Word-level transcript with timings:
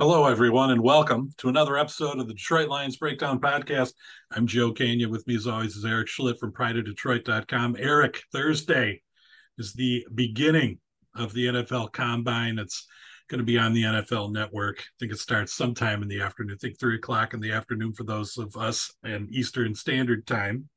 Hello, 0.00 0.24
everyone, 0.24 0.70
and 0.70 0.80
welcome 0.80 1.30
to 1.36 1.50
another 1.50 1.76
episode 1.76 2.18
of 2.18 2.26
the 2.26 2.32
Detroit 2.32 2.70
Lions 2.70 2.96
Breakdown 2.96 3.38
Podcast. 3.38 3.92
I'm 4.30 4.46
Joe 4.46 4.72
Kania. 4.72 5.10
With 5.10 5.26
me, 5.26 5.36
as 5.36 5.46
always, 5.46 5.76
is 5.76 5.84
Eric 5.84 6.08
Schlitt 6.08 6.38
from 6.38 6.52
PrideOfDetroit.com. 6.52 7.76
Eric, 7.78 8.22
Thursday 8.32 9.02
is 9.58 9.74
the 9.74 10.06
beginning 10.14 10.78
of 11.14 11.34
the 11.34 11.48
NFL 11.48 11.92
Combine. 11.92 12.58
It's 12.58 12.86
going 13.28 13.40
to 13.40 13.44
be 13.44 13.58
on 13.58 13.74
the 13.74 13.82
NFL 13.82 14.32
Network. 14.32 14.78
I 14.78 14.92
think 14.98 15.12
it 15.12 15.18
starts 15.18 15.52
sometime 15.52 16.00
in 16.00 16.08
the 16.08 16.22
afternoon. 16.22 16.54
I 16.54 16.58
think 16.58 16.80
three 16.80 16.96
o'clock 16.96 17.34
in 17.34 17.40
the 17.40 17.52
afternoon 17.52 17.92
for 17.92 18.04
those 18.04 18.38
of 18.38 18.56
us 18.56 18.94
in 19.04 19.28
Eastern 19.30 19.74
Standard 19.74 20.26
Time. 20.26 20.70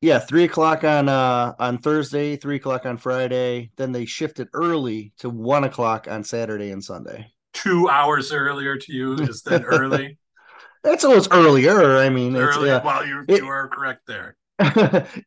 Yeah, 0.00 0.18
three 0.18 0.42
o'clock 0.42 0.82
on 0.82 1.08
uh 1.08 1.54
on 1.60 1.78
Thursday, 1.78 2.34
three 2.34 2.56
o'clock 2.56 2.84
on 2.84 2.96
Friday. 2.96 3.70
Then 3.76 3.92
they 3.92 4.06
shifted 4.06 4.48
early 4.52 5.12
to 5.18 5.30
one 5.30 5.62
o'clock 5.62 6.08
on 6.10 6.24
Saturday 6.24 6.72
and 6.72 6.82
Sunday. 6.82 7.30
Two 7.56 7.88
hours 7.88 8.32
earlier 8.32 8.76
to 8.76 8.92
you 8.92 9.14
is 9.14 9.42
that 9.42 9.64
early? 9.64 10.18
That's 10.84 11.04
almost 11.04 11.28
earlier. 11.32 11.96
I 11.96 12.10
mean, 12.10 12.36
early. 12.36 12.70
uh, 12.70 12.82
well, 12.84 13.04
you 13.04 13.24
it- 13.26 13.38
you 13.38 13.48
are 13.48 13.68
correct 13.68 14.02
there. 14.06 14.36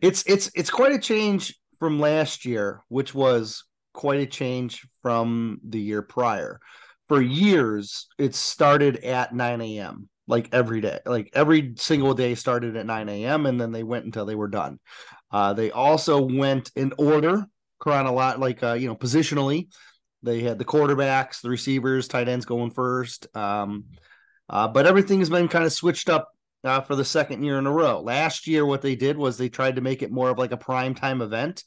it's 0.01 0.23
it's 0.25 0.49
it's 0.55 0.69
quite 0.69 0.93
a 0.93 0.99
change 0.99 1.57
from 1.79 1.99
last 1.99 2.45
year, 2.45 2.81
which 2.87 3.13
was 3.13 3.63
quite 3.93 4.19
a 4.21 4.25
change 4.25 4.87
from 5.01 5.59
the 5.67 5.79
year 5.79 6.01
prior. 6.01 6.59
For 7.07 7.21
years, 7.21 8.07
it 8.17 8.35
started 8.35 8.97
at 9.03 9.33
9 9.33 9.61
a.m. 9.61 10.07
like 10.27 10.49
every 10.53 10.81
day, 10.81 10.99
like 11.05 11.31
every 11.33 11.73
single 11.77 12.13
day 12.13 12.35
started 12.35 12.75
at 12.77 12.85
9 12.85 13.09
a.m. 13.09 13.45
and 13.47 13.59
then 13.59 13.71
they 13.71 13.83
went 13.83 14.05
until 14.05 14.25
they 14.25 14.35
were 14.35 14.47
done. 14.47 14.79
Uh, 15.31 15.53
they 15.53 15.71
also 15.71 16.21
went 16.21 16.71
in 16.75 16.93
order, 16.97 17.45
chronological, 17.79 18.41
like 18.41 18.63
uh, 18.63 18.73
you 18.73 18.87
know, 18.87 18.95
positionally. 18.95 19.67
They 20.21 20.41
had 20.41 20.59
the 20.59 20.65
quarterbacks, 20.65 21.41
the 21.41 21.49
receivers, 21.49 22.07
tight 22.07 22.27
ends 22.27 22.45
going 22.45 22.71
first. 22.71 23.27
Um, 23.35 23.85
uh, 24.49 24.67
but 24.67 24.85
everything 24.85 25.19
has 25.19 25.29
been 25.29 25.47
kind 25.47 25.65
of 25.65 25.71
switched 25.71 26.09
up 26.09 26.29
uh, 26.63 26.81
for 26.81 26.95
the 26.95 27.05
second 27.05 27.43
year 27.43 27.57
in 27.57 27.67
a 27.67 27.71
row. 27.71 28.01
Last 28.01 28.47
year, 28.47 28.65
what 28.65 28.81
they 28.81 28.95
did 28.95 29.17
was 29.17 29.37
they 29.37 29.49
tried 29.49 29.75
to 29.75 29.81
make 29.81 30.01
it 30.01 30.11
more 30.11 30.29
of 30.29 30.37
like 30.37 30.51
a 30.51 30.57
prime 30.57 30.95
time 30.95 31.21
event. 31.21 31.63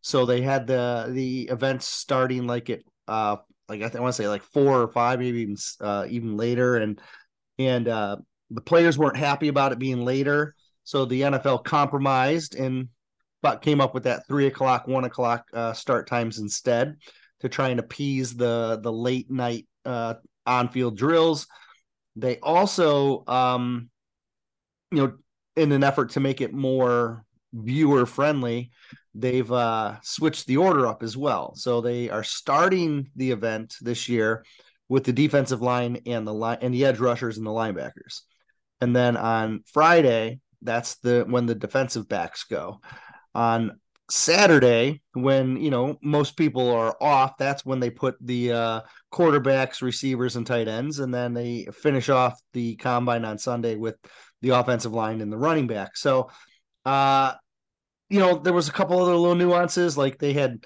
So 0.00 0.24
they 0.24 0.40
had 0.40 0.66
the 0.66 1.10
the 1.10 1.42
events 1.42 1.86
starting 1.86 2.46
like 2.46 2.70
at 2.70 2.80
uh 3.06 3.36
like 3.68 3.80
I, 3.80 3.84
th- 3.84 3.96
I 3.96 4.00
want 4.00 4.14
to 4.14 4.22
say 4.22 4.28
like 4.28 4.42
four 4.42 4.82
or 4.82 4.88
five, 4.88 5.18
maybe 5.18 5.40
even 5.40 5.56
uh, 5.80 6.06
even 6.08 6.36
later, 6.36 6.76
and 6.76 7.00
and 7.58 7.88
uh, 7.88 8.16
the 8.50 8.60
players 8.60 8.98
weren't 8.98 9.16
happy 9.16 9.48
about 9.48 9.72
it 9.72 9.78
being 9.78 10.04
later. 10.04 10.54
So 10.84 11.04
the 11.04 11.22
NFL 11.22 11.64
compromised 11.64 12.54
and 12.54 12.88
but 13.42 13.62
came 13.62 13.80
up 13.80 13.94
with 13.94 14.04
that 14.04 14.26
three 14.26 14.46
o'clock, 14.46 14.86
one 14.86 15.04
o'clock 15.04 15.46
uh, 15.52 15.72
start 15.72 16.08
times 16.08 16.38
instead 16.38 16.96
to 17.42 17.48
try 17.48 17.68
and 17.68 17.78
appease 17.78 18.34
the 18.34 18.80
the 18.82 18.92
late 18.92 19.30
night 19.30 19.66
uh, 19.84 20.14
on 20.46 20.68
field 20.68 20.96
drills. 20.96 21.46
They 22.16 22.38
also 22.38 23.24
um, 23.26 23.90
you 24.90 24.98
know, 24.98 25.12
in 25.56 25.72
an 25.72 25.84
effort 25.84 26.10
to 26.10 26.20
make 26.20 26.40
it 26.40 26.52
more 26.52 27.24
viewer 27.52 28.06
friendly, 28.06 28.70
they've 29.14 29.50
uh, 29.50 29.96
switched 30.02 30.46
the 30.46 30.58
order 30.58 30.86
up 30.86 31.02
as 31.02 31.16
well. 31.16 31.54
So 31.54 31.80
they 31.80 32.10
are 32.10 32.24
starting 32.24 33.10
the 33.16 33.30
event 33.30 33.74
this 33.80 34.08
year 34.08 34.44
with 34.88 35.04
the 35.04 35.12
defensive 35.12 35.62
line 35.62 36.00
and 36.06 36.26
the 36.26 36.34
line 36.34 36.58
and 36.60 36.72
the 36.72 36.84
edge 36.84 36.98
rushers 36.98 37.38
and 37.38 37.46
the 37.46 37.50
linebackers. 37.50 38.20
And 38.80 38.94
then 38.94 39.16
on 39.16 39.64
Friday, 39.72 40.40
that's 40.60 40.96
the 40.96 41.24
when 41.26 41.46
the 41.46 41.54
defensive 41.54 42.08
backs 42.08 42.44
go. 42.44 42.80
On 43.34 43.80
Saturday, 44.10 45.00
when 45.14 45.56
you 45.56 45.70
know 45.70 45.98
most 46.02 46.36
people 46.36 46.70
are 46.70 46.96
off, 47.00 47.36
that's 47.38 47.64
when 47.64 47.80
they 47.80 47.90
put 47.90 48.16
the 48.20 48.52
uh, 48.52 48.80
quarterbacks, 49.12 49.80
receivers, 49.82 50.36
and 50.36 50.46
tight 50.46 50.68
ends, 50.68 50.98
and 50.98 51.14
then 51.14 51.34
they 51.34 51.66
finish 51.72 52.08
off 52.08 52.38
the 52.52 52.76
combine 52.76 53.24
on 53.24 53.38
Sunday 53.38 53.76
with 53.76 53.96
the 54.42 54.50
offensive 54.50 54.92
line 54.92 55.20
and 55.20 55.32
the 55.32 55.38
running 55.38 55.66
back. 55.66 55.96
So, 55.96 56.30
uh, 56.84 57.32
you 58.10 58.18
know, 58.18 58.38
there 58.38 58.52
was 58.52 58.68
a 58.68 58.72
couple 58.72 59.00
other 59.00 59.16
little 59.16 59.34
nuances, 59.34 59.96
like 59.96 60.18
they 60.18 60.32
had 60.32 60.64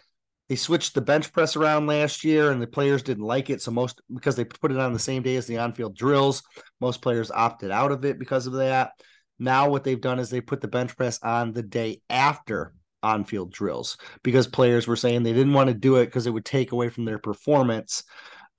they 0.49 0.57
switched 0.57 0.95
the 0.95 1.01
bench 1.01 1.33
press 1.33 1.57
around 1.57 1.87
last 1.87 2.25
year, 2.25 2.51
and 2.51 2.61
the 2.61 2.67
players 2.67 3.03
didn't 3.03 3.25
like 3.25 3.51
it. 3.51 3.63
So 3.63 3.71
most 3.71 4.01
because 4.13 4.37
they 4.37 4.45
put 4.45 4.73
it 4.73 4.79
on 4.79 4.93
the 4.93 4.99
same 4.99 5.23
day 5.23 5.37
as 5.37 5.47
the 5.47 5.59
on-field 5.59 5.97
drills, 5.97 6.43
most 6.81 7.03
players 7.03 7.31
opted 7.31 7.71
out 7.71 7.93
of 7.93 8.05
it 8.05 8.19
because 8.19 8.47
of 8.47 8.55
that. 8.55 8.93
Now 9.39 9.69
what 9.69 9.85
they've 9.85 10.01
done 10.01 10.19
is 10.19 10.31
they 10.31 10.41
put 10.41 10.61
the 10.61 10.69
bench 10.69 10.97
press 10.97 11.21
on 11.23 11.53
the 11.53 11.63
day 11.63 12.01
after 12.09 12.73
on-field 13.03 13.53
drills 13.53 13.97
because 14.23 14.47
players 14.47 14.87
were 14.87 14.97
saying 14.97 15.23
they 15.23 15.33
didn't 15.33 15.53
want 15.53 15.69
to 15.69 15.75
do 15.75 15.97
it 15.97 16.07
because 16.07 16.27
it 16.27 16.33
would 16.33 16.45
take 16.45 16.73
away 16.73 16.89
from 16.89 17.05
their 17.05 17.19
performance. 17.19 18.03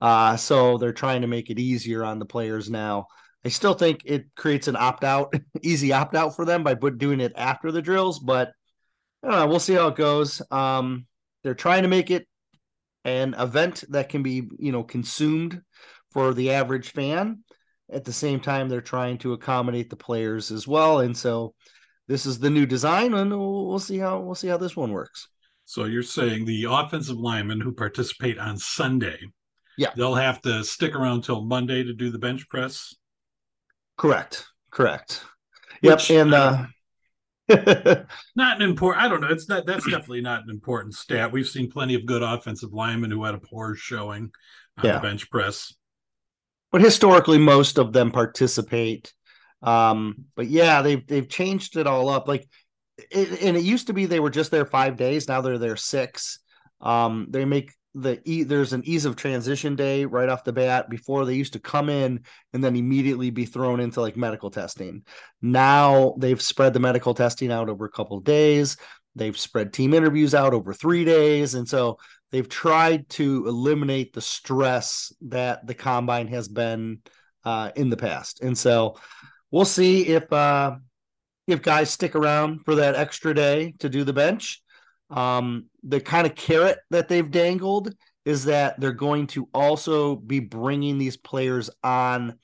Uh, 0.00 0.36
so 0.36 0.78
they're 0.78 0.92
trying 0.92 1.22
to 1.22 1.26
make 1.26 1.50
it 1.50 1.58
easier 1.58 2.04
on 2.04 2.18
the 2.18 2.24
players 2.24 2.70
now. 2.70 3.06
I 3.44 3.48
still 3.48 3.74
think 3.74 4.02
it 4.04 4.26
creates 4.36 4.68
an 4.68 4.76
opt 4.76 5.04
out, 5.04 5.32
easy 5.62 5.92
opt 5.92 6.14
out 6.14 6.36
for 6.36 6.44
them 6.44 6.62
by 6.62 6.74
doing 6.74 7.20
it 7.20 7.32
after 7.36 7.72
the 7.72 7.82
drills, 7.82 8.18
but 8.18 8.52
know. 9.22 9.46
We'll 9.46 9.60
see 9.60 9.74
how 9.74 9.88
it 9.88 9.96
goes. 9.96 10.42
Um, 10.50 11.06
they're 11.42 11.54
trying 11.54 11.82
to 11.82 11.88
make 11.88 12.10
it 12.10 12.26
an 13.04 13.34
event 13.34 13.84
that 13.90 14.08
can 14.08 14.22
be, 14.22 14.48
you 14.58 14.72
know, 14.72 14.82
consumed 14.82 15.62
for 16.12 16.34
the 16.34 16.52
average 16.52 16.90
fan. 16.90 17.44
At 17.90 18.04
the 18.04 18.12
same 18.12 18.40
time, 18.40 18.68
they're 18.68 18.80
trying 18.82 19.18
to 19.18 19.32
accommodate 19.32 19.88
the 19.88 19.96
players 19.96 20.50
as 20.50 20.68
well, 20.68 21.00
and 21.00 21.16
so 21.16 21.54
this 22.08 22.26
is 22.26 22.38
the 22.38 22.50
new 22.50 22.66
design, 22.66 23.14
and 23.14 23.30
we'll, 23.30 23.66
we'll 23.68 23.78
see 23.78 23.98
how 23.98 24.18
we'll 24.20 24.34
see 24.34 24.48
how 24.48 24.56
this 24.56 24.74
one 24.76 24.92
works. 24.92 25.28
So 25.66 25.84
you're 25.84 26.02
saying 26.02 26.44
the 26.46 26.64
offensive 26.68 27.18
linemen 27.18 27.60
who 27.60 27.72
participate 27.72 28.38
on 28.38 28.56
Sunday, 28.56 29.18
Yeah. 29.76 29.90
they'll 29.96 30.14
have 30.14 30.40
to 30.42 30.64
stick 30.64 30.94
around 30.94 31.22
till 31.24 31.42
Monday 31.44 31.84
to 31.84 31.92
do 31.92 32.10
the 32.10 32.18
bench 32.18 32.48
press. 32.48 32.94
Correct. 33.98 34.46
Correct. 34.70 35.22
Which, 35.82 36.10
yep. 36.10 36.26
And 36.26 36.34
uh, 36.34 36.64
Not 38.36 38.56
an 38.56 38.62
important. 38.62 39.04
I 39.04 39.08
don't 39.08 39.20
know. 39.20 39.28
It's 39.28 39.48
not. 39.48 39.66
That's 39.66 39.84
definitely 39.84 40.20
not 40.22 40.42
an 40.44 40.50
important 40.50 40.94
stat. 40.94 41.32
We've 41.32 41.46
seen 41.48 41.70
plenty 41.70 41.94
of 41.94 42.04
good 42.06 42.22
offensive 42.22 42.72
linemen 42.72 43.10
who 43.10 43.24
had 43.24 43.34
a 43.34 43.38
poor 43.38 43.74
showing 43.74 44.30
on 44.78 44.84
Yeah. 44.84 44.94
the 44.94 45.00
bench 45.00 45.30
press. 45.30 45.74
but 46.70 46.80
historically 46.82 47.38
most 47.38 47.78
of 47.78 47.92
them 47.94 48.10
participate 48.10 49.12
um 49.62 50.26
but 50.36 50.46
yeah 50.46 50.82
they've 50.82 51.06
they've 51.06 51.28
changed 51.28 51.76
it 51.76 51.86
all 51.86 52.08
up. 52.08 52.28
Like 52.28 52.48
it, 52.96 53.42
and 53.42 53.56
it 53.56 53.64
used 53.64 53.88
to 53.88 53.92
be 53.92 54.06
they 54.06 54.20
were 54.20 54.30
just 54.30 54.50
there 54.50 54.66
five 54.66 54.96
days. 54.96 55.28
Now 55.28 55.40
they're 55.40 55.58
there 55.58 55.76
six. 55.76 56.40
Um 56.80 57.26
they 57.30 57.44
make 57.44 57.72
the 57.94 58.20
e 58.24 58.44
there's 58.44 58.72
an 58.72 58.82
ease 58.84 59.04
of 59.04 59.16
transition 59.16 59.74
day 59.74 60.04
right 60.04 60.28
off 60.28 60.44
the 60.44 60.52
bat 60.52 60.88
before 60.88 61.24
they 61.24 61.34
used 61.34 61.54
to 61.54 61.58
come 61.58 61.88
in 61.88 62.20
and 62.52 62.62
then 62.62 62.76
immediately 62.76 63.30
be 63.30 63.46
thrown 63.46 63.80
into 63.80 64.00
like 64.00 64.16
medical 64.16 64.50
testing. 64.50 65.02
Now 65.42 66.14
they've 66.18 66.40
spread 66.40 66.74
the 66.74 66.80
medical 66.80 67.14
testing 67.14 67.50
out 67.50 67.68
over 67.68 67.84
a 67.84 67.90
couple 67.90 68.18
of 68.18 68.24
days. 68.24 68.76
They've 69.16 69.38
spread 69.38 69.72
team 69.72 69.94
interviews 69.94 70.34
out 70.34 70.54
over 70.54 70.72
three 70.72 71.04
days. 71.04 71.54
And 71.54 71.68
so 71.68 71.98
they've 72.30 72.48
tried 72.48 73.08
to 73.10 73.46
eliminate 73.48 74.12
the 74.12 74.20
stress 74.20 75.12
that 75.22 75.66
the 75.66 75.74
combine 75.74 76.28
has 76.28 76.46
been 76.46 77.00
uh, 77.44 77.70
in 77.74 77.90
the 77.90 77.96
past. 77.96 78.42
And 78.42 78.56
so 78.56 78.96
we'll 79.50 79.64
see 79.64 80.06
if 80.06 80.32
uh, 80.32 80.76
if 81.46 81.62
guys 81.62 81.90
stick 81.90 82.14
around 82.14 82.60
for 82.64 82.76
that 82.76 82.94
extra 82.94 83.34
day 83.34 83.74
to 83.78 83.88
do 83.88 84.04
the 84.04 84.12
bench. 84.12 84.62
Um, 85.10 85.66
the 85.82 86.00
kind 86.00 86.26
of 86.26 86.34
carrot 86.34 86.78
that 86.90 87.08
they've 87.08 87.30
dangled 87.30 87.94
is 88.26 88.44
that 88.44 88.78
they're 88.78 88.92
going 88.92 89.26
to 89.28 89.48
also 89.54 90.16
be 90.16 90.38
bringing 90.38 90.98
these 90.98 91.16
players 91.16 91.70
on 91.82 92.38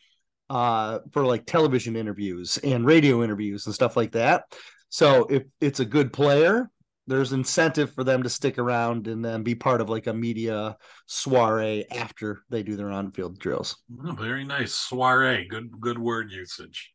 uh, 0.49 1.01
for 1.13 1.27
like 1.27 1.45
television 1.45 1.95
interviews 1.95 2.59
and 2.59 2.87
radio 2.87 3.23
interviews 3.23 3.67
and 3.67 3.75
stuff 3.75 3.97
like 3.97 4.13
that. 4.13 4.45
So 4.89 5.27
if 5.29 5.43
it's 5.61 5.81
a 5.81 5.85
good 5.85 6.11
player, 6.11 6.71
there's 7.07 7.35
incentive 7.35 7.93
for 7.93 8.03
them 8.03 8.23
to 8.23 8.31
stick 8.31 8.59
around 8.59 9.09
and 9.09 9.23
then 9.23 9.43
be 9.43 9.55
part 9.55 9.83
of 9.83 9.91
like 9.91 10.07
a 10.07 10.15
media 10.15 10.79
soiree 11.07 11.85
after 11.91 12.45
they 12.49 12.63
do 12.63 12.77
their 12.77 12.91
on-field 12.91 13.39
drills. 13.39 13.77
Oh, 14.07 14.13
very 14.13 14.45
nice 14.45 14.73
soiree. 14.73 15.47
Good, 15.47 15.71
good 15.81 15.99
word 15.99 16.31
usage. 16.31 16.94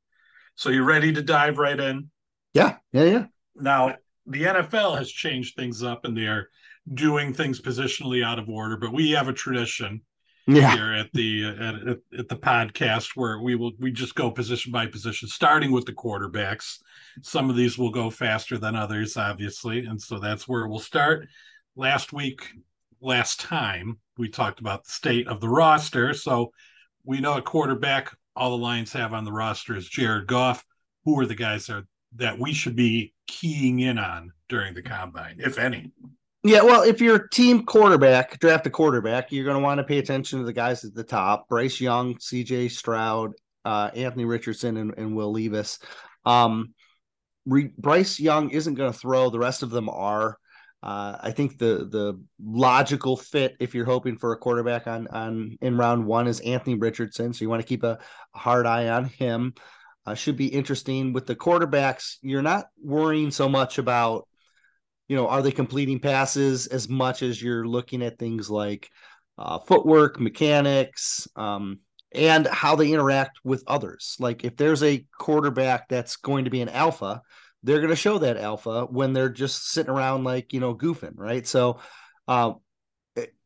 So 0.60 0.72
you're 0.72 0.84
ready 0.84 1.14
to 1.14 1.22
dive 1.22 1.58
right 1.58 1.80
in? 1.80 2.10
Yeah, 2.54 2.76
yeah, 2.92 3.04
yeah. 3.06 3.26
Now 3.56 3.96
the 4.26 4.44
NFL 4.44 4.98
has 4.98 5.10
changed 5.10 5.56
things 5.56 5.84
up, 5.84 6.04
and 6.04 6.18
they 6.18 6.28
are 6.28 6.50
doing 6.94 7.34
things 7.34 7.62
positionally 7.62 8.26
out 8.26 8.40
of 8.40 8.50
order. 8.50 8.76
But 8.76 8.92
we 8.92 9.12
have 9.12 9.30
a 9.30 9.34
tradition 9.34 10.02
Yeah. 10.48 10.76
here 10.76 10.92
at 10.92 11.14
the 11.14 11.46
at, 11.46 11.76
at, 11.88 11.98
at 12.20 12.28
the 12.28 12.36
podcast 12.36 13.12
where 13.16 13.40
we 13.40 13.56
will 13.56 13.72
we 13.80 13.90
just 13.90 14.16
go 14.16 14.30
position 14.32 14.74
by 14.74 14.86
position 14.86 15.30
starting 15.30 15.72
with 15.72 15.86
the 15.86 15.94
quarterbacks 15.94 16.80
some 17.22 17.50
of 17.50 17.56
these 17.56 17.78
will 17.78 17.92
go 17.92 18.10
faster 18.10 18.58
than 18.58 18.76
others 18.76 19.16
obviously 19.16 19.86
and 19.86 20.02
so 20.02 20.20
that's 20.20 20.46
where 20.46 20.68
we'll 20.68 20.80
start 20.80 21.28
last 21.76 22.12
week 22.12 22.42
last 23.00 23.40
time 23.40 23.98
we 24.18 24.28
talked 24.28 24.60
about 24.60 24.84
the 24.84 24.92
state 24.92 25.28
of 25.28 25.40
the 25.40 25.48
roster 25.48 26.14
so 26.14 26.52
we 27.06 27.22
know 27.22 27.38
a 27.38 27.42
quarterback 27.42 28.12
all 28.36 28.52
the 28.52 28.64
lions 28.64 28.94
have 28.94 29.14
on 29.14 29.26
the 29.26 29.32
roster 29.32 29.76
is 29.76 29.88
jared 29.88 30.28
goff 30.28 30.64
who 31.06 31.20
are 31.20 31.26
the 31.26 31.36
guys 31.36 31.68
that, 31.68 31.84
that 32.16 32.38
we 32.38 32.54
should 32.54 32.76
be 32.76 33.14
keying 33.28 33.80
in 33.80 33.98
on 33.98 34.32
during 34.48 34.74
the 34.74 34.82
combine 34.82 35.36
if 35.40 35.58
any 35.58 35.92
Yeah, 36.42 36.62
well, 36.62 36.84
if 36.84 37.02
you're 37.02 37.28
team 37.28 37.66
quarterback, 37.66 38.40
draft 38.40 38.66
a 38.66 38.70
quarterback, 38.70 39.30
you're 39.30 39.44
going 39.44 39.58
to 39.58 39.64
want 39.64 39.80
to 39.80 39.84
pay 39.84 39.98
attention 39.98 40.40
to 40.40 40.46
the 40.46 40.54
guys 40.54 40.86
at 40.86 40.96
the 40.96 41.04
top: 41.04 41.50
Bryce 41.50 41.82
Young, 41.82 42.18
C.J. 42.18 42.70
Stroud, 42.70 43.34
uh, 43.66 43.92
Anthony 43.94 44.24
Richardson, 44.24 44.78
and, 44.78 44.94
and 44.98 45.18
Will 45.18 45.34
Levis. 45.34 45.80
Um, 46.26 46.74
Re- 47.46 47.74
Bryce 47.78 48.22
Young 48.22 48.52
isn't 48.52 48.76
going 48.76 48.92
to 48.92 48.98
throw; 48.98 49.30
the 49.30 49.38
rest 49.38 49.64
of 49.64 49.70
them 49.70 49.90
are. 49.90 50.38
Uh, 50.82 51.18
I 51.22 51.32
think 51.32 51.58
the 51.58 51.88
the 51.90 52.22
logical 52.42 53.18
fit, 53.18 53.56
if 53.60 53.76
you're 53.76 53.86
hoping 53.86 54.18
for 54.18 54.32
a 54.32 54.38
quarterback 54.38 54.88
on 54.88 55.08
on 55.08 55.58
in 55.62 55.78
round 55.78 56.06
one, 56.06 56.28
is 56.28 56.40
Anthony 56.40 56.76
Richardson. 56.76 57.34
So 57.34 57.44
you 57.44 57.50
want 57.50 57.62
to 57.62 57.68
keep 57.68 57.84
a, 57.84 58.00
hard 58.34 58.66
eye 58.66 58.88
on 58.88 59.06
him. 59.06 59.54
Uh, 60.06 60.14
should 60.14 60.38
be 60.38 60.48
interesting 60.48 61.14
with 61.14 61.26
the 61.26 61.36
quarterbacks. 61.36 62.16
You're 62.22 62.42
not 62.42 62.68
worrying 62.82 63.32
so 63.32 63.50
much 63.50 63.78
about, 63.78 64.28
you 65.08 65.16
know, 65.16 65.28
are 65.28 65.42
they 65.42 65.52
completing 65.52 66.00
passes 66.00 66.68
as 66.68 66.88
much 66.88 67.22
as 67.22 67.42
you're 67.42 67.68
looking 67.68 68.02
at 68.02 68.18
things 68.18 68.50
like 68.50 68.90
uh, 69.38 69.60
footwork, 69.60 70.20
mechanics, 70.20 71.28
um, 71.36 71.80
and 72.12 72.48
how 72.48 72.76
they 72.76 72.92
interact 72.92 73.40
with 73.44 73.64
others. 73.68 74.16
Like 74.20 74.44
if 74.44 74.56
there's 74.58 74.84
a 74.84 75.06
quarterback 75.18 75.88
that's 75.88 76.16
going 76.18 76.46
to 76.46 76.52
be 76.52 76.62
an 76.62 76.70
alpha, 76.70 77.22
they're 77.64 77.80
going 77.80 77.90
to 77.90 77.96
show 77.96 78.20
that 78.20 78.38
alpha 78.38 78.86
when 78.86 79.14
they're 79.14 79.30
just 79.30 79.70
sitting 79.72 79.92
around 79.92 80.24
like 80.24 80.54
you 80.54 80.60
know 80.60 80.76
goofing 80.76 81.14
right? 81.16 81.46
So 81.46 81.80
uh, 82.28 82.54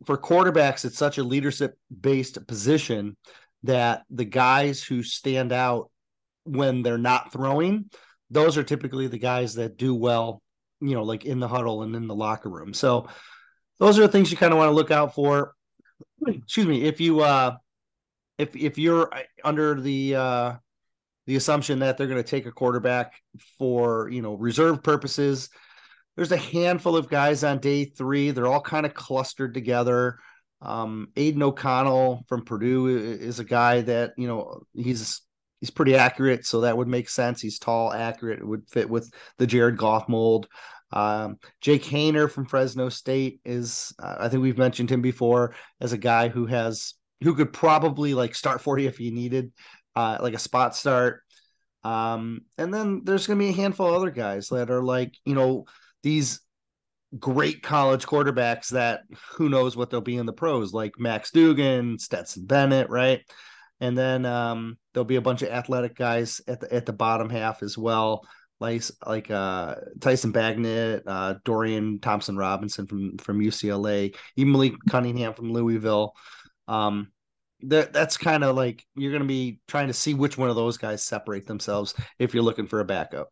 for 0.06 0.18
quarterbacks 0.18 0.86
it's 0.86 0.98
such 0.98 1.18
a 1.18 1.24
leadership 1.24 1.77
based 2.01 2.45
position 2.48 3.18
that 3.63 4.04
the 4.10 4.25
guys 4.25 4.83
who 4.83 5.04
stand 5.04 5.51
out 5.51 5.89
when 6.44 6.83
they're 6.83 6.98
not 6.98 7.31
throwing 7.31 7.89
those 8.30 8.57
are 8.57 8.63
typically 8.63 9.07
the 9.07 9.18
guys 9.18 9.56
that 9.56 9.77
do 9.77 9.95
well 9.95 10.42
you 10.83 10.95
know 10.95 11.04
like 11.04 11.25
in 11.25 11.39
the 11.39 11.48
huddle 11.48 11.83
and 11.83 11.95
in 11.95 12.07
the 12.07 12.15
locker 12.15 12.50
room. 12.50 12.74
So 12.74 13.07
those 13.80 13.98
are 13.98 14.04
the 14.04 14.10
things 14.10 14.30
you 14.30 14.38
kind 14.38 14.54
of 14.54 14.57
want 14.57 14.69
to 14.69 14.75
look 14.75 14.92
out 14.92 15.15
for. 15.15 15.54
Excuse 16.27 16.68
me 16.68 16.83
if 16.83 17.00
you 17.00 17.21
uh 17.21 17.56
if 18.38 18.56
if 18.56 18.77
you're 18.77 19.10
under 19.44 19.80
the 19.80 20.15
uh 20.15 20.54
the 21.25 21.36
assumption 21.36 21.80
that 21.80 21.98
they're 21.98 22.08
going 22.08 22.22
to 22.22 22.30
take 22.30 22.46
a 22.46 22.52
quarterback 22.52 23.14
for 23.58 24.10
you 24.10 24.22
know 24.22 24.36
reserve 24.36 24.84
purposes. 24.84 25.50
There's 26.16 26.31
a 26.31 26.38
handful 26.38 26.96
of 26.96 27.10
guys 27.10 27.44
on 27.44 27.60
day 27.60 27.86
three. 27.86 28.31
They're 28.31 28.48
all 28.48 28.62
kind 28.62 28.86
of 28.86 28.94
clustered 28.94 29.54
together. 29.54 30.20
Um, 30.62 31.10
Aidan 31.16 31.44
O'Connell 31.44 32.24
from 32.28 32.46
Purdue 32.46 32.88
is 32.88 33.40
a 33.40 33.44
guy 33.46 33.81
that 33.81 34.14
you 34.18 34.28
know 34.28 34.64
he's 34.74 35.22
he's 35.60 35.72
pretty 35.72 35.96
accurate, 35.96 36.46
so 36.46 36.62
that 36.62 36.78
would 36.78 36.88
make 36.88 37.10
sense. 37.10 37.42
He's 37.42 37.60
tall, 37.60 37.94
accurate, 37.94 38.40
it 38.40 38.48
would 38.48 38.70
fit 38.70 38.90
with 38.90 39.12
the 39.38 39.48
Jared 39.48 39.78
Goff 39.78 40.10
mold. 40.10 40.48
Um, 40.92 41.38
Jake 41.60 41.84
Haener 41.84 42.30
from 42.30 42.46
Fresno 42.46 42.90
State 42.90 43.40
is, 43.44 43.94
uh, 43.98 44.16
I 44.20 44.30
think 44.30 44.44
we've 44.44 44.58
mentioned 44.58 44.92
him 44.92 45.02
before 45.02 45.56
as 45.81 45.92
a 45.92 45.98
guy 45.98 46.28
who 46.28 46.46
has 46.46 46.94
who 47.24 47.34
could 47.34 47.52
probably 47.52 48.14
like 48.14 48.36
start 48.36 48.62
for 48.62 48.78
you 48.78 48.88
if 48.88 49.00
you 49.00 49.12
needed 49.12 49.52
uh, 49.95 50.18
like 50.22 50.34
a 50.34 50.40
spot 50.40 50.75
start. 50.75 51.22
Um, 51.84 52.42
and 52.57 52.74
then 52.74 53.01
there's 53.04 53.28
going 53.28 53.40
to 53.40 53.45
be 53.45 53.50
a 53.50 53.56
handful 53.62 53.90
of 53.90 53.95
other 53.95 54.12
guys 54.12 54.50
that 54.50 54.72
are 54.72 54.81
like, 54.81 55.13
you 55.25 55.36
know, 55.36 55.66
these 56.01 56.40
great 57.19 57.62
college 57.62 58.06
quarterbacks 58.06 58.69
that 58.69 59.01
who 59.34 59.50
knows 59.50 59.75
what 59.75 59.90
they'll 59.90 60.01
be 60.01 60.16
in 60.18 60.25
the 60.25 60.34
pros, 60.34 60.74
like 60.74 60.94
Max 60.98 61.31
Duggan, 61.31 62.00
Stetson 62.00 62.45
Bennett, 62.45 62.90
right? 62.90 63.22
And 63.80 63.98
then 63.98 64.25
um, 64.25 64.78
there'll 64.94 65.06
be 65.06 65.18
a 65.18 65.22
bunch 65.22 65.42
of 65.42 65.50
athletic 65.50 65.96
guys 65.96 66.42
at 66.48 66.62
the 66.62 66.74
at 66.74 66.86
the 66.86 66.94
bottom 66.94 67.30
half 67.30 67.63
as 67.63 67.78
well, 67.78 68.25
like 68.60 68.81
like 69.06 69.30
uh, 69.30 69.75
Tyson 70.00 70.31
Bagent, 70.31 71.01
uh, 71.06 71.36
Dorian 71.44 72.00
Thompson 72.00 72.38
Robinson 72.38 72.88
from 72.88 73.18
from 73.18 73.42
UCLA, 73.42 74.16
even 74.38 74.54
Malik 74.54 74.74
Cunningham 74.89 75.34
from 75.34 75.51
Louisville. 75.51 76.13
Um, 76.68 77.12
that 77.63 77.94
that's 77.94 78.18
kind 78.18 78.44
of 78.44 78.56
like 78.56 78.86
you're 78.95 79.12
going 79.12 79.24
to 79.24 79.27
be 79.27 79.60
trying 79.68 79.88
to 79.88 79.94
see 79.94 80.13
which 80.13 80.38
one 80.38 80.50
of 80.50 80.56
those 80.56 80.77
guys 80.77 81.04
separate 81.04 81.45
themselves 81.48 81.94
if 82.19 82.33
you're 82.33 82.44
looking 82.44 82.68
for 82.68 82.80
a 82.80 82.86
backup. 82.86 83.30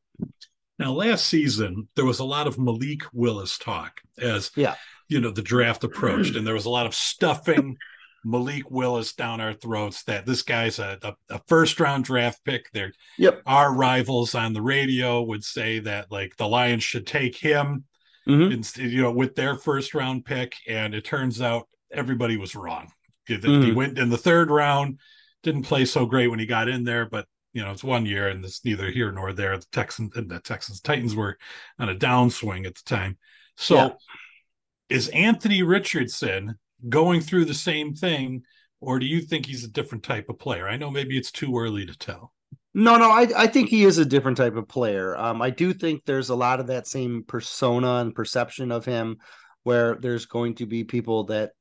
Now, 0.79 0.93
last 0.93 1.27
season 1.27 1.87
there 1.95 2.05
was 2.05 2.19
a 2.19 2.25
lot 2.25 2.47
of 2.47 2.57
Malik 2.57 3.01
Willis 3.13 3.57
talk 3.57 4.01
as 4.19 4.51
yeah, 4.55 4.75
you 5.07 5.19
know, 5.19 5.31
the 5.31 5.41
draft 5.41 5.83
approached, 5.83 6.35
and 6.35 6.45
there 6.45 6.53
was 6.53 6.65
a 6.65 6.69
lot 6.69 6.85
of 6.85 6.95
stuffing 6.95 7.77
Malik 8.23 8.69
Willis 8.69 9.13
down 9.13 9.41
our 9.41 9.53
throats 9.53 10.03
that 10.03 10.25
this 10.25 10.41
guy's 10.41 10.79
a, 10.79 10.97
a, 11.01 11.13
a 11.29 11.41
first 11.47 11.79
round 11.79 12.05
draft 12.05 12.43
pick. 12.45 12.71
There, 12.71 12.93
yep. 13.17 13.41
Our 13.45 13.73
rivals 13.73 14.35
on 14.35 14.53
the 14.53 14.61
radio 14.61 15.21
would 15.21 15.43
say 15.43 15.79
that 15.79 16.11
like 16.11 16.35
the 16.37 16.47
Lions 16.47 16.83
should 16.83 17.07
take 17.07 17.35
him, 17.35 17.85
mm-hmm. 18.27 18.51
instead, 18.51 18.91
you 18.91 19.01
know, 19.01 19.11
with 19.11 19.35
their 19.35 19.55
first 19.55 19.93
round 19.93 20.25
pick, 20.25 20.55
and 20.67 20.93
it 20.93 21.05
turns 21.05 21.41
out 21.41 21.67
everybody 21.91 22.37
was 22.37 22.55
wrong. 22.55 22.91
Mm-hmm. 23.29 23.61
He 23.61 23.71
went 23.71 23.97
in 23.97 24.09
the 24.09 24.17
third 24.17 24.49
round, 24.49 24.99
didn't 25.43 25.63
play 25.63 25.85
so 25.85 26.05
great 26.05 26.27
when 26.27 26.39
he 26.39 26.45
got 26.45 26.67
in 26.67 26.83
there, 26.83 27.05
but 27.05 27.25
you 27.53 27.61
know, 27.61 27.71
it's 27.71 27.83
one 27.83 28.05
year 28.05 28.29
and 28.29 28.43
it's 28.45 28.63
neither 28.63 28.89
here 28.89 29.11
nor 29.11 29.33
there. 29.33 29.57
The 29.57 29.65
Texans 29.71 30.15
and 30.15 30.29
the 30.29 30.39
Texans 30.39 30.81
Titans 30.81 31.15
were 31.15 31.37
on 31.79 31.89
a 31.89 31.95
downswing 31.95 32.65
at 32.65 32.75
the 32.75 32.83
time. 32.85 33.17
So 33.57 33.75
yeah. 33.75 33.89
is 34.89 35.09
Anthony 35.09 35.61
Richardson 35.63 36.57
going 36.87 37.21
through 37.21 37.45
the 37.45 37.53
same 37.53 37.93
thing, 37.93 38.43
or 38.79 38.99
do 38.99 39.05
you 39.05 39.21
think 39.21 39.45
he's 39.45 39.63
a 39.63 39.69
different 39.69 40.03
type 40.03 40.29
of 40.29 40.39
player? 40.39 40.67
I 40.67 40.77
know 40.77 40.89
maybe 40.89 41.17
it's 41.17 41.31
too 41.31 41.57
early 41.57 41.85
to 41.85 41.97
tell. 41.97 42.33
No, 42.73 42.97
no, 42.97 43.11
I, 43.11 43.27
I 43.35 43.47
think 43.47 43.67
he 43.67 43.83
is 43.83 43.97
a 43.97 44.05
different 44.05 44.37
type 44.37 44.55
of 44.55 44.67
player. 44.67 45.17
Um, 45.17 45.41
I 45.41 45.49
do 45.49 45.73
think 45.73 46.05
there's 46.05 46.29
a 46.29 46.35
lot 46.35 46.61
of 46.61 46.67
that 46.67 46.87
same 46.87 47.25
persona 47.27 47.95
and 47.95 48.15
perception 48.15 48.71
of 48.71 48.85
him 48.85 49.17
where 49.63 49.95
there's 49.95 50.25
going 50.25 50.55
to 50.55 50.65
be 50.65 50.85
people 50.85 51.25
that 51.25 51.51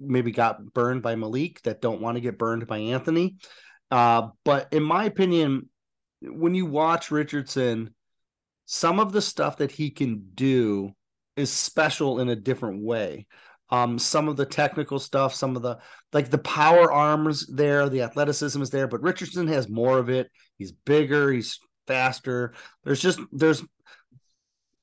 maybe 0.00 0.32
got 0.32 0.72
burned 0.72 1.02
by 1.02 1.14
Malik 1.14 1.62
that 1.62 1.80
don't 1.80 2.00
want 2.00 2.16
to 2.16 2.20
get 2.20 2.38
burned 2.38 2.66
by 2.66 2.78
Anthony. 2.78 3.36
Uh, 3.90 4.28
but 4.44 4.72
in 4.72 4.82
my 4.82 5.04
opinion, 5.04 5.68
when 6.22 6.54
you 6.54 6.66
watch 6.66 7.10
Richardson, 7.10 7.94
some 8.66 8.98
of 8.98 9.12
the 9.12 9.22
stuff 9.22 9.58
that 9.58 9.70
he 9.70 9.90
can 9.90 10.30
do 10.34 10.92
is 11.36 11.50
special 11.50 12.20
in 12.20 12.28
a 12.28 12.36
different 12.36 12.82
way. 12.82 13.26
Um, 13.70 13.98
some 13.98 14.28
of 14.28 14.36
the 14.36 14.46
technical 14.46 14.98
stuff, 14.98 15.34
some 15.34 15.56
of 15.56 15.62
the 15.62 15.78
like 16.12 16.30
the 16.30 16.38
power 16.38 16.92
arms 16.92 17.46
there, 17.46 17.88
the 17.88 18.02
athleticism 18.02 18.60
is 18.62 18.70
there, 18.70 18.86
but 18.86 19.02
Richardson 19.02 19.48
has 19.48 19.68
more 19.68 19.98
of 19.98 20.10
it. 20.10 20.30
He's 20.58 20.72
bigger, 20.72 21.32
he's 21.32 21.58
faster. 21.86 22.54
There's 22.84 23.00
just 23.00 23.20
there's 23.32 23.64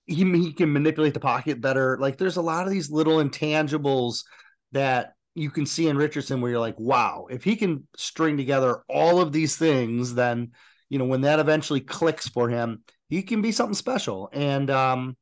he, 0.08 0.26
he 0.26 0.52
can 0.52 0.74
manipulate 0.74 1.14
the 1.14 1.20
pocket 1.20 1.62
better. 1.62 1.98
Like 2.00 2.18
there's 2.18 2.38
a 2.38 2.42
lot 2.42 2.66
of 2.66 2.74
these 2.74 2.92
little 2.92 3.18
intangibles 3.18 4.24
that 4.72 5.14
you 5.36 5.50
can 5.50 5.66
see 5.66 5.88
in 5.88 5.98
Richardson 5.98 6.42
where 6.42 6.52
you're 6.52 6.60
like, 6.60 6.80
wow, 6.80 7.28
if 7.30 7.44
he 7.44 7.56
can 7.56 7.88
string 7.96 8.38
together 8.38 8.84
all 8.90 9.22
of 9.22 9.32
these 9.32 9.56
things, 9.56 10.14
then 10.14 10.52
you 10.90 11.00
know 11.00 11.06
when 11.06 11.22
that 11.22 11.40
eventually 11.40 11.80
clicks 11.80 12.28
for 12.28 12.50
him, 12.50 12.84
he 13.08 13.22
can 13.24 13.42
be 13.42 13.52
something 13.52 13.76
special. 13.76 14.30
And 14.34 14.70
um, 14.70 15.16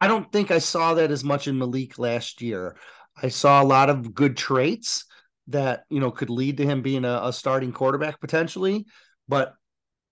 I 0.00 0.08
don't 0.08 0.30
think 0.32 0.50
I 0.50 0.58
saw 0.58 0.94
that 0.94 1.10
as 1.10 1.24
much 1.24 1.48
in 1.48 1.58
Malik 1.58 1.98
last 1.98 2.42
year. 2.42 2.76
I 3.20 3.28
saw 3.28 3.62
a 3.62 3.64
lot 3.64 3.90
of 3.90 4.14
good 4.14 4.36
traits 4.36 5.04
that 5.48 5.84
you 5.88 6.00
know 6.00 6.10
could 6.10 6.30
lead 6.30 6.58
to 6.58 6.66
him 6.66 6.82
being 6.82 7.04
a, 7.04 7.20
a 7.24 7.32
starting 7.32 7.72
quarterback 7.72 8.20
potentially, 8.20 8.86
but 9.28 9.54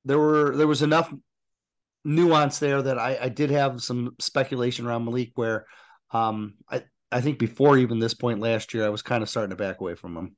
there 0.05 0.19
were 0.19 0.57
there 0.57 0.69
was 0.69 0.83
enough 0.83 1.13
nuance 2.05 2.61
there 2.61 2.81
that 2.81 2.99
I, 2.99 3.19
I 3.23 3.29
did 3.29 3.51
have 3.51 3.83
some 3.83 4.15
speculation 4.21 4.87
around 4.87 5.05
Malik 5.05 5.33
where 5.35 5.67
um, 6.13 6.55
I, 6.71 6.85
I 7.17 7.23
think 7.23 7.39
before 7.39 7.79
even 7.79 7.99
this 7.99 8.13
point 8.13 8.41
last 8.41 8.75
year, 8.75 8.85
I 8.85 8.91
was 8.91 9.01
kind 9.01 9.23
of 9.23 9.31
starting 9.31 9.49
to 9.49 9.57
back 9.57 9.81
away 9.81 9.95
from 9.95 10.19
him. 10.19 10.37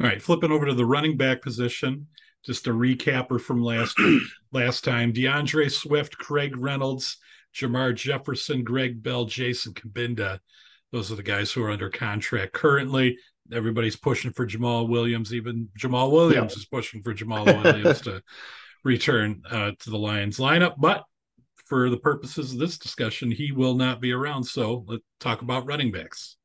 All 0.00 0.06
right, 0.06 0.22
flipping 0.22 0.52
over 0.52 0.66
to 0.66 0.74
the 0.74 0.86
running 0.86 1.16
back 1.16 1.42
position, 1.42 2.06
just 2.44 2.68
a 2.68 2.70
recapper 2.70 3.40
from 3.40 3.64
last 3.64 3.98
last 4.52 4.84
time: 4.84 5.12
D'Andre 5.12 5.68
Swift, 5.68 6.16
Craig 6.16 6.56
Reynolds, 6.56 7.16
Jermar 7.52 7.96
Jefferson, 7.96 8.62
Greg 8.62 9.02
Bell, 9.02 9.24
Jason 9.24 9.74
Cabinda. 9.74 10.38
Those 10.92 11.10
are 11.10 11.16
the 11.16 11.22
guys 11.24 11.50
who 11.50 11.64
are 11.64 11.70
under 11.72 11.90
contract 11.90 12.52
currently. 12.52 13.18
Everybody's 13.52 13.96
pushing 13.96 14.30
for 14.30 14.46
Jamal 14.46 14.86
Williams. 14.86 15.34
Even 15.34 15.68
Jamal 15.76 16.12
Williams 16.12 16.52
yeah. 16.52 16.58
is 16.58 16.64
pushing 16.66 17.02
for 17.02 17.12
Jamal 17.12 17.44
Williams 17.44 18.00
to 18.02 18.22
return 18.84 19.42
uh, 19.50 19.72
to 19.80 19.90
the 19.90 19.98
Lions 19.98 20.38
lineup. 20.38 20.74
But 20.78 21.02
for 21.72 21.88
the 21.88 21.96
purposes 21.96 22.52
of 22.52 22.58
this 22.58 22.76
discussion, 22.76 23.30
he 23.30 23.50
will 23.50 23.74
not 23.74 23.98
be 23.98 24.12
around. 24.12 24.44
So 24.44 24.84
let's 24.86 25.02
talk 25.20 25.40
about 25.40 25.64
running 25.64 25.90
backs. 25.90 26.36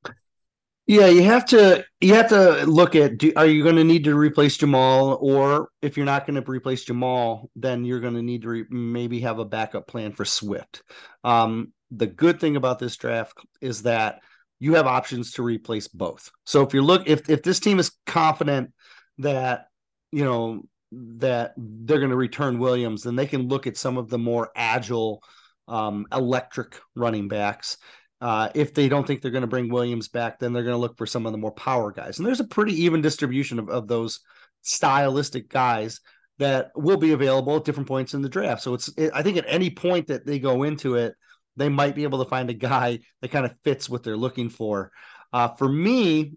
Yeah, 0.85 1.07
you 1.07 1.23
have 1.23 1.43
to 1.47 1.83
you 1.99 2.13
have 2.13 2.29
to 2.29 2.65
look 2.65 2.95
at 2.95 3.17
do, 3.17 3.33
are 3.35 3.45
you 3.45 3.61
going 3.61 3.75
to 3.75 3.83
need 3.83 4.05
to 4.05 4.15
replace 4.15 4.55
Jamal 4.55 5.17
or 5.19 5.67
if 5.81 5.97
you're 5.97 6.05
not 6.05 6.25
going 6.25 6.41
to 6.41 6.49
replace 6.49 6.85
Jamal, 6.85 7.49
then 7.57 7.83
you're 7.83 7.99
going 7.99 8.13
to 8.13 8.21
need 8.21 8.43
to 8.43 8.47
re, 8.47 8.65
maybe 8.69 9.19
have 9.19 9.39
a 9.39 9.43
backup 9.43 9.85
plan 9.85 10.13
for 10.13 10.23
Swift. 10.23 10.81
Um, 11.25 11.73
the 11.91 12.07
good 12.07 12.39
thing 12.39 12.55
about 12.55 12.79
this 12.79 12.95
draft 12.95 13.37
is 13.59 13.83
that 13.83 14.21
you 14.59 14.75
have 14.75 14.87
options 14.87 15.33
to 15.33 15.43
replace 15.43 15.89
both. 15.89 16.31
So 16.45 16.61
if 16.61 16.73
you 16.73 16.81
look 16.81 17.09
if 17.09 17.29
if 17.29 17.43
this 17.43 17.59
team 17.59 17.79
is 17.79 17.91
confident 18.05 18.71
that 19.17 19.65
you 20.13 20.23
know 20.23 20.63
that 20.91 21.53
they're 21.57 21.99
going 21.99 22.11
to 22.11 22.15
return 22.15 22.59
Williams, 22.59 23.03
then 23.03 23.15
they 23.15 23.27
can 23.27 23.47
look 23.47 23.67
at 23.67 23.77
some 23.77 23.97
of 23.97 24.09
the 24.09 24.17
more 24.17 24.51
agile, 24.55 25.21
um, 25.67 26.05
electric 26.11 26.79
running 26.95 27.27
backs 27.27 27.77
Uh, 28.19 28.49
if 28.55 28.73
they 28.73 28.89
don't 28.89 29.05
think 29.05 29.21
they're 29.21 29.31
going 29.31 29.41
to 29.41 29.47
bring 29.47 29.69
Williams 29.69 30.07
back, 30.07 30.39
then 30.39 30.51
they're 30.51 30.63
going 30.63 30.73
to 30.73 30.79
look 30.79 30.97
for 30.97 31.05
some 31.05 31.25
of 31.27 31.31
the 31.31 31.37
more 31.37 31.51
power 31.51 31.91
guys. 31.91 32.17
And 32.17 32.25
there's 32.25 32.39
a 32.39 32.47
pretty 32.47 32.73
even 32.83 33.01
distribution 33.01 33.59
of, 33.59 33.69
of 33.69 33.87
those 33.87 34.21
stylistic 34.63 35.49
guys 35.49 36.01
that 36.39 36.71
will 36.75 36.97
be 36.97 37.11
available 37.11 37.55
at 37.57 37.63
different 37.63 37.87
points 37.87 38.13
in 38.13 38.23
the 38.23 38.29
draft. 38.29 38.63
So 38.63 38.73
it's, 38.73 38.89
it, 38.97 39.11
I 39.13 39.21
think 39.21 39.37
at 39.37 39.45
any 39.47 39.69
point 39.69 40.07
that 40.07 40.25
they 40.25 40.39
go 40.39 40.63
into 40.63 40.95
it, 40.95 41.13
they 41.57 41.69
might 41.69 41.95
be 41.95 42.03
able 42.03 42.23
to 42.23 42.29
find 42.29 42.49
a 42.49 42.55
guy 42.55 42.99
that 43.21 43.31
kind 43.31 43.45
of 43.45 43.55
fits 43.63 43.89
what 43.89 44.03
they're 44.03 44.17
looking 44.17 44.49
for. 44.49 44.91
Uh, 45.31 45.49
for 45.49 45.69
me, 45.69 46.33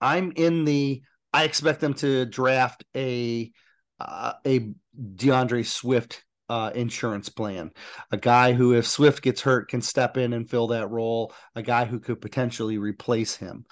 I'm 0.00 0.32
in 0.36 0.64
the, 0.64 1.02
I 1.36 1.44
expect 1.44 1.80
them 1.80 1.92
to 1.94 2.24
draft 2.24 2.82
a, 2.96 3.52
uh, 4.00 4.32
a 4.46 4.70
D'Andre 5.16 5.64
Swift 5.64 6.24
uh, 6.48 6.70
insurance 6.74 7.28
plan. 7.28 7.72
A 8.10 8.16
guy 8.16 8.54
who, 8.54 8.72
if 8.72 8.86
Swift 8.86 9.22
gets 9.22 9.42
hurt, 9.42 9.68
can 9.68 9.82
step 9.82 10.16
in 10.16 10.32
and 10.32 10.48
fill 10.48 10.68
that 10.68 10.88
role. 10.88 11.34
A 11.54 11.62
guy 11.62 11.84
who 11.84 12.00
could 12.00 12.22
potentially 12.22 12.78
replace 12.78 13.36
him. 13.36 13.66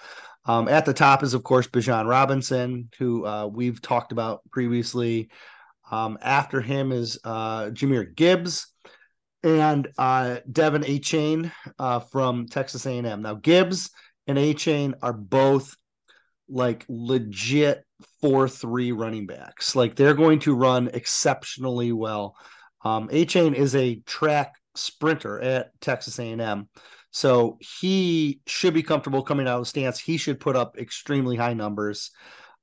Um, 0.45 0.67
at 0.67 0.85
the 0.85 0.93
top 0.93 1.23
is, 1.23 1.33
of 1.33 1.43
course, 1.43 1.65
Bijan 1.65 2.07
Robinson, 2.07 2.91
who 2.99 3.25
uh, 3.25 3.47
we've 3.47 3.81
talked 3.81 4.11
about 4.11 4.41
previously. 4.51 5.31
Um, 5.89 6.19
after 6.21 6.61
him 6.61 6.91
is 6.91 7.17
uh, 7.23 7.71
Jahmyr 7.71 8.15
Gibbs 8.15 8.67
and 9.41 9.87
uh, 9.97 10.37
De'Von 10.47 10.85
Achane 10.85 11.51
uh, 11.79 11.99
from 11.99 12.45
Texas 12.45 12.85
A&M. 12.85 13.23
Now, 13.23 13.33
Gibbs 13.33 13.89
and 14.27 14.37
Achane 14.37 14.93
are 15.01 15.13
both 15.13 15.75
like 16.49 16.85
legit 16.89 17.83
four 18.21 18.47
three 18.47 18.91
running 18.91 19.25
backs. 19.25 19.75
Like 19.75 19.95
they're 19.95 20.13
going 20.13 20.39
to 20.39 20.55
run 20.55 20.89
exceptionally 20.93 21.91
well. 21.91 22.35
Um, 22.83 23.09
Achane 23.09 23.55
is 23.55 23.75
a 23.75 24.01
track 24.05 24.55
sprinter 24.75 25.39
at 25.41 25.71
Texas 25.81 26.19
A&M. 26.19 26.69
So 27.11 27.57
he 27.61 28.41
should 28.45 28.73
be 28.73 28.83
comfortable 28.83 29.23
coming 29.23 29.47
out 29.47 29.55
of 29.55 29.61
the 29.61 29.65
stance. 29.69 29.99
He 29.99 30.17
should 30.17 30.39
put 30.39 30.55
up 30.55 30.77
extremely 30.77 31.37
high 31.37 31.53
numbers. 31.53 32.11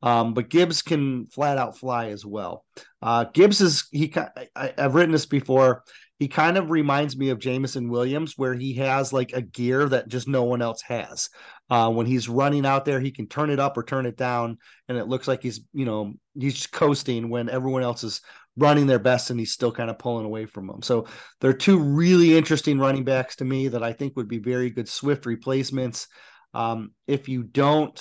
Um, 0.03 0.35
but 0.35 0.51
Gibbs 0.51 0.83
can 0.83 1.27
flat 1.27 1.59
out 1.59 1.79
fly 1.79 2.09
as 2.09 2.27
well. 2.27 2.65
Uh, 3.01 3.25
Gibbs 3.33 3.61
is 3.61 3.87
he. 3.93 4.13
I, 4.55 4.75
have 4.77 4.95
written 4.95 5.13
this 5.13 5.27
before. 5.27 5.85
He 6.23 6.29
kind 6.29 6.57
of 6.57 6.71
reminds 6.71 7.17
me 7.17 7.31
of 7.31 7.41
Jameson 7.41 7.89
Williams, 7.89 8.39
where 8.39 8.55
he 8.55 8.75
has 8.75 9.13
like 9.13 9.33
a 9.33 9.43
gear 9.43 9.89
that 9.89 10.07
just 10.07 10.29
no 10.29 10.45
one 10.45 10.63
else 10.63 10.81
has. 10.83 11.29
Uh, 11.69 11.91
when 11.91 12.07
he's 12.07 12.29
running 12.29 12.65
out 12.65 12.85
there, 12.85 13.01
he 13.01 13.11
can 13.11 13.27
turn 13.27 13.51
it 13.51 13.59
up 13.59 13.77
or 13.77 13.83
turn 13.83 14.07
it 14.07 14.17
down, 14.17 14.59
and 14.89 14.97
it 14.97 15.09
looks 15.09 15.27
like 15.27 15.43
he's 15.43 15.63
you 15.73 15.85
know 15.85 16.13
he's 16.39 16.69
coasting 16.69 17.29
when 17.29 17.49
everyone 17.49 17.83
else 17.83 18.05
is 18.05 18.21
running 18.57 18.87
their 18.87 19.01
best 19.01 19.31
and 19.31 19.41
he's 19.41 19.51
still 19.51 19.73
kind 19.73 19.91
of 19.91 19.99
pulling 19.99 20.25
away 20.25 20.47
from 20.47 20.69
them. 20.69 20.81
So 20.81 21.09
they're 21.41 21.53
two 21.53 21.81
really 21.81 22.37
interesting 22.39 22.79
running 22.79 23.03
backs 23.03 23.35
to 23.37 23.45
me 23.45 23.67
that 23.67 23.83
I 23.83 23.93
think 23.93 24.15
would 24.15 24.29
be 24.29 24.39
very 24.39 24.71
good 24.71 24.89
Swift 24.89 25.27
replacements. 25.27 26.07
Um, 26.55 26.93
if 27.09 27.29
you 27.29 27.43
don't 27.43 28.01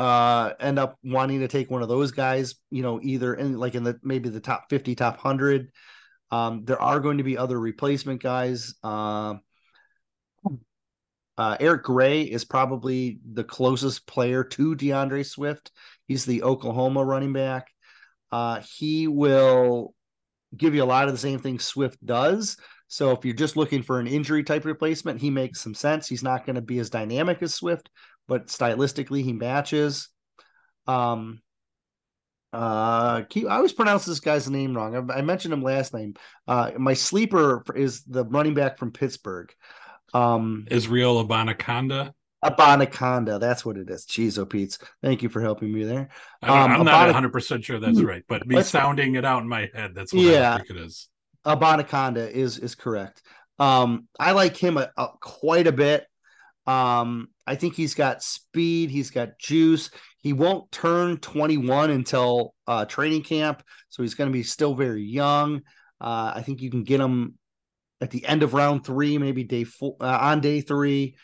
uh, 0.00 0.54
end 0.58 0.80
up 0.80 0.96
wanting 1.04 1.40
to 1.40 1.48
take 1.48 1.70
one 1.70 1.82
of 1.82 1.88
those 1.88 2.10
guys, 2.10 2.56
you 2.72 2.82
know, 2.82 2.98
either 3.04 3.34
in 3.34 3.56
like 3.56 3.76
in 3.76 3.84
the 3.84 4.00
maybe 4.02 4.30
the 4.30 4.40
top 4.40 4.64
50, 4.68 4.96
top 4.96 5.14
100, 5.14 5.70
um, 6.30 6.64
there 6.64 6.80
are 6.80 7.00
going 7.00 7.18
to 7.18 7.24
be 7.24 7.36
other 7.36 7.58
replacement 7.58 8.22
guys. 8.22 8.74
Uh, 8.82 9.34
uh, 11.36 11.56
Eric 11.58 11.84
Gray 11.84 12.22
is 12.22 12.44
probably 12.44 13.18
the 13.32 13.44
closest 13.44 14.06
player 14.06 14.44
to 14.44 14.74
D'Andre 14.74 15.22
Swift. 15.22 15.70
He's 16.06 16.24
the 16.24 16.42
Oklahoma 16.42 17.04
running 17.04 17.32
back. 17.32 17.68
Uh, 18.30 18.60
he 18.76 19.08
will 19.08 19.94
give 20.56 20.74
you 20.74 20.82
a 20.82 20.84
lot 20.84 21.08
of 21.08 21.14
the 21.14 21.18
same 21.18 21.38
things 21.38 21.64
Swift 21.64 22.04
does. 22.04 22.56
So 22.88 23.12
if 23.12 23.24
you're 23.24 23.34
just 23.34 23.56
looking 23.56 23.82
for 23.82 24.00
an 24.00 24.06
injury 24.06 24.42
type 24.42 24.64
replacement, 24.64 25.20
he 25.20 25.30
makes 25.30 25.60
some 25.60 25.74
sense. 25.74 26.08
He's 26.08 26.22
not 26.22 26.44
going 26.44 26.56
to 26.56 26.62
be 26.62 26.78
as 26.78 26.90
dynamic 26.90 27.40
as 27.40 27.54
Swift, 27.54 27.88
but 28.28 28.48
stylistically 28.48 29.22
he 29.22 29.32
matches. 29.32 30.08
Um, 30.86 31.40
uh, 32.52 33.22
keep, 33.22 33.46
I 33.46 33.56
always 33.56 33.72
pronounce 33.72 34.04
this 34.04 34.20
guy's 34.20 34.50
name 34.50 34.76
wrong. 34.76 35.10
I, 35.10 35.18
I 35.18 35.22
mentioned 35.22 35.54
him 35.54 35.62
last 35.62 35.94
name. 35.94 36.14
Uh, 36.48 36.72
my 36.78 36.94
sleeper 36.94 37.64
is 37.74 38.02
the 38.04 38.24
running 38.24 38.54
back 38.54 38.78
from 38.78 38.90
Pittsburgh. 38.90 39.52
Um, 40.12 40.66
Israel 40.70 41.24
Abanikanda. 41.24 42.12
Abanikanda. 42.44 43.38
That's 43.38 43.64
what 43.64 43.76
it 43.76 43.90
is. 43.90 44.04
Cheese 44.06 44.38
o 44.38 44.46
Pete's. 44.46 44.78
Thank 45.02 45.22
you 45.22 45.28
for 45.28 45.40
helping 45.40 45.72
me 45.72 45.84
there. 45.84 46.08
Um, 46.42 46.72
I'm 46.72 46.84
not 46.84 47.06
100 47.06 47.32
percent 47.32 47.64
sure 47.64 47.78
that's 47.78 48.00
right, 48.00 48.24
but 48.28 48.46
me 48.46 48.62
sounding 48.62 49.14
it 49.14 49.24
out 49.24 49.42
in 49.42 49.48
my 49.48 49.68
head, 49.74 49.94
that's 49.94 50.12
what 50.12 50.22
yeah, 50.22 50.54
I 50.54 50.56
think 50.58 50.70
it 50.70 50.76
is. 50.78 51.08
Abanikanda 51.44 52.30
is 52.30 52.58
is 52.58 52.74
correct. 52.74 53.22
Um, 53.58 54.08
I 54.18 54.32
like 54.32 54.56
him 54.56 54.78
a, 54.78 54.90
a, 54.96 55.08
quite 55.20 55.66
a 55.66 55.72
bit. 55.72 56.06
Um, 56.66 57.28
I 57.46 57.56
think 57.56 57.74
he's 57.74 57.94
got 57.94 58.22
speed. 58.22 58.90
He's 58.90 59.10
got 59.10 59.38
juice. 59.38 59.90
He 60.20 60.32
won't 60.32 60.70
turn 60.70 61.16
21 61.18 61.90
until 61.90 62.54
uh, 62.66 62.84
training 62.84 63.22
camp, 63.22 63.62
so 63.88 64.02
he's 64.02 64.14
going 64.14 64.28
to 64.28 64.32
be 64.32 64.42
still 64.42 64.74
very 64.74 65.02
young. 65.02 65.62
Uh, 66.00 66.32
I 66.36 66.42
think 66.42 66.60
you 66.60 66.70
can 66.70 66.84
get 66.84 67.00
him 67.00 67.38
at 68.00 68.10
the 68.10 68.24
end 68.26 68.42
of 68.42 68.54
round 68.54 68.84
three, 68.84 69.18
maybe 69.18 69.44
day 69.44 69.64
four 69.64 69.96
uh, 70.00 70.18
on 70.18 70.40
day 70.40 70.60
three. 70.60 71.16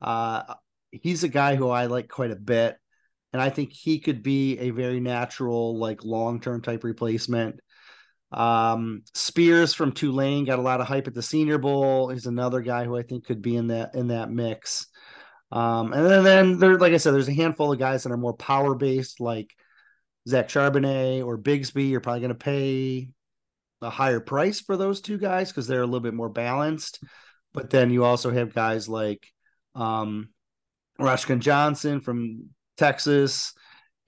Uh, 0.00 0.54
he's 0.90 1.24
a 1.24 1.28
guy 1.28 1.56
who 1.56 1.70
I 1.70 1.86
like 1.86 2.08
quite 2.08 2.30
a 2.30 2.36
bit. 2.36 2.76
And 3.32 3.42
I 3.42 3.50
think 3.50 3.72
he 3.72 3.98
could 3.98 4.22
be 4.22 4.58
a 4.60 4.70
very 4.70 5.00
natural, 5.00 5.76
like 5.76 6.04
long 6.04 6.40
term 6.40 6.62
type 6.62 6.84
replacement. 6.84 7.58
Um, 8.30 9.02
Spears 9.12 9.74
from 9.74 9.90
Tulane 9.90 10.44
got 10.44 10.60
a 10.60 10.62
lot 10.62 10.80
of 10.80 10.86
hype 10.86 11.08
at 11.08 11.14
the 11.14 11.22
Senior 11.22 11.58
Bowl. 11.58 12.10
He's 12.10 12.26
another 12.26 12.60
guy 12.60 12.84
who 12.84 12.96
I 12.96 13.02
think 13.02 13.26
could 13.26 13.42
be 13.42 13.56
in 13.56 13.68
that 13.68 13.96
in 13.96 14.08
that 14.08 14.30
mix. 14.30 14.86
Um, 15.52 15.92
and 15.92 16.04
then, 16.04 16.24
then 16.24 16.58
there, 16.58 16.78
like 16.78 16.92
I 16.92 16.96
said, 16.96 17.14
there's 17.14 17.28
a 17.28 17.34
handful 17.34 17.72
of 17.72 17.78
guys 17.78 18.02
that 18.02 18.12
are 18.12 18.16
more 18.16 18.34
power 18.34 18.74
based, 18.74 19.20
like 19.20 19.54
Zach 20.28 20.48
Charbonnet 20.48 21.24
or 21.24 21.38
Bigsby. 21.38 21.90
You're 21.90 22.00
probably 22.00 22.20
going 22.20 22.30
to 22.30 22.34
pay 22.34 23.08
a 23.80 23.90
higher 23.90 24.20
price 24.20 24.60
for 24.60 24.76
those 24.76 25.00
two 25.00 25.18
guys 25.18 25.50
because 25.50 25.66
they're 25.66 25.82
a 25.82 25.86
little 25.86 26.00
bit 26.00 26.14
more 26.14 26.28
balanced. 26.30 27.02
But 27.52 27.70
then 27.70 27.90
you 27.90 28.04
also 28.04 28.30
have 28.30 28.54
guys 28.54 28.88
like 28.88 29.24
um, 29.74 30.30
Roschon 30.98 31.38
Johnson 31.38 32.00
from 32.00 32.48
Texas, 32.76 33.54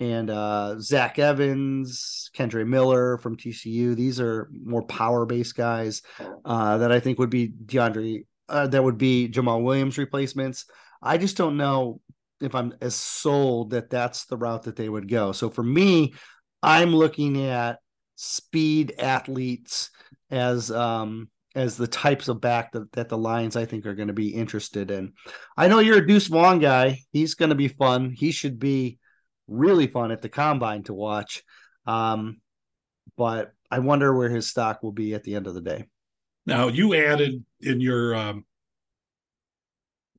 and 0.00 0.30
uh, 0.30 0.78
Zach 0.78 1.18
Evans, 1.18 2.30
Kendre 2.36 2.66
Miller 2.66 3.18
from 3.18 3.36
TCU. 3.36 3.94
These 3.94 4.20
are 4.20 4.48
more 4.52 4.82
power 4.82 5.24
based 5.24 5.56
guys 5.56 6.02
uh, 6.44 6.78
that 6.78 6.92
I 6.92 7.00
think 7.00 7.18
would 7.18 7.30
be 7.30 7.48
D'Andre, 7.48 8.24
uh, 8.48 8.66
that 8.68 8.84
would 8.84 8.98
be 8.98 9.28
Jamal 9.28 9.62
Williams 9.62 9.98
replacements. 9.98 10.66
I 11.02 11.18
just 11.18 11.36
don't 11.36 11.56
know 11.56 12.00
if 12.40 12.54
I'm 12.54 12.74
as 12.80 12.94
sold 12.94 13.70
that 13.70 13.90
that's 13.90 14.26
the 14.26 14.36
route 14.36 14.64
that 14.64 14.76
they 14.76 14.88
would 14.88 15.08
go. 15.08 15.32
So 15.32 15.50
for 15.50 15.62
me, 15.62 16.14
I'm 16.62 16.94
looking 16.94 17.42
at 17.44 17.78
speed 18.16 18.94
athletes 18.98 19.90
as 20.30 20.70
um, 20.70 21.28
as 21.54 21.76
the 21.76 21.86
types 21.86 22.28
of 22.28 22.40
back 22.40 22.72
that, 22.72 22.92
that 22.92 23.08
the 23.08 23.18
Lions 23.18 23.56
I 23.56 23.64
think 23.64 23.86
are 23.86 23.94
going 23.94 24.08
to 24.08 24.14
be 24.14 24.34
interested 24.34 24.90
in. 24.90 25.12
I 25.56 25.68
know 25.68 25.78
you're 25.78 25.98
a 25.98 26.06
Deuce 26.06 26.26
Vaughn 26.26 26.58
guy. 26.58 26.98
He's 27.12 27.34
going 27.34 27.48
to 27.48 27.54
be 27.54 27.68
fun. 27.68 28.10
He 28.10 28.30
should 28.30 28.58
be 28.58 28.98
really 29.48 29.86
fun 29.86 30.10
at 30.10 30.22
the 30.22 30.28
combine 30.28 30.82
to 30.84 30.94
watch. 30.94 31.42
Um, 31.86 32.40
but 33.16 33.52
I 33.70 33.78
wonder 33.78 34.14
where 34.14 34.28
his 34.28 34.48
stock 34.48 34.82
will 34.82 34.92
be 34.92 35.14
at 35.14 35.24
the 35.24 35.34
end 35.34 35.46
of 35.46 35.54
the 35.54 35.60
day. 35.60 35.86
Now 36.44 36.68
you 36.68 36.94
added 36.94 37.44
in 37.60 37.80
your 37.80 38.14
um 38.14 38.44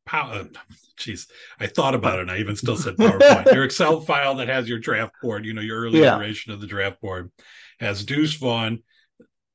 power 0.08 0.48
jeez, 0.98 1.28
I 1.60 1.68
thought 1.68 1.96
about 1.96 2.20
it 2.20 2.24
and 2.24 2.32
I 2.32 2.40
even 2.40 2.56
still 2.56 2.76
said 2.76 2.96
PowerPoint. 2.96 3.54
your 3.54 3.64
Excel 3.66 4.02
file 4.02 4.36
that 4.36 4.48
has 4.48 4.68
your 4.68 4.80
draft 4.80 5.14
board, 5.22 5.46
you 5.46 5.54
know, 5.54 5.62
your 5.62 5.82
early 5.82 6.02
yeah. 6.02 6.16
iteration 6.16 6.52
of 6.52 6.60
the 6.60 6.68
draft 6.68 7.00
board 7.02 7.32
has 7.80 8.04
Deuce 8.04 8.34
Vaughn 8.34 8.82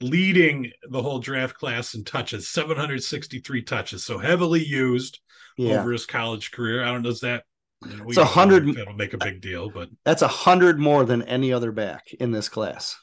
leading 0.01 0.71
the 0.89 1.03
whole 1.03 1.21
draft 1.21 1.55
class 1.55 1.95
in 1.95 2.05
touches 2.05 2.49
763 2.49 3.63
touches 3.63 4.05
so 4.05 4.19
heavily 4.19 4.65
used 4.65 5.21
yeah. 5.57 5.79
over 5.79 5.93
his 5.93 6.07
college 6.07 6.51
career 6.51 6.83
i 6.83 6.87
don't 6.87 7.03
know 7.03 7.11
does 7.11 7.21
that 7.21 7.45
you 7.87 7.97
know, 7.97 8.05
it's 8.09 8.17
a 8.17 8.25
hundred 8.25 8.69
it'll 8.69 8.95
make 8.95 9.13
a 9.13 9.19
big 9.19 9.41
deal 9.41 9.71
but 9.71 9.89
that's 10.05 10.23
a 10.23 10.27
hundred 10.29 10.81
more 10.81 11.05
than 11.05 11.23
any 11.23 11.53
other 11.53 11.71
back 11.71 12.13
in 12.19 12.33
this 12.33 12.49
class 12.49 12.97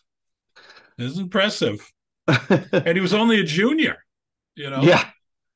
it's 0.98 1.18
impressive 1.18 1.90
and 2.28 2.96
he 2.96 3.00
was 3.00 3.14
only 3.14 3.40
a 3.40 3.46
junior 3.46 3.98
you 4.56 4.70
know 4.70 4.82
yeah 4.82 5.06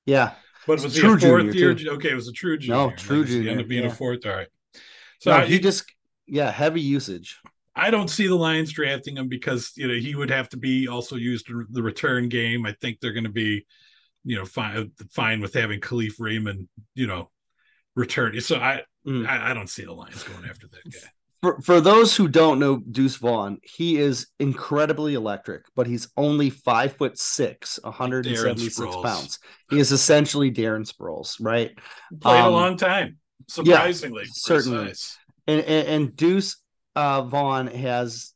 yeah 0.06 0.32
but 0.68 0.80
it 0.80 0.84
was 0.84 0.96
he 0.96 1.02
a 1.02 1.18
fourth 1.18 1.56
year 1.56 1.74
too. 1.74 1.90
okay 1.92 2.10
it 2.10 2.16
was 2.16 2.28
a 2.28 2.34
true 2.34 2.58
junior 2.58 2.90
no 2.90 2.92
true 2.96 3.26
junior 3.26 3.44
he 3.44 3.50
ended 3.50 3.66
up 3.66 3.70
being 3.70 3.84
yeah. 3.84 3.90
a 3.90 3.94
fourth 3.94 4.26
all 4.26 4.34
right 4.34 4.48
so 5.20 5.32
no, 5.32 5.46
he, 5.46 5.54
he 5.54 5.60
just 5.60 5.86
yeah 6.28 6.52
heavy 6.52 6.82
usage 6.82 7.40
I 7.76 7.90
don't 7.90 8.10
see 8.10 8.28
the 8.28 8.36
Lions 8.36 8.72
drafting 8.72 9.18
him 9.18 9.28
because 9.28 9.72
you 9.76 9.88
know 9.88 9.96
he 9.96 10.16
would 10.16 10.30
have 10.30 10.50
to 10.50 10.58
be 10.58 10.88
also 10.88 11.16
used 11.16 11.50
in 11.50 11.66
the 11.72 11.82
return 11.82 12.30
game. 12.30 12.66
I 12.66 12.76
think 12.80 13.00
they're 13.00 13.14
going 13.14 13.24
to 13.24 13.32
be, 13.32 13.66
you 14.24 14.36
know, 14.36 14.46
fine 14.46 14.92
fine 15.10 15.42
with 15.42 15.54
having 15.56 15.80
Kalif 15.80 16.14
Raymond, 16.20 16.68
you 16.94 17.08
know, 17.08 17.32
return. 17.96 18.40
So 18.42 18.58
I, 18.58 18.84
mm. 19.08 19.28
I, 19.28 19.52
I 19.52 19.54
don't 19.54 19.70
see 19.70 19.86
the 19.86 19.94
Lions 19.94 20.24
going 20.24 20.46
after 20.48 20.68
that 20.68 20.92
guy. 20.92 21.10
For, 21.44 21.60
for 21.62 21.82
those 21.82 22.16
who 22.16 22.30
don't 22.30 22.58
know 22.58 22.78
Deuce 22.78 23.18
Vaughn, 23.18 23.58
he 23.64 23.98
is 23.98 24.28
incredibly 24.40 25.14
electric, 25.14 25.66
but 25.76 25.88
he's 25.88 26.08
only 26.16 26.50
five 26.50 26.94
foot 26.94 27.20
six, 27.20 27.78
176 27.84 28.96
pounds. 29.04 29.40
He 29.70 29.78
is 29.78 29.92
essentially 29.92 30.50
Darren 30.52 30.90
Sproles, 30.90 31.36
right? 31.42 31.78
Played 32.22 32.40
um, 32.40 32.46
a 32.46 32.50
long 32.50 32.78
time, 32.78 33.18
surprisingly. 33.50 34.24
Yeah, 34.24 34.30
certainly. 34.32 34.94
And, 35.46 35.60
and, 35.66 35.88
and 35.90 36.16
Deuce 36.16 36.62
uh, 36.96 37.24
Vaughn 37.24 37.68
has 37.68 38.32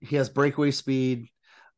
he 0.00 0.16
has 0.16 0.28
breakaway 0.28 0.70
speed. 0.70 1.28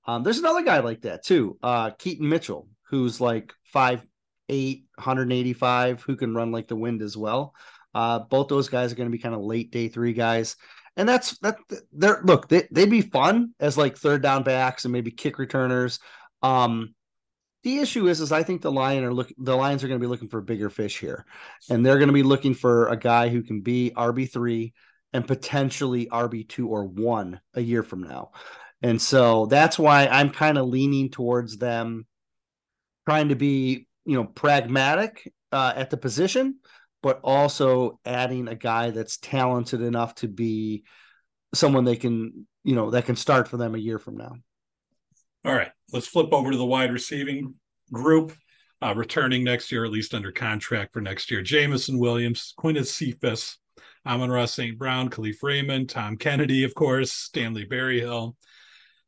Um, 0.05 0.25
there's 0.25 0.41
another 0.41 0.63
guy 0.63 0.81
like 0.81 1.03
that 1.03 1.25
too, 1.25 1.59
uh, 1.63 1.91
Keaton 1.91 2.29
Mitchell, 2.29 2.67
who's 2.91 3.21
like 3.21 3.53
five 3.73 4.05
eight, 4.49 4.87
185, 4.97 6.03
who 6.03 6.17
can 6.17 6.35
run 6.35 6.51
like 6.51 6.67
the 6.67 6.77
wind 6.77 7.03
as 7.03 7.17
well. 7.17 7.55
Uh, 7.97 8.19
both 8.19 8.49
those 8.49 8.69
guys 8.69 8.93
are 8.93 8.95
going 8.95 9.09
to 9.09 9.17
be 9.17 9.23
kind 9.23 9.35
of 9.35 9.41
late 9.41 9.71
day 9.71 9.89
three 9.89 10.13
guys. 10.13 10.57
And 10.99 11.09
that's 11.09 11.39
that 11.39 11.57
they're 11.95 12.21
look, 12.25 12.47
they, 12.47 12.69
they'd 12.71 12.91
be 12.91 13.01
fun 13.01 13.55
as 13.59 13.79
like 13.79 13.97
third 13.97 14.23
down 14.23 14.43
backs 14.43 14.85
and 14.85 14.93
maybe 14.93 15.11
kick 15.11 15.39
returners. 15.39 15.99
Um, 16.43 16.95
the 17.63 17.79
issue 17.79 18.07
is, 18.07 18.21
is 18.21 18.33
I 18.33 18.43
think 18.43 18.61
the 18.61 18.71
lion 18.71 19.03
are 19.03 19.15
look 19.15 19.33
the 19.39 19.57
lions 19.57 19.83
are 19.83 19.89
going 19.89 19.99
to 19.99 20.05
be 20.05 20.11
looking 20.11 20.29
for 20.29 20.43
bigger 20.43 20.69
fish 20.69 21.01
here, 21.01 21.25
and 21.71 21.85
they're 21.85 21.97
going 21.97 22.09
to 22.09 22.13
be 22.13 22.23
looking 22.23 22.53
for 22.53 22.89
a 22.89 22.99
guy 22.99 23.31
who 23.31 23.43
can 23.43 23.63
be 23.63 23.93
RB 23.97 24.31
three 24.31 24.75
and 25.15 25.27
potentially 25.27 26.07
RB 26.13 26.47
two 26.47 26.69
or 26.69 26.85
one 26.85 27.41
a 27.55 27.63
year 27.63 27.83
from 27.83 28.03
now. 28.03 28.33
And 28.83 29.01
so 29.01 29.47
that's 29.47 29.79
why 29.79 30.07
I'm 30.07 30.29
kind 30.29 30.59
of 30.59 30.67
leaning 30.67 31.09
towards 31.11 31.57
them 31.57 32.07
trying 33.09 33.31
to 33.31 33.37
be, 33.37 33.87
you 34.05 34.17
know, 34.17 34.25
pragmatic 34.25 35.33
uh, 35.51 35.73
at 35.75 35.89
the 35.89 35.97
position, 35.97 36.59
but 37.03 37.21
also 37.23 38.01
adding 38.05 38.49
a 38.49 38.55
guy 38.55 38.91
that's 38.91 39.17
talented 39.19 39.81
enough 39.81 40.15
to 40.17 40.29
be 40.29 40.85
someone 41.55 41.85
they 41.85 41.97
can, 41.97 42.47
you 42.65 42.75
know, 42.75 42.91
that 42.91 43.07
can 43.07 43.17
start 43.17 43.49
for 43.49 43.57
them 43.57 43.75
a 43.75 43.79
year 43.79 43.99
from 43.99 44.17
now. 44.17 44.35
All 45.45 45.55
right, 45.55 45.71
let's 45.93 46.09
flip 46.09 46.33
over 46.33 46.51
to 46.51 46.57
the 46.57 46.67
wide 46.67 46.93
receiving 46.93 47.55
group. 47.93 48.33
Uh, 48.83 48.93
returning 48.95 49.43
next 49.43 49.73
year, 49.73 49.87
at 49.87 49.91
least 49.91 50.13
under 50.13 50.31
contract 50.31 50.93
for 50.93 51.01
next 51.01 51.31
year. 51.31 51.41
Jameson 51.41 51.99
Williams, 51.99 52.53
Quintez 52.59 52.89
Cephus, 52.89 53.57
Amon-Ra 54.07 54.45
St. 54.45 54.79
Brown, 54.79 55.09
Kalif 55.09 55.43
Raymond, 55.43 55.89
Tom 55.89 56.19
Kennedy, 56.19 56.63
of 56.63 56.75
course, 56.75 57.11
Stanley 57.11 57.65
Berryhill, 57.65 58.37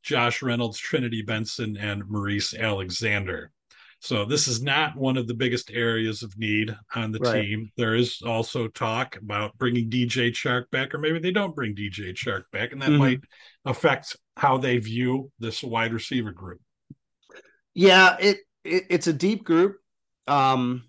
Josh 0.03 0.41
Reynolds, 0.41 0.79
Trinity 0.79 1.21
Benson, 1.21 1.77
and 1.77 2.09
Maurice 2.09 2.55
Alexander. 2.55 3.53
So 4.01 4.25
this 4.25 4.47
is 4.47 4.63
not 4.63 4.97
one 4.97 5.17
of 5.17 5.27
the 5.27 5.35
biggest 5.35 5.71
areas 5.73 6.23
of 6.23 6.39
need 6.39 6.75
on 6.95 7.11
the 7.11 7.19
right. 7.19 7.43
team. 7.43 7.73
There 7.77 7.97
is 7.97 8.23
also 8.25 8.69
talk 8.69 9.17
about 9.17 9.59
bringing 9.59 9.91
DJ 9.91 10.31
Chark 10.31 10.71
back, 10.71 10.95
or 10.95 10.99
maybe 10.99 11.19
they 11.19 11.33
don't 11.33 11.55
bring 11.55 11.75
DJ 11.75 12.15
Chark 12.15 12.45
back, 12.53 12.73
and 12.73 12.81
that 12.81 12.91
mm-hmm. 12.91 12.99
might 12.99 13.21
affect 13.65 14.17
how 14.37 14.57
they 14.59 14.79
view 14.79 15.33
this 15.41 15.65
wide 15.65 15.93
receiver 15.93 16.31
group. 16.31 16.61
Yeah, 17.75 18.17
it, 18.21 18.39
it 18.65 18.85
it's 18.89 19.09
a 19.09 19.13
deep 19.13 19.45
group, 19.45 19.77
um, 20.29 20.85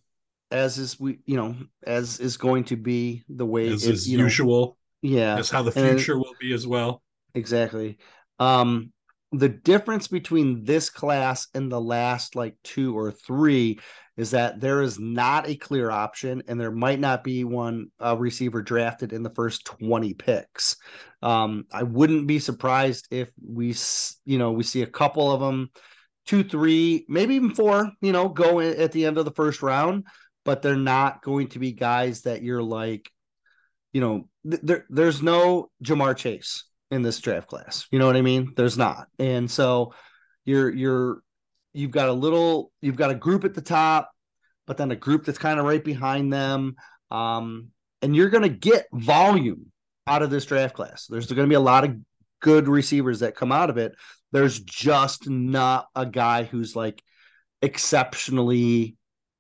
as 0.51 0.77
is 0.77 0.99
we 0.99 1.19
you 1.25 1.35
know 1.35 1.55
as 1.83 2.19
is 2.19 2.37
going 2.37 2.65
to 2.65 2.75
be 2.75 3.23
the 3.27 3.45
way 3.45 3.69
as 3.69 3.87
is 3.87 4.07
usual. 4.07 4.77
Know, 5.01 5.09
yeah, 5.09 5.35
that's 5.35 5.49
how 5.49 5.63
the 5.63 5.71
future 5.71 6.13
it, 6.13 6.19
will 6.19 6.35
be 6.39 6.53
as 6.53 6.67
well. 6.67 7.01
Exactly. 7.33 7.97
Um, 8.37 8.91
the 9.31 9.49
difference 9.49 10.07
between 10.07 10.63
this 10.63 10.89
class 10.89 11.47
and 11.53 11.71
the 11.71 11.79
last 11.81 12.35
like 12.35 12.55
two 12.63 12.97
or 12.97 13.11
three 13.11 13.79
is 14.17 14.31
that 14.31 14.59
there 14.59 14.81
is 14.81 14.99
not 14.99 15.47
a 15.47 15.55
clear 15.55 15.91
option 15.91 16.43
and 16.47 16.59
there 16.59 16.71
might 16.71 16.99
not 16.99 17.23
be 17.23 17.43
one 17.43 17.89
uh, 18.03 18.17
receiver 18.17 18.61
drafted 18.61 19.13
in 19.13 19.23
the 19.23 19.29
first 19.29 19.65
20 19.65 20.13
picks. 20.15 20.75
Um, 21.21 21.65
i 21.71 21.83
wouldn't 21.83 22.27
be 22.27 22.39
surprised 22.39 23.07
if 23.11 23.29
we 23.45 23.75
you 24.25 24.37
know 24.37 24.51
we 24.51 24.63
see 24.63 24.83
a 24.83 24.87
couple 24.87 25.31
of 25.31 25.41
them 25.41 25.69
two 26.25 26.43
three 26.43 27.05
maybe 27.09 27.35
even 27.35 27.53
four 27.53 27.91
you 28.01 28.13
know 28.13 28.29
go 28.29 28.61
at 28.61 28.93
the 28.93 29.05
end 29.05 29.17
of 29.17 29.25
the 29.25 29.31
first 29.31 29.61
round 29.61 30.05
but 30.45 30.61
they're 30.61 30.77
not 30.77 31.21
going 31.21 31.49
to 31.49 31.59
be 31.59 31.73
guys 31.73 32.21
that 32.21 32.41
you're 32.41 32.63
like 32.63 33.09
you 33.91 33.99
know 33.99 34.29
th- 34.49 34.61
there, 34.63 34.85
there's 34.89 35.21
no 35.21 35.69
ja'marr 35.83 36.15
chase 36.15 36.63
in 36.91 37.01
this 37.01 37.19
draft 37.19 37.47
class. 37.47 37.87
You 37.91 37.99
know 37.99 38.07
what 38.07 38.17
I 38.17 38.21
mean? 38.21 38.53
There's 38.55 38.77
not. 38.77 39.07
And 39.17 39.49
so 39.49 39.93
you're 40.45 40.73
you're 40.73 41.21
you've 41.73 41.91
got 41.91 42.09
a 42.09 42.13
little 42.13 42.71
you've 42.81 42.95
got 42.95 43.11
a 43.11 43.15
group 43.15 43.43
at 43.45 43.53
the 43.53 43.61
top, 43.61 44.11
but 44.65 44.77
then 44.77 44.91
a 44.91 44.95
group 44.95 45.25
that's 45.25 45.37
kind 45.37 45.59
of 45.59 45.65
right 45.65 45.83
behind 45.83 46.33
them. 46.33 46.75
Um, 47.11 47.69
and 48.01 48.15
you're 48.15 48.29
going 48.29 48.43
to 48.43 48.49
get 48.49 48.87
volume 48.93 49.71
out 50.07 50.21
of 50.21 50.29
this 50.29 50.45
draft 50.45 50.75
class. 50.75 51.05
There's 51.07 51.27
going 51.27 51.47
to 51.47 51.51
be 51.51 51.55
a 51.55 51.59
lot 51.59 51.83
of 51.83 51.95
good 52.41 52.67
receivers 52.67 53.19
that 53.19 53.35
come 53.35 53.51
out 53.51 53.69
of 53.69 53.77
it. 53.77 53.93
There's 54.31 54.59
just 54.59 55.29
not 55.29 55.87
a 55.95 56.05
guy 56.05 56.43
who's 56.43 56.75
like 56.75 57.01
exceptionally 57.61 58.95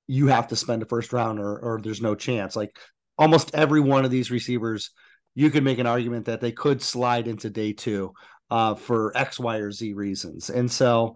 you 0.07 0.27
have 0.27 0.47
to 0.49 0.55
spend 0.55 0.81
a 0.81 0.85
first 0.85 1.13
round 1.13 1.39
or 1.39 1.57
or 1.57 1.79
there's 1.81 2.01
no 2.01 2.15
chance. 2.15 2.55
Like 2.55 2.77
almost 3.17 3.53
every 3.53 3.79
one 3.79 4.05
of 4.05 4.11
these 4.11 4.31
receivers 4.31 4.91
you 5.39 5.49
could 5.49 5.63
make 5.63 5.79
an 5.79 5.87
argument 5.87 6.25
that 6.25 6.41
they 6.41 6.51
could 6.51 6.81
slide 6.81 7.25
into 7.25 7.49
day 7.49 7.71
two 7.71 8.13
uh, 8.51 8.75
for 8.75 9.15
X, 9.15 9.39
Y, 9.39 9.59
or 9.59 9.71
Z 9.71 9.93
reasons. 9.93 10.49
And 10.49 10.69
so 10.69 11.15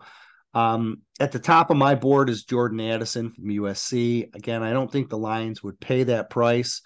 um, 0.54 1.02
at 1.20 1.34
the 1.34 1.40
top 1.40 1.70
of 1.70 1.76
my 1.76 1.96
board 1.96 2.30
is 2.30 2.46
Jordan 2.46 2.80
Addison 2.80 3.32
from 3.32 3.44
USC. 3.44 4.34
Again, 4.34 4.64
I 4.64 4.72
don't 4.72 4.90
think 4.90 5.10
the 5.10 5.18
Lions 5.18 5.62
would 5.62 5.78
pay 5.78 6.04
that 6.04 6.30
price. 6.30 6.82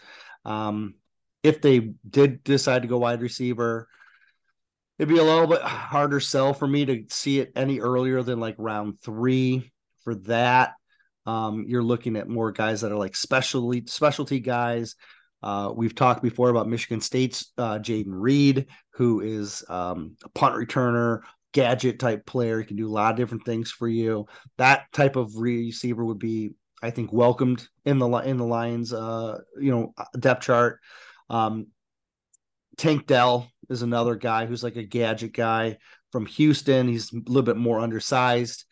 Um, 0.46 0.96
if 1.44 1.62
they 1.62 1.92
did 2.10 2.44
decide 2.44 2.82
to 2.82 2.88
go 2.88 2.98
wide 2.98 3.22
receiver, 3.22 3.88
it'd 4.98 5.14
be 5.14 5.20
a 5.20 5.24
little 5.24 5.46
bit 5.46 5.62
harder 5.62 6.20
sell 6.20 6.56
for 6.56 6.68
me 6.68 6.86
to 6.86 7.04
see 7.12 7.40
it 7.40 7.52
any 7.56 7.82
earlier 7.82 8.24
than 8.24 8.40
like 8.40 8.56
round 8.58 9.00
three 9.04 9.72
for 10.04 10.16
that. 10.16 10.72
Um, 11.28 11.66
you're 11.68 11.84
looking 11.84 12.16
at 12.16 12.28
more 12.28 12.52
guys 12.52 12.82
that 12.82 12.92
are 12.92 12.98
like 12.98 13.16
specialty 13.16 13.84
specialty 13.86 14.40
guys 14.40 14.96
uh, 15.48 15.72
we've 15.72 15.96
talked 15.96 16.22
before 16.22 16.50
about 16.50 16.68
Michigan 16.68 17.00
State's 17.00 17.54
uh, 17.58 17.80
Jayden 17.80 18.08
Reed, 18.10 18.66
who 18.90 19.22
is 19.22 19.64
um, 19.70 20.18
a 20.26 20.28
punt 20.28 20.56
returner, 20.56 21.22
gadget 21.54 22.00
type 22.00 22.26
player. 22.26 22.60
He 22.60 22.66
can 22.66 22.76
do 22.76 22.86
a 22.86 22.92
lot 22.92 23.12
of 23.12 23.18
different 23.18 23.46
things 23.46 23.72
for 23.72 23.88
you. 23.88 24.26
That 24.58 24.92
type 24.92 25.16
of 25.16 25.38
receiver 25.38 26.04
would 26.04 26.20
be, 26.20 26.50
I 26.84 26.90
think, 26.90 27.14
welcomed 27.14 27.66
in 27.86 27.98
the 27.98 28.10
in 28.18 28.36
the 28.36 28.44
Lions, 28.44 28.92
uh, 28.92 29.38
you 29.58 29.72
know, 29.72 29.94
depth 30.20 30.44
chart. 30.44 30.82
Um, 31.30 31.68
Tank 32.76 33.08
Dell 33.08 33.50
is 33.70 33.84
another 33.84 34.16
guy 34.16 34.48
who's 34.48 34.66
like 34.66 34.76
a 34.76 34.84
gadget 34.84 35.32
guy 35.32 35.78
from 36.12 36.26
Houston. 36.26 36.90
He's 36.90 37.14
a 37.14 37.22
little 37.26 37.42
bit 37.42 37.56
more 37.56 37.80
undersized, 37.80 38.66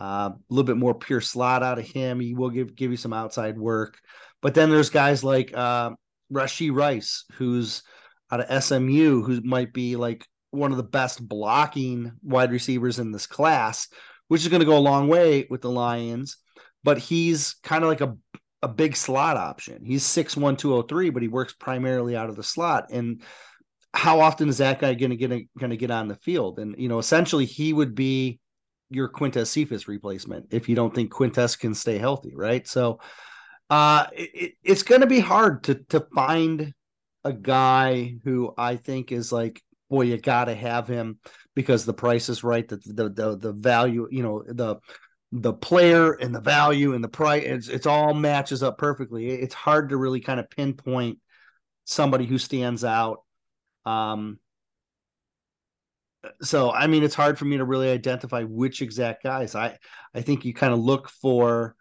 uh, 0.00 0.30
a 0.32 0.38
little 0.48 0.62
bit 0.62 0.76
more 0.76 0.94
pure 0.94 1.20
slot 1.20 1.64
out 1.64 1.80
of 1.80 1.88
him. 1.88 2.20
He 2.20 2.34
will 2.34 2.50
give 2.50 2.76
give 2.76 2.92
you 2.92 2.96
some 2.96 3.12
outside 3.12 3.58
work. 3.58 3.98
But 4.42 4.54
then 4.54 4.70
there's 4.70 4.90
guys 4.90 5.24
like 5.24 5.52
uh, 5.56 5.90
Rashee 6.32 6.74
Rice, 6.74 7.24
who's 7.34 7.82
out 8.30 8.40
of 8.40 8.62
SMU, 8.62 9.22
who 9.22 9.40
might 9.42 9.72
be 9.72 9.96
like 9.96 10.26
one 10.50 10.70
of 10.70 10.76
the 10.76 10.82
best 10.82 11.26
blocking 11.26 12.12
wide 12.22 12.52
receivers 12.52 12.98
in 12.98 13.12
this 13.12 13.26
class, 13.26 13.88
which 14.28 14.42
is 14.42 14.48
going 14.48 14.60
to 14.60 14.66
go 14.66 14.76
a 14.76 14.78
long 14.78 15.08
way 15.08 15.46
with 15.50 15.62
the 15.62 15.70
Lions. 15.70 16.36
But 16.82 16.98
he's 16.98 17.54
kind 17.62 17.84
of 17.84 17.90
like 17.90 18.00
a, 18.00 18.16
a 18.62 18.68
big 18.68 18.96
slot 18.96 19.36
option. 19.36 19.84
He's 19.84 20.04
6'1, 20.04 20.56
203, 20.56 21.10
but 21.10 21.22
he 21.22 21.28
works 21.28 21.52
primarily 21.52 22.16
out 22.16 22.30
of 22.30 22.36
the 22.36 22.42
slot. 22.42 22.90
And 22.90 23.22
how 23.92 24.20
often 24.20 24.48
is 24.48 24.58
that 24.58 24.80
guy 24.80 24.94
going 24.94 25.10
to 25.10 25.16
get 25.16 25.30
going 25.58 25.70
to 25.70 25.76
get 25.76 25.90
on 25.90 26.08
the 26.08 26.14
field? 26.16 26.58
And 26.58 26.74
you 26.78 26.88
know, 26.88 26.98
essentially, 26.98 27.44
he 27.44 27.72
would 27.72 27.94
be 27.94 28.38
your 28.88 29.08
Quintez 29.08 29.48
Cephus 29.48 29.88
replacement 29.88 30.46
if 30.50 30.68
you 30.68 30.74
don't 30.74 30.94
think 30.94 31.12
Quintez 31.12 31.58
can 31.58 31.74
stay 31.74 31.98
healthy, 31.98 32.32
right? 32.34 32.66
So 32.66 33.00
uh, 33.70 34.08
it, 34.12 34.54
it's 34.64 34.82
going 34.82 35.00
to 35.00 35.06
be 35.06 35.20
hard 35.20 35.64
to 35.64 35.76
to 35.90 36.00
find 36.14 36.74
a 37.24 37.32
guy 37.32 38.16
who 38.24 38.52
I 38.58 38.76
think 38.76 39.12
is 39.12 39.30
like, 39.32 39.62
boy, 39.88 40.02
you 40.02 40.18
got 40.18 40.46
to 40.46 40.54
have 40.54 40.88
him 40.88 41.20
because 41.54 41.84
the 41.84 41.94
price 41.94 42.28
is 42.28 42.42
right. 42.42 42.66
The, 42.66 42.78
the 42.84 43.08
the 43.08 43.36
the 43.36 43.52
value, 43.52 44.08
you 44.10 44.22
know, 44.22 44.42
the 44.46 44.76
the 45.32 45.52
player 45.52 46.12
and 46.14 46.34
the 46.34 46.40
value 46.40 46.94
and 46.94 47.04
the 47.04 47.08
price, 47.08 47.44
it's 47.46 47.68
it's 47.68 47.86
all 47.86 48.12
matches 48.12 48.64
up 48.64 48.76
perfectly. 48.76 49.28
It's 49.30 49.54
hard 49.54 49.90
to 49.90 49.96
really 49.96 50.20
kind 50.20 50.40
of 50.40 50.50
pinpoint 50.50 51.18
somebody 51.84 52.26
who 52.26 52.38
stands 52.38 52.84
out. 52.84 53.22
Um, 53.86 54.40
so 56.42 56.72
I 56.72 56.88
mean, 56.88 57.04
it's 57.04 57.14
hard 57.14 57.38
for 57.38 57.44
me 57.44 57.58
to 57.58 57.64
really 57.64 57.88
identify 57.90 58.42
which 58.42 58.82
exact 58.82 59.22
guys. 59.22 59.54
I 59.54 59.78
I 60.12 60.22
think 60.22 60.44
you 60.44 60.52
kind 60.52 60.72
of 60.72 60.80
look 60.80 61.08
for 61.08 61.76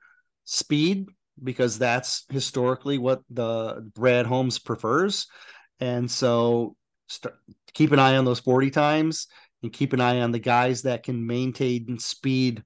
speed 0.46 1.08
because 1.44 1.78
that's 1.78 2.26
historically 2.30 2.98
what 2.98 3.22
the 3.30 3.90
Brad 3.96 4.26
Holmes 4.26 4.60
prefers. 4.60 5.28
And 5.80 6.10
so 6.10 6.76
start, 7.08 7.38
keep 7.74 7.92
an 7.92 8.00
eye 8.00 8.18
on 8.18 8.26
those 8.26 8.40
40 8.40 8.72
times 8.72 9.28
and 9.64 9.74
keep 9.74 9.94
an 9.94 10.02
eye 10.02 10.22
on 10.22 10.32
the 10.32 10.40
guys 10.40 10.84
that 10.84 11.04
can 11.04 11.26
maintain 11.26 12.00
speed 12.00 12.64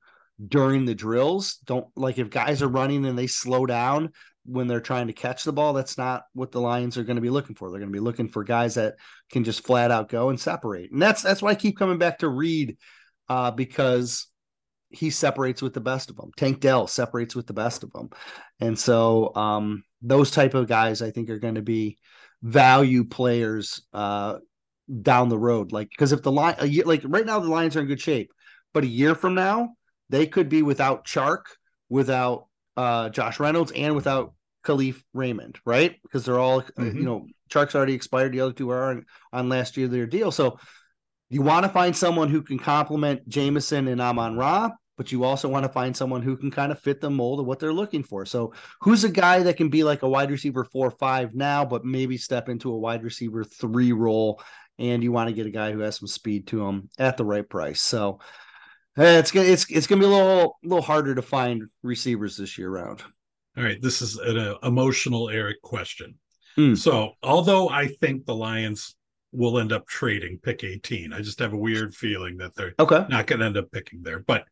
during 0.48 0.86
the 0.86 0.96
drills. 0.96 1.58
Don't 1.66 1.88
like 1.96 2.18
if 2.18 2.30
guys 2.30 2.62
are 2.62 2.68
running 2.68 3.06
and 3.06 3.18
they 3.18 3.28
slow 3.28 3.66
down, 3.66 4.12
when 4.46 4.68
they're 4.68 4.82
trying 4.82 5.08
to 5.08 5.14
catch 5.14 5.44
the 5.44 5.54
ball, 5.54 5.74
that's 5.74 5.98
not 5.98 6.24
what 6.34 6.52
the 6.52 6.60
Lions 6.60 6.98
are 6.98 7.04
going 7.04 7.16
to 7.16 7.22
be 7.22 7.30
looking 7.30 7.56
for. 7.56 7.70
They're 7.70 7.80
going 7.80 7.92
to 7.92 7.98
be 7.98 8.04
looking 8.04 8.28
for 8.28 8.44
guys 8.44 8.76
that 8.76 8.96
can 9.32 9.44
just 9.44 9.66
flat 9.66 9.92
out 9.92 10.10
go 10.10 10.30
and 10.30 10.40
separate. 10.40 10.92
And 10.92 11.02
that's 11.02 11.22
that's 11.22 11.42
why 11.42 11.52
I 11.52 11.56
keep 11.56 11.78
coming 11.78 11.98
back 11.98 12.20
to 12.20 12.28
Reed 12.28 12.78
uh, 13.30 13.52
because 13.52 14.28
he 14.94 15.10
separates 15.10 15.62
with 15.62 15.74
the 15.74 15.82
best 15.82 16.10
of 16.10 16.16
them. 16.16 16.32
Tank 16.38 16.60
Dell 16.60 16.88
separates 16.88 17.36
with 17.36 17.48
the 17.48 17.54
best 17.54 17.84
of 17.84 17.92
them. 17.92 18.10
And 18.60 18.78
so 18.78 19.34
um, 19.36 19.84
those 20.02 20.32
type 20.32 20.54
of 20.54 20.68
guys 20.68 21.02
I 21.02 21.12
think 21.12 21.30
are 21.30 21.40
going 21.40 21.56
to 21.56 21.62
be 21.62 21.98
value 22.42 23.04
players 23.06 23.82
uh, 23.94 24.38
down 25.02 25.30
the 25.30 25.38
road. 25.38 25.72
Like 25.72 25.90
because 25.90 26.12
if 26.12 26.22
the 26.22 26.32
line 26.32 26.56
a 26.60 26.68
year, 26.68 26.86
like 26.86 27.02
right 27.06 27.26
now 27.26 27.40
the 27.40 27.50
Lions 27.50 27.76
are 27.76 27.82
in 27.82 27.88
good 27.88 28.02
shape, 28.02 28.32
but 28.74 28.84
a 28.84 28.88
year 28.88 29.16
from 29.16 29.36
now 29.36 29.70
they 30.10 30.28
could 30.28 30.50
be 30.50 30.62
without 30.62 31.06
Chark, 31.06 31.44
without 31.90 32.48
uh, 32.78 33.10
Josh 33.10 33.40
Reynolds, 33.40 33.72
and 33.72 33.96
without 33.96 34.34
Kalif 34.64 35.02
Raymond, 35.14 35.60
right? 35.66 35.96
Because 36.04 36.26
they're 36.26 36.40
all 36.40 36.62
mm-hmm. 36.62 36.98
you 36.98 37.04
know 37.04 37.26
Chark's 37.50 37.76
already 37.76 37.94
expired. 37.94 38.34
The 38.34 38.42
other 38.42 38.54
two 38.54 38.70
are 38.70 38.92
on, 38.92 39.06
on 39.32 39.50
last 39.50 39.78
year 39.78 39.86
of 39.86 39.92
their 39.92 40.06
deal. 40.06 40.32
So 40.32 40.60
you 41.30 41.42
want 41.42 41.66
to 41.66 41.72
find 41.72 41.96
someone 41.96 42.30
who 42.30 42.42
can 42.42 42.60
complement 42.60 43.28
Jameson 43.28 43.88
and 43.88 44.00
Amon 44.00 44.38
Ra, 44.38 44.70
but 44.98 45.12
you 45.12 45.24
also 45.24 45.50
want 45.50 45.64
to 45.64 45.72
find 45.72 45.96
someone 45.96 46.22
who 46.22 46.38
can 46.38 46.52
kind 46.52 46.72
of 46.72 46.80
fit 46.80 47.02
the 47.02 47.10
mold 47.10 47.40
of 47.40 47.46
what 47.46 47.60
they're 47.60 47.74
looking 47.74 48.04
for. 48.04 48.26
So, 48.26 48.54
who's 48.82 49.04
a 49.04 49.10
guy 49.10 49.44
that 49.44 49.58
can 49.58 49.70
be 49.70 49.84
like 49.84 50.04
a 50.04 50.10
wide 50.10 50.32
receiver 50.32 50.64
four 50.64 50.92
five 50.92 51.34
now, 51.34 51.66
but 51.66 51.86
maybe 51.86 52.18
step 52.18 52.50
into 52.50 52.72
a 52.72 52.78
wide 52.78 53.04
receiver 53.04 53.44
three 53.44 53.92
role? 53.92 54.42
And 54.80 55.04
you 55.04 55.12
want 55.12 55.30
to 55.30 55.36
get 55.36 55.46
a 55.46 55.52
guy 55.52 55.72
who 55.72 55.80
has 55.80 55.98
some 55.98 56.08
speed 56.08 56.48
to 56.48 56.66
him 56.66 56.90
at 56.98 57.18
the 57.18 57.26
right 57.26 57.48
price. 57.48 57.82
So, 57.82 58.20
eh, 58.98 59.20
it's 59.20 59.32
gonna 59.32 59.48
it's 59.48 59.66
it's 59.70 59.88
gonna 59.88 60.02
be 60.02 60.08
a 60.08 60.10
little 60.10 60.58
little 60.64 60.82
harder 60.82 61.16
to 61.16 61.22
find 61.22 61.64
receivers 61.82 62.38
this 62.38 62.58
year 62.58 62.70
round. 62.70 63.02
All 63.58 63.64
right, 63.64 63.82
this 63.82 64.02
is 64.02 64.18
an 64.18 64.38
uh, 64.38 64.56
emotional 64.64 65.30
Eric 65.30 65.62
question. 65.62 66.16
Mm. 66.58 66.78
So, 66.78 67.14
although 67.24 67.70
I 67.70 67.88
think 67.88 68.26
the 68.26 68.36
Lions 68.36 68.96
will 69.34 69.60
end 69.60 69.74
up 69.74 69.88
trading 69.88 70.40
pick 70.42 70.64
18. 70.64 71.12
I 71.12 71.22
just 71.22 71.40
have 71.40 71.54
a 71.54 71.58
weird 71.58 71.96
feeling 71.96 72.38
that 72.38 72.56
they're 72.56 72.74
okay. 72.80 73.06
not 73.10 73.26
going 73.26 73.40
to 73.40 73.48
end 73.48 73.58
up 73.58 73.72
picking 73.72 74.04
there. 74.04 74.20
But 74.20 74.46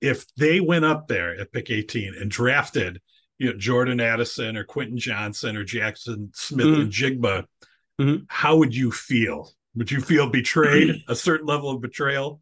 if 0.00 0.26
they 0.34 0.60
went 0.60 0.84
up 0.84 1.08
there 1.08 1.38
at 1.38 1.52
pick 1.52 1.70
18 1.70 2.14
and 2.14 2.30
drafted, 2.30 3.00
you 3.38 3.50
know, 3.50 3.58
Jordan 3.58 4.00
Addison 4.00 4.56
or 4.56 4.64
Quentin 4.64 4.98
Johnston 4.98 5.56
or 5.56 5.64
Jackson 5.64 6.30
Smith-Njigba, 6.34 7.20
mm-hmm. 7.20 8.02
mm-hmm. 8.02 8.24
how 8.28 8.56
would 8.56 8.74
you 8.74 8.90
feel? 8.90 9.50
Would 9.74 9.90
you 9.90 10.00
feel 10.00 10.28
betrayed? 10.28 11.04
a 11.08 11.14
certain 11.14 11.46
level 11.46 11.70
of 11.70 11.80
betrayal? 11.80 12.40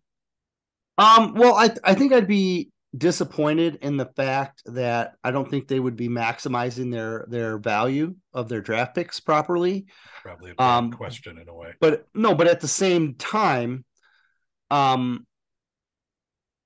Um, 0.97 1.35
well, 1.35 1.55
I 1.55 1.71
I 1.85 1.95
think 1.95 2.13
I'd 2.13 2.27
be 2.27 2.71
disappointed 2.97 3.79
in 3.83 3.97
the 3.97 4.07
fact 4.07 4.63
that 4.67 5.15
I 5.23 5.31
don't 5.31 5.49
think 5.49 5.69
they 5.69 5.79
would 5.79 5.95
be 5.95 6.09
maximizing 6.09 6.91
their 6.91 7.27
their 7.29 7.59
value 7.59 8.17
of 8.33 8.49
their 8.49 8.61
draft 8.61 8.95
picks 8.95 9.21
properly. 9.21 9.87
Probably 10.23 10.55
a 10.59 10.63
um, 10.63 10.93
question 10.93 11.39
in 11.39 11.49
a 11.49 11.55
way. 11.55 11.75
But 11.81 12.07
no, 12.15 12.35
but 12.35 12.49
at 12.49 12.61
the 12.61 12.69
same 12.69 13.15
time, 13.15 13.85
um, 14.71 15.27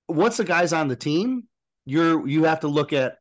once 0.08 0.36
the 0.36 0.44
guy's 0.44 0.72
on 0.72 0.88
the 0.88 0.96
team, 0.96 1.44
you're 1.84 2.26
you 2.26 2.44
have 2.44 2.60
to 2.60 2.68
look 2.68 2.92
at 2.92 3.18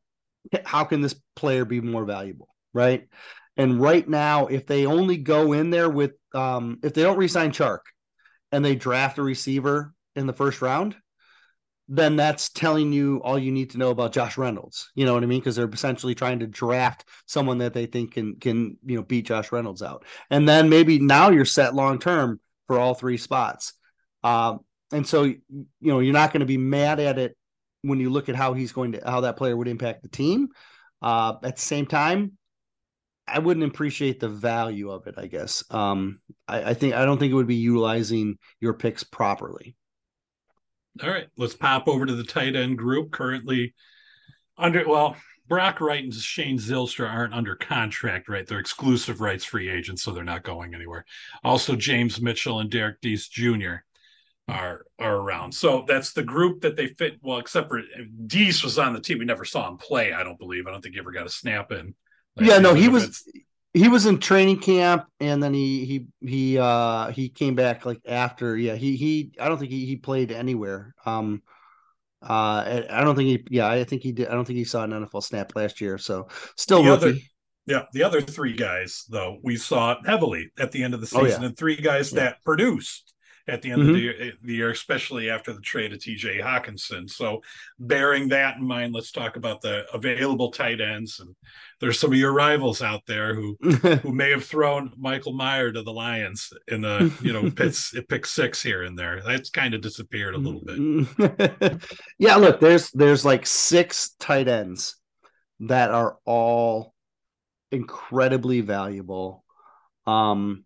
how 0.66 0.84
can 0.84 1.02
this 1.02 1.16
player 1.36 1.66
be 1.66 1.82
more 1.82 2.06
valuable, 2.06 2.50
right? 2.74 3.08
And 3.58 3.82
right 3.82 4.08
now, 4.08 4.48
if 4.48 4.66
they 4.66 4.86
only 4.86 5.18
go 5.18 5.54
in 5.54 5.70
there 5.70 5.90
with 5.90 6.14
um, 6.34 6.80
if 6.84 6.94
they 6.94 7.04
don't 7.04 7.18
resign 7.18 7.52
Chark 7.52 7.80
and 8.52 8.64
they 8.64 8.76
draft 8.76 9.18
a 9.18 9.24
receiver 9.24 9.94
in 10.16 10.28
the 10.28 10.34
first 10.34 10.62
round, 10.62 10.96
then 11.88 12.16
that's 12.16 12.50
telling 12.50 12.94
you 12.94 13.22
all 13.24 13.38
you 13.38 13.52
need 13.52 13.72
to 13.72 13.78
know 13.78 13.90
about 13.90 14.14
Josh 14.14 14.38
Reynolds. 14.38 14.92
You 14.96 15.06
know 15.06 15.14
what 15.14 15.24
I 15.24 15.26
mean? 15.26 15.40
Because 15.40 15.58
they're 15.58 15.70
essentially 15.70 16.16
trying 16.16 16.40
to 16.40 16.48
draft 16.48 17.06
someone 17.26 17.58
that 17.60 17.74
they 17.74 17.86
think 17.86 18.14
can 18.14 18.36
can 18.36 18.78
you 18.86 18.96
know 18.96 19.04
beat 19.04 19.26
Josh 19.26 19.52
Reynolds 19.52 19.82
out, 19.82 20.06
and 20.30 20.48
then 20.48 20.70
maybe 20.70 21.00
now 21.00 21.30
you're 21.30 21.46
set 21.46 21.76
long 21.76 22.00
term 22.00 22.40
for 22.68 22.80
all 22.80 22.94
three 22.94 23.18
spots. 23.18 23.74
Um, 24.24 24.62
and 24.92 25.08
so 25.08 25.24
you 25.24 25.40
know 25.82 26.00
you're 26.00 26.14
not 26.14 26.32
going 26.32 26.42
to 26.42 26.46
be 26.46 26.58
mad 26.58 27.00
at 27.00 27.18
it 27.18 27.38
when 27.84 28.00
you 28.00 28.10
look 28.10 28.30
at 28.30 28.36
how 28.36 28.54
he's 28.54 28.72
going 28.72 28.94
to 28.94 29.02
how 29.06 29.22
that 29.22 29.38
player 29.38 29.56
would 29.56 29.68
impact 29.68 30.04
the 30.04 30.10
team. 30.10 30.50
Uh, 31.02 31.36
at 31.44 31.56
the 31.56 31.62
same 31.62 31.86
time, 31.86 32.34
I 33.28 33.40
wouldn't 33.40 33.66
appreciate 33.66 34.20
the 34.20 34.30
value 34.30 34.92
of 34.92 35.08
it. 35.08 35.16
I 35.18 35.28
guess 35.28 35.64
um, 35.72 36.20
I, 36.48 36.72
I 36.72 36.74
think 36.74 36.94
I 36.94 37.06
don't 37.06 37.18
think 37.18 37.32
it 37.32 37.36
would 37.36 37.48
be 37.48 37.56
utilizing 37.56 38.38
your 38.60 38.74
picks 38.74 39.04
properly. 39.04 39.76
All 41.02 41.10
right, 41.10 41.28
let's 41.38 41.56
pop 41.56 41.88
over 41.88 42.06
to 42.06 42.14
the 42.16 42.24
tight 42.24 42.56
end 42.56 42.78
group 42.78 43.12
currently 43.12 43.74
under 44.58 44.88
well. 44.88 45.16
Brock 45.48 45.82
Wright 45.82 46.04
and 46.04 46.14
Shane 46.14 46.58
Zylstra 46.58 47.10
aren't 47.10 47.34
under 47.34 47.56
contract, 47.56 48.30
right? 48.30 48.48
They're 48.48 48.60
exclusive 48.60 49.20
rights 49.20 49.44
free 49.44 49.70
agents, 49.70 50.02
so 50.02 50.12
they're 50.12 50.24
not 50.24 50.44
going 50.44 50.74
anywhere. 50.74 51.04
Also, 51.44 51.76
James 51.76 52.22
Mitchell 52.22 52.62
and 52.62 52.70
Derrick 52.70 53.02
Deese 53.02 53.28
Jr 53.28 53.80
are 54.52 54.86
are 55.00 55.16
around. 55.16 55.54
So 55.54 55.86
that's 55.88 56.14
the 56.14 56.24
group 56.24 56.62
that 56.62 56.76
they 56.76 56.88
fit. 56.88 57.18
Well, 57.22 57.40
except 57.40 57.70
for 57.70 57.82
Deese 58.28 58.64
was 58.64 58.78
on 58.78 58.94
the 58.94 59.02
team. 59.02 59.20
We 59.20 59.26
never 59.26 59.46
saw 59.46 59.68
him 59.68 59.78
play. 59.78 60.14
I 60.14 60.24
don't 60.24 60.40
believe. 60.40 60.68
I 60.68 60.72
don't 60.72 60.82
think 60.82 60.96
he 60.96 61.00
ever 61.00 61.12
got 61.12 61.26
a 61.26 61.30
snap 61.30 61.72
in. 61.72 61.96
yeah, 62.40 62.60
no, 62.60 62.74
he 62.74 62.90
was 62.90 63.24
he 63.74 63.88
was 63.88 64.06
in 64.06 64.20
training 64.20 64.60
camp, 64.60 65.06
and 65.20 65.42
then 65.42 65.54
he 65.54 65.86
he 65.86 66.28
he 66.28 66.58
uh 66.60 67.12
he 67.12 67.30
came 67.30 67.56
back 67.56 67.86
like 67.86 68.02
after. 68.06 68.58
Yeah, 68.58 68.76
he 68.76 68.96
he. 68.96 69.32
I 69.40 69.48
don't 69.48 69.58
think 69.58 69.72
he 69.72 69.86
he 69.86 69.96
played 69.96 70.32
anywhere. 70.32 70.94
Um. 71.06 71.42
Uh, 72.24 72.84
I 72.88 73.04
don't 73.04 73.16
think 73.16 73.30
he. 73.30 73.56
Yeah, 73.58 73.68
I 73.68 73.84
think 73.84 74.04
he 74.04 74.12
did. 74.12 74.28
I 74.28 74.34
don't 74.34 74.46
think 74.46 74.58
he 74.58 74.64
saw 74.64 74.84
an 74.84 74.92
NFL 74.92 75.24
snap 75.24 75.56
last 75.56 75.82
year. 75.82 75.98
So 75.98 76.28
still 76.56 76.84
the 76.84 76.92
rookie. 76.92 77.06
Other, 77.06 77.18
yeah, 77.66 77.84
the 77.94 78.04
other 78.04 78.22
three 78.22 78.54
guys 78.54 79.06
though 79.10 79.40
we 79.44 79.56
saw 79.56 79.96
heavily 80.06 80.52
at 80.60 80.72
the 80.72 80.84
end 80.84 80.94
of 80.94 81.02
the 81.02 81.08
season, 81.08 81.26
oh, 81.26 81.30
yeah. 81.30 81.46
and 81.46 81.58
three 81.58 81.78
guys 81.78 82.12
yeah. 82.12 82.20
that 82.20 82.44
produced 82.44 83.11
at 83.48 83.62
the 83.62 83.72
end 83.72 83.82
mm-hmm. 83.82 83.90
of 83.90 83.96
the 83.96 84.02
year, 84.02 84.34
the 84.42 84.54
year, 84.54 84.70
especially 84.70 85.30
after 85.30 85.54
the 85.54 85.62
trade 85.62 85.94
of 85.94 86.00
TJ 86.00 86.42
Hockenson. 86.42 87.10
So, 87.10 87.42
bearing 87.80 88.30
that 88.30 88.58
in 88.58 88.66
mind, 88.66 88.94
let's 88.94 89.12
talk 89.12 89.36
about 89.36 89.62
the 89.62 89.86
available 89.94 90.52
tight 90.52 90.82
ends. 90.82 91.20
And 91.20 91.36
there's 91.80 92.00
some 92.00 92.12
of 92.12 92.18
your 92.18 92.34
rivals 92.34 92.82
out 92.82 93.06
there 93.08 93.34
who 93.36 93.58
who 93.62 94.14
may 94.14 94.32
have 94.32 94.46
thrown 94.46 94.92
Michael 94.98 95.34
Mayer 95.34 95.72
to 95.72 95.82
the 95.82 95.94
Lions 95.94 96.54
in 96.68 96.82
the 96.82 97.12
you 97.22 97.34
know 97.34 97.50
picks 97.56 97.94
pick 98.10 98.26
six 98.26 98.62
here 98.62 98.84
and 98.84 98.98
there. 98.98 99.22
That's 99.26 99.50
kind 99.50 99.74
of 99.74 99.82
disappeared 99.82 100.36
a 100.36 100.38
little 100.38 100.62
bit. 100.64 101.82
yeah, 102.20 102.36
look, 102.36 102.60
there's 102.60 102.92
there's 102.92 103.26
like 103.26 103.46
six 103.46 104.16
tight 104.20 104.48
ends 104.48 104.98
that 105.62 105.92
are 105.92 106.18
all 106.26 106.94
incredibly 107.72 108.62
valuable. 108.62 109.44
Um, 110.06 110.66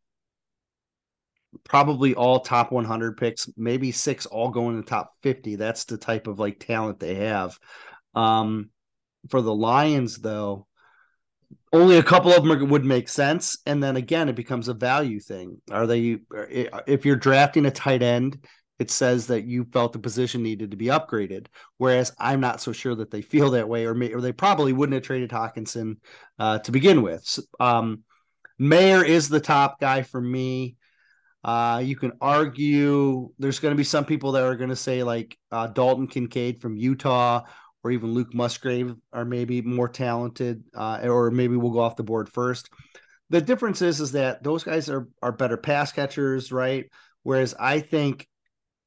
probably 1.64 2.16
all 2.16 2.40
top 2.40 2.72
100 2.72 3.18
picks, 3.18 3.50
maybe 3.58 3.92
six 3.92 4.26
all 4.26 4.50
going 4.50 4.76
in 4.76 4.82
the 4.82 4.88
top 4.88 5.14
50. 5.24 5.56
That's 5.56 5.86
the 5.86 5.98
type 5.98 6.28
of 6.28 6.40
like 6.40 6.60
talent 6.60 7.00
they 7.00 7.16
have. 7.16 7.58
Um, 8.14 8.70
for 9.30 9.42
the 9.42 9.54
Lions, 9.54 10.18
though, 10.18 10.68
only 11.74 11.98
a 11.98 12.04
couple 12.04 12.32
of 12.32 12.46
them 12.46 12.70
would 12.70 12.86
make 12.86 13.10
sense. 13.10 13.58
And 13.66 13.84
then 13.84 13.98
again, 13.98 14.30
it 14.30 14.36
becomes 14.36 14.68
a 14.68 14.74
value 14.74 15.20
thing. 15.20 15.62
Are 15.72 15.88
they, 15.88 16.20
if 16.88 17.06
you're 17.06 17.16
drafting 17.16 17.66
a 17.66 17.72
tight 17.72 18.02
end, 18.02 18.46
it 18.78 18.92
says 18.92 19.28
that 19.28 19.46
you 19.46 19.66
felt 19.72 19.94
the 19.94 20.00
position 20.00 20.44
needed 20.44 20.72
to 20.72 20.78
be 20.78 20.88
upgraded. 20.88 21.48
Whereas 21.78 22.14
I'm 22.20 22.42
not 22.42 22.62
so 22.62 22.72
sure 22.72 22.96
that 22.96 23.10
they 23.10 23.22
feel 23.22 23.52
that 23.52 23.70
way, 23.70 23.86
or, 23.86 23.94
may, 23.94 24.14
or 24.14 24.22
they 24.22 24.34
probably 24.34 24.74
wouldn't 24.74 24.94
have 24.94 25.04
traded 25.04 25.30
Hockenson 25.30 25.98
uh, 26.40 26.60
to 26.60 26.72
begin 26.72 27.02
with. 27.02 27.40
Um, 27.60 28.04
Mayer 28.58 29.04
is 29.04 29.30
the 29.30 29.40
top 29.40 29.80
guy 29.80 30.02
for 30.02 30.20
me. 30.20 30.76
Uh, 31.46 31.78
you 31.78 31.96
can 31.96 32.12
argue 32.20 33.30
there's 33.38 33.60
going 33.60 33.72
to 33.72 33.78
be 33.78 33.84
some 33.84 34.04
people 34.04 34.32
that 34.32 34.42
are 34.42 34.56
going 34.56 34.72
to 34.72 34.76
say 34.76 35.04
like 35.04 35.38
uh, 35.52 35.68
Dalton 35.68 36.08
Kincaid 36.08 36.60
from 36.60 36.76
Utah 36.76 37.44
or 37.84 37.92
even 37.92 38.14
Luke 38.14 38.34
Musgrave 38.34 38.96
are 39.14 39.26
maybe 39.26 39.62
more 39.62 39.88
talented, 39.88 40.64
uh, 40.76 41.02
or 41.04 41.30
maybe 41.30 41.56
we'll 41.56 41.72
go 41.72 41.82
off 41.82 41.98
the 41.98 42.04
board 42.04 42.30
first. 42.30 42.68
The 43.30 43.42
difference 43.42 43.84
is 43.84 44.02
is 44.02 44.14
that 44.14 44.42
those 44.42 44.64
guys 44.64 44.90
are 44.90 45.08
are 45.22 45.32
better 45.32 45.56
pass 45.56 45.92
catchers, 45.92 46.52
right? 46.52 46.90
Whereas 47.22 47.54
I 47.60 47.80
think 47.80 48.28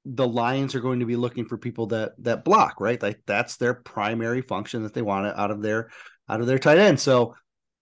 the 0.04 0.26
Lions 0.26 0.74
are 0.74 0.80
going 0.80 0.98
to 0.98 1.06
be 1.06 1.14
looking 1.14 1.44
for 1.44 1.58
people 1.58 1.86
that 1.88 2.14
that 2.24 2.44
block, 2.44 2.80
right? 2.80 3.00
Like 3.00 3.20
that's 3.24 3.56
their 3.56 3.74
primary 3.74 4.42
function 4.42 4.82
that 4.82 4.94
they 4.94 5.02
want 5.02 5.26
out 5.38 5.52
of 5.52 5.62
their 5.62 5.90
out 6.28 6.40
of 6.40 6.48
their 6.48 6.58
tight 6.58 6.78
end. 6.78 6.98
So 6.98 7.36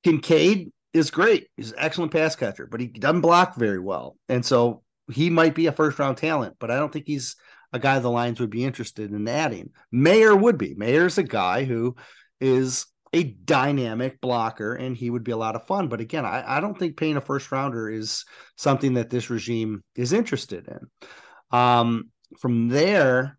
Kincaid 0.05 0.71
is 0.97 1.11
great. 1.11 1.49
He's 1.57 1.73
an 1.73 1.79
excellent 1.79 2.13
pass 2.13 2.35
catcher, 2.37 2.67
but 2.67 2.81
he 2.81 2.87
doesn't 2.87 3.21
block 3.21 3.57
very 3.57 3.79
well. 3.79 4.17
And 4.29 4.45
so 4.45 4.83
he 5.13 5.31
might 5.31 5.55
be 5.55 5.67
a 5.67 5.73
first 5.73 5.99
round 5.99 6.17
talent, 6.17 6.57
but 6.59 6.71
I 6.71 6.77
don't 6.77 6.93
think 6.93 7.07
he's 7.07 7.37
a 7.73 7.79
guy 7.79 7.99
the 7.99 8.11
Lions 8.11 8.41
would 8.41 8.51
be 8.51 8.65
interested 8.65 9.11
in 9.11 9.29
adding. 9.29 9.71
Mayer 9.93 10.35
would 10.35 10.59
be. 10.59 10.75
Mayer's 10.75 11.19
a 11.19 11.23
guy 11.23 11.65
who 11.65 11.97
is 12.41 12.87
a 13.13 13.23
dynamic 13.23 14.21
blocker 14.21 14.75
and 14.75 14.97
he 14.97 15.11
would 15.11 15.25
be 15.25 15.33
a 15.33 15.37
lot 15.37 15.57
of 15.57 15.67
fun. 15.67 15.89
But 15.89 16.01
again, 16.01 16.25
I, 16.25 16.57
I 16.57 16.61
don't 16.61 16.79
think 16.79 16.97
paying 16.97 17.17
a 17.17 17.21
first 17.21 17.51
rounder 17.51 17.89
is 17.89 18.25
something 18.57 18.95
that 18.95 19.11
this 19.11 19.31
regime 19.31 19.83
is 19.95 20.13
interested 20.13 20.69
in. 20.69 21.59
Um, 21.59 22.11
from 22.41 22.69
there, 22.69 23.39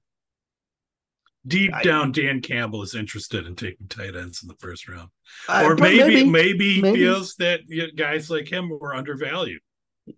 deep 1.47 1.73
I- 1.73 1.83
down, 1.83 2.11
Dan 2.11 2.41
Campbell 2.41 2.83
is 2.83 2.93
interested 2.95 3.45
in 3.47 3.55
taking 3.55 3.87
tight 3.87 4.15
ends 4.15 4.41
in 4.43 4.47
the 4.47 4.55
first 4.59 4.87
round, 4.87 5.09
Uh, 5.47 5.63
or 5.65 5.75
but 5.75 5.83
maybe 5.83 6.25
maybe, 6.29 6.73
he 6.75 6.81
maybe. 6.81 6.97
feels 6.99 7.35
that 7.35 7.61
guys 7.95 8.29
like 8.29 8.47
him 8.51 8.69
were 8.69 8.93
undervalued. 8.95 9.61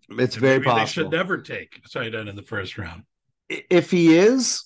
it's 0.10 0.36
very 0.36 0.60
maybe 0.60 0.80
They 0.80 0.86
should 0.86 1.12
never 1.12 1.38
take 1.40 1.82
a 1.86 1.90
tight 1.90 2.14
end 2.16 2.30
in 2.30 2.36
the 2.36 2.44
first 2.44 2.78
round. 2.78 3.04
if 3.50 3.90
he 3.92 4.16
is, 4.18 4.64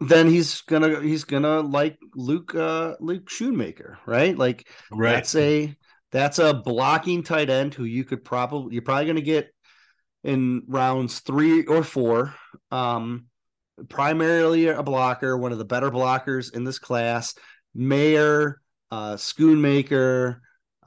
then 0.00 0.28
he's 0.28 0.60
gonna 0.62 1.00
he's 1.00 1.24
gonna 1.24 1.60
like 1.60 1.96
Luke 2.14 2.54
uh 2.54 2.94
Luke 3.00 3.28
Schoonmaker, 3.30 3.96
right? 4.06 4.36
Like 4.36 4.68
Right. 4.92 5.12
that's 5.14 5.34
a 5.34 5.74
that's 6.12 6.38
a 6.38 6.54
blocking 6.54 7.22
tight 7.22 7.48
end 7.50 7.74
who 7.74 7.84
you 7.84 8.04
could 8.04 8.24
probably 8.24 8.74
you're 8.74 8.82
probably 8.82 9.06
gonna 9.06 9.20
get 9.22 9.50
in 10.24 10.62
rounds 10.68 11.20
three 11.20 11.64
or 11.64 11.82
four. 11.82 12.34
Um 12.70 13.27
primarily 13.88 14.68
a 14.68 14.82
blocker, 14.82 15.36
one 15.36 15.52
of 15.52 15.58
the 15.58 15.64
better 15.64 15.90
blockers 15.90 16.54
in 16.54 16.64
this 16.64 16.78
class. 16.78 17.34
Mayer, 17.74 18.60
uh 18.90 19.14
Schoonmaker, 19.14 20.40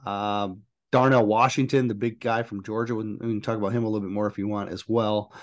um 0.04 0.62
Darnell 0.92 1.26
Washington, 1.26 1.88
the 1.88 1.94
big 1.94 2.20
guy 2.20 2.42
from 2.42 2.62
Georgia. 2.62 2.94
We 2.94 3.16
can, 3.16 3.40
talk 3.40 3.56
about 3.56 3.72
him 3.72 3.84
a 3.84 3.88
little 3.88 4.06
bit 4.06 4.12
more 4.12 4.26
if 4.26 4.38
you 4.38 4.46
want 4.46 4.70
as 4.70 4.86
well. 4.86 5.34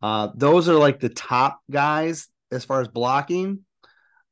Uh, 0.00 0.28
those 0.34 0.68
are 0.68 0.74
like 0.74 1.00
the 1.00 1.08
top 1.08 1.60
guys 1.70 2.28
as 2.52 2.64
far 2.64 2.82
as 2.82 2.88
blocking. 2.88 3.64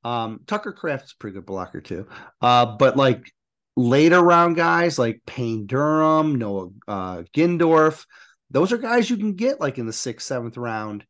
Um, 0.05 0.41
Tucker 0.47 0.73
Kraft 0.73 1.07
is 1.07 1.13
a 1.13 1.17
pretty 1.17 1.35
good 1.35 1.47
blocker 1.47 1.81
too. 1.81 2.07
Uh, 2.41 2.77
but 2.77 2.97
like 2.97 3.33
later 3.75 4.21
round 4.21 4.55
guys 4.55 4.99
like 4.99 5.23
Payne 5.27 5.67
Durham, 5.67 6.37
Noah 6.37 6.69
uh, 6.87 7.23
Gindorf, 7.35 8.05
those 8.51 8.73
are 8.73 8.79
guys 8.79 9.11
you 9.11 9.17
can 9.17 9.35
get 9.35 9.61
like 9.61 9.79
in 9.79 9.87
the 9.87 9.93
sixth, 9.93 10.27
seventh 10.27 10.57
round 10.57 11.05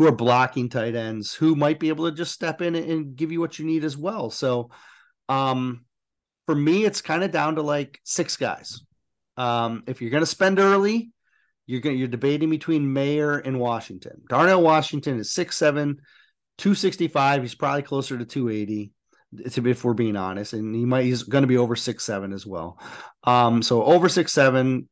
who 0.00 0.06
are 0.06 0.12
blocking 0.12 0.70
tight 0.70 0.94
ends 0.94 1.34
who 1.34 1.54
might 1.54 1.78
be 1.78 1.90
able 1.90 2.08
to 2.08 2.16
just 2.16 2.32
step 2.32 2.62
in 2.62 2.74
and 2.74 3.16
give 3.16 3.30
you 3.30 3.38
what 3.38 3.58
you 3.58 3.66
need 3.66 3.84
as 3.84 3.98
well. 3.98 4.30
So, 4.30 4.70
um, 5.28 5.84
for 6.46 6.54
me, 6.54 6.86
it's 6.86 7.02
kind 7.02 7.22
of 7.22 7.30
down 7.30 7.56
to 7.56 7.62
like 7.62 8.00
six 8.02 8.38
guys. 8.38 8.80
Um, 9.36 9.82
if 9.86 10.00
you're 10.00 10.10
going 10.10 10.22
to 10.22 10.26
spend 10.26 10.58
early, 10.58 11.10
you're 11.66 11.82
going 11.82 11.98
you're 11.98 12.08
debating 12.08 12.48
between 12.48 12.94
Mayer 12.94 13.40
and 13.40 13.60
Washington. 13.60 14.22
Darnell 14.26 14.62
Washington 14.62 15.18
is 15.18 15.34
6'7, 15.34 15.96
265. 16.56 17.42
He's 17.42 17.54
probably 17.54 17.82
closer 17.82 18.16
to 18.16 18.24
280 18.24 18.92
if 19.44 19.84
we're 19.84 19.92
being 19.92 20.16
honest. 20.16 20.54
And 20.54 20.74
he 20.74 20.86
might 20.86 21.04
he's 21.04 21.24
going 21.24 21.42
to 21.42 21.46
be 21.46 21.58
over 21.58 21.76
six 21.76 22.06
seven 22.06 22.32
as 22.32 22.46
well. 22.46 22.80
Um, 23.24 23.60
so 23.60 23.84
over 23.84 24.08
six 24.08 24.32
seven, 24.32 24.88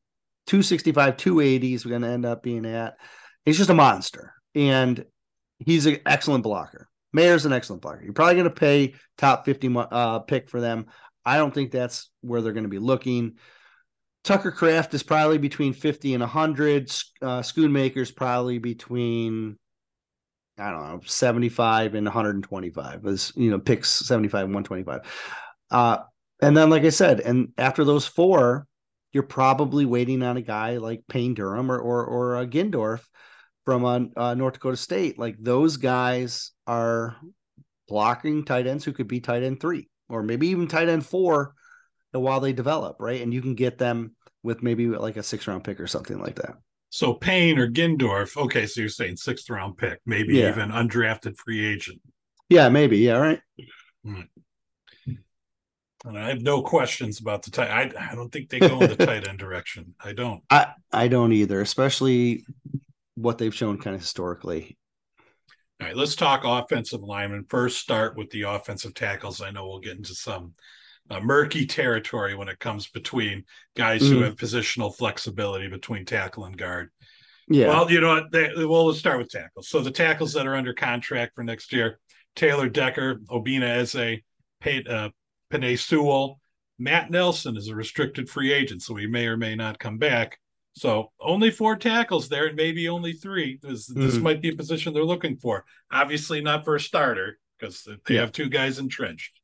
265, 0.48 1.16
280 1.16 1.72
is 1.72 1.84
going 1.84 2.02
to 2.02 2.08
end 2.08 2.26
up 2.26 2.42
being 2.42 2.66
at. 2.66 2.98
He's 3.46 3.56
just 3.56 3.70
a 3.70 3.74
monster. 3.74 4.34
And 4.58 5.04
he's 5.60 5.86
an 5.86 6.00
excellent 6.04 6.42
blocker. 6.42 6.88
Mayer's 7.12 7.46
an 7.46 7.52
excellent 7.52 7.80
blocker. 7.80 8.02
You're 8.02 8.12
probably 8.12 8.34
going 8.34 8.44
to 8.44 8.50
pay 8.50 8.94
top 9.16 9.44
50 9.44 9.72
uh, 9.76 10.18
pick 10.20 10.48
for 10.48 10.60
them. 10.60 10.86
I 11.24 11.36
don't 11.36 11.54
think 11.54 11.70
that's 11.70 12.10
where 12.22 12.42
they're 12.42 12.52
going 12.52 12.64
to 12.64 12.68
be 12.68 12.80
looking. 12.80 13.36
Tucker 14.24 14.50
Kraft 14.50 14.92
is 14.94 15.04
probably 15.04 15.38
between 15.38 15.72
50 15.72 16.14
and 16.14 16.22
100. 16.22 16.90
Uh, 17.22 17.40
Schoonmaker's 17.40 18.10
probably 18.10 18.58
between, 18.58 19.56
I 20.58 20.70
don't 20.70 20.82
know, 20.82 21.00
75 21.04 21.94
and 21.94 22.04
125. 22.04 23.06
As 23.06 23.32
you 23.36 23.50
know, 23.50 23.60
picks 23.60 23.90
75 23.90 24.44
and 24.44 24.54
125. 24.54 25.00
Uh, 25.70 25.98
and 26.42 26.56
then, 26.56 26.68
like 26.68 26.82
I 26.82 26.90
said, 26.90 27.20
and 27.20 27.52
after 27.56 27.84
those 27.84 28.06
four, 28.06 28.66
you're 29.12 29.22
probably 29.22 29.86
waiting 29.86 30.22
on 30.24 30.36
a 30.36 30.42
guy 30.42 30.78
like 30.78 31.04
Payne 31.08 31.34
Durham 31.34 31.70
or 31.70 31.78
or, 31.78 32.04
or 32.04 32.36
uh, 32.36 32.44
Gindorf 32.44 33.04
from 33.68 33.84
uh, 33.84 34.00
uh, 34.16 34.32
North 34.34 34.54
Dakota 34.54 34.78
State. 34.78 35.18
Like 35.18 35.36
those 35.38 35.76
guys 35.76 36.52
are 36.66 37.18
blocking 37.86 38.46
tight 38.46 38.66
ends 38.66 38.82
who 38.82 38.94
could 38.94 39.08
be 39.08 39.20
tight 39.20 39.42
end 39.42 39.60
three 39.60 39.90
or 40.08 40.22
maybe 40.22 40.48
even 40.48 40.68
tight 40.68 40.88
end 40.88 41.04
four 41.04 41.52
while 42.12 42.40
they 42.40 42.54
develop, 42.54 42.96
right? 42.98 43.20
And 43.20 43.34
you 43.34 43.42
can 43.42 43.54
get 43.54 43.76
them 43.76 44.16
with 44.42 44.62
maybe 44.62 44.86
like 44.86 45.18
a 45.18 45.22
six 45.22 45.46
round 45.46 45.64
pick 45.64 45.80
or 45.80 45.86
something 45.86 46.18
like 46.18 46.36
that. 46.36 46.54
So 46.88 47.12
Payne 47.12 47.58
or 47.58 47.70
Gindorf. 47.70 48.38
Okay, 48.38 48.64
so 48.64 48.80
you're 48.80 48.88
saying 48.88 49.16
sixth 49.18 49.50
round 49.50 49.76
pick, 49.76 50.00
maybe 50.06 50.36
Yeah. 50.36 50.48
even 50.48 50.70
undrafted 50.70 51.36
free 51.36 51.62
agent. 51.70 52.00
Yeah, 52.48 52.70
maybe. 52.70 52.96
Yeah, 52.96 53.18
right. 53.18 53.40
And 56.06 56.16
I 56.16 56.28
have 56.30 56.40
no 56.40 56.62
questions 56.62 57.20
about 57.20 57.42
the 57.42 57.50
tight. 57.50 57.68
I 57.98 58.12
I 58.12 58.14
don't 58.14 58.32
think 58.32 58.48
they 58.48 58.60
go 58.60 58.80
in 58.80 58.88
the 58.88 58.96
tight 59.06 59.28
end 59.28 59.38
direction. 59.38 59.94
I 60.02 60.14
don't. 60.14 60.42
I 60.48 60.68
I 60.90 61.08
don't 61.08 61.32
either, 61.34 61.60
especially 61.60 62.46
what 63.20 63.38
they've 63.38 63.54
shown 63.54 63.78
kind 63.78 63.94
of 63.94 64.00
historically. 64.00 64.76
All 65.80 65.86
right, 65.86 65.96
let's 65.96 66.16
talk 66.16 66.42
offensive 66.44 67.02
linemen. 67.02 67.44
First, 67.48 67.78
start 67.78 68.16
with 68.16 68.30
the 68.30 68.42
offensive 68.42 68.94
tackles. 68.94 69.40
I 69.40 69.50
know 69.50 69.66
we'll 69.66 69.80
get 69.80 69.96
into 69.96 70.14
some 70.14 70.54
uh, 71.10 71.20
murky 71.20 71.64
territory 71.64 72.34
when 72.34 72.48
it 72.48 72.58
comes 72.58 72.88
between 72.88 73.44
guys 73.74 74.02
who 74.02 74.16
Mhm. 74.20 74.24
have 74.24 74.36
positional 74.36 74.94
flexibility 74.94 75.66
between 75.68 76.04
tackle 76.04 76.44
and 76.44 76.58
guard. 76.58 76.90
Yeah. 77.48 77.68
Well, 77.68 77.90
you 77.90 78.00
know 78.00 78.14
what? 78.14 78.30
They, 78.30 78.50
well, 78.66 78.86
let's 78.86 78.98
start 78.98 79.18
with 79.18 79.30
tackles. 79.30 79.68
So 79.68 79.80
the 79.80 79.90
tackles 79.90 80.34
that 80.34 80.46
are 80.46 80.54
under 80.54 80.74
contract 80.74 81.34
for 81.34 81.42
next 81.44 81.72
year: 81.72 81.98
Taylor 82.36 82.68
Decker, 82.68 83.20
Obinna 83.30 83.78
Eze, 83.78 84.20
Pate, 84.60 84.86
uh, 84.86 85.10
Penei 85.50 85.78
Sewell, 85.78 86.40
Matt 86.78 87.10
Nelson 87.10 87.56
is 87.56 87.68
a 87.68 87.74
restricted 87.74 88.28
free 88.28 88.52
agent, 88.52 88.82
so 88.82 88.94
he 88.96 89.06
may 89.06 89.26
or 89.28 89.38
may 89.38 89.54
not 89.54 89.78
come 89.78 89.96
back. 89.96 90.38
So 90.78 91.10
only 91.20 91.50
four 91.50 91.76
tackles 91.76 92.28
there, 92.28 92.46
and 92.46 92.56
maybe 92.56 92.88
only 92.88 93.12
three. 93.12 93.58
This, 93.60 93.86
this 93.86 94.16
Mhm. 94.16 94.22
might 94.22 94.40
be 94.40 94.50
a 94.50 94.54
position 94.56 94.94
they're 94.94 95.04
looking 95.04 95.36
for. 95.36 95.64
Obviously, 95.90 96.40
not 96.40 96.64
for 96.64 96.76
a 96.76 96.80
starter 96.80 97.38
because 97.58 97.82
they 98.06 98.14
Yeah. 98.14 98.20
have 98.20 98.32
two 98.32 98.48
guys 98.48 98.78
entrenched. 98.78 99.40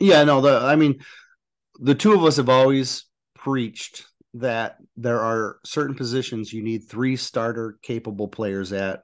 Yeah, 0.00 0.22
no, 0.24 0.40
the 0.40 0.58
I 0.62 0.76
mean, 0.76 1.02
the 1.80 1.94
two 1.94 2.12
of 2.12 2.22
us 2.24 2.36
have 2.36 2.48
always 2.50 3.06
preached 3.34 4.04
that 4.34 4.76
there 4.96 5.20
are 5.20 5.60
certain 5.64 5.94
positions 5.94 6.52
you 6.52 6.62
need 6.62 6.88
three 6.88 7.16
starter 7.16 7.78
capable 7.82 8.28
players 8.28 8.72
at 8.72 9.02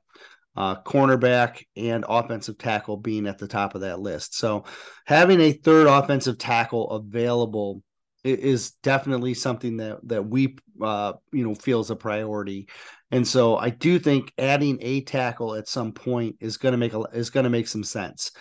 uh, 0.57 0.83
cornerback 0.83 1.65
and 1.77 2.05
offensive 2.09 2.59
tackle 2.59 2.97
being 2.97 3.27
at 3.29 3.39
the 3.39 3.47
top 3.47 3.75
of 3.77 3.83
that 3.83 4.01
list. 4.01 4.35
So 4.35 4.65
having 5.07 5.41
a 5.41 5.53
third 5.53 5.87
offensive 5.87 6.39
tackle 6.39 6.91
available 6.91 7.83
is 8.25 8.73
definitely 8.83 9.35
something 9.35 9.79
that 9.79 9.99
that 10.05 10.27
we 10.27 10.57
uh, 10.83 11.15
you 11.33 11.47
know 11.47 11.55
feel 11.55 11.81
is 11.81 11.91
a 11.91 11.97
priority. 11.97 12.69
And 13.11 13.27
so 13.27 13.57
I 13.57 13.71
do 13.71 13.99
think 13.99 14.33
adding 14.39 14.79
a 14.81 15.01
tackle 15.03 15.55
at 15.55 15.69
some 15.69 15.93
point 15.93 16.37
is 16.41 16.57
going 16.57 16.73
to 16.73 16.79
make 16.79 16.95
a 16.95 17.01
is 17.13 17.31
going 17.31 17.45
to 17.45 17.51
make 17.51 17.69
some 17.69 17.85
sense. 17.85 18.33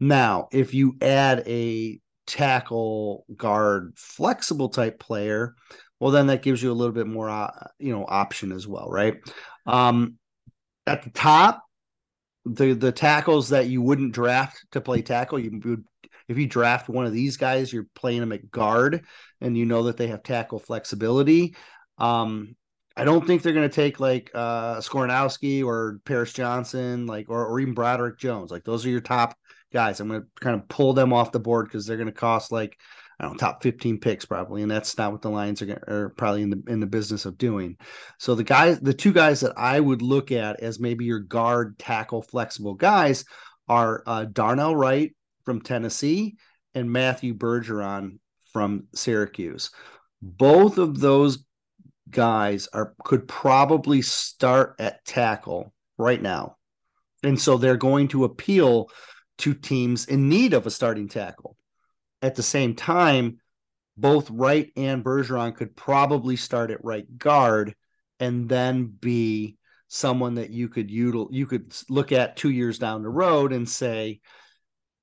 Now, 0.00 0.48
if 0.52 0.74
you 0.74 0.96
add 1.00 1.42
a 1.46 1.98
tackle 2.26 3.26
guard 3.36 3.92
flexible 3.96 4.68
type 4.68 4.98
player, 4.98 5.54
well 6.00 6.10
then 6.10 6.26
that 6.28 6.42
gives 6.42 6.62
you 6.62 6.70
a 6.70 6.74
little 6.74 6.94
bit 6.94 7.06
more 7.06 7.28
uh, 7.28 7.50
you 7.78 7.92
know 7.92 8.04
option 8.08 8.52
as 8.52 8.66
well, 8.66 8.88
right? 8.90 9.16
Um 9.66 10.18
at 10.86 11.02
the 11.02 11.10
top, 11.10 11.62
the 12.44 12.74
the 12.74 12.92
tackles 12.92 13.48
that 13.48 13.68
you 13.68 13.82
wouldn't 13.82 14.12
draft 14.12 14.64
to 14.72 14.80
play 14.80 15.02
tackle, 15.02 15.38
you 15.38 15.60
would 15.64 15.84
if 16.28 16.38
you 16.38 16.46
draft 16.46 16.88
one 16.88 17.06
of 17.06 17.12
these 17.12 17.36
guys, 17.36 17.72
you're 17.72 17.86
playing 17.94 18.20
them 18.20 18.32
at 18.32 18.50
guard 18.50 19.04
and 19.40 19.56
you 19.56 19.66
know 19.66 19.84
that 19.84 19.96
they 19.96 20.08
have 20.08 20.22
tackle 20.22 20.58
flexibility. 20.58 21.56
Um 21.98 22.56
I 22.96 23.04
don't 23.04 23.26
think 23.26 23.42
they're 23.42 23.52
going 23.52 23.68
to 23.68 23.74
take 23.74 23.98
like 23.98 24.30
uh 24.34 24.76
Skoronski 24.76 25.64
or 25.64 26.00
Paris 26.04 26.32
Johnson, 26.32 27.06
like 27.06 27.28
or, 27.28 27.44
or 27.44 27.58
even 27.60 27.74
Broderick 27.74 28.18
Jones. 28.18 28.50
Like 28.50 28.64
those 28.64 28.86
are 28.86 28.90
your 28.90 29.00
top 29.00 29.36
guys. 29.72 29.98
I'm 30.00 30.08
going 30.08 30.22
to 30.22 30.26
kind 30.40 30.60
of 30.60 30.68
pull 30.68 30.92
them 30.92 31.12
off 31.12 31.32
the 31.32 31.40
board 31.40 31.66
because 31.66 31.86
they're 31.86 31.96
going 31.96 32.06
to 32.06 32.12
cost 32.12 32.52
like 32.52 32.78
I 33.18 33.24
don't 33.24 33.34
know, 33.34 33.38
top 33.38 33.62
15 33.62 34.00
picks 34.00 34.24
probably, 34.24 34.62
and 34.62 34.70
that's 34.70 34.98
not 34.98 35.12
what 35.12 35.22
the 35.22 35.30
Lions 35.30 35.62
are, 35.62 35.84
are 35.86 36.14
probably 36.16 36.42
in 36.42 36.50
the 36.50 36.62
in 36.66 36.80
the 36.80 36.86
business 36.86 37.26
of 37.26 37.38
doing. 37.38 37.76
So 38.18 38.34
the 38.34 38.44
guys, 38.44 38.80
the 38.80 38.94
two 38.94 39.12
guys 39.12 39.40
that 39.40 39.52
I 39.56 39.78
would 39.78 40.02
look 40.02 40.32
at 40.32 40.60
as 40.60 40.80
maybe 40.80 41.04
your 41.04 41.20
guard 41.20 41.78
tackle 41.78 42.22
flexible 42.22 42.74
guys 42.74 43.24
are 43.68 44.02
uh, 44.06 44.24
Darnell 44.24 44.74
Wright 44.74 45.14
from 45.44 45.60
Tennessee 45.60 46.36
and 46.74 46.90
Matthew 46.90 47.34
Bergeron 47.34 48.18
from 48.52 48.88
Syracuse. 48.94 49.70
Both 50.22 50.78
of 50.78 51.00
those 51.00 51.44
guys 52.10 52.68
are 52.72 52.94
could 53.04 53.26
probably 53.28 54.02
start 54.02 54.76
at 54.78 55.04
tackle 55.04 55.72
right 55.98 56.20
now, 56.20 56.56
and 57.22 57.40
so 57.40 57.56
they're 57.56 57.76
going 57.76 58.08
to 58.08 58.24
appeal 58.24 58.90
to 59.38 59.54
teams 59.54 60.06
in 60.06 60.28
need 60.28 60.54
of 60.54 60.66
a 60.66 60.70
starting 60.70 61.08
tackle. 61.08 61.56
At 62.22 62.36
the 62.36 62.42
same 62.42 62.74
time, 62.74 63.38
both 63.96 64.30
Wright 64.30 64.72
and 64.76 65.04
Bergeron 65.04 65.54
could 65.54 65.76
probably 65.76 66.36
start 66.36 66.70
at 66.70 66.84
right 66.84 67.06
guard 67.18 67.74
and 68.20 68.48
then 68.48 68.86
be 68.86 69.56
someone 69.88 70.36
that 70.36 70.50
you 70.50 70.68
could 70.68 70.88
util- 70.88 71.28
you 71.30 71.46
could 71.46 71.74
look 71.88 72.12
at 72.12 72.36
two 72.36 72.50
years 72.50 72.78
down 72.78 73.02
the 73.02 73.08
road 73.08 73.52
and 73.52 73.68
say, 73.68 74.20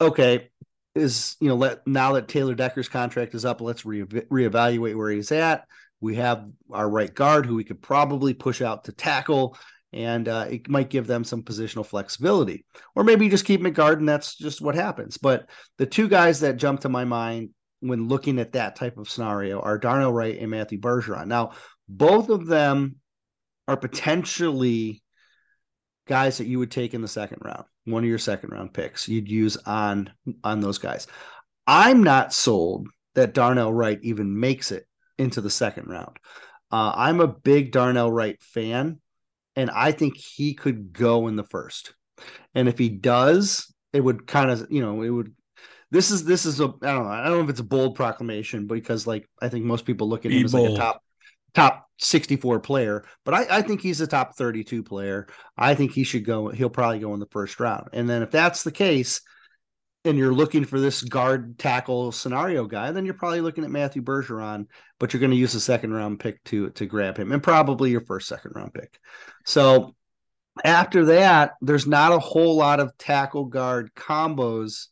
okay, 0.01 0.49
is 0.95 1.37
you 1.39 1.47
know 1.47 1.55
let 1.55 1.85
now 1.87 2.13
that 2.13 2.27
Taylor 2.27 2.55
Decker's 2.55 2.89
contract 2.89 3.33
is 3.35 3.45
up, 3.45 3.61
let's 3.61 3.85
re- 3.85 4.03
reevaluate 4.03 4.95
where 4.95 5.11
he's 5.11 5.31
at. 5.31 5.65
We 6.01 6.15
have 6.15 6.49
our 6.71 6.89
right 6.89 7.13
guard 7.13 7.45
who 7.45 7.55
we 7.55 7.63
could 7.63 7.81
probably 7.81 8.33
push 8.33 8.61
out 8.61 8.85
to 8.85 8.91
tackle, 8.91 9.57
and 9.93 10.27
uh, 10.27 10.47
it 10.49 10.67
might 10.67 10.89
give 10.89 11.07
them 11.07 11.23
some 11.23 11.43
positional 11.43 11.85
flexibility. 11.85 12.65
Or 12.95 13.03
maybe 13.03 13.29
just 13.29 13.45
keep 13.45 13.61
McGard, 13.61 13.97
and 13.97 14.09
that's 14.09 14.35
just 14.35 14.61
what 14.61 14.75
happens. 14.75 15.17
But 15.17 15.49
the 15.77 15.85
two 15.85 16.07
guys 16.09 16.39
that 16.39 16.57
jump 16.57 16.81
to 16.81 16.89
my 16.89 17.05
mind 17.05 17.51
when 17.81 18.07
looking 18.07 18.39
at 18.39 18.53
that 18.53 18.75
type 18.75 18.97
of 18.97 19.09
scenario 19.09 19.59
are 19.59 19.77
Darnell 19.77 20.13
Wright 20.13 20.37
and 20.37 20.51
Matthew 20.51 20.79
Bergeron. 20.79 21.27
Now, 21.27 21.51
both 21.87 22.29
of 22.29 22.47
them 22.47 22.97
are 23.67 23.77
potentially 23.77 25.03
guys 26.07 26.37
that 26.37 26.47
you 26.47 26.59
would 26.59 26.71
take 26.71 26.93
in 26.93 27.01
the 27.01 27.07
second 27.07 27.39
round, 27.41 27.65
one 27.85 28.03
of 28.03 28.09
your 28.09 28.17
second 28.19 28.51
round 28.51 28.73
picks 28.73 29.07
you'd 29.07 29.29
use 29.29 29.57
on 29.65 30.11
on 30.43 30.59
those 30.59 30.77
guys. 30.77 31.07
I'm 31.67 32.03
not 32.03 32.33
sold 32.33 32.87
that 33.15 33.33
Darnell 33.33 33.73
Wright 33.73 33.99
even 34.01 34.39
makes 34.39 34.71
it 34.71 34.87
into 35.17 35.41
the 35.41 35.49
second 35.49 35.87
round. 35.87 36.17
Uh, 36.71 36.93
I'm 36.95 37.19
a 37.19 37.27
big 37.27 37.71
Darnell 37.71 38.11
Wright 38.11 38.41
fan, 38.41 38.99
and 39.55 39.69
I 39.69 39.91
think 39.91 40.17
he 40.17 40.53
could 40.53 40.93
go 40.93 41.27
in 41.27 41.35
the 41.35 41.43
first. 41.43 41.93
And 42.55 42.67
if 42.69 42.77
he 42.77 42.89
does, 42.89 43.73
it 43.93 44.01
would 44.01 44.25
kind 44.27 44.49
of, 44.51 44.67
you 44.69 44.81
know, 44.81 45.01
it 45.01 45.09
would. 45.09 45.33
This 45.91 46.09
is 46.09 46.23
this 46.23 46.45
is 46.45 46.61
a 46.61 46.65
I 46.65 46.93
don't 46.93 47.03
know 47.03 47.09
I 47.09 47.23
don't 47.25 47.37
know 47.39 47.43
if 47.43 47.49
it's 47.49 47.59
a 47.59 47.65
bold 47.65 47.95
proclamation 47.95 48.65
because 48.65 49.05
like 49.05 49.27
I 49.41 49.49
think 49.49 49.65
most 49.65 49.85
people 49.85 50.07
look 50.07 50.25
at 50.25 50.29
Be 50.29 50.39
him 50.39 50.45
as 50.45 50.53
bold. 50.53 50.69
like 50.69 50.71
a 50.71 50.71
top 50.73 51.03
top 51.53 51.87
64 51.99 52.59
player, 52.61 53.05
but 53.25 53.33
I, 53.33 53.57
I 53.57 53.61
think 53.61 53.81
he's 53.81 54.01
a 54.01 54.07
top 54.07 54.35
32 54.35 54.83
player. 54.83 55.27
I 55.57 55.75
think 55.75 55.91
he 55.91 56.03
should 56.03 56.25
go. 56.25 56.49
He'll 56.49 56.69
probably 56.69 56.99
go 56.99 57.13
in 57.13 57.19
the 57.19 57.27
first 57.27 57.59
round. 57.59 57.89
And 57.93 58.09
then 58.09 58.23
if 58.23 58.31
that's 58.31 58.63
the 58.63 58.71
case, 58.71 59.21
and 60.03 60.17
you're 60.17 60.33
looking 60.33 60.65
for 60.65 60.79
this 60.79 61.03
guard 61.03 61.59
tackle 61.59 62.11
scenario 62.11 62.65
guy, 62.65 62.91
then 62.91 63.05
you're 63.05 63.13
probably 63.13 63.41
looking 63.41 63.63
at 63.63 63.69
Matthew 63.69 64.01
Bergeron, 64.01 64.65
but 64.99 65.13
you're 65.13 65.19
going 65.19 65.31
to 65.31 65.37
use 65.37 65.53
a 65.53 65.59
second 65.59 65.93
round 65.93 66.19
pick 66.19 66.43
to 66.45 66.71
to 66.71 66.85
grab 66.85 67.17
him, 67.17 67.31
and 67.31 67.43
probably 67.43 67.91
your 67.91 68.01
first 68.01 68.27
second 68.27 68.53
round 68.55 68.73
pick. 68.73 68.99
So 69.45 69.95
after 70.65 71.05
that, 71.05 71.53
there's 71.61 71.87
not 71.87 72.13
a 72.13 72.19
whole 72.19 72.55
lot 72.55 72.79
of 72.79 72.97
tackle 72.97 73.45
guard 73.45 73.91
combos 73.93 74.87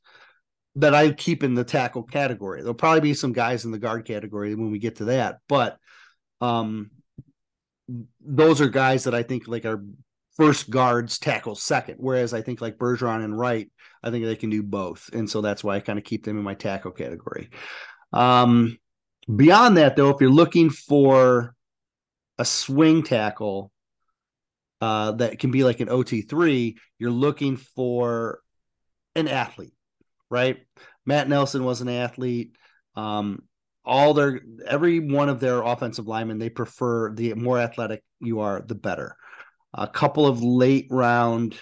that 0.76 0.94
I 0.94 1.12
keep 1.12 1.44
in 1.44 1.56
the 1.56 1.64
tackle 1.64 2.04
category. 2.04 2.62
There'll 2.62 2.76
probably 2.76 3.02
be 3.02 3.14
some 3.14 3.34
guys 3.34 3.66
in 3.66 3.72
the 3.72 3.80
guard 3.80 4.06
category 4.06 4.54
when 4.56 4.72
we 4.72 4.80
get 4.80 4.98
to 4.98 5.06
that, 5.06 5.40
but 5.48 5.78
um, 6.42 6.92
those 8.22 8.62
are 8.62 8.70
guys 8.70 9.06
that 9.06 9.16
I 9.16 9.24
think 9.24 9.48
like 9.48 9.66
are 9.66 9.84
first 10.38 10.70
guards 10.70 11.20
tackle 11.20 11.56
second. 11.56 11.96
Whereas 11.98 12.34
I 12.34 12.42
think 12.42 12.62
like 12.62 12.78
Bergeron 12.78 13.24
and 13.24 13.38
Wright, 13.38 13.70
I 14.04 14.12
think 14.12 14.26
they 14.26 14.36
can 14.36 14.50
do 14.50 14.64
both, 14.64 15.10
and 15.14 15.30
so 15.30 15.42
that's 15.42 15.64
why 15.64 15.76
I 15.76 15.80
kind 15.80 16.00
of 16.00 16.06
keep 16.06 16.24
them 16.24 16.38
in 16.38 16.44
my 16.44 16.56
tackle 16.56 16.92
category. 16.92 17.50
Um, 18.14 18.78
beyond 19.34 19.78
that, 19.78 19.96
though, 19.96 20.10
if 20.10 20.22
you're 20.22 20.30
looking 20.30 20.70
for 20.70 21.56
a 22.38 22.46
swing 22.46 23.04
tackle 23.04 23.72
uh, 24.82 25.12
that 25.14 25.40
can 25.40 25.52
be 25.52 25.64
like 25.64 25.82
an 25.82 25.90
OT 25.90 26.22
three, 26.22 26.78
you're 26.98 27.12
looking 27.12 27.58
for 27.58 28.40
an 29.16 29.28
athlete, 29.28 29.74
right? 30.30 30.58
Matt 31.06 31.28
Nelson 31.28 31.64
was 31.64 31.82
an 31.82 31.90
athlete. 31.90 32.56
Um, 32.96 33.44
all 33.86 34.14
their 34.14 34.42
every 34.66 35.00
one 35.00 35.30
of 35.30 35.40
their 35.40 35.62
offensive 35.62 36.08
linemen, 36.08 36.40
they 36.40 36.50
prefer 36.50 37.14
the 37.14 37.34
more 37.34 37.60
athletic 37.60 38.04
you 38.20 38.42
are, 38.42 38.62
the 38.62 38.76
better 38.76 39.16
a 39.74 39.88
couple 39.88 40.26
of 40.26 40.42
late 40.42 40.88
round, 40.90 41.56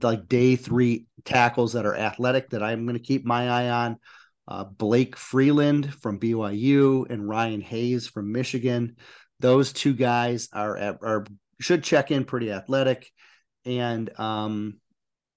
like 0.00 0.28
day 0.28 0.56
three 0.56 1.06
tackles 1.24 1.72
that 1.72 1.86
are 1.86 1.96
athletic 1.96 2.50
that 2.50 2.62
I'm 2.62 2.86
going 2.86 2.96
to 2.96 3.02
keep 3.02 3.24
my 3.24 3.48
eye 3.48 3.70
on. 3.70 3.98
Uh, 4.46 4.64
Blake 4.64 5.16
Freeland 5.16 5.94
from 5.94 6.18
BYU 6.18 7.08
and 7.10 7.28
Ryan 7.28 7.60
Hayes 7.60 8.06
from 8.06 8.32
Michigan. 8.32 8.96
Those 9.40 9.72
two 9.72 9.92
guys 9.92 10.48
are 10.52 10.76
are 10.76 11.26
should 11.60 11.84
check 11.84 12.10
in 12.10 12.24
pretty 12.24 12.50
athletic, 12.50 13.10
and 13.66 14.08
um, 14.18 14.80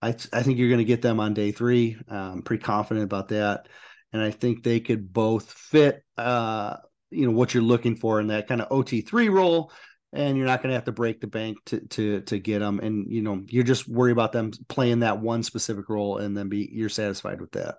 I 0.01 0.09
I 0.09 0.43
think 0.43 0.57
you're 0.57 0.69
going 0.69 0.77
to 0.77 0.85
get 0.85 1.01
them 1.01 1.19
on 1.19 1.33
day 1.33 1.51
three. 1.51 1.97
I'm 2.07 2.41
pretty 2.41 2.63
confident 2.63 3.03
about 3.03 3.29
that, 3.29 3.67
and 4.13 4.21
I 4.21 4.31
think 4.31 4.63
they 4.63 4.79
could 4.79 5.11
both 5.13 5.51
fit. 5.51 6.03
Uh, 6.17 6.77
you 7.09 7.25
know 7.25 7.33
what 7.33 7.53
you're 7.53 7.63
looking 7.63 7.95
for 7.95 8.19
in 8.19 8.27
that 8.27 8.47
kind 8.47 8.61
of 8.61 8.67
OT 8.71 9.01
three 9.01 9.29
role, 9.29 9.71
and 10.13 10.37
you're 10.37 10.45
not 10.45 10.61
going 10.61 10.69
to 10.69 10.75
have 10.75 10.85
to 10.85 10.91
break 10.91 11.21
the 11.21 11.27
bank 11.27 11.57
to 11.65 11.79
to 11.87 12.21
to 12.21 12.39
get 12.39 12.59
them 12.59 12.79
and 12.79 13.11
you 13.11 13.21
know 13.21 13.41
you're 13.47 13.63
just 13.63 13.87
worried 13.87 14.11
about 14.11 14.31
them 14.31 14.51
playing 14.67 14.99
that 14.99 15.19
one 15.19 15.43
specific 15.43 15.89
role 15.89 16.17
and 16.17 16.35
then 16.35 16.49
be 16.49 16.69
you're 16.71 16.89
satisfied 16.89 17.39
with 17.39 17.51
that 17.51 17.75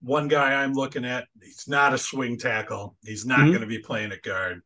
one 0.00 0.28
guy 0.28 0.62
i'm 0.62 0.72
looking 0.72 1.04
at 1.04 1.26
he's 1.40 1.68
not 1.68 1.94
a 1.94 1.98
swing 1.98 2.36
tackle 2.36 2.96
he's 3.02 3.24
not 3.24 3.40
mm-hmm. 3.40 3.48
going 3.48 3.60
to 3.60 3.66
be 3.66 3.78
playing 3.78 4.12
at 4.12 4.22
guard 4.22 4.62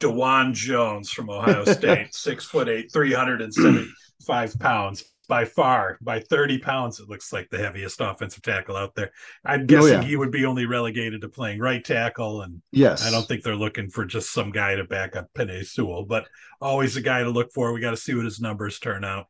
Dawand 0.00 0.54
Jones 0.54 1.10
from 1.10 1.28
Ohio 1.28 1.62
State, 1.66 2.14
six 2.14 2.46
foot 2.46 2.70
eight, 2.70 2.90
375 2.90 4.58
pounds 4.58 5.04
by 5.30 5.44
far 5.44 5.96
by 6.02 6.20
30 6.20 6.58
pounds 6.58 6.98
it 6.98 7.08
looks 7.08 7.32
like 7.32 7.48
the 7.48 7.56
heaviest 7.56 8.00
offensive 8.00 8.42
tackle 8.42 8.76
out 8.76 8.94
there. 8.96 9.12
I'm 9.44 9.64
guessing 9.66 9.94
oh, 9.94 10.00
yeah. 10.00 10.02
he 10.02 10.16
would 10.16 10.32
be 10.32 10.44
only 10.44 10.66
relegated 10.66 11.20
to 11.22 11.28
playing 11.28 11.60
right 11.60 11.82
tackle 11.82 12.42
and 12.42 12.60
yes. 12.72 13.06
i 13.06 13.10
don't 13.10 13.26
think 13.26 13.42
they're 13.42 13.54
looking 13.54 13.88
for 13.88 14.04
just 14.04 14.32
some 14.32 14.50
guy 14.50 14.74
to 14.74 14.84
back 14.84 15.14
up 15.16 15.28
Penei 15.34 15.64
Sewell 15.64 16.04
but 16.04 16.26
always 16.60 16.96
a 16.96 17.00
guy 17.00 17.22
to 17.22 17.30
look 17.30 17.52
for. 17.52 17.72
We 17.72 17.80
got 17.80 17.92
to 17.92 17.96
see 17.96 18.14
what 18.14 18.24
his 18.24 18.40
numbers 18.40 18.78
turn 18.78 19.04
out 19.04 19.26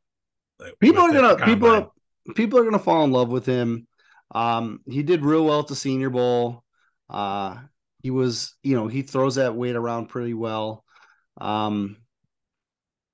people 0.80 1.02
are 1.02 1.12
gonna 1.12 1.44
people 1.44 1.94
people 2.34 2.58
are 2.58 2.64
gonna 2.64 2.78
fall 2.78 3.04
in 3.04 3.12
love 3.12 3.28
with 3.28 3.46
him. 3.46 3.86
Um 4.32 4.80
he 4.88 5.02
did 5.02 5.24
real 5.24 5.44
well 5.44 5.60
at 5.60 5.68
the 5.68 5.76
senior 5.76 6.10
bowl. 6.10 6.64
Uh 7.08 7.56
he 8.02 8.10
was 8.10 8.54
you 8.62 8.76
know 8.76 8.88
he 8.88 9.02
throws 9.02 9.36
that 9.36 9.54
weight 9.54 9.76
around 9.76 10.06
pretty 10.08 10.34
well. 10.34 10.84
Um 11.40 11.96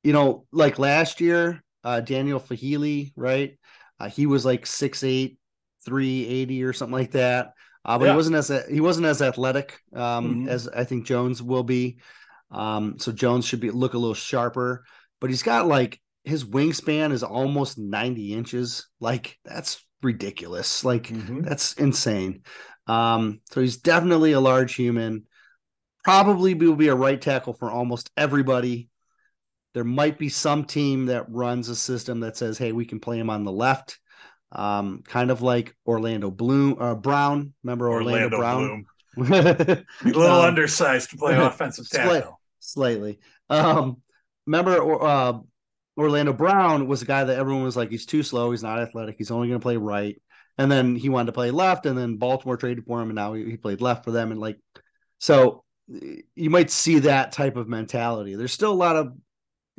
you 0.02 0.12
know 0.12 0.46
like 0.52 0.78
last 0.78 1.20
year 1.20 1.62
uh, 1.86 2.00
Daniel 2.00 2.40
Faalele, 2.40 3.12
right? 3.14 3.56
Uh, 4.00 4.08
he 4.08 4.26
was 4.26 4.44
like 4.44 4.64
6'8", 4.64 5.36
380 5.84 6.64
or 6.64 6.72
something 6.72 6.92
like 6.98 7.12
that. 7.12 7.52
Uh, 7.84 7.96
but 7.96 8.06
yeah. 8.06 8.10
he 8.10 8.16
wasn't 8.16 8.34
as 8.34 8.48
he 8.68 8.80
wasn't 8.80 9.06
as 9.06 9.22
athletic 9.22 9.78
um, 9.94 10.28
mm-hmm. 10.28 10.48
as 10.48 10.66
I 10.66 10.82
think 10.82 11.06
Jones 11.06 11.40
will 11.40 11.62
be. 11.62 11.98
Um, 12.50 12.98
so 12.98 13.12
Jones 13.12 13.46
should 13.46 13.60
be 13.60 13.70
look 13.70 13.94
a 13.94 13.98
little 13.98 14.14
sharper. 14.14 14.84
But 15.20 15.30
he's 15.30 15.44
got 15.44 15.68
like 15.68 16.00
his 16.24 16.44
wingspan 16.44 17.12
is 17.12 17.22
almost 17.22 17.78
90 17.78 18.34
inches. 18.34 18.88
Like 18.98 19.38
that's 19.44 19.84
ridiculous. 20.02 20.84
Like 20.84 21.04
mm-hmm. 21.04 21.42
that's 21.42 21.74
insane. 21.74 22.42
Um, 22.88 23.40
so 23.52 23.60
he's 23.60 23.76
definitely 23.76 24.32
a 24.32 24.40
large 24.40 24.74
human. 24.74 25.26
Probably 26.02 26.54
will 26.54 26.74
be 26.74 26.88
a 26.88 26.94
right 26.96 27.20
tackle 27.20 27.54
for 27.54 27.70
almost 27.70 28.10
everybody. 28.16 28.88
There 29.76 29.84
might 29.84 30.18
be 30.18 30.30
some 30.30 30.64
team 30.64 31.04
that 31.06 31.30
runs 31.30 31.68
a 31.68 31.76
system 31.76 32.20
that 32.20 32.34
says, 32.34 32.56
"Hey, 32.56 32.72
we 32.72 32.86
can 32.86 32.98
play 32.98 33.18
him 33.18 33.28
on 33.28 33.44
the 33.44 33.52
left," 33.52 33.98
um, 34.50 35.02
kind 35.06 35.30
of 35.30 35.42
like 35.42 35.76
Orlando 35.86 36.30
Bloom 36.30 36.78
uh, 36.80 36.94
Brown. 36.94 37.52
Remember 37.62 37.90
Orlando, 37.90 38.38
Orlando 38.38 38.38
Brown? 38.38 38.86
a 39.18 39.84
little 40.02 40.22
um, 40.22 40.46
undersized 40.46 41.10
to 41.10 41.18
play 41.18 41.36
offensive 41.36 41.90
tackle. 41.90 42.40
Slightly. 42.58 43.18
Um, 43.50 43.98
remember 44.46 45.04
uh, 45.04 45.40
Orlando 45.98 46.32
Brown 46.32 46.88
was 46.88 47.02
a 47.02 47.04
guy 47.04 47.24
that 47.24 47.36
everyone 47.36 47.64
was 47.64 47.76
like, 47.76 47.90
he's 47.90 48.06
too 48.06 48.22
slow. 48.22 48.52
He's 48.52 48.62
not 48.62 48.80
athletic. 48.80 49.16
He's 49.18 49.30
only 49.30 49.48
going 49.48 49.60
to 49.60 49.62
play 49.62 49.76
right. 49.76 50.16
And 50.56 50.72
then 50.72 50.96
he 50.96 51.10
wanted 51.10 51.26
to 51.26 51.32
play 51.32 51.50
left, 51.50 51.84
and 51.84 51.98
then 51.98 52.16
Baltimore 52.16 52.56
traded 52.56 52.86
for 52.86 53.02
him, 53.02 53.10
and 53.10 53.16
now 53.16 53.34
he, 53.34 53.44
he 53.44 53.56
played 53.58 53.82
left 53.82 54.04
for 54.04 54.10
them. 54.10 54.30
And 54.30 54.40
like, 54.40 54.56
so 55.18 55.64
you 55.86 56.48
might 56.48 56.70
see 56.70 57.00
that 57.00 57.32
type 57.32 57.56
of 57.56 57.68
mentality. 57.68 58.36
There's 58.36 58.54
still 58.54 58.72
a 58.72 58.74
lot 58.74 58.96
of 58.96 59.12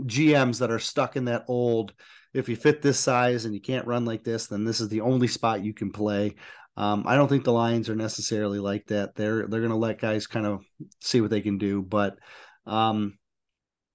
GMs 0.01 0.59
that 0.59 0.71
are 0.71 0.79
stuck 0.79 1.15
in 1.15 1.25
that 1.25 1.45
old 1.47 1.93
if 2.33 2.49
you 2.49 2.55
fit 2.55 2.81
this 2.81 2.99
size 2.99 3.45
and 3.45 3.53
you 3.53 3.61
can't 3.61 3.87
run 3.87 4.05
like 4.05 4.23
this, 4.23 4.47
then 4.47 4.63
this 4.63 4.79
is 4.79 4.89
the 4.89 5.01
only 5.01 5.27
spot 5.27 5.63
you 5.63 5.73
can 5.73 5.91
play. 5.91 6.35
Um, 6.75 7.03
I 7.07 7.15
don't 7.15 7.27
think 7.27 7.43
the 7.43 7.51
Lions 7.51 7.89
are 7.89 7.95
necessarily 7.95 8.59
like 8.59 8.85
that. 8.87 9.15
They're 9.15 9.47
they're 9.47 9.61
going 9.61 9.71
to 9.71 9.75
let 9.75 9.99
guys 9.99 10.27
kind 10.27 10.45
of 10.45 10.63
see 11.01 11.21
what 11.21 11.31
they 11.31 11.41
can 11.41 11.57
do, 11.57 11.81
but 11.81 12.19
um, 12.67 13.17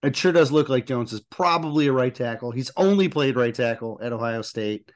it 0.02 0.16
sure 0.16 0.32
does 0.32 0.50
look 0.50 0.68
like 0.68 0.86
Jones 0.86 1.12
is 1.12 1.20
probably 1.20 1.86
a 1.86 1.92
right 1.92 2.12
tackle. 2.12 2.50
He's 2.50 2.72
only 2.76 3.08
played 3.08 3.36
right 3.36 3.54
tackle 3.54 4.00
at 4.02 4.12
Ohio 4.12 4.42
State, 4.42 4.90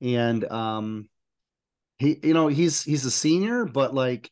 and 0.00 0.44
um, 0.44 1.08
he 1.98 2.20
you 2.22 2.34
know 2.34 2.46
he's 2.46 2.84
he's 2.84 3.04
a 3.04 3.10
senior, 3.10 3.64
but 3.64 3.92
like 3.92 4.30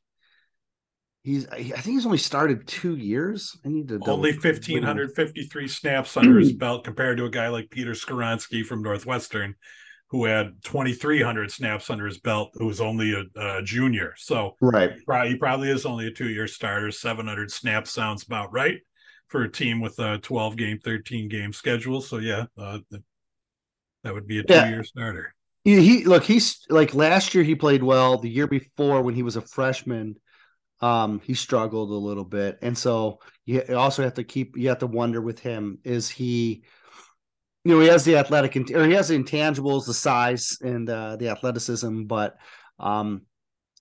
He's 1.24 1.48
I 1.48 1.62
think 1.62 1.96
he's 1.96 2.04
only 2.04 2.18
started 2.18 2.66
two 2.66 2.96
years. 2.96 3.58
I 3.64 3.70
need 3.70 3.88
to 3.88 3.98
only 4.06 4.32
fifteen 4.32 4.82
hundred 4.82 5.14
fifty 5.16 5.44
three 5.44 5.66
snaps 5.66 6.18
under 6.18 6.38
his 6.38 6.52
belt 6.52 6.84
compared 6.84 7.16
to 7.16 7.24
a 7.24 7.30
guy 7.30 7.48
like 7.48 7.70
Peter 7.70 7.92
Skoronski 7.92 8.62
from 8.62 8.82
Northwestern, 8.82 9.54
who 10.10 10.26
had 10.26 10.62
twenty 10.62 10.92
three 10.92 11.22
hundred 11.22 11.50
snaps 11.50 11.88
under 11.88 12.04
his 12.04 12.20
belt, 12.20 12.50
who 12.56 12.66
was 12.66 12.78
only 12.78 13.14
a, 13.14 13.40
a 13.40 13.62
junior. 13.62 14.12
So 14.18 14.56
right, 14.60 14.92
he 15.26 15.36
probably 15.38 15.70
is 15.70 15.86
only 15.86 16.08
a 16.08 16.10
two 16.10 16.28
year 16.28 16.46
starter. 16.46 16.90
Seven 16.90 17.26
hundred 17.26 17.50
snaps 17.50 17.90
sounds 17.90 18.24
about 18.24 18.52
right 18.52 18.80
for 19.28 19.44
a 19.44 19.50
team 19.50 19.80
with 19.80 19.98
a 20.00 20.18
twelve 20.18 20.58
game, 20.58 20.78
thirteen 20.78 21.30
game 21.30 21.54
schedule. 21.54 22.02
So 22.02 22.18
yeah, 22.18 22.44
uh, 22.58 22.80
that 24.02 24.12
would 24.12 24.26
be 24.26 24.40
a 24.40 24.42
two 24.42 24.52
year 24.52 24.76
yeah. 24.76 24.82
starter. 24.82 25.34
He, 25.64 25.80
he 25.80 26.04
look 26.04 26.24
he's 26.24 26.66
like 26.68 26.94
last 26.94 27.34
year 27.34 27.44
he 27.44 27.54
played 27.54 27.82
well. 27.82 28.18
The 28.18 28.28
year 28.28 28.46
before 28.46 29.00
when 29.00 29.14
he 29.14 29.22
was 29.22 29.36
a 29.36 29.40
freshman 29.40 30.16
Um, 30.80 31.20
he 31.24 31.34
struggled 31.34 31.90
a 31.90 31.94
little 31.94 32.24
bit, 32.24 32.58
and 32.60 32.76
so 32.76 33.20
you 33.46 33.62
also 33.76 34.02
have 34.02 34.14
to 34.14 34.24
keep 34.24 34.56
you 34.56 34.68
have 34.68 34.78
to 34.78 34.86
wonder 34.86 35.20
with 35.20 35.38
him 35.38 35.78
is 35.84 36.08
he 36.08 36.62
you 37.64 37.74
know 37.74 37.80
he 37.80 37.88
has 37.88 38.04
the 38.04 38.16
athletic 38.16 38.56
or 38.70 38.86
he 38.86 38.92
has 38.92 39.08
the 39.08 39.18
intangibles 39.18 39.86
the 39.86 39.94
size 39.94 40.58
and 40.62 40.88
uh, 40.88 41.16
the 41.16 41.28
athleticism 41.28 42.04
but 42.04 42.36
um 42.78 43.22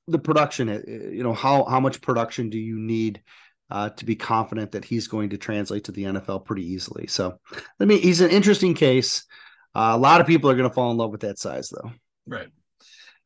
the 0.08 0.20
production 0.20 0.70
uh, 0.70 0.82
you 0.88 1.24
know 1.24 1.34
how 1.34 1.64
how 1.66 1.80
much 1.80 2.02
production 2.02 2.50
do 2.50 2.58
you 2.58 2.78
need 2.80 3.22
uh, 3.70 3.90
to 3.90 4.06
be 4.06 4.16
confident 4.16 4.74
that 4.74 4.86
he's 4.86 5.08
going 5.08 5.30
to 5.30 5.38
translate 5.38 5.86
to 5.86 5.92
the 5.92 6.04
NFL 6.04 6.46
pretty 6.46 6.64
easily? 6.74 7.08
So 7.08 7.40
I 7.80 7.86
mean 7.86 8.02
he's 8.02 8.22
an 8.22 8.30
interesting 8.30 8.74
case. 8.76 9.26
Uh, 9.74 9.94
a 9.96 9.98
lot 9.98 10.22
of 10.22 10.28
people 10.28 10.50
are 10.50 10.56
going 10.56 10.70
to 10.70 10.74
fall 10.74 10.92
in 10.92 10.98
love 10.98 11.10
with 11.10 11.22
that 11.22 11.40
size 11.40 11.70
though. 11.70 11.92
Right. 12.28 12.50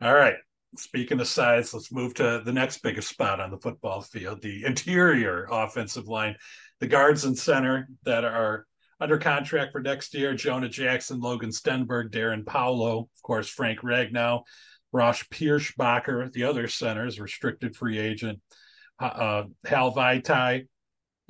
All 0.01 0.13
right 0.13 0.36
speaking 0.78 1.19
of 1.19 1.28
size 1.28 1.73
let's 1.73 1.91
move 1.91 2.13
to 2.13 2.41
the 2.45 2.53
next 2.53 2.80
biggest 2.80 3.09
spot 3.09 3.39
on 3.39 3.51
the 3.51 3.57
football 3.57 4.01
field 4.01 4.41
the 4.41 4.63
interior 4.65 5.47
offensive 5.51 6.07
line 6.07 6.36
the 6.80 6.88
guards 6.88 7.25
and 7.25 7.38
center 7.38 7.88
that 8.03 8.23
are 8.23 8.65
under 8.99 9.17
contract 9.17 9.71
for 9.71 9.82
next 9.82 10.13
year. 10.13 10.34
Jonah 10.34 10.69
Jackson, 10.69 11.19
Logan 11.19 11.49
Stenberg, 11.49 12.09
Darren 12.09 12.45
Paulo, 12.45 12.99
of 12.99 13.21
course, 13.21 13.47
Frank 13.47 13.80
Ragnow, 13.82 14.43
Ross 14.91 15.23
Pierschbacher, 15.23 16.32
the 16.32 16.43
other 16.43 16.67
centers, 16.67 17.19
restricted 17.19 17.75
free 17.75 17.99
agent. 17.99 18.39
Uh, 18.99 19.43
Hal 19.65 19.93
Vaitai 19.93 20.67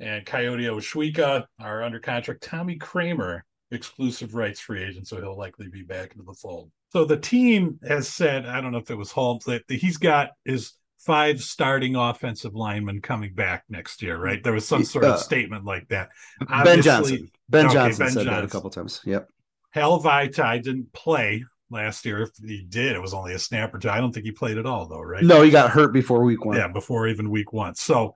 and 0.00 0.24
Kayode 0.24 0.62
Awosika 0.62 1.44
are 1.60 1.82
under 1.82 2.00
contract. 2.00 2.42
Tommy 2.42 2.78
Kraemer, 2.78 3.42
exclusive 3.70 4.34
rights 4.34 4.60
free 4.60 4.82
agent, 4.82 5.06
so 5.08 5.16
he'll 5.16 5.36
likely 5.36 5.68
be 5.68 5.82
back 5.82 6.12
into 6.12 6.24
the 6.24 6.34
fold. 6.34 6.70
So 6.90 7.04
the 7.04 7.18
team 7.18 7.78
has 7.86 8.08
said, 8.08 8.46
I 8.46 8.60
don't 8.60 8.72
know 8.72 8.78
if 8.78 8.90
it 8.90 8.96
was 8.96 9.10
Holmes, 9.10 9.44
that 9.44 9.62
he's 9.68 9.98
got 9.98 10.30
his 10.44 10.72
five 10.98 11.42
starting 11.42 11.94
offensive 11.94 12.54
linemen 12.54 13.00
coming 13.00 13.34
back 13.34 13.64
next 13.68 14.02
year, 14.02 14.18
right? 14.18 14.42
There 14.42 14.52
was 14.52 14.66
some 14.66 14.84
sort 14.84 15.04
of 15.04 15.12
uh, 15.12 15.16
statement 15.16 15.64
like 15.64 15.88
that. 15.88 16.08
Obviously, 16.48 16.74
ben 16.74 16.82
Johnson. 16.82 17.30
Ben 17.48 17.66
okay, 17.66 17.74
Johnson 17.74 18.04
ben 18.06 18.12
said 18.12 18.24
Johnson. 18.24 18.34
that 18.34 18.44
a 18.44 18.48
couple 18.48 18.70
times. 18.70 19.00
Yep. 19.04 19.28
Hal 19.70 20.02
Vaitai 20.02 20.62
didn't 20.62 20.92
play 20.92 21.44
last 21.70 22.04
year. 22.04 22.22
If 22.22 22.30
he 22.42 22.64
did, 22.68 22.96
it 22.96 23.02
was 23.02 23.14
only 23.14 23.34
a 23.34 23.38
snap 23.38 23.74
or 23.74 23.78
two. 23.78 23.90
I 23.90 23.98
don't 23.98 24.12
think 24.12 24.24
he 24.24 24.32
played 24.32 24.58
at 24.58 24.66
all, 24.66 24.88
though, 24.88 25.02
right? 25.02 25.22
No, 25.22 25.42
he 25.42 25.50
got 25.50 25.70
hurt 25.70 25.92
before 25.92 26.24
week 26.24 26.44
one. 26.44 26.56
Yeah, 26.56 26.68
before 26.68 27.06
even 27.06 27.30
week 27.30 27.52
one. 27.52 27.74
So 27.74 28.14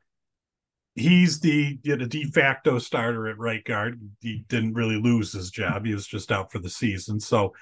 he's 0.94 1.40
the 1.40 1.78
you 1.82 1.96
know, 1.96 2.06
de 2.06 2.24
facto 2.24 2.78
starter 2.78 3.28
at 3.28 3.38
right 3.38 3.64
guard. 3.64 4.00
He 4.20 4.44
didn't 4.48 4.74
really 4.74 5.00
lose 5.00 5.32
his 5.32 5.50
job. 5.50 5.86
He 5.86 5.94
was 5.94 6.06
just 6.06 6.30
out 6.30 6.52
for 6.52 6.58
the 6.58 6.70
season. 6.70 7.20
So 7.20 7.52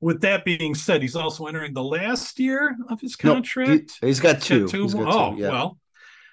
with 0.00 0.20
that 0.22 0.44
being 0.44 0.74
said, 0.74 1.02
he's 1.02 1.16
also 1.16 1.46
entering 1.46 1.74
the 1.74 1.82
last 1.82 2.38
year 2.38 2.76
of 2.88 3.00
his 3.00 3.16
contract. 3.16 3.92
No, 4.02 4.06
he, 4.06 4.08
has 4.08 4.20
got 4.20 4.40
two. 4.40 4.66
He's 4.66 4.94
got 4.94 5.02
two. 5.02 5.08
oh, 5.08 5.36
yeah. 5.36 5.48
well. 5.48 5.78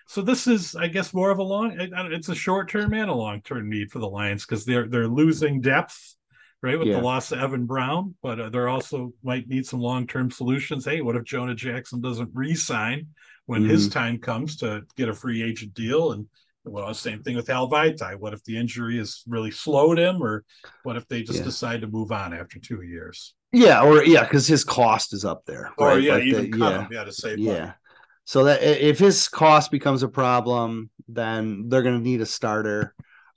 So 0.09 0.21
this 0.21 0.47
is, 0.47 0.73
I 0.73 0.87
guess, 0.87 1.13
more 1.13 1.31
of 1.31 1.39
a 1.39 1.43
long. 1.43 1.75
It's 1.77 2.29
a 2.29 2.35
short 2.35 2.69
term 2.69 2.93
and 2.93 3.09
a 3.09 3.13
long 3.13 3.41
term 3.41 3.69
need 3.69 3.91
for 3.91 3.99
the 3.99 4.07
Lions 4.07 4.45
because 4.45 4.63
they're 4.63 4.87
they're 4.87 5.07
losing 5.07 5.59
depth, 5.59 6.15
right, 6.61 6.79
with 6.79 6.87
yeah. 6.87 6.95
the 6.95 7.01
loss 7.01 7.33
of 7.33 7.39
Evan 7.39 7.65
Brown, 7.65 8.15
but 8.23 8.39
uh, 8.39 8.49
they're 8.49 8.69
also 8.69 9.11
might 9.21 9.49
need 9.49 9.65
some 9.65 9.81
long 9.81 10.07
term 10.07 10.31
solutions. 10.31 10.85
Hey, 10.85 11.01
what 11.01 11.17
if 11.17 11.25
Jonah 11.25 11.55
Jackson 11.55 11.99
doesn't 11.99 12.29
re-sign 12.33 13.07
when 13.47 13.63
mm-hmm. 13.63 13.71
his 13.71 13.89
time 13.89 14.17
comes 14.17 14.55
to 14.57 14.83
get 14.95 15.09
a 15.09 15.13
free 15.13 15.43
agent 15.43 15.73
deal 15.73 16.13
and 16.13 16.25
well, 16.69 16.93
same 16.93 17.23
thing 17.23 17.35
with 17.35 17.47
Hal 17.47 17.69
Vaitai. 17.69 18.15
What 18.15 18.33
if 18.33 18.43
the 18.43 18.57
injury 18.57 18.97
has 18.97 19.23
really 19.27 19.51
slowed 19.51 19.97
him, 19.97 20.21
or 20.21 20.43
what 20.83 20.97
if 20.97 21.07
they 21.07 21.23
just 21.23 21.39
yeah. 21.39 21.45
decide 21.45 21.81
to 21.81 21.87
move 21.87 22.11
on 22.11 22.33
after 22.33 22.59
two 22.59 22.81
years? 22.81 23.33
Yeah, 23.51 23.81
or 23.81 24.03
yeah, 24.03 24.23
because 24.23 24.47
his 24.47 24.63
cost 24.63 25.13
is 25.13 25.25
up 25.25 25.43
there. 25.45 25.71
Or 25.77 25.89
right? 25.89 26.01
yeah, 26.01 26.13
like 26.13 26.23
even 26.23 26.51
the, 26.51 26.57
cut 26.57 26.71
yeah, 26.71 26.81
him, 26.81 26.87
yeah, 26.91 27.03
to 27.03 27.11
save 27.13 27.39
yeah. 27.39 27.59
Money. 27.59 27.73
So 28.25 28.43
that 28.43 28.61
if 28.61 28.99
his 28.99 29.27
cost 29.29 29.71
becomes 29.71 30.03
a 30.03 30.09
problem, 30.09 30.89
then 31.07 31.69
they're 31.69 31.83
going 31.83 31.97
to 31.97 32.03
need 32.03 32.21
a 32.21 32.25
starter. 32.25 32.93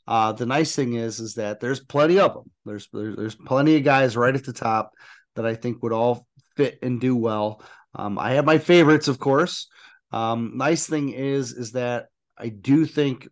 Uh, 0.09 0.33
the 0.33 0.47
nice 0.47 0.74
thing 0.74 0.95
is, 0.95 1.20
is 1.20 1.35
that 1.35 1.61
there's 1.61 1.78
plenty 1.78 2.18
of 2.18 2.35
them. 2.35 2.51
There's, 2.66 2.89
there's 2.93 3.16
there's 3.16 3.35
plenty 3.37 3.76
of 3.76 3.85
guys 3.85 4.16
right 4.16 4.35
at 4.35 4.45
the 4.45 4.53
top 4.53 4.93
that 5.37 5.47
I 5.47 5.55
think 5.55 5.83
would 5.83 5.93
all 5.93 6.26
fit 6.57 6.81
and 6.83 7.01
do 7.01 7.14
well. 7.14 7.62
Um, 7.95 8.18
I 8.18 8.33
have 8.33 8.45
my 8.45 8.59
favorites, 8.59 9.07
of 9.07 9.20
course. 9.20 9.68
Um, 10.12 10.53
nice 10.57 10.89
thing 10.89 11.11
is, 11.11 11.53
is 11.53 11.72
that 11.72 12.07
I 12.41 12.49
do 12.49 12.86
think, 12.86 13.28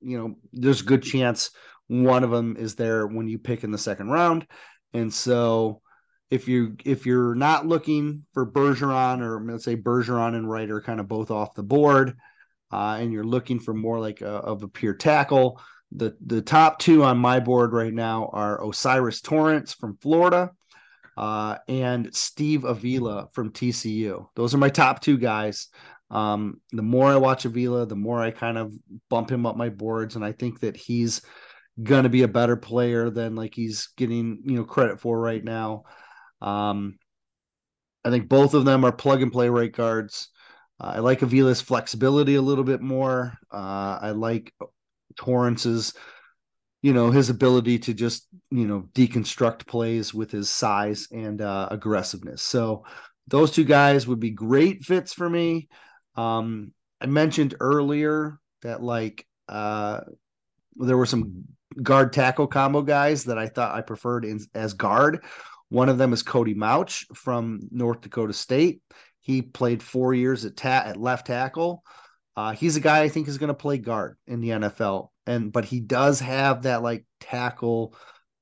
you 0.00 0.18
know, 0.18 0.34
there's 0.52 0.80
a 0.80 0.84
good 0.84 1.02
chance 1.02 1.50
one 1.86 2.24
of 2.24 2.30
them 2.30 2.56
is 2.58 2.74
there 2.74 3.06
when 3.06 3.28
you 3.28 3.38
pick 3.38 3.62
in 3.62 3.70
the 3.70 3.78
second 3.78 4.08
round, 4.08 4.46
and 4.92 5.12
so 5.12 5.82
if 6.30 6.48
you 6.48 6.76
if 6.84 7.06
you're 7.06 7.34
not 7.34 7.66
looking 7.66 8.24
for 8.32 8.50
Bergeron 8.50 9.20
or 9.20 9.40
let's 9.44 9.64
say 9.64 9.76
Bergeron 9.76 10.34
and 10.34 10.50
Reiter 10.50 10.80
kind 10.80 10.98
of 10.98 11.08
both 11.08 11.30
off 11.30 11.54
the 11.54 11.62
board, 11.62 12.16
uh, 12.72 12.96
and 12.98 13.12
you're 13.12 13.24
looking 13.24 13.60
for 13.60 13.74
more 13.74 14.00
like 14.00 14.20
a, 14.20 14.26
of 14.26 14.62
a 14.62 14.68
pure 14.68 14.94
tackle, 14.94 15.60
the 15.92 16.16
the 16.24 16.42
top 16.42 16.78
two 16.78 17.04
on 17.04 17.18
my 17.18 17.40
board 17.40 17.72
right 17.72 17.92
now 17.92 18.30
are 18.32 18.62
O'Cyrus 18.62 19.20
Torrence 19.20 19.74
from 19.74 19.98
Florida, 19.98 20.50
uh, 21.16 21.58
and 21.68 22.14
Steve 22.14 22.64
Avila 22.64 23.28
from 23.32 23.52
TCU. 23.52 24.26
Those 24.34 24.54
are 24.54 24.58
my 24.58 24.70
top 24.70 25.00
two 25.00 25.18
guys. 25.18 25.68
Um, 26.10 26.60
the 26.72 26.82
more 26.82 27.06
I 27.06 27.16
watch 27.16 27.44
Avila, 27.44 27.86
the 27.86 27.96
more 27.96 28.20
I 28.20 28.30
kind 28.30 28.58
of 28.58 28.72
bump 29.10 29.30
him 29.30 29.46
up 29.46 29.56
my 29.56 29.68
boards, 29.68 30.16
and 30.16 30.24
I 30.24 30.32
think 30.32 30.60
that 30.60 30.76
he's 30.76 31.22
gonna 31.82 32.08
be 32.08 32.22
a 32.22 32.28
better 32.28 32.56
player 32.56 33.10
than 33.10 33.34
like 33.34 33.54
he's 33.54 33.88
getting 33.96 34.42
you 34.44 34.56
know 34.56 34.64
credit 34.64 35.00
for 35.00 35.18
right 35.18 35.42
now. 35.42 35.84
Um, 36.40 36.98
I 38.04 38.10
think 38.10 38.28
both 38.28 38.54
of 38.54 38.64
them 38.64 38.84
are 38.84 38.92
plug 38.92 39.22
and 39.22 39.32
play 39.32 39.48
right 39.48 39.72
guards. 39.72 40.28
Uh, 40.80 40.94
I 40.96 40.98
like 40.98 41.22
Avila's 41.22 41.60
flexibility 41.60 42.34
a 42.34 42.42
little 42.42 42.64
bit 42.64 42.80
more. 42.80 43.38
Uh, 43.52 43.98
I 44.00 44.10
like 44.10 44.52
Torrence's, 45.16 45.94
you 46.82 46.92
know, 46.92 47.10
his 47.10 47.30
ability 47.30 47.78
to 47.80 47.94
just 47.94 48.28
you 48.50 48.66
know 48.66 48.88
deconstruct 48.94 49.66
plays 49.66 50.12
with 50.12 50.30
his 50.30 50.50
size 50.50 51.08
and 51.10 51.40
uh, 51.40 51.68
aggressiveness. 51.70 52.42
So 52.42 52.84
those 53.26 53.50
two 53.50 53.64
guys 53.64 54.06
would 54.06 54.20
be 54.20 54.30
great 54.30 54.84
fits 54.84 55.12
for 55.12 55.28
me. 55.28 55.68
Um, 56.16 56.72
I 57.00 57.06
mentioned 57.06 57.54
earlier 57.60 58.38
that 58.62 58.82
like 58.82 59.26
uh, 59.48 60.00
there 60.76 60.96
were 60.96 61.06
some 61.06 61.44
guard 61.82 62.12
tackle 62.12 62.46
combo 62.46 62.82
guys 62.82 63.24
that 63.24 63.38
I 63.38 63.48
thought 63.48 63.74
I 63.74 63.80
preferred 63.80 64.24
in, 64.24 64.40
as 64.54 64.74
guard. 64.74 65.24
One 65.68 65.88
of 65.88 65.98
them 65.98 66.12
is 66.12 66.22
Cody 66.22 66.54
Mauch 66.54 67.06
from 67.14 67.60
North 67.70 68.00
Dakota 68.00 68.32
State. 68.32 68.80
He 69.20 69.42
played 69.42 69.82
four 69.82 70.14
years 70.14 70.44
at 70.44 70.56
ta- 70.56 70.84
at 70.86 70.96
left 70.96 71.26
tackle. 71.26 71.82
Uh, 72.36 72.52
he's 72.52 72.76
a 72.76 72.80
guy 72.80 73.00
I 73.00 73.08
think 73.08 73.28
is 73.28 73.38
going 73.38 73.48
to 73.48 73.54
play 73.54 73.78
guard 73.78 74.16
in 74.26 74.40
the 74.40 74.50
NFL, 74.50 75.08
and 75.26 75.52
but 75.52 75.64
he 75.64 75.80
does 75.80 76.20
have 76.20 76.62
that 76.62 76.82
like 76.82 77.06
tackle 77.20 77.94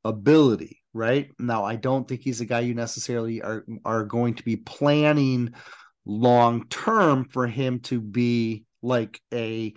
ability, 0.05 0.83
right? 0.93 1.31
Now 1.39 1.65
I 1.65 1.77
don't 1.77 2.09
think 2.09 2.23
he's 2.23 2.41
a 2.41 2.47
guy 2.47 2.61
you 2.61 2.75
necessarily 2.75 3.43
are 3.43 3.65
are 3.85 4.05
going 4.05 4.35
to 4.35 4.45
be 4.45 4.57
planning 4.57 5.55
long 6.05 6.67
term 6.69 7.25
for 7.25 7.47
him 7.47 7.81
to 7.81 8.01
be 8.01 8.65
like 8.83 9.21
a 9.33 9.73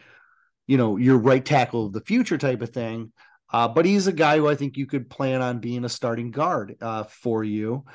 you 0.67 0.77
know 0.77 0.97
your 0.97 1.17
right 1.17 1.45
tackle 1.45 1.85
of 1.85 1.93
the 1.93 2.01
future 2.01 2.37
type 2.37 2.61
of 2.61 2.69
thing. 2.69 3.11
Uh, 3.53 3.67
but 3.67 3.85
he's 3.85 4.07
a 4.07 4.13
guy 4.13 4.37
who 4.37 4.47
i 4.47 4.55
think 4.55 4.75
you 4.75 4.87
could 4.87 5.09
plan 5.09 5.41
on 5.41 5.59
being 5.59 5.85
a 5.85 5.89
starting 5.89 6.31
guard 6.31 6.75
uh, 6.81 7.03
for 7.03 7.43
you. 7.43 7.85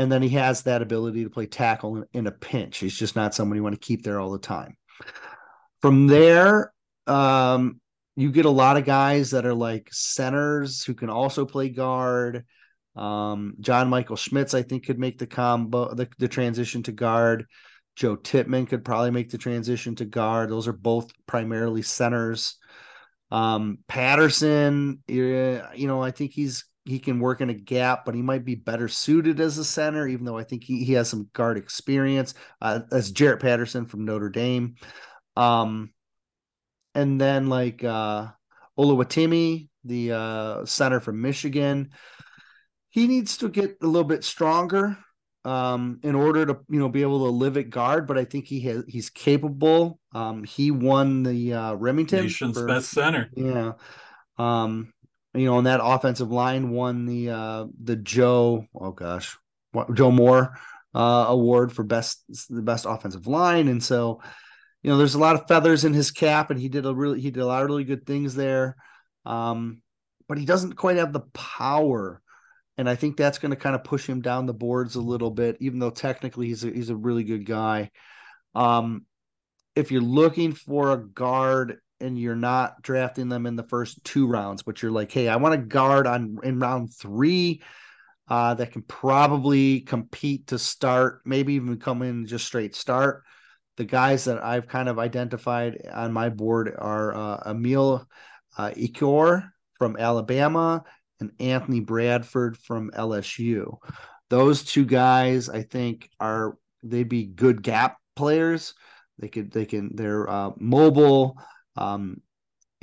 And 0.00 0.12
then 0.12 0.22
he 0.22 0.28
has 0.30 0.62
that 0.62 0.82
ability 0.82 1.24
to 1.24 1.30
play 1.30 1.46
tackle 1.46 1.96
in, 1.96 2.04
in, 2.12 2.26
a 2.28 2.30
pinch. 2.30 2.78
He's 2.78 2.96
just 2.96 3.16
not 3.16 3.34
someone 3.34 3.56
you 3.56 3.64
want 3.64 3.74
to 3.74 3.84
keep 3.84 4.04
there 4.04 4.20
all 4.20 4.30
the 4.30 4.38
time. 4.38 4.76
From 5.82 6.06
there 6.06 6.72
um, 7.08 7.80
you 8.14 8.30
get 8.30 8.44
a 8.44 8.50
lot 8.50 8.76
of 8.76 8.84
guys 8.84 9.30
that 9.30 9.46
are 9.46 9.54
like 9.54 9.88
centers 9.90 10.84
who 10.84 10.94
can 10.94 11.10
also 11.10 11.46
play 11.46 11.68
guard. 11.68 12.44
Um, 12.96 13.54
john 13.60 13.88
michael 13.88 14.16
schmitz 14.16 14.54
i 14.54 14.62
think 14.62 14.84
could 14.84 14.98
make 14.98 15.18
the 15.18 15.26
combo 15.26 15.94
the, 15.94 16.08
the 16.18 16.26
transition 16.26 16.82
to 16.82 16.90
guard 16.90 17.46
Joe 17.98 18.14
Tippmann 18.14 18.68
could 18.68 18.84
probably 18.84 19.10
make 19.10 19.28
the 19.28 19.38
transition 19.38 19.96
to 19.96 20.04
guard. 20.04 20.50
Those 20.50 20.68
are 20.68 20.72
both 20.72 21.10
primarily 21.26 21.82
centers. 21.82 22.54
Um, 23.32 23.78
Patterson, 23.88 25.02
you 25.08 25.62
know, 25.74 26.00
I 26.00 26.12
think 26.12 26.30
he's 26.30 26.64
he 26.84 27.00
can 27.00 27.18
work 27.18 27.40
in 27.40 27.50
a 27.50 27.54
gap, 27.54 28.04
but 28.04 28.14
he 28.14 28.22
might 28.22 28.44
be 28.44 28.54
better 28.54 28.86
suited 28.86 29.40
as 29.40 29.58
a 29.58 29.64
center, 29.64 30.06
even 30.06 30.24
though 30.24 30.38
I 30.38 30.44
think 30.44 30.62
he, 30.62 30.84
he 30.84 30.92
has 30.92 31.10
some 31.10 31.28
guard 31.32 31.58
experience. 31.58 32.34
Uh, 32.62 32.80
that's 32.88 33.10
Jarrett 33.10 33.40
Patterson 33.40 33.84
from 33.84 34.04
Notre 34.04 34.30
Dame. 34.30 34.76
Um, 35.36 35.92
and 36.94 37.20
then 37.20 37.48
like 37.48 37.82
uh, 37.82 38.28
Oluwatimi, 38.78 39.68
the 39.84 40.12
uh, 40.12 40.64
center 40.66 41.00
from 41.00 41.20
Michigan, 41.20 41.90
he 42.90 43.08
needs 43.08 43.38
to 43.38 43.48
get 43.48 43.76
a 43.82 43.86
little 43.86 44.08
bit 44.08 44.22
stronger 44.22 44.96
um, 45.44 46.00
in 46.02 46.14
order 46.14 46.46
to 46.46 46.58
you 46.68 46.78
know 46.78 46.88
be 46.88 47.02
able 47.02 47.24
to 47.26 47.30
live 47.30 47.56
at 47.56 47.70
guard, 47.70 48.06
but 48.06 48.18
I 48.18 48.24
think 48.24 48.46
he 48.46 48.60
has 48.60 48.84
he's 48.88 49.10
capable. 49.10 50.00
Um, 50.12 50.44
he 50.44 50.70
won 50.70 51.22
the 51.22 51.54
uh, 51.54 51.72
Rimington 51.74 52.22
nation's 52.22 52.58
for, 52.58 52.66
best 52.66 52.90
center. 52.90 53.30
Yeah, 53.34 53.72
um, 54.38 54.92
you 55.34 55.46
know, 55.46 55.56
on 55.56 55.64
that 55.64 55.80
offensive 55.82 56.30
line 56.30 56.70
won 56.70 57.06
the 57.06 57.30
uh, 57.30 57.66
the 57.82 57.96
Joe 57.96 58.66
oh 58.74 58.92
gosh 58.92 59.36
Joe 59.94 60.10
Moore 60.10 60.58
uh, 60.94 61.26
award 61.28 61.72
for 61.72 61.82
best 61.82 62.22
the 62.48 62.62
best 62.62 62.86
offensive 62.88 63.26
line, 63.26 63.68
and 63.68 63.82
so 63.82 64.20
you 64.82 64.90
know, 64.90 64.98
there's 64.98 65.14
a 65.14 65.18
lot 65.18 65.34
of 65.34 65.48
feathers 65.48 65.84
in 65.84 65.92
his 65.92 66.10
cap, 66.10 66.50
and 66.50 66.60
he 66.60 66.68
did 66.68 66.86
a 66.86 66.94
really 66.94 67.20
he 67.20 67.30
did 67.30 67.40
a 67.40 67.46
lot 67.46 67.62
of 67.62 67.68
really 67.68 67.84
good 67.84 68.06
things 68.06 68.34
there. 68.34 68.76
Um, 69.26 69.82
but 70.28 70.38
he 70.38 70.44
doesn't 70.44 70.74
quite 70.74 70.96
have 70.96 71.12
the 71.12 71.26
power, 71.34 72.22
and 72.78 72.88
I 72.88 72.94
think 72.94 73.16
that's 73.16 73.38
going 73.38 73.50
to 73.50 73.56
kind 73.56 73.74
of 73.74 73.82
push 73.82 74.08
him 74.08 74.22
down 74.22 74.46
the 74.46 74.54
boards 74.54 74.94
a 74.94 75.00
little 75.00 75.32
bit. 75.32 75.56
Even 75.58 75.80
though 75.80 75.90
technically 75.90 76.46
he's 76.46 76.64
a, 76.64 76.70
he's 76.70 76.90
a 76.90 76.96
really 76.96 77.24
good 77.24 77.44
guy. 77.44 77.90
Um, 78.54 79.04
if 79.74 79.90
you're 79.90 80.00
looking 80.00 80.52
for 80.52 80.92
a 80.92 80.96
guard 80.96 81.78
and 82.00 82.16
you're 82.16 82.36
not 82.36 82.80
drafting 82.80 83.28
them 83.28 83.46
in 83.46 83.56
the 83.56 83.64
first 83.64 84.02
two 84.04 84.28
rounds, 84.28 84.62
but 84.62 84.80
you're 84.80 84.92
like, 84.92 85.10
hey, 85.10 85.28
I 85.28 85.36
want 85.36 85.54
a 85.54 85.58
guard 85.58 86.06
on 86.06 86.38
in 86.44 86.60
round 86.60 86.94
three 86.94 87.62
uh, 88.28 88.54
that 88.54 88.70
can 88.70 88.82
probably 88.82 89.80
compete 89.80 90.48
to 90.48 90.58
start, 90.58 91.22
maybe 91.24 91.54
even 91.54 91.78
come 91.78 92.02
in 92.02 92.26
just 92.26 92.46
straight 92.46 92.76
start. 92.76 93.24
The 93.76 93.84
guys 93.84 94.24
that 94.24 94.42
I've 94.42 94.68
kind 94.68 94.88
of 94.88 94.98
identified 94.98 95.88
on 95.92 96.12
my 96.12 96.28
board 96.28 96.72
are 96.76 97.14
uh, 97.14 97.50
Emil 97.50 98.06
uh, 98.56 98.70
Ekiyor 98.70 99.50
from 99.78 99.96
Alabama 99.96 100.84
and 101.20 101.32
Anthony 101.40 101.80
Bradford 101.80 102.56
from 102.56 102.90
LSU. 102.92 103.78
Those 104.30 104.64
two 104.64 104.84
guys, 104.84 105.48
I 105.48 105.62
think, 105.62 106.10
are 106.20 106.56
they'd 106.82 107.08
be 107.08 107.24
good 107.24 107.62
gap 107.62 107.96
players. 108.16 108.74
They 109.18 109.28
could 109.28 109.50
they 109.50 109.66
can 109.66 109.94
they're 109.94 110.28
uh, 110.28 110.50
mobile. 110.58 111.38
Um, 111.76 112.22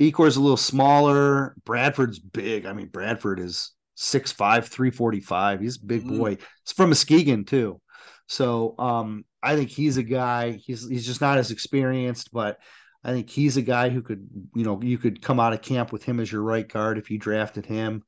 Ekiyor's 0.00 0.36
a 0.36 0.40
little 0.40 0.56
smaller. 0.56 1.54
Bradford's 1.64 2.18
big. 2.18 2.66
I 2.66 2.72
mean, 2.72 2.88
Bradford 2.88 3.40
is 3.40 3.72
6'5, 3.96 4.64
345. 4.64 5.60
He's 5.60 5.76
a 5.76 5.86
big 5.86 6.02
mm-hmm. 6.02 6.18
boy. 6.18 6.36
It's 6.62 6.72
from 6.72 6.90
Muskegon 6.90 7.44
too. 7.44 7.80
So 8.28 8.74
um, 8.78 9.24
I 9.42 9.56
think 9.56 9.70
he's 9.70 9.96
a 9.96 10.02
guy. 10.02 10.52
He's 10.52 10.86
he's 10.88 11.06
just 11.06 11.20
not 11.20 11.38
as 11.38 11.50
experienced, 11.50 12.32
but 12.32 12.58
I 13.06 13.12
think 13.12 13.30
he's 13.30 13.56
a 13.56 13.62
guy 13.62 13.88
who 13.88 14.02
could, 14.02 14.28
you 14.56 14.64
know, 14.64 14.82
you 14.82 14.98
could 14.98 15.22
come 15.22 15.38
out 15.38 15.52
of 15.52 15.62
camp 15.62 15.92
with 15.92 16.02
him 16.02 16.18
as 16.18 16.30
your 16.30 16.42
right 16.42 16.66
guard 16.66 16.98
if 16.98 17.08
you 17.08 17.18
drafted 17.18 17.64
him. 17.64 18.02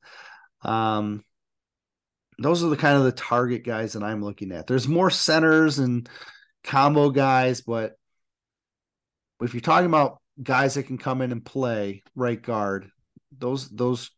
Um, 0.61 1.23
those 2.37 2.61
are 2.61 2.67
the 2.67 2.75
kind 2.75 2.97
of 2.97 3.05
the 3.05 3.13
target 3.13 3.63
guys 3.63 3.93
that 3.93 4.03
I'm 4.03 4.21
looking 4.21 4.51
at. 4.51 4.67
There's 4.67 4.89
more 4.89 5.09
centers 5.09 5.79
and 5.79 6.09
combo 6.65 7.11
guys, 7.11 7.61
but 7.61 7.93
if 9.41 9.53
you're 9.53 9.61
talking 9.61 9.85
about 9.85 10.17
guys 10.43 10.73
that 10.73 10.83
can 10.83 10.97
come 10.97 11.21
in 11.21 11.31
and 11.31 11.45
play 11.45 12.03
right 12.13 12.41
guard, 12.41 12.91
those 13.31 13.69
those 13.69 14.11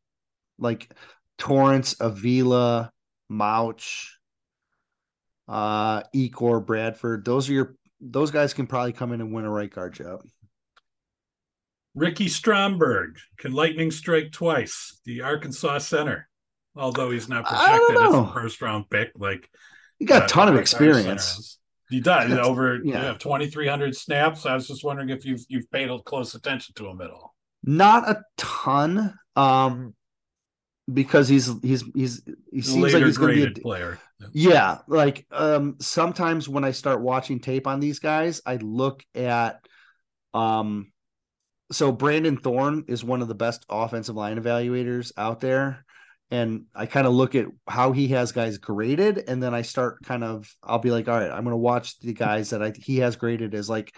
like 0.58 0.92
Torrence, 1.38 1.96
Avila, 2.00 2.92
Mauch, 3.30 4.18
uh, 5.48 6.02
Ekiyor, 6.16 6.66
Bradford. 6.66 7.24
Those 7.24 7.52
are 7.52 7.54
your 7.54 7.76
those 8.00 8.32
guys 8.32 8.56
can 8.56 8.66
probably 8.66 8.94
come 8.94 9.12
in 9.12 9.22
and 9.22 9.32
win 9.32 9.46
a 9.46 9.52
right 9.52 9.70
guard 9.70 9.94
job. 9.94 10.22
Ricky 11.96 12.28
Stromberg 12.28 13.18
can 13.38 13.54
lightning 13.54 13.92
strike 13.92 14.32
twice. 14.32 15.00
The 15.06 15.22
Arkansas 15.22 15.80
center, 15.80 16.30
although 16.76 17.12
he's 17.12 17.28
not 17.28 17.46
projected 17.46 17.98
as 17.98 18.14
a 18.14 18.32
first 18.34 18.62
round 18.62 18.90
pick, 18.90 19.10
like 19.16 19.50
he 20.00 20.06
got 20.06 20.24
uh, 20.24 20.26
a 20.26 20.28
ton 20.28 20.48
of 20.48 20.56
experience. 20.56 21.60
He 21.90 22.00
does 22.00 22.32
over 22.32 22.80
yeah. 22.84 23.02
yeah 23.02 23.14
twenty 23.16 23.50
three 23.50 23.68
hundred 23.68 23.96
snaps. 23.96 24.46
I 24.46 24.54
was 24.54 24.68
just 24.68 24.84
wondering 24.84 25.10
if 25.10 25.26
you've 25.26 25.42
you've 25.50 25.70
paid 25.72 25.90
close 26.06 26.34
attention 26.36 26.74
to 26.76 26.88
him 26.88 27.02
at 27.02 27.10
all. 27.10 27.36
Not 27.64 28.10
a 28.10 28.24
ton, 28.38 29.14
um, 29.36 29.94
because 30.92 31.28
he's 31.28 31.52
he's 31.62 31.84
he's 31.94 32.24
he 32.52 32.62
seems 32.62 32.94
like 32.94 33.04
he's 33.04 33.18
going 33.18 33.40
to 33.40 33.52
be 33.52 33.60
a 33.60 33.62
player. 33.62 34.00
Yeah. 34.20 34.28
yeah, 34.34 34.78
like 34.88 35.26
um, 35.32 35.76
sometimes 35.80 36.48
when 36.48 36.64
I 36.64 36.72
start 36.72 37.02
watching 37.02 37.40
tape 37.40 37.68
on 37.68 37.80
these 37.80 38.00
guys, 38.00 38.42
I 38.46 38.56
look 38.56 39.04
at 39.14 39.60
um, 40.34 40.91
so 41.72 41.92
Brandon 41.92 42.38
Thorn 42.38 42.86
is 42.88 43.04
one 43.04 43.22
of 43.22 43.28
the 43.28 43.36
best 43.36 43.66
offensive 43.70 44.16
line 44.16 44.42
evaluators 44.42 45.12
out 45.18 45.40
there 45.40 45.86
and 46.32 46.64
I 46.74 46.86
kind 46.86 47.06
of 47.06 47.14
look 47.14 47.36
at 47.36 47.48
how 47.68 47.92
he 47.92 48.08
has 48.10 48.32
guys 48.32 48.58
graded, 48.58 49.26
and 49.28 49.44
then 49.44 49.54
I 49.54 49.62
start 49.64 50.02
kind 50.04 50.24
of 50.24 50.50
I'll 50.64 50.80
be 50.80 50.90
like, 50.90 51.10
all 51.10 51.20
right, 51.20 51.30
I'm 51.30 51.44
going 51.44 51.52
to 51.52 51.58
watch 51.58 52.00
the 52.00 52.14
guys 52.14 52.52
that 52.52 52.64
I 52.64 52.72
he 52.74 53.00
has 53.00 53.18
graded 53.18 53.54
as 53.54 53.70
like 53.70 53.94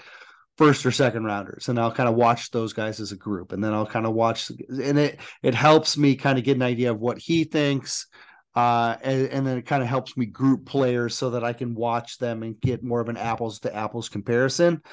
first 0.58 0.86
or 0.86 0.92
second 0.92 1.26
rounders, 1.26 1.70
and 1.70 1.80
I'll 1.80 1.92
kind 1.92 2.10
of 2.10 2.16
watch 2.16 2.50
those 2.50 2.74
guys 2.74 3.00
as 3.00 3.12
a 3.12 3.18
group, 3.18 3.52
and 3.52 3.64
then 3.64 3.72
I'll 3.74 3.86
kind 3.86 4.08
of 4.08 4.14
watch, 4.14 4.50
and 4.50 4.98
it 4.98 5.20
it 5.44 5.54
helps 5.54 5.96
me 5.96 6.16
kind 6.16 6.40
of 6.40 6.44
get 6.44 6.56
an 6.58 6.64
idea 6.64 6.92
of 6.92 7.00
what 7.00 7.20
he 7.20 7.44
thinks. 7.44 8.08
Uh, 8.56 8.98
and, 9.02 9.30
and 9.30 9.48
then 9.48 9.58
it 9.58 9.66
kind 9.66 9.82
of 9.82 9.90
helps 9.90 10.16
me 10.16 10.28
group 10.28 10.64
players 10.64 11.16
so 11.16 11.32
that 11.32 11.44
I 11.44 11.54
can 11.54 11.74
watch 11.74 12.20
them 12.20 12.44
and 12.44 12.60
get 12.62 12.84
more 12.84 13.02
of 13.02 13.10
an 13.10 13.18
apples 13.18 13.62
to 13.62 13.76
apples 13.76 14.10
comparison. 14.10 14.84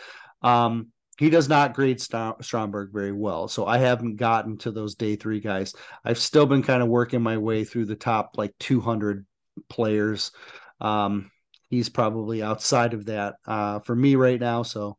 Um, 0.40 0.88
he 1.20 1.28
does 1.28 1.50
not 1.50 1.74
grade 1.74 2.00
Stromberg 2.00 2.94
very 2.94 3.12
well. 3.12 3.46
So 3.46 3.66
I 3.66 3.76
haven't 3.76 4.16
gotten 4.16 4.56
to 4.58 4.70
those 4.70 4.94
day 4.94 5.16
three 5.16 5.40
guys. 5.40 5.74
I've 6.02 6.16
still 6.16 6.46
been 6.46 6.62
kind 6.62 6.82
of 6.82 6.88
working 6.88 7.20
my 7.20 7.36
way 7.36 7.64
through 7.64 7.84
the 7.84 7.94
top 7.94 8.38
like 8.38 8.54
200 8.58 9.26
players. 9.68 10.32
Um, 10.80 11.30
he's 11.68 11.90
probably 11.90 12.42
outside 12.42 12.94
of 12.94 13.04
that 13.04 13.34
uh, 13.46 13.80
for 13.80 13.94
me 13.94 14.14
right 14.14 14.40
now. 14.40 14.62
So, 14.62 14.96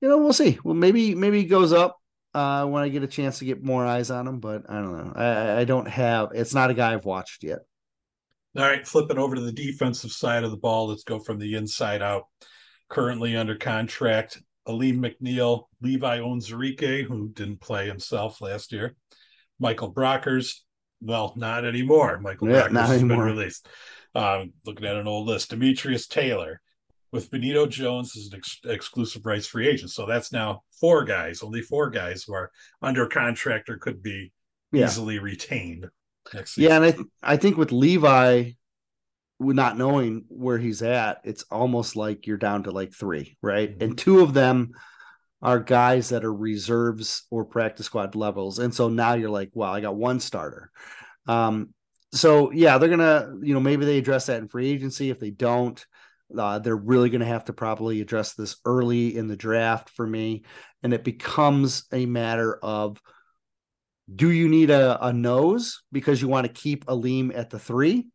you 0.00 0.08
know, 0.08 0.18
we'll 0.18 0.32
see. 0.32 0.58
Well, 0.64 0.74
maybe 0.74 1.14
maybe 1.14 1.38
he 1.38 1.46
goes 1.46 1.72
up 1.72 1.96
uh, 2.34 2.66
when 2.66 2.82
I 2.82 2.88
get 2.88 3.04
a 3.04 3.06
chance 3.06 3.38
to 3.38 3.44
get 3.44 3.62
more 3.62 3.86
eyes 3.86 4.10
on 4.10 4.26
him. 4.26 4.40
But 4.40 4.68
I 4.68 4.74
don't 4.74 4.96
know. 4.96 5.12
I, 5.14 5.60
I 5.60 5.64
don't 5.64 5.86
have. 5.86 6.30
It's 6.34 6.54
not 6.54 6.70
a 6.70 6.74
guy 6.74 6.92
I've 6.92 7.04
watched 7.04 7.44
yet. 7.44 7.60
All 8.58 8.64
right, 8.64 8.84
flipping 8.84 9.16
over 9.16 9.36
to 9.36 9.40
the 9.40 9.52
defensive 9.52 10.10
side 10.10 10.42
of 10.42 10.50
the 10.50 10.56
ball. 10.56 10.88
Let's 10.88 11.04
go 11.04 11.20
from 11.20 11.38
the 11.38 11.54
inside 11.54 12.02
out. 12.02 12.24
Currently 12.88 13.36
under 13.36 13.54
contract, 13.56 14.42
Alim 14.66 15.02
McNeil, 15.02 15.64
Levi 15.80 16.18
Onwuzurike, 16.18 17.04
who 17.04 17.28
didn't 17.30 17.60
play 17.60 17.86
himself 17.86 18.40
last 18.40 18.72
year, 18.72 18.94
Michael 19.58 19.92
Brockers. 19.92 20.60
Well, 21.00 21.32
not 21.36 21.64
anymore. 21.64 22.20
Michael 22.20 22.50
yeah, 22.50 22.68
Brockers 22.68 22.86
has 22.86 23.02
been 23.02 23.18
released. 23.18 23.66
Um, 24.14 24.52
looking 24.64 24.86
at 24.86 24.96
an 24.96 25.08
old 25.08 25.26
list, 25.26 25.50
Demetrius 25.50 26.06
Taylor, 26.06 26.60
with 27.12 27.30
Benito 27.30 27.66
Jones 27.66 28.16
as 28.16 28.26
an 28.26 28.38
ex- 28.38 28.60
exclusive 28.64 29.26
rights 29.26 29.46
free 29.46 29.68
agent. 29.68 29.90
So 29.90 30.06
that's 30.06 30.32
now 30.32 30.62
four 30.80 31.04
guys, 31.04 31.42
only 31.42 31.62
four 31.62 31.90
guys 31.90 32.22
who 32.22 32.34
are 32.34 32.50
under 32.80 33.06
contract 33.06 33.68
or 33.68 33.78
could 33.78 34.02
be 34.02 34.32
yeah. 34.70 34.86
easily 34.86 35.18
retained. 35.18 35.88
Yeah, 36.56 36.76
and 36.76 36.84
I 36.84 36.90
th- 36.92 37.06
I 37.22 37.36
think 37.36 37.56
with 37.56 37.72
Levi, 37.72 38.52
not 39.42 39.78
knowing 39.78 40.24
where 40.28 40.58
he's 40.58 40.82
at, 40.82 41.20
it's 41.24 41.44
almost 41.50 41.96
like 41.96 42.26
you're 42.26 42.36
down 42.36 42.64
to 42.64 42.70
like 42.70 42.92
three, 42.92 43.36
right? 43.42 43.70
Mm-hmm. 43.70 43.82
And 43.82 43.98
two 43.98 44.20
of 44.20 44.34
them 44.34 44.72
are 45.40 45.58
guys 45.58 46.10
that 46.10 46.24
are 46.24 46.32
reserves 46.32 47.26
or 47.30 47.44
practice 47.44 47.86
squad 47.86 48.14
levels. 48.14 48.58
And 48.58 48.72
so 48.74 48.88
now 48.88 49.14
you're 49.14 49.30
like, 49.30 49.50
wow, 49.54 49.72
I 49.72 49.80
got 49.80 49.96
one 49.96 50.20
starter. 50.20 50.70
Um, 51.26 51.74
so 52.12 52.52
yeah, 52.52 52.78
they're 52.78 52.88
gonna, 52.88 53.32
you 53.42 53.54
know, 53.54 53.60
maybe 53.60 53.84
they 53.84 53.98
address 53.98 54.26
that 54.26 54.38
in 54.38 54.48
free 54.48 54.70
agency. 54.70 55.10
If 55.10 55.18
they 55.18 55.30
don't, 55.30 55.84
uh, 56.38 56.58
they're 56.58 56.76
really 56.76 57.10
going 57.10 57.20
to 57.20 57.26
have 57.26 57.44
to 57.46 57.52
probably 57.52 58.00
address 58.00 58.34
this 58.34 58.56
early 58.64 59.16
in 59.16 59.28
the 59.28 59.36
draft 59.36 59.90
for 59.90 60.06
me. 60.06 60.44
And 60.82 60.92
it 60.94 61.04
becomes 61.04 61.84
a 61.92 62.06
matter 62.06 62.58
of 62.62 63.00
do 64.14 64.30
you 64.30 64.48
need 64.48 64.70
a, 64.70 65.06
a 65.06 65.12
nose 65.12 65.82
because 65.92 66.20
you 66.20 66.28
want 66.28 66.46
to 66.46 66.52
keep 66.52 66.84
Alim 66.88 67.32
at 67.34 67.50
the 67.50 67.58
three? 67.58 68.08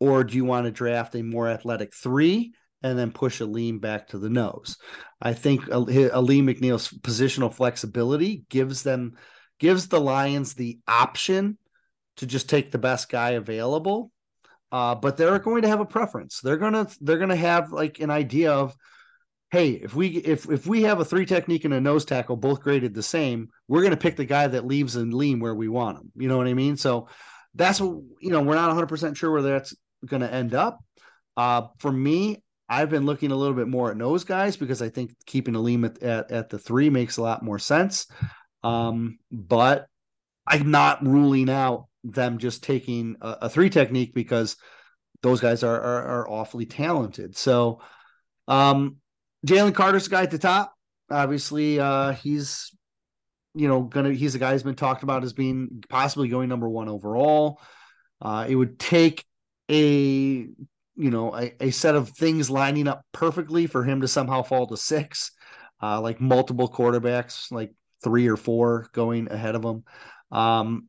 Or 0.00 0.24
do 0.24 0.36
you 0.36 0.44
want 0.44 0.66
to 0.66 0.70
draft 0.70 1.14
a 1.14 1.22
more 1.22 1.48
athletic 1.48 1.94
three 1.94 2.52
and 2.82 2.98
then 2.98 3.10
push 3.10 3.40
Alim 3.40 3.80
back 3.80 4.08
to 4.08 4.18
the 4.18 4.30
nose? 4.30 4.76
I 5.20 5.34
think 5.34 5.68
Alim 5.68 6.46
McNeil's 6.46 6.88
positional 6.88 7.52
flexibility 7.52 8.44
gives 8.48 8.82
them 8.82 9.16
gives 9.58 9.88
the 9.88 10.00
Lions 10.00 10.54
the 10.54 10.78
option 10.86 11.58
to 12.18 12.26
just 12.26 12.48
take 12.48 12.70
the 12.70 12.78
best 12.78 13.08
guy 13.08 13.30
available. 13.30 14.12
Uh, 14.70 14.94
but 14.94 15.16
they're 15.16 15.38
going 15.38 15.62
to 15.62 15.68
have 15.68 15.80
a 15.80 15.86
preference. 15.86 16.40
They're 16.40 16.58
gonna 16.58 16.86
they're 17.00 17.18
gonna 17.18 17.36
have 17.36 17.72
like 17.72 18.00
an 18.00 18.10
idea 18.10 18.52
of, 18.52 18.76
hey, 19.50 19.70
if 19.70 19.94
we 19.94 20.08
if 20.08 20.48
if 20.50 20.66
we 20.66 20.82
have 20.82 21.00
a 21.00 21.04
three 21.04 21.24
technique 21.24 21.64
and 21.64 21.72
a 21.72 21.80
nose 21.80 22.04
tackle 22.04 22.36
both 22.36 22.60
graded 22.60 22.92
the 22.92 23.02
same, 23.02 23.48
we're 23.66 23.82
gonna 23.82 23.96
pick 23.96 24.16
the 24.16 24.26
guy 24.26 24.46
that 24.46 24.66
leaves 24.66 24.96
and 24.96 25.14
lean 25.14 25.40
where 25.40 25.54
we 25.54 25.68
want 25.68 25.98
him. 25.98 26.12
You 26.16 26.28
know 26.28 26.36
what 26.36 26.48
I 26.48 26.54
mean? 26.54 26.76
So 26.76 27.08
that's 27.54 27.80
what 27.80 28.02
you 28.20 28.30
know. 28.30 28.42
We're 28.42 28.56
not 28.56 28.68
100 28.68 28.88
percent 28.88 29.16
sure 29.16 29.32
where 29.32 29.42
that's 29.42 29.74
going 30.04 30.22
to 30.22 30.32
end 30.32 30.54
up. 30.54 30.80
Uh, 31.36 31.68
for 31.78 31.92
me, 31.92 32.42
I've 32.68 32.90
been 32.90 33.06
looking 33.06 33.30
a 33.30 33.36
little 33.36 33.54
bit 33.54 33.68
more 33.68 33.90
at 33.90 33.96
nose 33.96 34.24
guys 34.24 34.56
because 34.56 34.82
I 34.82 34.90
think 34.90 35.14
keeping 35.26 35.54
Alim 35.54 35.84
at, 35.84 36.02
at, 36.02 36.30
at 36.30 36.50
the 36.50 36.58
three 36.58 36.90
makes 36.90 37.16
a 37.16 37.22
lot 37.22 37.42
more 37.42 37.58
sense. 37.58 38.06
Um, 38.62 39.18
but 39.30 39.86
I'm 40.46 40.70
not 40.70 41.06
ruling 41.06 41.48
out 41.48 41.86
them 42.04 42.38
just 42.38 42.62
taking 42.62 43.16
a, 43.20 43.36
a 43.42 43.48
three 43.48 43.70
technique 43.70 44.14
because 44.14 44.56
those 45.22 45.40
guys 45.40 45.62
are, 45.62 45.80
are, 45.80 46.02
are 46.02 46.30
awfully 46.30 46.66
talented. 46.66 47.36
So, 47.36 47.80
um, 48.46 48.96
Jalen 49.46 49.74
Carter's 49.74 50.04
the 50.04 50.10
guy 50.10 50.22
at 50.22 50.30
the 50.30 50.38
top. 50.38 50.74
Obviously, 51.10 51.78
uh, 51.78 52.12
he's 52.12 52.72
you 53.54 53.68
know 53.68 53.82
gonna 53.82 54.12
he's 54.12 54.34
a 54.34 54.38
guy 54.38 54.52
who's 54.52 54.62
been 54.62 54.74
talked 54.74 55.02
about 55.02 55.24
as 55.24 55.32
being 55.32 55.82
possibly 55.88 56.28
going 56.28 56.48
number 56.48 56.68
one 56.68 56.88
overall. 56.88 57.60
Uh, 58.20 58.46
it 58.48 58.54
would 58.54 58.78
take 58.78 59.24
a 59.70 60.46
you 60.96 61.10
know 61.10 61.34
a, 61.34 61.52
a 61.60 61.70
set 61.70 61.94
of 61.94 62.10
things 62.10 62.50
lining 62.50 62.88
up 62.88 63.04
perfectly 63.12 63.66
for 63.66 63.84
him 63.84 64.00
to 64.00 64.08
somehow 64.08 64.42
fall 64.42 64.66
to 64.66 64.76
six 64.76 65.32
uh, 65.82 66.00
like 66.00 66.20
multiple 66.20 66.68
quarterbacks, 66.68 67.50
like 67.50 67.72
three 68.02 68.28
or 68.28 68.36
four 68.36 68.88
going 68.92 69.30
ahead 69.30 69.54
of 69.54 69.64
him. 69.64 69.84
Um, 70.30 70.88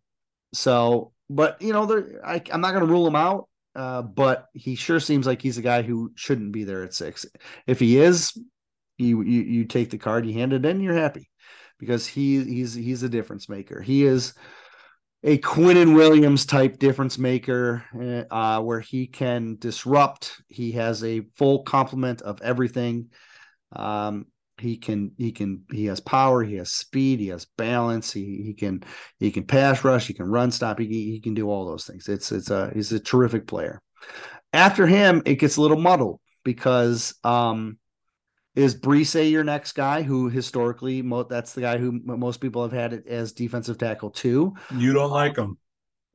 so, 0.53 1.13
but 1.29 1.61
you 1.61 1.73
know, 1.73 2.03
I, 2.23 2.41
I'm 2.51 2.61
not 2.61 2.71
going 2.71 2.85
to 2.85 2.91
rule 2.91 3.07
him 3.07 3.15
out. 3.15 3.47
Uh, 3.75 4.01
but 4.01 4.47
he 4.53 4.75
sure 4.75 4.99
seems 4.99 5.27
like 5.27 5.41
he's 5.41 5.59
a 5.59 5.61
guy 5.61 5.83
who 5.83 6.11
shouldn't 6.15 6.51
be 6.51 6.63
there 6.63 6.83
at 6.83 6.93
six. 6.93 7.25
If 7.67 7.79
he 7.79 7.99
is, 7.99 8.33
you 8.97 9.21
you, 9.21 9.41
you 9.41 9.65
take 9.65 9.91
the 9.91 9.97
card, 9.97 10.25
you 10.25 10.33
hand 10.33 10.53
it 10.53 10.65
in, 10.65 10.81
you're 10.81 10.95
happy 10.95 11.29
because 11.77 12.05
he 12.05 12.43
he's 12.43 12.73
he's 12.73 13.03
a 13.03 13.09
difference 13.09 13.47
maker. 13.47 13.79
He 13.79 14.03
is 14.03 14.33
a 15.23 15.37
Quinnen 15.39 15.95
Williams 15.95 16.45
type 16.45 16.79
difference 16.79 17.17
maker 17.17 17.83
uh, 17.93 18.33
uh, 18.33 18.61
where 18.61 18.79
he 18.79 19.07
can 19.07 19.57
disrupt. 19.59 20.41
He 20.47 20.71
has 20.73 21.03
a 21.03 21.21
full 21.35 21.63
complement 21.63 22.21
of 22.21 22.41
everything. 22.41 23.09
Um, 23.73 24.27
he 24.57 24.77
can 24.77 25.11
he 25.17 25.31
can 25.31 25.63
he 25.71 25.85
has 25.85 25.99
power, 25.99 26.43
he 26.43 26.55
has 26.55 26.71
speed, 26.71 27.19
he 27.19 27.27
has 27.27 27.45
balance, 27.57 28.11
he 28.11 28.43
he 28.45 28.53
can 28.53 28.83
he 29.19 29.31
can 29.31 29.45
pass 29.45 29.83
rush, 29.83 30.07
he 30.07 30.13
can 30.13 30.25
run 30.25 30.51
stop, 30.51 30.79
he, 30.79 30.87
he 30.87 31.19
can 31.21 31.33
do 31.33 31.49
all 31.49 31.65
those 31.65 31.85
things. 31.85 32.07
It's 32.09 32.31
it's 32.31 32.49
a 32.49 32.71
he's 32.73 32.91
a 32.91 32.99
terrific 32.99 33.47
player. 33.47 33.81
After 34.51 34.87
him, 34.87 35.21
it 35.25 35.35
gets 35.35 35.57
a 35.57 35.61
little 35.61 35.79
muddled 35.79 36.19
because 36.43 37.13
um 37.23 37.77
is 38.55 38.75
Bresee 38.75 39.31
your 39.31 39.43
next 39.43 39.73
guy 39.73 40.01
who 40.01 40.29
historically 40.29 41.01
mo- 41.01 41.23
that's 41.23 41.53
the 41.53 41.61
guy 41.61 41.77
who 41.77 41.99
most 42.03 42.37
people 42.37 42.61
have 42.63 42.71
had 42.71 42.93
it 42.93 43.07
as 43.07 43.31
defensive 43.31 43.77
tackle 43.77 44.09
too. 44.09 44.55
You 44.75 44.93
don't 44.93 45.11
like 45.11 45.37
him. 45.37 45.57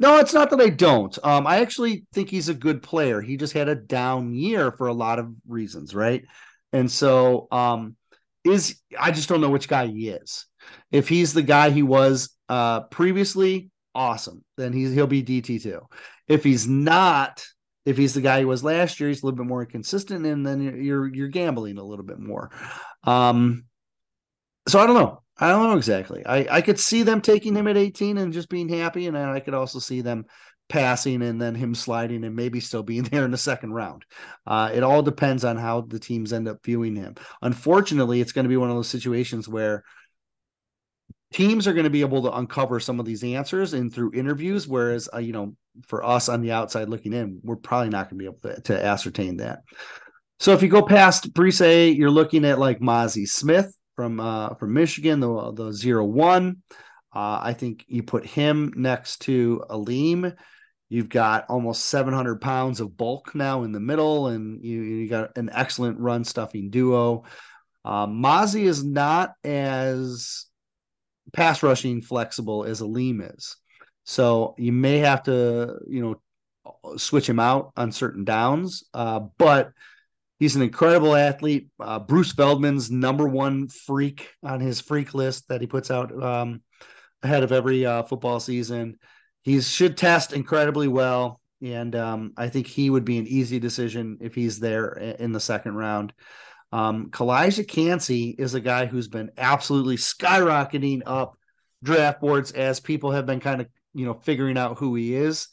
No, 0.00 0.18
it's 0.18 0.34
not 0.34 0.50
that 0.50 0.60
I 0.60 0.70
don't. 0.70 1.16
Um, 1.22 1.46
I 1.46 1.58
actually 1.58 2.04
think 2.12 2.28
he's 2.28 2.48
a 2.48 2.54
good 2.54 2.82
player. 2.82 3.20
He 3.20 3.36
just 3.36 3.52
had 3.52 3.68
a 3.68 3.76
down 3.76 4.34
year 4.34 4.72
for 4.72 4.88
a 4.88 4.92
lot 4.92 5.18
of 5.20 5.32
reasons, 5.46 5.94
right? 5.94 6.24
And 6.72 6.90
so 6.90 7.46
um 7.50 7.96
is 8.44 8.80
I 8.98 9.10
just 9.10 9.28
don't 9.28 9.40
know 9.40 9.50
which 9.50 9.68
guy 9.68 9.86
he 9.86 10.08
is. 10.08 10.46
If 10.90 11.08
he's 11.08 11.32
the 11.32 11.42
guy 11.42 11.70
he 11.70 11.82
was 11.82 12.36
uh 12.48 12.82
previously, 12.82 13.70
awesome. 13.94 14.44
Then 14.56 14.72
he's 14.72 14.92
he'll 14.92 15.06
be 15.06 15.22
DT2. 15.22 15.80
If 16.26 16.42
he's 16.42 16.66
not, 16.66 17.44
if 17.84 17.96
he's 17.96 18.14
the 18.14 18.20
guy 18.20 18.40
he 18.40 18.44
was 18.44 18.64
last 18.64 18.98
year, 18.98 19.08
he's 19.08 19.22
a 19.22 19.26
little 19.26 19.36
bit 19.36 19.46
more 19.46 19.62
inconsistent, 19.62 20.24
and 20.26 20.46
then 20.46 20.82
you're 20.82 21.12
you're 21.12 21.28
gambling 21.28 21.78
a 21.78 21.84
little 21.84 22.04
bit 22.04 22.18
more. 22.18 22.50
Um 23.04 23.64
so 24.66 24.80
I 24.80 24.86
don't 24.86 24.96
know. 24.96 25.22
I 25.36 25.48
don't 25.48 25.64
know 25.64 25.76
exactly. 25.76 26.24
I, 26.24 26.46
I 26.48 26.60
could 26.60 26.78
see 26.78 27.02
them 27.02 27.20
taking 27.20 27.56
him 27.56 27.66
at 27.66 27.76
18 27.76 28.18
and 28.18 28.32
just 28.32 28.48
being 28.48 28.68
happy, 28.68 29.06
and 29.06 29.16
then 29.16 29.28
I 29.28 29.40
could 29.40 29.54
also 29.54 29.78
see 29.78 30.00
them 30.00 30.26
passing 30.68 31.22
and 31.22 31.40
then 31.40 31.54
him 31.54 31.74
sliding 31.74 32.24
and 32.24 32.34
maybe 32.34 32.60
still 32.60 32.82
being 32.82 33.02
there 33.04 33.24
in 33.24 33.30
the 33.30 33.38
second 33.38 33.72
round. 33.72 34.04
Uh, 34.46 34.70
it 34.72 34.82
all 34.82 35.02
depends 35.02 35.44
on 35.44 35.56
how 35.56 35.82
the 35.82 35.98
teams 35.98 36.32
end 36.32 36.48
up 36.48 36.64
viewing 36.64 36.96
him. 36.96 37.14
Unfortunately, 37.42 38.20
it's 38.20 38.32
going 38.32 38.44
to 38.44 38.48
be 38.48 38.56
one 38.56 38.70
of 38.70 38.76
those 38.76 38.88
situations 38.88 39.48
where 39.48 39.84
teams 41.34 41.66
are 41.66 41.72
going 41.72 41.84
to 41.84 41.90
be 41.90 42.00
able 42.00 42.22
to 42.22 42.36
uncover 42.36 42.80
some 42.80 43.00
of 43.00 43.06
these 43.06 43.24
answers 43.24 43.74
and 43.74 43.92
through 43.92 44.12
interviews, 44.14 44.66
whereas 44.68 45.08
uh, 45.12 45.18
you 45.18 45.32
know, 45.32 45.54
for 45.86 46.04
us 46.04 46.28
on 46.28 46.40
the 46.40 46.52
outside 46.52 46.88
looking 46.88 47.12
in, 47.12 47.40
we're 47.42 47.56
probably 47.56 47.90
not 47.90 48.08
going 48.08 48.18
to 48.18 48.22
be 48.22 48.26
able 48.26 48.56
to, 48.56 48.60
to 48.62 48.84
ascertain 48.84 49.38
that. 49.38 49.60
So 50.38 50.52
if 50.52 50.62
you 50.62 50.68
go 50.68 50.82
past 50.82 51.34
Bresee, 51.34 51.96
you're 51.96 52.10
looking 52.10 52.44
at 52.44 52.58
like 52.58 52.80
Mazi 52.80 53.28
Smith 53.28 53.74
from 53.96 54.20
uh, 54.20 54.54
from 54.54 54.72
Michigan, 54.72 55.20
the 55.20 55.52
the 55.52 55.72
zero 55.72 56.04
one. 56.04 56.62
Uh, 57.14 57.38
I 57.42 57.52
think 57.52 57.84
you 57.86 58.02
put 58.02 58.26
him 58.26 58.72
next 58.76 59.18
to 59.22 59.64
Alim 59.70 60.34
You've 60.94 61.08
got 61.08 61.46
almost 61.48 61.86
700 61.86 62.40
pounds 62.40 62.78
of 62.78 62.96
bulk 62.96 63.34
now 63.34 63.64
in 63.64 63.72
the 63.72 63.80
middle, 63.80 64.28
and 64.28 64.62
you, 64.62 64.80
you 64.80 65.08
got 65.08 65.36
an 65.36 65.50
excellent 65.52 65.98
run 65.98 66.22
stuffing 66.22 66.70
duo. 66.70 67.24
Um, 67.84 68.22
Mazi 68.22 68.62
is 68.62 68.84
not 68.84 69.32
as 69.42 70.46
pass 71.32 71.62
rushing 71.62 72.02
flexible 72.02 72.64
as 72.64 72.80
Alim 72.80 73.20
is. 73.20 73.56
So 74.04 74.54
you 74.58 74.72
may 74.72 74.98
have 74.98 75.22
to, 75.24 75.78
you 75.88 76.02
know, 76.02 76.96
switch 76.98 77.28
him 77.28 77.40
out 77.40 77.72
on 77.76 77.92
certain 77.92 78.24
downs. 78.24 78.84
Uh, 78.92 79.20
but 79.38 79.72
he's 80.38 80.56
an 80.56 80.62
incredible 80.62 81.14
athlete. 81.14 81.68
Uh, 81.80 81.98
Bruce 81.98 82.32
Feldman's 82.32 82.90
number 82.90 83.26
one 83.26 83.68
freak 83.68 84.30
on 84.42 84.60
his 84.60 84.80
freak 84.80 85.14
list 85.14 85.48
that 85.48 85.60
he 85.60 85.66
puts 85.66 85.90
out 85.90 86.22
um, 86.22 86.62
ahead 87.22 87.42
of 87.42 87.52
every 87.52 87.86
uh, 87.86 88.02
football 88.02 88.40
season 88.40 88.98
he 89.44 89.60
should 89.60 89.96
test 89.96 90.32
incredibly 90.32 90.88
well, 90.88 91.40
and 91.62 91.94
um, 91.94 92.32
I 92.36 92.48
think 92.48 92.66
he 92.66 92.88
would 92.88 93.04
be 93.04 93.18
an 93.18 93.26
easy 93.26 93.58
decision 93.58 94.18
if 94.22 94.34
he's 94.34 94.58
there 94.58 94.92
in 94.94 95.32
the 95.32 95.40
second 95.40 95.74
round. 95.76 96.14
Um, 96.74 97.10
Calijah 97.10 97.68
Kancey 97.68 98.34
is 98.36 98.54
a 98.54 98.60
guy 98.60 98.86
who's 98.86 99.06
been 99.06 99.30
absolutely 99.38 99.96
skyrocketing 99.96 101.02
up 101.06 101.38
draft 101.84 102.20
boards 102.20 102.50
as 102.50 102.80
people 102.80 103.12
have 103.12 103.26
been 103.26 103.38
kind 103.38 103.60
of 103.60 103.68
you 103.94 104.04
know 104.04 104.14
figuring 104.14 104.58
out 104.58 104.78
who 104.78 104.96
he 104.96 105.14
is. 105.14 105.46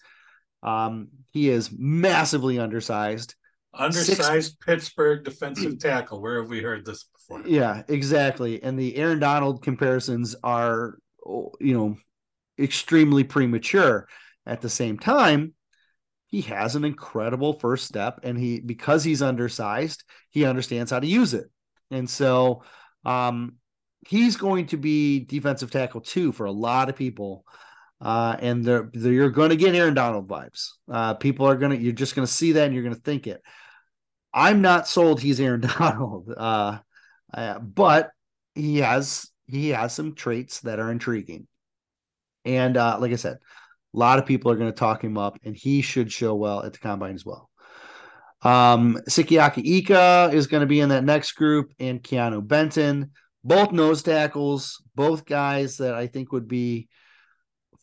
Um, 0.63 1.09
he 1.29 1.49
is 1.49 1.69
massively 1.71 2.57
undersized. 2.57 3.35
Undersized 3.71 4.53
Six... 4.53 4.65
Pittsburgh 4.65 5.23
defensive 5.23 5.77
tackle. 5.77 6.21
Where 6.21 6.41
have 6.41 6.49
we 6.49 6.59
heard 6.59 6.87
this 6.87 7.03
before? 7.03 7.43
Yeah, 7.45 7.83
exactly. 7.87 8.63
And 8.63 8.79
the 8.79 8.95
Aaron 8.95 9.19
Donald 9.19 9.61
comparisons 9.61 10.35
are, 10.43 10.97
you 11.59 11.77
know, 11.77 11.97
extremely 12.57 13.23
premature. 13.23 14.07
At 14.47 14.61
the 14.61 14.69
same 14.69 14.97
time, 14.97 15.53
he 16.31 16.41
has 16.41 16.75
an 16.75 16.85
incredible 16.85 17.53
first 17.53 17.85
step, 17.85 18.21
and 18.23 18.37
he 18.37 18.61
because 18.61 19.03
he's 19.03 19.21
undersized, 19.21 20.03
he 20.29 20.45
understands 20.45 20.89
how 20.89 20.99
to 20.99 21.05
use 21.05 21.33
it. 21.33 21.51
And 21.91 22.09
so 22.09 22.63
um, 23.05 23.57
he's 24.07 24.37
going 24.37 24.67
to 24.67 24.77
be 24.77 25.19
defensive 25.19 25.71
tackle 25.71 26.01
too 26.01 26.31
for 26.31 26.45
a 26.45 26.51
lot 26.51 26.89
of 26.89 26.95
people. 26.95 27.45
Uh, 27.99 28.35
and 28.39 28.65
they're, 28.65 28.89
they're, 28.93 29.11
you're 29.11 29.29
going 29.29 29.51
to 29.51 29.55
get 29.55 29.75
Aaron 29.75 29.93
Donald 29.93 30.27
vibes. 30.27 30.69
Uh, 30.89 31.13
people 31.13 31.47
are 31.47 31.55
going 31.55 31.71
to, 31.71 31.77
you're 31.77 31.93
just 31.93 32.15
going 32.15 32.25
to 32.25 32.33
see 32.33 32.53
that 32.53 32.65
and 32.65 32.73
you're 32.73 32.83
going 32.83 32.95
to 32.95 33.01
think 33.01 33.27
it. 33.27 33.43
I'm 34.33 34.61
not 34.61 34.87
sold 34.87 35.21
he's 35.21 35.39
Aaron 35.39 35.61
Donald, 35.77 36.33
uh, 36.35 36.79
uh, 37.33 37.59
but 37.59 38.09
he 38.55 38.77
has 38.77 39.29
he 39.45 39.69
has 39.69 39.93
some 39.93 40.15
traits 40.15 40.61
that 40.61 40.79
are 40.79 40.91
intriguing. 40.91 41.47
And 42.45 42.77
uh, 42.77 42.97
like 42.99 43.11
I 43.11 43.17
said, 43.17 43.37
a 43.93 43.97
lot 43.97 44.19
of 44.19 44.25
people 44.25 44.51
are 44.51 44.55
going 44.55 44.71
to 44.71 44.77
talk 44.77 45.03
him 45.03 45.17
up, 45.17 45.37
and 45.43 45.55
he 45.55 45.81
should 45.81 46.11
show 46.11 46.35
well 46.35 46.63
at 46.63 46.73
the 46.73 46.79
combine 46.79 47.15
as 47.15 47.25
well. 47.25 47.49
Um, 48.41 48.99
Sikiaki 49.07 49.63
Ika 49.63 50.31
is 50.33 50.47
going 50.47 50.61
to 50.61 50.67
be 50.67 50.79
in 50.79 50.89
that 50.89 51.03
next 51.03 51.33
group, 51.33 51.71
and 51.79 52.01
Keanu 52.01 52.45
Benton, 52.45 53.11
both 53.43 53.71
nose 53.71 54.01
tackles, 54.01 54.81
both 54.95 55.25
guys 55.25 55.77
that 55.77 55.93
I 55.93 56.07
think 56.07 56.31
would 56.31 56.47
be 56.47 56.87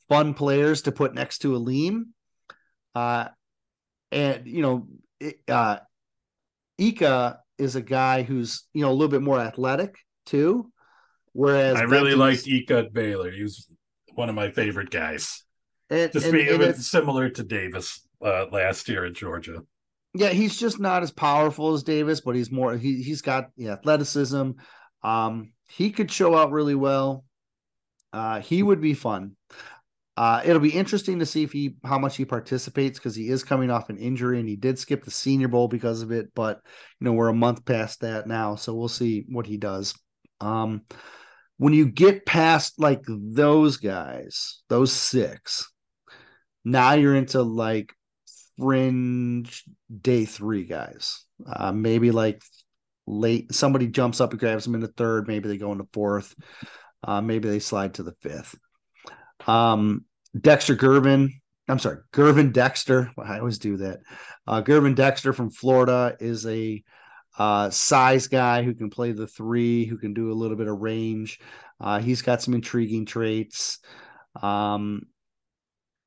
fun 0.09 0.35
players 0.35 0.83
to 0.83 0.93
put 0.93 1.15
next 1.15 1.39
to 1.39 1.55
Alim. 1.55 2.15
Uh, 2.95 3.29
and 4.11 4.47
you 4.47 4.63
know, 4.63 4.89
uh, 5.47 5.79
Ika 6.79 7.39
is 7.59 7.77
a 7.77 7.83
guy 7.83 8.23
who's 8.23 8.65
you 8.73 8.83
know 8.83 8.91
a 8.91 8.95
little 8.95 9.09
bit 9.09 9.23
more 9.23 9.39
athletic 9.39 9.97
too. 10.27 10.73
Whereas 11.33 11.77
I 11.77 11.83
really 11.83 12.15
liked 12.15 12.49
Ika 12.49 12.89
Baylor. 12.93 13.31
He 13.31 13.43
was 13.43 13.69
one 14.15 14.29
of 14.29 14.35
my 14.35 14.51
favorite 14.51 14.91
guys. 14.91 15.45
And, 15.91 16.12
just 16.12 16.26
and, 16.26 16.32
being 16.34 16.62
and 16.62 16.76
similar 16.76 17.30
to 17.30 17.43
Davis 17.43 18.07
uh, 18.24 18.47
last 18.53 18.89
year 18.89 19.05
at 19.05 19.14
Georgia. 19.14 19.62
Yeah, 20.14 20.30
he's 20.30 20.59
just 20.59 20.80
not 20.80 21.03
as 21.03 21.11
powerful 21.11 21.74
as 21.74 21.82
Davis, 21.82 22.20
but 22.20 22.34
he's 22.34 22.51
more 22.51 22.76
he 22.76 23.03
he's 23.03 23.22
got 23.22 23.51
the 23.57 23.68
athleticism. 23.68 24.53
Um, 25.03 25.53
he 25.68 25.91
could 25.91 26.11
show 26.11 26.36
out 26.36 26.51
really 26.51 26.74
well. 26.74 27.24
Uh, 28.12 28.41
he 28.41 28.62
would 28.62 28.80
be 28.80 28.95
fun. 28.95 29.36
Uh, 30.16 30.43
it'll 30.45 30.61
be 30.61 30.70
interesting 30.70 31.20
to 31.20 31.26
see 31.26 31.45
if 31.45 31.53
he 31.53 31.76
how 31.84 31.99
much 31.99 32.16
he 32.16 32.24
participates 32.24 32.99
because 32.99 33.14
he 33.14 33.28
is 33.28 33.45
coming 33.45 33.70
off 33.70 33.91
an 33.91 33.99
injury 33.99 34.41
and 34.41 34.49
he 34.49 34.57
did 34.57 34.78
skip 34.78 35.05
the 35.05 35.11
Senior 35.11 35.47
Bowl 35.47 35.68
because 35.68 36.03
of 36.03 36.11
it. 36.11 36.34
But 36.34 36.61
you 36.99 37.05
know 37.05 37.12
we're 37.12 37.28
a 37.28 37.34
month 37.34 37.64
past 37.64 38.01
that 38.01 38.26
now, 38.26 38.57
so 38.57 38.74
we'll 38.74 38.89
see 38.89 39.24
what 39.28 39.47
he 39.47 39.59
does. 39.59 39.95
Um, 40.41 40.82
when 41.59 41.72
you 41.72 41.86
get 41.86 42.26
past 42.26 42.80
like 42.80 43.03
those 43.07 43.76
guys, 43.76 44.62
those 44.68 44.93
six, 44.93 45.70
now 46.71 46.93
you're 46.93 47.14
into 47.14 47.43
like 47.43 47.93
fringe 48.59 49.64
day 50.01 50.25
three 50.25 50.64
guys. 50.64 51.25
Uh, 51.47 51.73
maybe 51.73 52.11
like 52.11 52.43
late 53.07 53.53
somebody 53.53 53.87
jumps 53.87 54.21
up 54.21 54.33
and 54.33 54.41
grabs 54.41 54.64
them 54.64 54.75
in 54.75 54.81
the 54.81 54.89
third. 54.89 55.29
Maybe 55.29 55.49
they 55.49 55.59
go 55.59 55.73
into 55.73 55.89
fourth. 55.93 56.35
Uh, 57.03 57.21
maybe 57.21 57.49
they 57.49 57.59
slide 57.61 57.95
to 57.95 58.03
the 58.03 58.14
fifth. 58.21 58.57
Um, 59.47 60.05
Dexter 60.39 60.77
Gervin, 60.77 61.31
I'm 61.69 61.79
sorry, 61.79 61.99
Gervon 62.12 62.53
Dexter. 62.53 63.11
I 63.16 63.39
always 63.39 63.59
do 63.59 63.79
that. 63.79 64.01
Uh, 64.47 64.62
Gervon 64.62 64.95
Dexter 64.95 65.33
from 65.33 65.51
Florida 65.51 66.16
is 66.21 66.47
a 66.47 66.83
uh, 67.39 67.71
size 67.71 68.27
guy 68.27 68.62
who 68.62 68.75
can 68.75 68.91
play 68.91 69.12
the 69.12 69.29
three, 69.29 69.85
who 69.85 69.97
can 69.97 70.12
do 70.12 70.33
a 70.33 70.35
little 70.35 70.57
bit 70.57 70.66
of 70.66 70.81
range. 70.81 71.39
Uh, 71.81 72.01
he's 72.01 72.21
got 72.21 72.43
some 72.43 72.55
intriguing 72.55 73.07
traits. 73.07 73.79
Um, 74.43 75.03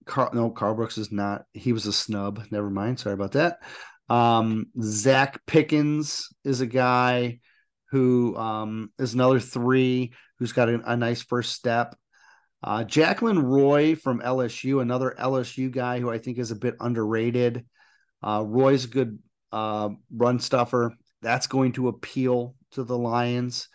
Carl, 0.05 0.29
no, 0.33 0.49
Karl 0.49 0.75
Brooks 0.75 0.97
is 0.97 1.11
not. 1.11 1.45
He 1.53 1.73
was 1.73 1.85
a 1.85 1.93
snub. 1.93 2.43
Never 2.51 2.69
mind. 2.69 2.99
Sorry 2.99 3.13
about 3.13 3.33
that. 3.33 3.59
Um, 4.09 4.67
Zacch 4.77 5.37
Pickens 5.47 6.27
is 6.43 6.61
a 6.61 6.67
guy 6.67 7.39
who 7.91 8.35
um, 8.37 8.91
is 8.99 9.13
another 9.13 9.39
three 9.39 10.13
who's 10.39 10.53
got 10.53 10.69
a, 10.69 10.81
a 10.91 10.97
nice 10.97 11.21
first 11.21 11.53
step. 11.53 11.95
Uh, 12.63 12.83
Jaquelin 12.83 13.41
Roy 13.41 13.95
from 13.95 14.21
LSU, 14.21 14.81
another 14.81 15.15
LSU 15.19 15.71
guy 15.71 15.99
who 15.99 16.11
I 16.11 16.17
think 16.19 16.37
is 16.37 16.51
a 16.51 16.55
bit 16.55 16.75
underrated. 16.79 17.65
Uh, 18.21 18.43
Roy's 18.45 18.85
a 18.85 18.89
good 18.89 19.19
uh, 19.51 19.89
run 20.13 20.39
stuffer. 20.39 20.95
That's 21.21 21.47
going 21.47 21.73
to 21.73 21.87
appeal 21.87 22.55
to 22.71 22.83
the 22.83 22.97
Lions. 22.97 23.67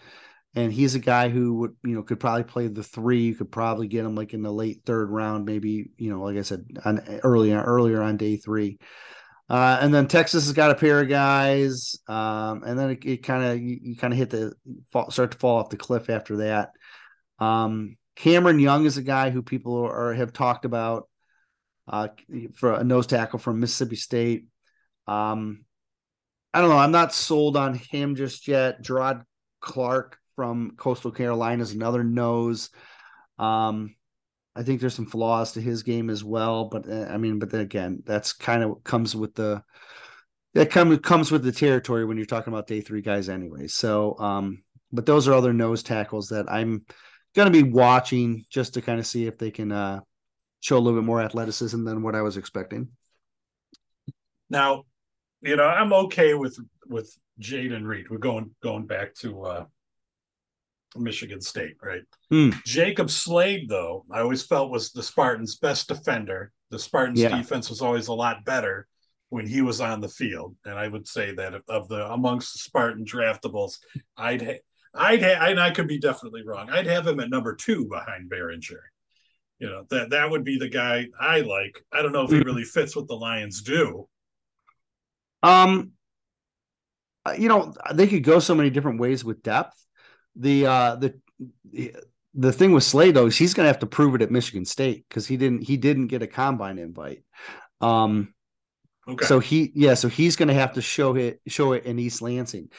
And 0.57 0.73
he's 0.73 0.95
a 0.95 0.99
guy 0.99 1.29
who 1.29 1.55
would, 1.59 1.77
you 1.85 1.95
know, 1.95 2.03
could 2.03 2.19
probably 2.19 2.45
play 2.45 2.67
the 2.67 2.83
three. 2.83 3.25
You 3.25 3.35
could 3.35 3.53
probably 3.53 3.87
get 3.87 4.07
him 4.07 4.15
like 4.15 4.33
in 4.33 4.43
the 4.43 4.51
late 4.51 4.81
third 4.87 5.11
round, 5.11 5.45
maybe, 5.45 5.91
you 5.99 6.11
know, 6.11 6.23
like 6.23 6.39
I 6.39 6.43
said, 6.43 6.65
on 6.85 6.99
earlier 7.23 7.63
earlier 7.63 8.03
on 8.03 8.17
day 8.17 8.39
three. 8.39 8.79
Uh, 9.49 9.79
and 9.81 9.95
then 9.95 10.09
Texas 10.09 10.47
has 10.47 10.55
got 10.55 10.73
a 10.73 10.75
pair 10.75 11.01
of 11.01 11.09
guys, 11.09 11.97
um, 12.09 12.65
and 12.65 12.77
then 12.77 12.99
it, 13.01 13.23
kind 13.23 13.45
of 13.45 13.61
you, 13.61 13.79
you 13.81 13.97
kind 13.97 14.13
of 14.13 14.19
hit 14.19 14.31
the 14.31 14.53
fall, 14.91 15.09
start 15.11 15.31
to 15.31 15.39
fall 15.39 15.59
off 15.59 15.69
the 15.69 15.77
cliff 15.77 16.11
after 16.11 16.39
that. 16.39 16.71
Um, 17.39 17.97
Cameron 18.17 18.59
Young 18.59 18.87
is 18.87 18.97
a 18.97 19.03
guy 19.03 19.31
who 19.31 19.43
people 19.43 19.85
are 19.85 20.15
have 20.15 20.33
talked 20.33 20.65
about 20.65 21.09
uh, 21.87 22.09
for 22.55 22.73
a 22.73 22.83
nose 22.83 23.07
tackle 23.07 23.39
from 23.39 23.61
Mississippi 23.61 23.95
State. 23.95 24.47
Um, 25.07 25.65
I 26.53 26.61
don't 26.61 26.71
know. 26.71 26.79
I'm 26.79 26.91
not 26.91 27.15
sold 27.15 27.57
on 27.57 27.75
him 27.75 28.17
just 28.17 28.49
yet. 28.49 28.83
Jerrod 28.83 29.23
Clark 29.61 30.19
from 30.37 30.73
Coastal 30.77 31.11
Carolina 31.11 31.63
is 31.63 31.73
another 31.73 32.05
nose. 32.05 32.71
Um, 33.39 33.97
I 34.55 34.63
think 34.63 34.81
there's 34.81 34.95
some 34.95 35.07
flaws 35.07 35.53
to 35.53 35.61
his 35.61 35.83
game 35.83 36.09
as 36.09 36.23
well, 36.23 36.67
but 36.67 36.89
uh, 36.89 37.09
I 37.11 37.17
mean, 37.17 37.39
but 37.39 37.51
then 37.51 37.61
again, 37.61 38.03
that's 38.07 38.33
kind 38.33 38.63
of 38.63 38.85
comes 38.85 39.17
with 39.17 39.35
the 39.35 39.63
that 40.55 40.71
comes 40.71 40.99
comes 41.01 41.31
with 41.31 41.43
the 41.43 41.53
territory 41.53 42.05
when 42.05 42.17
you're 42.17 42.27
talking 42.27 42.53
about 42.53 42.67
day 42.67 42.81
three 42.81 43.03
guys 43.03 43.29
anyway. 43.29 43.67
So, 43.67 44.19
um, 44.19 44.63
but 44.93 45.05
those 45.05 45.29
are 45.29 45.35
other 45.35 45.53
nose 45.53 45.83
tackles 45.83 46.29
that 46.29 46.51
I'm 46.51 46.87
going 47.35 47.53
to 47.53 47.65
be 47.65 47.71
watching 47.71 48.47
just 48.49 48.75
to 48.75 48.83
kind 48.83 48.99
of 48.99 49.07
see 49.07 49.27
if 49.27 49.37
they 49.37 49.51
can 49.51 49.71
uh, 49.71 50.01
show 50.61 50.79
a 50.79 50.81
little 50.81 50.99
bit 50.99 51.07
more 51.07 51.21
athleticism 51.21 51.85
than 51.85 52.03
what 52.03 52.15
I 52.15 52.23
was 52.23 52.39
expecting. 52.39 52.89
Now, 54.49 54.85
you 55.43 55.57
know, 55.57 55.67
I'm 55.67 55.93
okay 55.93 56.33
with 56.33 56.59
with 56.87 57.15
Jayden 57.41 57.85
Reed. 57.85 58.07
We're 58.09 58.17
going 58.17 58.55
going 58.63 58.87
back 58.87 59.15
to 59.17 59.43
uh, 59.43 59.65
Michigan 60.97 61.41
State, 61.41 61.77
right? 61.83 62.03
Mm. 62.33 62.63
Jacob 62.65 63.11
Slade, 63.11 63.69
though, 63.69 64.05
I 64.11 64.21
always 64.21 64.43
felt 64.43 64.71
was 64.71 64.93
the 64.93 65.03
Spartans' 65.03 65.57
best 65.57 65.89
defender. 65.89 66.53
The 66.71 66.79
Spartans' 66.79 67.21
yeah. 67.21 67.37
defense 67.37 67.69
was 67.69 67.83
always 67.83 68.09
a 68.09 68.15
lot 68.15 68.45
better 68.45 68.87
when 69.29 69.47
he 69.47 69.63
was 69.63 69.81
on 69.81 70.01
the 70.01 70.09
field, 70.09 70.55
and 70.65 70.79
I 70.79 70.89
would 70.89 71.07
say 71.09 71.35
that 71.35 71.55
of 71.69 71.89
the 71.89 72.07
amongst 72.11 72.53
the 72.53 72.59
Spartan 72.61 73.05
draftables, 73.05 73.79
I'd 74.17 74.43
ha- 74.43 74.63
I'd 74.95 75.23
ha- 75.23 75.47
and 75.47 75.61
I 75.61 75.71
could 75.71 75.89
be 75.89 75.99
definitely 75.99 76.43
wrong. 76.45 76.71
I'd 76.71 76.87
have 76.87 77.07
him 77.07 77.21
at 77.21 77.31
number 77.31 77.55
two 77.55 77.87
behind 77.87 78.31
Baringer. 78.31 78.81
You 79.59 79.69
know 79.69 79.87
that 79.91 80.11
that 80.11 80.31
would 80.31 80.45
be 80.45 80.59
the 80.59 80.69
guy 80.69 81.07
I 81.19 81.41
like. 81.41 81.83
I 81.93 82.03
don't 82.03 82.13
know 82.13 82.25
if 82.25 82.31
he 82.31 82.39
hmm. 82.39 82.45
really 82.47 82.65
fits 82.65 82.95
what 82.95 83.09
the 83.09 83.17
Lions 83.17 83.63
do. 83.63 84.09
Um, 85.43 85.93
you 87.39 87.49
know 87.49 87.75
they 87.95 88.07
could 88.07 88.23
go 88.23 88.39
so 88.39 88.55
many 88.55 88.71
different 88.71 89.01
ways 89.01 89.25
with 89.25 89.43
depth 89.43 89.86
the 90.39 90.67
uh 90.67 90.97
the 90.97 91.21
the 92.35 92.53
thing 92.53 92.73
with 92.73 92.85
Slade 92.85 93.15
though 93.15 93.27
is 93.27 93.37
he's 93.37 93.55
going 93.55 93.65
to 93.65 93.73
have 93.73 93.81
to 93.81 93.87
prove 93.87 94.15
it 94.15 94.23
at 94.23 94.31
Michigan 94.31 94.65
State 94.65 95.07
because 95.09 95.27
he 95.27 95.37
didn't 95.37 95.63
he 95.63 95.77
didn't 95.77 96.09
get 96.09 96.23
a 96.23 96.27
combine 96.27 96.79
invite. 96.79 97.23
Um, 97.81 98.35
okay. 99.09 99.25
So 99.27 99.39
he 99.41 99.73
yeah, 99.75 99.95
so 99.95 100.09
he's 100.09 100.37
going 100.37 100.49
to 100.49 100.55
have 100.55 100.75
to 100.75 100.83
show 100.83 101.17
it 101.17 101.41
show 101.47 101.73
it 101.73 101.85
in 101.85 101.99
East 101.99 102.23
Lansing. 102.23 102.71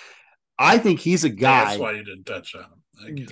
I 0.59 0.77
think 0.77 0.99
he's 0.99 1.23
a 1.23 1.29
guy. 1.29 1.65
That's 1.65 1.79
why 1.79 1.91
you 1.93 2.03
didn't 2.03 2.25
touch 2.25 2.55
on 2.55 2.63
him. 2.63 2.83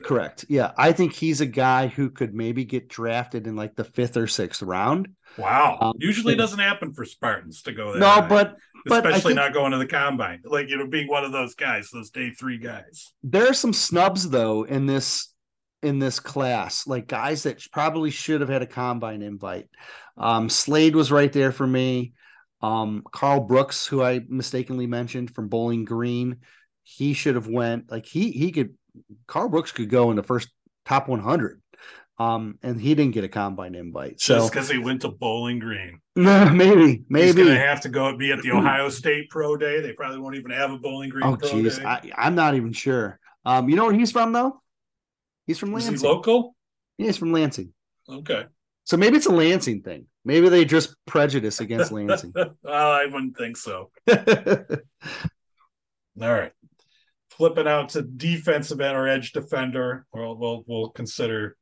Correct. 0.01 0.43
It. 0.43 0.49
Yeah, 0.51 0.72
I 0.78 0.91
think 0.91 1.13
he's 1.13 1.41
a 1.41 1.45
guy 1.45 1.88
who 1.88 2.09
could 2.09 2.34
maybe 2.34 2.66
get 2.66 2.88
drafted 2.88 3.47
in 3.47 3.55
like 3.55 3.76
the 3.76 3.84
fifth 3.84 4.18
or 4.18 4.28
sixth 4.28 4.61
round. 4.61 5.09
Wow. 5.38 5.78
Um, 5.82 5.93
Usually 5.97 6.36
doesn't 6.36 6.59
happen 6.59 6.93
for 6.93 7.05
Spartans 7.05 7.61
to 7.63 7.72
go 7.72 7.91
there. 7.91 8.01
No, 8.01 8.09
high. 8.09 8.28
but 8.28 8.57
but 8.86 9.05
especially 9.05 9.30
think, 9.30 9.36
not 9.36 9.53
going 9.53 9.72
to 9.72 9.78
the 9.78 9.88
combine, 9.88 10.41
like 10.45 10.70
you 10.70 10.78
know, 10.78 10.88
being 10.88 11.07
one 11.07 11.26
of 11.26 11.32
those 11.32 11.55
guys, 11.55 11.89
those 11.91 12.11
day 12.11 12.30
three 12.30 12.57
guys. 12.57 13.13
There 13.24 13.49
are 13.49 13.53
some 13.53 13.74
snubs 13.74 14.30
though 14.30 14.63
in 14.63 14.86
this 14.86 15.34
in 15.82 15.99
this 15.99 16.20
class, 16.20 16.88
like 16.88 17.07
guys 17.07 17.43
that 17.43 17.63
probably 17.72 18.11
should 18.11 18.41
have 18.41 18.49
had 18.49 18.61
a 18.61 18.68
combine 18.68 19.22
invite. 19.22 19.70
Um, 20.18 20.49
Slade 20.49 20.95
was 20.95 21.11
right 21.11 21.32
there 21.32 21.51
for 21.51 21.68
me. 21.68 22.13
Um, 22.61 23.03
Karl 23.11 23.41
Brooks, 23.41 23.86
who 23.86 24.01
I 24.01 24.22
mistakenly 24.28 24.88
mentioned 24.88 25.34
from 25.34 25.49
Bowling 25.49 25.86
Green, 25.86 26.38
he 26.84 27.13
should 27.13 27.36
have 27.36 27.47
went. 27.47 27.91
Like 27.91 28.05
he 28.05 28.32
he 28.32 28.51
could. 28.51 28.76
Karl 29.27 29.49
Brooks 29.49 29.71
could 29.71 29.89
go 29.89 30.09
in 30.11 30.15
the 30.15 30.23
first 30.23 30.49
top 30.85 31.07
100 31.07 31.61
um, 32.17 32.57
and 32.63 32.79
he 32.79 32.95
didn't 32.95 33.13
get 33.13 33.23
a 33.23 33.27
combine 33.27 33.75
invite. 33.75 34.21
So 34.21 34.35
just 34.35 34.53
because 34.53 34.69
he 34.69 34.77
went 34.77 35.01
to 35.01 35.09
Bowling 35.09 35.59
Green. 35.59 35.99
maybe, 36.15 37.03
maybe 37.09 37.25
he's 37.25 37.35
gonna 37.35 37.57
have 37.57 37.81
to 37.81 37.89
go 37.89 38.15
be 38.15 38.31
at 38.31 38.41
the 38.41 38.51
Ohio 38.53 38.89
State 38.89 39.29
Pro 39.29 39.57
Day. 39.57 39.81
They 39.81 39.91
probably 39.91 40.19
won't 40.19 40.35
even 40.35 40.51
have 40.51 40.71
a 40.71 40.77
Bowling 40.77 41.09
Green. 41.09 41.25
Oh, 41.25 41.35
jeez, 41.35 42.11
I'm 42.15 42.35
not 42.35 42.55
even 42.55 42.71
sure. 42.71 43.19
Um, 43.43 43.69
you 43.69 43.75
know 43.75 43.85
where 43.85 43.93
he's 43.93 44.11
from 44.11 44.31
though? 44.31 44.61
He's 45.45 45.59
from 45.59 45.73
Lansing. 45.73 45.95
Is 45.95 46.01
he 46.01 46.07
local? 46.07 46.55
Yeah, 46.97 47.07
he's 47.07 47.17
from 47.17 47.33
Lansing. 47.33 47.73
Okay. 48.09 48.45
So 48.85 48.97
maybe 48.97 49.17
it's 49.17 49.25
a 49.25 49.31
Lansing 49.31 49.81
thing. 49.81 50.07
Maybe 50.23 50.47
they 50.49 50.63
just 50.63 50.95
prejudice 51.05 51.59
against 51.59 51.91
Lansing. 51.91 52.33
well, 52.33 52.55
I 52.91 53.05
wouldn't 53.05 53.37
think 53.37 53.57
so. 53.57 53.91
All 54.09 54.17
right. 56.17 56.53
Flipping 57.38 57.67
out 57.67 57.89
to 57.89 58.01
defensive 58.01 58.79
end 58.79 58.95
or 58.95 59.07
edge 59.07 59.33
defender. 59.33 60.05
We'll 60.13 60.38
we'll, 60.38 60.63
we'll 60.67 60.89
consider 60.89 61.57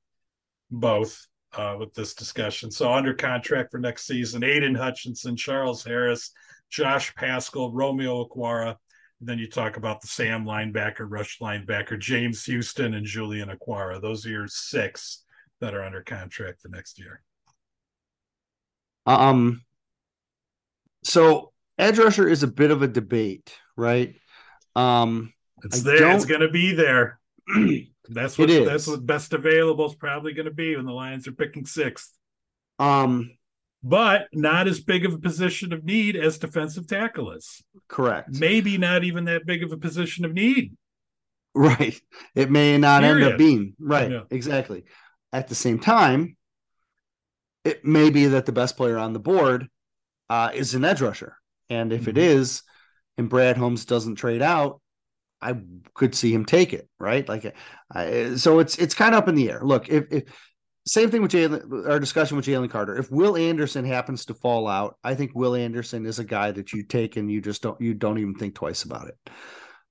both 0.69 1.25
uh, 1.53 1.75
with 1.79 1.93
this 1.93 2.13
discussion. 2.13 2.71
So 2.71 2.91
under 2.91 3.13
contract 3.13 3.71
for 3.71 3.79
next 3.79 4.05
season, 4.05 4.43
Aidan 4.43 4.75
Hutchinson, 4.75 5.35
Charles 5.35 5.83
Harris, 5.83 6.31
Josh 6.69 7.13
Paschal, 7.15 7.71
Romeo 7.71 8.25
Okwara. 8.25 8.75
And 9.19 9.29
then 9.29 9.39
you 9.39 9.47
talk 9.47 9.77
about 9.77 10.01
the 10.01 10.07
Sam 10.07 10.45
linebacker, 10.45 11.05
rush 11.07 11.39
linebacker, 11.39 11.97
James 11.97 12.43
Houston, 12.45 12.93
and 12.93 13.05
Julian 13.05 13.49
Okwara. 13.49 14.01
Those 14.01 14.25
are 14.25 14.29
your 14.29 14.47
six 14.47 15.23
that 15.61 15.73
are 15.73 15.83
under 15.83 16.01
contract 16.01 16.61
for 16.61 16.69
next 16.69 16.99
year. 16.99 17.21
Um, 19.05 19.61
so 21.03 21.51
edge 21.77 21.99
rusher 21.99 22.27
is 22.27 22.43
a 22.43 22.47
bit 22.47 22.71
of 22.71 22.81
a 22.81 22.87
debate, 22.87 23.57
right? 23.77 24.15
Um, 24.75 25.33
it's 25.63 25.81
I 25.81 25.83
there. 25.83 26.11
It's 26.11 26.25
going 26.25 26.41
to 26.41 26.49
be 26.49 26.73
there. 26.73 27.19
That's 28.09 28.37
what 28.37 28.49
that's 28.49 28.85
what 28.85 29.05
best 29.05 29.31
available 29.31 29.85
is 29.85 29.95
probably 29.95 30.33
going 30.33 30.45
to 30.47 30.53
be 30.53 30.75
when 30.75 30.85
the 30.85 30.91
Lions 30.91 31.25
are 31.25 31.31
picking 31.31 31.65
sixth. 31.65 32.11
Um, 32.77 33.31
but 33.81 34.27
not 34.33 34.67
as 34.67 34.81
big 34.81 35.05
of 35.05 35.13
a 35.13 35.17
position 35.17 35.71
of 35.71 35.85
need 35.85 36.17
as 36.17 36.37
defensive 36.37 36.85
tackle 36.85 37.31
is. 37.31 37.63
Correct. 37.87 38.37
Maybe 38.39 38.77
not 38.77 39.05
even 39.05 39.25
that 39.25 39.45
big 39.45 39.63
of 39.63 39.71
a 39.71 39.77
position 39.77 40.25
of 40.25 40.33
need. 40.33 40.75
Right. 41.55 41.99
It 42.35 42.51
may 42.51 42.77
not 42.77 43.03
Period. 43.03 43.23
end 43.23 43.33
up 43.33 43.37
being 43.37 43.73
right. 43.79 44.23
Exactly. 44.31 44.83
At 45.31 45.47
the 45.47 45.55
same 45.55 45.79
time, 45.79 46.35
it 47.63 47.85
may 47.85 48.09
be 48.09 48.27
that 48.27 48.45
the 48.45 48.51
best 48.51 48.75
player 48.75 48.97
on 48.97 49.13
the 49.13 49.19
board 49.19 49.67
uh, 50.29 50.51
is 50.53 50.75
an 50.75 50.85
edge 50.85 51.01
rusher, 51.01 51.37
and 51.69 51.93
if 51.93 52.01
mm-hmm. 52.01 52.11
it 52.11 52.17
is, 52.17 52.63
and 53.17 53.29
Brad 53.29 53.57
Holmes 53.57 53.85
doesn't 53.85 54.15
trade 54.15 54.41
out, 54.41 54.81
I 55.51 55.55
could 55.93 56.15
see 56.15 56.33
him 56.33 56.45
take 56.45 56.73
it, 56.73 56.87
right? 56.99 57.27
Like, 57.27 57.55
I, 57.91 58.35
so 58.35 58.59
it's 58.59 58.77
it's 58.77 58.95
kind 58.95 59.13
of 59.13 59.19
up 59.19 59.27
in 59.27 59.35
the 59.35 59.51
air. 59.51 59.61
Look, 59.63 59.89
if, 59.89 60.05
if 60.11 60.23
same 60.85 61.09
thing 61.09 61.21
with 61.21 61.31
Jalen, 61.31 61.87
our 61.89 61.99
discussion 61.99 62.35
with 62.35 62.45
Jalen 62.45 62.69
Carter. 62.69 62.97
If 62.97 63.09
Will 63.09 63.37
Anderson 63.37 63.85
happens 63.85 64.25
to 64.25 64.33
fall 64.33 64.67
out, 64.67 64.97
I 65.03 65.15
think 65.15 65.31
Will 65.33 65.55
Anderson 65.55 66.05
is 66.05 66.19
a 66.19 66.25
guy 66.25 66.51
that 66.51 66.73
you 66.73 66.83
take 66.83 67.15
and 67.15 67.31
you 67.31 67.41
just 67.41 67.61
don't 67.61 67.79
you 67.79 67.93
don't 67.93 68.17
even 68.17 68.35
think 68.35 68.55
twice 68.55 68.83
about 68.83 69.07
it. 69.07 69.17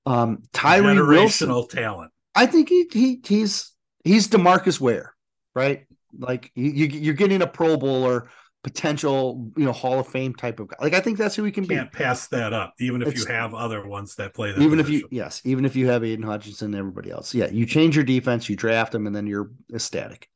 Um, 0.05 0.43
Tyree 0.51 1.01
Wilson, 1.01 1.67
talent. 1.69 2.11
I 2.35 2.45
think 2.45 2.69
he, 2.69 2.87
he 2.91 3.21
he's 3.25 3.71
he's 4.03 4.27
Demarcus 4.27 4.79
Ware, 4.79 5.13
right? 5.55 5.85
Like 6.17 6.51
you, 6.53 6.85
you're 6.85 7.13
getting 7.15 7.41
a 7.41 7.47
Pro 7.47 7.77
Bowler 7.77 8.29
potential, 8.63 9.51
you 9.57 9.65
know, 9.65 9.73
Hall 9.73 9.99
of 9.99 10.07
Fame 10.07 10.33
type 10.33 10.59
of 10.59 10.69
guy. 10.69 10.77
Like 10.81 10.93
I 10.93 11.01
think 11.01 11.17
that's 11.17 11.35
who 11.35 11.43
he 11.43 11.51
can 11.51 11.65
be 11.65 11.75
Can't 11.75 11.91
be. 11.91 11.97
pass 11.97 12.27
that 12.27 12.53
up, 12.53 12.73
even 12.79 13.01
if 13.01 13.09
it's, 13.09 13.21
you 13.21 13.25
have 13.27 13.53
other 13.53 13.85
ones 13.85 14.15
that 14.15 14.33
play 14.33 14.51
that. 14.51 14.61
Even 14.61 14.79
position. 14.79 14.95
if 14.95 15.01
you, 15.01 15.07
yes, 15.11 15.41
even 15.43 15.65
if 15.65 15.75
you 15.75 15.87
have 15.87 16.03
Aidan 16.03 16.25
Hutchinson 16.25 16.67
and 16.67 16.75
everybody 16.75 17.11
else, 17.11 17.35
yeah, 17.35 17.47
you 17.47 17.65
change 17.65 17.95
your 17.95 18.05
defense, 18.05 18.49
you 18.49 18.55
draft 18.55 18.93
them, 18.93 19.05
and 19.05 19.15
then 19.15 19.27
you're 19.27 19.51
ecstatic. 19.73 20.29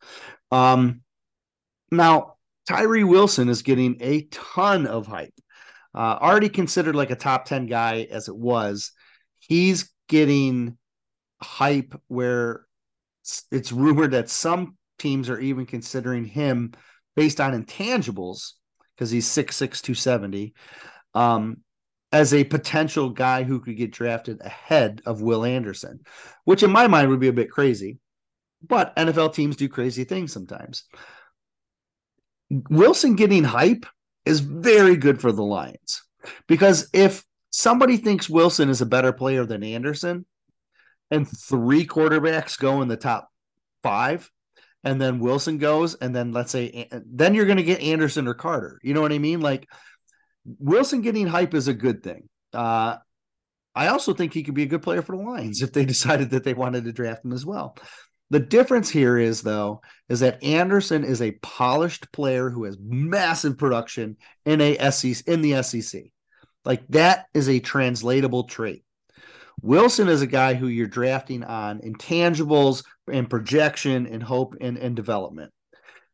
Um, 0.51 1.01
now 1.89 2.35
Tyree 2.67 3.05
Wilson 3.05 3.47
is 3.49 3.61
getting 3.61 3.97
a 4.01 4.23
ton 4.23 4.87
of 4.87 5.07
hype. 5.07 5.33
Uh, 5.95 6.19
already 6.21 6.49
considered 6.49 6.95
like 6.95 7.11
a 7.11 7.15
top 7.15 7.45
ten 7.45 7.65
guy 7.65 8.07
as 8.11 8.27
it 8.27 8.35
was. 8.35 8.91
He's 9.39 9.89
getting 10.09 10.77
hype 11.41 11.99
where 12.07 12.65
it's 13.51 13.71
rumored 13.71 14.11
that 14.11 14.29
some 14.29 14.77
teams 14.99 15.29
are 15.29 15.39
even 15.39 15.65
considering 15.65 16.25
him 16.25 16.73
based 17.17 17.41
on 17.41 17.61
intangibles 17.61 18.53
because 18.95 19.11
he's 19.11 19.27
6'6 19.27 19.81
270 19.81 20.53
um 21.13 21.57
as 22.13 22.33
a 22.33 22.43
potential 22.45 23.09
guy 23.09 23.43
who 23.43 23.59
could 23.59 23.75
get 23.75 23.91
drafted 23.91 24.39
ahead 24.41 25.01
of 25.05 25.21
Will 25.21 25.43
Anderson, 25.43 25.99
which 26.45 26.63
in 26.63 26.71
my 26.71 26.87
mind 26.87 27.09
would 27.09 27.19
be 27.19 27.27
a 27.27 27.33
bit 27.33 27.51
crazy. 27.51 27.99
But 28.65 28.95
NFL 28.95 29.33
teams 29.33 29.57
do 29.57 29.67
crazy 29.67 30.05
things 30.05 30.31
sometimes. 30.31 30.85
Wilson 32.69 33.15
getting 33.15 33.43
hype 33.43 33.85
is 34.25 34.39
very 34.39 34.95
good 34.95 35.19
for 35.19 35.33
the 35.33 35.43
Lions 35.43 36.03
because 36.47 36.89
if 36.93 37.25
somebody 37.51 37.97
thinks 37.97 38.29
Wilson 38.29 38.69
is 38.69 38.81
a 38.81 38.85
better 38.85 39.11
player 39.11 39.45
than 39.45 39.63
Anderson 39.63 40.25
and 41.11 41.27
three 41.27 41.85
quarterbacks 41.85 42.57
go 42.57 42.81
in 42.81 42.87
the 42.87 42.97
top 42.97 43.29
five, 43.83 44.31
and 44.83 45.01
then 45.01 45.19
Wilson 45.19 45.57
goes, 45.57 45.95
and 45.95 46.15
then 46.15 46.31
let's 46.31 46.51
say, 46.51 46.87
then 47.05 47.33
you're 47.33 47.45
going 47.45 47.57
to 47.57 47.63
get 47.63 47.81
Anderson 47.81 48.27
or 48.27 48.33
Carter. 48.33 48.79
You 48.83 48.93
know 48.93 49.01
what 49.01 49.11
I 49.11 49.19
mean? 49.19 49.41
Like 49.41 49.67
Wilson 50.59 51.01
getting 51.01 51.27
hype 51.27 51.53
is 51.53 51.67
a 51.67 51.73
good 51.73 52.03
thing. 52.03 52.29
Uh, 52.53 52.97
I 53.75 53.87
also 53.87 54.13
think 54.13 54.33
he 54.33 54.43
could 54.43 54.55
be 54.55 54.63
a 54.63 54.67
good 54.67 54.81
player 54.81 55.01
for 55.01 55.15
the 55.15 55.23
Lions 55.23 55.61
if 55.63 55.73
they 55.73 55.85
decided 55.85 56.31
that 56.31 56.43
they 56.43 56.53
wanted 56.53 56.85
to 56.85 56.93
draft 56.93 57.25
him 57.25 57.33
as 57.33 57.45
well. 57.45 57.77
The 58.29 58.39
difference 58.39 58.89
here 58.89 59.17
is, 59.17 59.41
though, 59.41 59.81
is 60.09 60.19
that 60.19 60.43
Anderson 60.43 61.05
is 61.05 61.21
a 61.21 61.37
polished 61.41 62.11
player 62.11 62.49
who 62.49 62.65
has 62.65 62.77
massive 62.81 63.57
production 63.57 64.17
in 64.45 64.59
a 64.59 64.91
SEC 64.91 65.25
in 65.27 65.41
the 65.41 65.63
SEC. 65.63 66.03
Like 66.65 66.85
that 66.89 67.27
is 67.33 67.47
a 67.47 67.59
translatable 67.59 68.43
trait. 68.43 68.83
Wilson 69.61 70.09
is 70.09 70.21
a 70.21 70.27
guy 70.27 70.53
who 70.53 70.67
you're 70.67 70.87
drafting 70.87 71.43
on 71.43 71.79
intangibles 71.79 72.83
and 73.11 73.29
projection 73.29 74.07
and 74.07 74.21
hope 74.21 74.55
and, 74.61 74.77
and 74.77 74.95
development. 74.95 75.51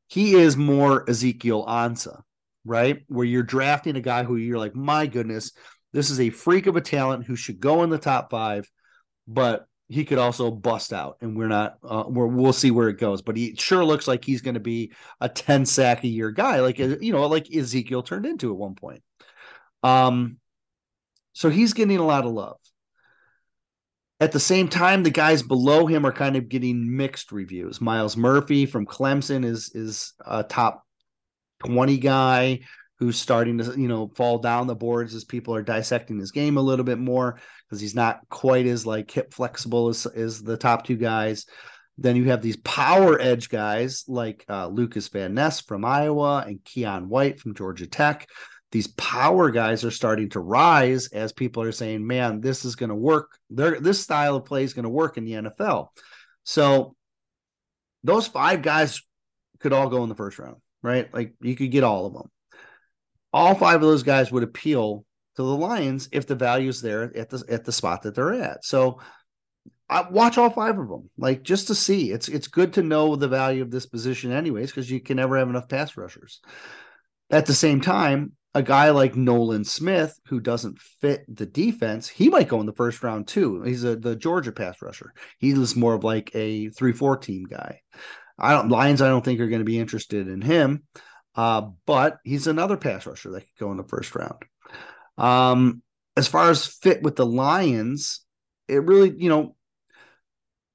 He 0.07 0.35
is 0.35 0.55
more 0.55 1.09
Ezekiel 1.09 1.65
Ansah, 1.65 2.21
right? 2.65 3.03
Where 3.07 3.25
you're 3.25 3.43
drafting 3.43 3.95
a 3.95 4.01
guy 4.01 4.23
who 4.23 4.35
you're 4.35 4.59
like, 4.59 4.75
my 4.75 5.07
goodness, 5.07 5.51
this 5.91 6.09
is 6.09 6.19
a 6.19 6.29
freak 6.29 6.67
of 6.67 6.75
a 6.75 6.81
talent 6.81 7.25
who 7.25 7.35
should 7.35 7.59
go 7.59 7.83
in 7.83 7.89
the 7.89 7.97
top 7.97 8.29
five, 8.29 8.69
but 9.27 9.65
he 9.89 10.05
could 10.05 10.17
also 10.17 10.49
bust 10.49 10.91
out, 10.91 11.17
and 11.21 11.37
we're 11.37 11.47
not. 11.47 11.77
Uh, 11.83 12.05
we're, 12.07 12.25
we'll 12.25 12.53
see 12.53 12.71
where 12.71 12.89
it 12.89 12.97
goes, 12.97 13.21
but 13.21 13.37
he 13.37 13.55
sure 13.55 13.83
looks 13.85 14.07
like 14.07 14.25
he's 14.25 14.41
going 14.41 14.53
to 14.55 14.59
be 14.59 14.91
a 15.21 15.29
ten 15.29 15.65
sack 15.65 16.03
a 16.03 16.07
year 16.07 16.31
guy, 16.31 16.61
like 16.61 16.79
you 16.79 17.11
know, 17.11 17.27
like 17.27 17.53
Ezekiel 17.53 18.01
turned 18.01 18.25
into 18.25 18.49
at 18.49 18.57
one 18.57 18.75
point. 18.75 19.03
Um, 19.83 20.37
so 21.33 21.49
he's 21.49 21.73
getting 21.73 21.97
a 21.97 22.05
lot 22.05 22.25
of 22.25 22.31
love. 22.31 22.57
At 24.24 24.32
the 24.32 24.39
same 24.39 24.69
time, 24.69 25.03
the 25.03 25.09
guys 25.09 25.43
below 25.43 25.86
him 25.86 26.05
are 26.05 26.13
kind 26.13 26.38
of 26.38 26.47
getting 26.47 26.95
mixed 26.95 27.34
reviews. 27.34 27.82
Myles 27.82 28.15
Murphy 28.15 28.65
from 28.65 28.86
Clemson 28.86 29.43
is 29.43 29.69
is 29.76 30.13
a 30.26 30.43
top 30.43 30.86
20 31.65 31.97
guy 31.97 32.61
who's 32.99 33.19
starting 33.19 33.57
to, 33.57 33.78
you 33.78 33.89
know, 33.89 34.13
fall 34.15 34.38
down 34.38 34.67
the 34.67 34.76
boards 34.76 35.13
as 35.13 35.26
people 35.26 35.53
are 35.53 35.61
dissecting 35.61 36.17
his 36.17 36.32
game 36.32 36.55
a 36.55 36.61
little 36.61 36.86
bit 36.86 36.99
more 36.99 37.38
because 37.67 37.82
he's 37.82 37.95
not 37.95 38.21
quite 38.30 38.65
as 38.65 38.86
like 38.86 39.11
hip 39.11 39.34
flexible 39.34 39.89
as, 39.89 40.05
as 40.05 40.41
the 40.41 40.55
top 40.55 40.86
two 40.86 40.95
guys. 40.95 41.45
Then 41.97 42.15
you 42.15 42.24
have 42.30 42.41
these 42.41 42.55
power 42.55 43.19
edge 43.19 43.49
guys 43.49 44.05
like 44.07 44.45
uh, 44.47 44.67
Lucas 44.67 45.09
Van 45.09 45.34
Ness 45.34 45.59
from 45.59 45.84
Iowa 45.84 46.45
and 46.47 46.63
Keion 46.63 47.07
White 47.07 47.41
from 47.41 47.55
Georgia 47.55 47.88
Tech 47.88 48.30
these 48.74 48.88
power 48.88 49.51
guys 49.51 49.84
are 49.84 49.91
starting 49.91 50.30
to 50.30 50.39
rise 50.39 51.07
as 51.09 51.32
people 51.32 51.61
are 51.61 51.71
saying, 51.71 52.05
man, 52.05 52.41
this 52.41 52.65
is 52.65 52.76
going 52.76 52.89
to 52.89 52.95
work. 52.95 53.38
There, 53.51 53.80
this 53.80 54.01
style 54.01 54.36
of 54.36 54.45
play 54.45 54.63
is 54.63 54.74
going 54.74 54.84
to 54.84 54.89
work 54.89 55.15
in 55.15 55.26
the 55.26 55.34
NFL. 55.34 55.89
So 56.43 56.95
those 58.03 58.26
five 58.26 58.63
guys 58.63 59.03
could 59.59 59.74
all 59.74 59.89
go 59.89 60.01
in 60.01 60.09
the 60.09 60.15
first 60.15 60.39
round, 60.39 60.55
right? 60.82 61.13
Like 61.13 61.36
you 61.39 61.55
could 61.55 61.69
get 61.69 61.84
all 61.84 62.07
of 62.07 62.13
them. 62.13 62.32
All 63.32 63.53
five 63.53 63.76
of 63.76 63.82
those 63.82 64.01
guys 64.01 64.32
would 64.32 64.41
appeal 64.41 65.05
to 65.36 65.43
the 65.43 65.55
Lions 65.55 66.09
if 66.11 66.26
the 66.26 66.34
value 66.34 66.69
is 66.69 66.82
there 66.82 67.15
at 67.15 67.30
the 67.30 67.43
at 67.49 67.65
the 67.65 67.71
spot 67.71 68.01
that 68.01 68.15
they're 68.15 68.34
at. 68.34 68.65
So 68.65 68.99
I 69.88 70.09
watch 70.09 70.39
all 70.39 70.49
five 70.49 70.80
of 70.80 70.89
them, 70.89 71.11
like 71.15 71.43
just 71.43 71.67
to 71.67 71.76
see. 71.76 72.09
It's 72.09 72.28
it's 72.28 72.47
good 72.47 72.74
to 72.74 72.82
know 72.82 73.15
the 73.15 73.28
value 73.28 73.61
of 73.61 73.69
this 73.69 73.86
position, 73.86 74.32
anyways, 74.32 74.71
because 74.71 74.89
you 74.89 74.99
can 74.99 75.17
never 75.17 75.38
have 75.38 75.49
enough 75.49 75.69
pass 75.69 75.95
rushers. 75.95 76.41
At 77.30 77.45
the 77.45 77.53
same 77.53 77.80
time, 77.80 78.32
a 78.55 78.61
guy 78.61 78.91
like 78.91 79.15
Nolan 79.15 79.63
Smith 79.63 80.19
who 80.27 80.39
doesn't 80.39 80.79
fit 80.79 81.25
the 81.27 81.45
defense, 81.45 82.07
he 82.07 82.29
might 82.29 82.47
go 82.47 82.59
in 82.59 82.65
the 82.65 82.73
first 82.73 83.01
round 83.03 83.27
too. 83.27 83.63
He's 83.63 83.83
a 83.83 83.95
the 83.95 84.15
Georgia 84.15 84.51
pass 84.51 84.81
rusher. 84.81 85.13
He's 85.39 85.75
more 85.75 85.95
of 85.95 86.03
like 86.03 86.31
a 86.35 86.69
three 86.69 86.93
four 86.93 87.17
team 87.17 87.45
guy. 87.45 87.81
I 88.37 88.53
don't 88.53 88.69
Lions. 88.69 89.01
I 89.01 89.09
don't 89.09 89.23
think 89.23 89.39
are 89.39 89.47
going 89.47 89.59
to 89.59 89.65
be 89.65 89.79
interested 89.79 90.27
in 90.27 90.41
him, 90.41 90.83
uh, 91.35 91.69
but 91.85 92.17
he's 92.23 92.47
another 92.47 92.77
pass 92.77 93.05
rusher 93.05 93.31
that 93.31 93.41
could 93.41 93.59
go 93.59 93.71
in 93.71 93.77
the 93.77 93.83
first 93.83 94.13
round. 94.15 94.43
Um, 95.17 95.81
as 96.15 96.27
far 96.27 96.49
as 96.49 96.67
fit 96.67 97.01
with 97.01 97.15
the 97.15 97.25
Lions, 97.25 98.23
it 98.67 98.83
really 98.83 99.13
you 99.17 99.29
know 99.29 99.55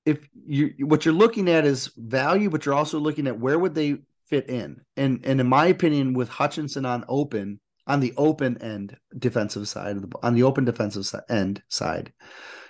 if 0.04 0.26
you 0.46 0.74
what 0.80 1.04
you're 1.04 1.14
looking 1.14 1.48
at 1.48 1.64
is 1.64 1.92
value, 1.96 2.50
but 2.50 2.66
you're 2.66 2.74
also 2.74 2.98
looking 2.98 3.28
at 3.28 3.38
where 3.38 3.58
would 3.58 3.74
they 3.74 3.98
fit 4.28 4.48
in. 4.48 4.80
And 4.96 5.24
and 5.24 5.40
in 5.40 5.46
my 5.46 5.66
opinion, 5.66 6.14
with 6.14 6.28
Hutchinson 6.28 6.84
on 6.84 7.04
open, 7.08 7.60
on 7.88 8.00
the 8.00 8.14
open 8.16 8.62
end 8.62 8.96
defensive 9.18 9.66
side 9.66 9.96
of 9.96 10.02
the 10.02 10.18
on 10.22 10.34
the 10.34 10.44
open 10.44 10.64
defensive 10.64 11.06
end 11.28 11.62
side 11.68 12.12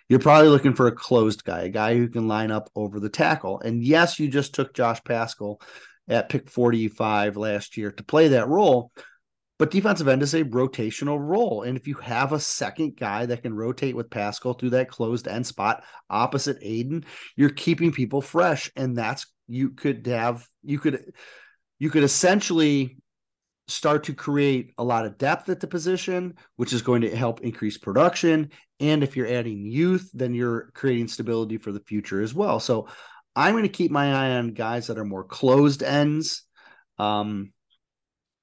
you're 0.08 0.18
probably 0.18 0.48
looking 0.48 0.74
for 0.74 0.86
a 0.86 0.94
closed 0.94 1.44
guy 1.44 1.62
a 1.62 1.68
guy 1.68 1.94
who 1.94 2.08
can 2.08 2.28
line 2.28 2.50
up 2.50 2.70
over 2.74 2.98
the 2.98 3.10
tackle. 3.10 3.60
And 3.60 3.82
yes 3.82 4.18
you 4.18 4.28
just 4.28 4.54
took 4.54 4.72
josh 4.74 5.02
paschal 5.04 5.60
at 6.08 6.30
pick 6.30 6.48
45 6.48 7.36
last 7.36 7.76
year 7.76 7.92
to 7.92 8.02
play 8.02 8.28
that 8.28 8.48
role 8.48 8.92
but 9.58 9.72
defensive 9.72 10.06
end 10.06 10.22
is 10.22 10.34
a 10.34 10.44
rotational 10.44 11.18
role. 11.20 11.64
And 11.64 11.76
if 11.76 11.88
you 11.88 11.94
have 11.94 12.32
a 12.32 12.38
second 12.38 12.96
guy 12.96 13.26
that 13.26 13.42
can 13.42 13.54
rotate 13.54 13.96
with 13.96 14.08
paschal 14.08 14.54
through 14.54 14.70
that 14.70 14.88
closed 14.88 15.26
end 15.26 15.46
spot 15.46 15.82
opposite 16.08 16.58
Aidan, 16.62 17.04
you're 17.34 17.50
keeping 17.50 17.90
people 17.90 18.22
fresh. 18.22 18.70
And 18.76 18.96
that's 18.96 19.26
you 19.48 19.70
could 19.70 20.06
have 20.06 20.46
you 20.62 20.78
could 20.78 21.12
you 21.80 21.90
could 21.90 22.04
essentially 22.04 22.98
start 23.68 24.04
to 24.04 24.14
create 24.14 24.72
a 24.78 24.84
lot 24.84 25.04
of 25.04 25.18
depth 25.18 25.48
at 25.48 25.60
the 25.60 25.66
position, 25.66 26.34
which 26.56 26.72
is 26.72 26.82
going 26.82 27.02
to 27.02 27.14
help 27.14 27.42
increase 27.42 27.76
production. 27.76 28.50
And 28.80 29.02
if 29.02 29.16
you're 29.16 29.26
adding 29.26 29.66
youth, 29.66 30.10
then 30.14 30.34
you're 30.34 30.70
creating 30.74 31.08
stability 31.08 31.58
for 31.58 31.70
the 31.70 31.80
future 31.80 32.22
as 32.22 32.34
well. 32.34 32.60
So 32.60 32.88
I'm 33.36 33.52
going 33.52 33.64
to 33.64 33.68
keep 33.68 33.90
my 33.90 34.12
eye 34.12 34.36
on 34.36 34.54
guys 34.54 34.86
that 34.86 34.98
are 34.98 35.04
more 35.04 35.24
closed 35.24 35.82
ends. 35.82 36.44
Um, 36.98 37.52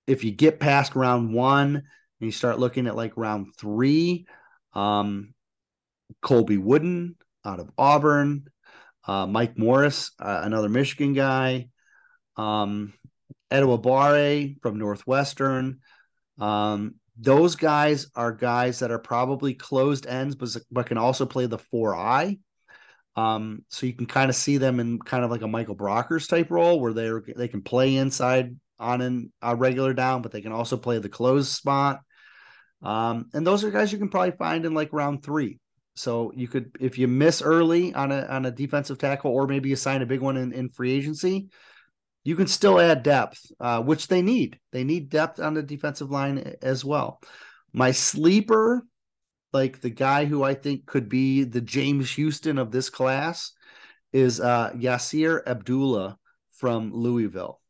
if 0.07 0.23
you 0.23 0.31
get 0.31 0.59
past 0.59 0.95
round 0.95 1.33
one 1.33 1.75
and 1.75 1.83
you 2.19 2.31
start 2.31 2.59
looking 2.59 2.87
at 2.87 2.95
like 2.95 3.17
round 3.17 3.47
three, 3.57 4.27
um, 4.73 5.33
Colby 6.21 6.57
Wooden 6.57 7.15
out 7.43 7.59
of 7.59 7.71
Auburn, 7.77 8.45
uh, 9.07 9.25
Mike 9.25 9.57
Morris, 9.57 10.11
uh, 10.19 10.41
another 10.43 10.69
Michigan 10.69 11.13
guy. 11.13 11.69
Um, 12.37 12.93
Adebawore 13.51 14.61
from 14.61 14.77
Northwestern. 14.77 15.79
Um, 16.39 16.95
those 17.17 17.55
guys 17.55 18.07
are 18.15 18.31
guys 18.31 18.79
that 18.79 18.91
are 18.91 18.99
probably 18.99 19.53
closed 19.53 20.05
ends, 20.05 20.35
but, 20.35 20.55
but 20.71 20.87
can 20.87 20.97
also 20.97 21.25
play 21.25 21.45
the 21.45 21.57
four 21.57 21.95
eye. 21.95 22.39
Um, 23.15 23.63
so 23.69 23.85
you 23.85 23.93
can 23.93 24.07
kind 24.07 24.29
of 24.29 24.35
see 24.35 24.57
them 24.57 24.79
in 24.79 24.99
kind 24.99 25.23
of 25.23 25.31
like 25.31 25.41
a 25.41 25.47
Michael 25.47 25.75
Brockers 25.75 26.27
type 26.27 26.51
role 26.51 26.81
where 26.81 26.91
they 26.91 27.09
they 27.35 27.47
can 27.47 27.61
play 27.61 27.95
inside 27.95 28.55
on 28.77 29.01
an, 29.01 29.31
a 29.41 29.55
regular 29.55 29.93
down, 29.93 30.21
but 30.21 30.33
they 30.33 30.41
can 30.41 30.51
also 30.51 30.75
play 30.75 30.99
the 30.99 31.07
closed 31.07 31.51
spot. 31.51 32.01
Um, 32.81 33.29
and 33.33 33.47
those 33.47 33.63
are 33.63 33.71
guys 33.71 33.93
you 33.93 33.99
can 33.99 34.09
probably 34.09 34.31
find 34.31 34.65
in 34.65 34.73
like 34.73 34.91
round 34.91 35.23
three. 35.23 35.59
So 35.95 36.33
you 36.35 36.49
could, 36.49 36.75
if 36.81 36.97
you 36.97 37.07
miss 37.07 37.41
early 37.41 37.93
on 37.93 38.11
a 38.11 38.23
on 38.23 38.45
a 38.45 38.51
defensive 38.51 38.97
tackle, 38.97 39.31
or 39.31 39.47
maybe 39.47 39.69
you 39.69 39.77
sign 39.77 40.01
a 40.01 40.05
big 40.05 40.19
one 40.19 40.35
in, 40.35 40.51
in 40.51 40.69
free 40.69 40.91
agency, 40.91 41.47
you 42.25 42.35
can 42.35 42.47
still 42.47 42.79
add 42.79 43.03
depth, 43.03 43.39
uh, 43.59 43.81
which 43.81 44.07
they 44.07 44.23
need. 44.23 44.59
They 44.71 44.83
need 44.83 45.09
depth 45.09 45.39
on 45.39 45.53
the 45.53 45.61
defensive 45.61 46.09
line 46.09 46.55
as 46.61 46.83
well. 46.83 47.21
My 47.71 47.91
sleeper, 47.91 48.83
like 49.53 49.79
the 49.79 49.91
guy 49.91 50.25
who 50.25 50.43
I 50.43 50.55
think 50.55 50.87
could 50.87 51.07
be 51.07 51.43
the 51.43 51.61
James 51.61 52.11
Houston 52.13 52.57
of 52.57 52.71
this 52.71 52.89
class, 52.89 53.51
is 54.11 54.41
uh, 54.41 54.71
Yasir 54.71 55.45
Abdullah 55.45 56.17
from 56.49 56.91
Louisville. 56.91 57.61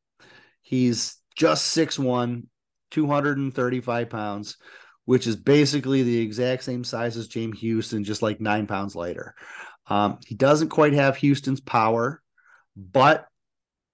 He's 0.61 1.17
just 1.35 1.75
6'1, 1.75 2.43
235 2.91 4.09
pounds, 4.09 4.57
which 5.03 5.27
is 5.27 5.35
basically 5.35 6.03
the 6.03 6.19
exact 6.19 6.63
same 6.63 6.85
size 6.85 7.17
as 7.17 7.27
James 7.27 7.59
Houston, 7.59 8.05
just 8.05 8.21
like 8.21 8.39
nine 8.39 8.67
pounds 8.67 8.95
lighter. 8.95 9.35
Um, 9.87 10.19
he 10.25 10.33
doesn't 10.33 10.69
quite 10.69 10.93
have 10.93 11.17
Houston's 11.17 11.59
power, 11.59 12.21
but 12.77 13.27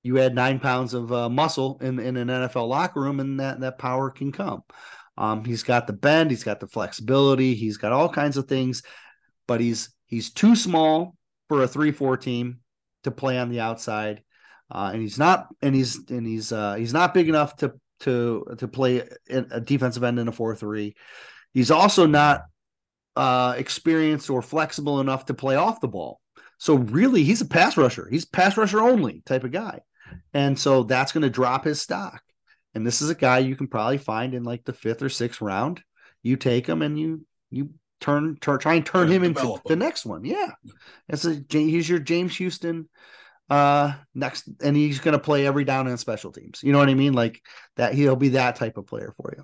you 0.04 0.20
add 0.20 0.36
nine 0.36 0.60
pounds 0.60 0.94
of 0.94 1.12
uh, 1.12 1.30
muscle 1.30 1.78
in, 1.82 2.00
in 2.00 2.18
an 2.18 2.28
NFL 2.28 2.68
locker 2.68 3.02
room, 3.02 3.20
and 3.20 3.40
that, 3.40 3.60
that 3.60 3.78
power 3.78 4.10
can 4.10 4.32
come. 4.32 4.64
Um, 5.18 5.46
he's 5.46 5.64
got 5.64 5.88
the 5.88 5.94
bend, 5.94 6.32
he's 6.32 6.44
got 6.44 6.60
the 6.60 6.68
flexibility, 6.68 7.54
he's 7.54 7.78
got 7.78 7.92
all 7.92 8.10
kinds 8.10 8.38
of 8.38 8.48
things, 8.48 8.82
but 9.48 9.60
he's 9.60 9.94
he's 10.06 10.32
too 10.32 10.56
small 10.56 11.16
for 11.48 11.64
a 11.64 11.68
three-four 11.68 12.18
team 12.18 12.60
to 13.04 13.12
play 13.12 13.38
on 13.38 13.50
the 13.50 13.60
outside, 13.60 14.24
uh, 14.72 14.90
and 14.94 15.02
he's 15.02 15.20
not 15.20 15.48
and 15.62 15.76
he's 15.76 16.10
and 16.10 16.26
he's 16.26 16.52
uh, 16.52 16.76
he's 16.76 16.94
not 16.94 17.14
big 17.14 17.30
enough 17.30 17.56
to 17.58 17.74
to 18.00 18.46
to 18.58 18.68
play 18.68 19.08
a 19.30 19.60
defensive 19.60 20.04
end 20.04 20.18
in 20.18 20.28
a 20.28 20.32
four-three. 20.32 20.96
He's 21.54 21.72
also 21.72 22.08
not 22.08 22.44
uh, 23.16 23.56
experienced 23.58 24.30
or 24.30 24.42
flexible 24.42 25.02
enough 25.02 25.26
to 25.26 25.34
play 25.34 25.56
off 25.56 25.82
the 25.82 25.88
ball. 25.88 26.22
So 26.58 26.76
really, 26.76 27.24
he's 27.24 27.42
a 27.42 27.46
pass 27.46 27.76
rusher. 27.76 28.08
He's 28.10 28.26
pass 28.26 28.56
rusher 28.56 28.80
only 28.80 29.24
type 29.26 29.44
of 29.44 29.52
guy, 29.52 29.82
and 30.34 30.58
so 30.58 30.84
that's 30.84 31.12
going 31.12 31.24
to 31.24 31.30
drop 31.30 31.66
his 31.66 31.82
stock. 31.82 32.22
And 32.74 32.86
this 32.88 33.02
is 33.02 33.10
a 33.10 33.16
guy 33.16 33.40
you 33.40 33.56
can 33.56 33.68
probably 33.68 33.98
find 33.98 34.34
in 34.34 34.44
like 34.44 34.64
the 34.64 34.74
fifth 34.74 35.02
or 35.02 35.10
sixth 35.10 35.42
round. 35.42 35.82
You 36.24 36.38
take 36.38 36.68
him 36.68 36.82
and 36.82 37.00
you 37.00 37.26
you 37.50 37.72
turn, 38.00 38.38
turn 38.40 38.60
try 38.60 38.76
and 38.76 38.86
turn 38.86 39.12
him 39.12 39.24
into 39.24 39.42
him. 39.42 39.60
the 39.66 39.76
next 39.76 40.06
one. 40.06 40.24
Yeah, 40.24 40.52
it's 41.10 41.26
a 41.26 41.42
he's 41.50 41.90
your 41.90 42.00
James 42.00 42.36
Houston 42.38 42.88
uh 43.52 43.92
next 44.16 44.50
and 44.64 44.78
he's 44.78 45.02
going 45.02 45.12
to 45.12 45.20
play 45.20 45.46
every 45.46 45.66
down 45.66 45.86
in 45.86 45.98
special 45.98 46.32
teams 46.32 46.62
you 46.64 46.72
know 46.72 46.80
what 46.80 46.88
i 46.88 46.94
mean 46.94 47.12
like 47.12 47.42
that 47.76 47.94
he'll 47.94 48.16
be 48.16 48.30
that 48.30 48.56
type 48.56 48.78
of 48.78 48.88
player 48.88 49.14
for 49.18 49.34
you 49.38 49.44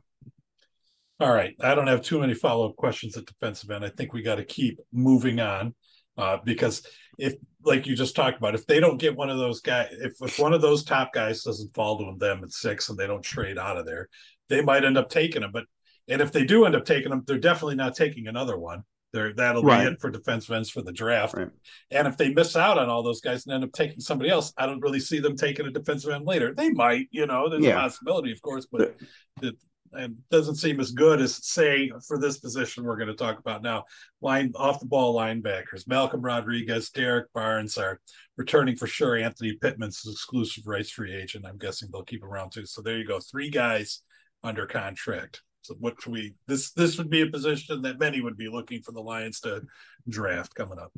all 1.19 1.31
right 1.31 1.55
i 1.61 1.75
don't 1.75 1.87
have 1.87 2.01
too 2.01 2.17
many 2.17 2.33
follow-up 2.33 2.77
questions 2.77 3.17
at 3.17 3.25
defensive 3.25 3.69
end 3.69 3.83
i 3.83 3.89
think 3.89 4.13
we 4.13 4.21
got 4.21 4.35
to 4.35 4.45
keep 4.45 4.79
moving 4.93 5.41
on 5.41 5.75
uh, 6.17 6.37
because 6.43 6.83
if 7.17 7.35
like 7.63 7.85
you 7.85 7.95
just 7.95 8.15
talked 8.15 8.37
about 8.37 8.55
if 8.55 8.65
they 8.65 8.79
don't 8.79 8.99
get 8.99 9.15
one 9.15 9.29
of 9.29 9.37
those 9.37 9.61
guys 9.61 9.89
if, 9.91 10.13
if 10.21 10.39
one 10.39 10.53
of 10.53 10.61
those 10.61 10.83
top 10.83 11.13
guys 11.13 11.43
doesn't 11.43 11.73
fall 11.73 11.97
to 11.97 12.17
them 12.17 12.43
at 12.43 12.51
six 12.51 12.89
and 12.89 12.97
they 12.97 13.07
don't 13.07 13.23
trade 13.23 13.57
out 13.57 13.77
of 13.77 13.85
there 13.85 14.07
they 14.49 14.61
might 14.61 14.85
end 14.85 14.97
up 14.97 15.09
taking 15.09 15.43
him 15.43 15.51
but 15.51 15.65
and 16.07 16.21
if 16.21 16.31
they 16.31 16.45
do 16.45 16.65
end 16.65 16.75
up 16.75 16.85
taking 16.85 17.11
him 17.11 17.23
they're 17.25 17.37
definitely 17.37 17.75
not 17.75 17.95
taking 17.95 18.27
another 18.27 18.57
one 18.57 18.83
there, 19.13 19.33
that'll 19.33 19.63
right. 19.63 19.85
be 19.85 19.91
it 19.93 20.01
for 20.01 20.09
defense 20.09 20.49
ends 20.49 20.69
for 20.69 20.81
the 20.81 20.91
draft. 20.91 21.35
Right. 21.35 21.49
And 21.91 22.07
if 22.07 22.17
they 22.17 22.33
miss 22.33 22.55
out 22.55 22.77
on 22.77 22.89
all 22.89 23.03
those 23.03 23.21
guys 23.21 23.45
and 23.45 23.53
end 23.53 23.63
up 23.63 23.71
taking 23.71 23.99
somebody 23.99 24.29
else, 24.29 24.53
I 24.57 24.65
don't 24.65 24.81
really 24.81 24.99
see 24.99 25.19
them 25.19 25.37
taking 25.37 25.65
a 25.65 25.71
defensive 25.71 26.11
end 26.11 26.25
later. 26.25 26.53
They 26.53 26.69
might, 26.69 27.07
you 27.11 27.25
know, 27.25 27.49
there's 27.49 27.63
yeah. 27.63 27.77
a 27.77 27.81
possibility, 27.81 28.31
of 28.31 28.41
course, 28.41 28.67
but 28.69 28.95
it, 29.41 29.55
it 29.93 30.11
doesn't 30.29 30.55
seem 30.55 30.79
as 30.79 30.91
good 30.91 31.21
as 31.21 31.45
say 31.45 31.91
for 32.07 32.19
this 32.19 32.39
position 32.39 32.83
we're 32.83 32.97
going 32.97 33.07
to 33.07 33.15
talk 33.15 33.39
about 33.39 33.61
now. 33.61 33.85
Line 34.21 34.51
off 34.55 34.79
the 34.79 34.85
ball 34.85 35.15
linebackers, 35.15 35.87
Malcolm 35.87 36.21
Rodriguez, 36.21 36.89
Derrick 36.89 37.31
Barnes 37.33 37.77
are 37.77 37.99
returning 38.37 38.75
for 38.75 38.87
sure. 38.87 39.17
Anthony 39.17 39.57
Pittman's 39.61 40.05
exclusive 40.09 40.67
rights 40.67 40.91
free 40.91 41.13
agent. 41.13 41.45
I'm 41.45 41.57
guessing 41.57 41.89
they'll 41.91 42.03
keep 42.03 42.23
around 42.23 42.51
too. 42.51 42.65
So 42.65 42.81
there 42.81 42.97
you 42.97 43.05
go, 43.05 43.19
three 43.19 43.49
guys 43.49 44.01
under 44.43 44.65
contract. 44.65 45.41
So 45.61 45.75
what 45.79 45.95
should 46.01 46.13
we 46.13 46.35
this 46.47 46.71
this 46.71 46.97
would 46.97 47.09
be 47.09 47.21
a 47.21 47.27
position 47.27 47.81
that 47.81 47.99
many 47.99 48.21
would 48.21 48.37
be 48.37 48.47
looking 48.47 48.81
for 48.81 48.93
the 48.93 49.01
Lions 49.01 49.41
to 49.41 49.63
draft 50.07 50.55
coming 50.55 50.79
up. 50.79 50.93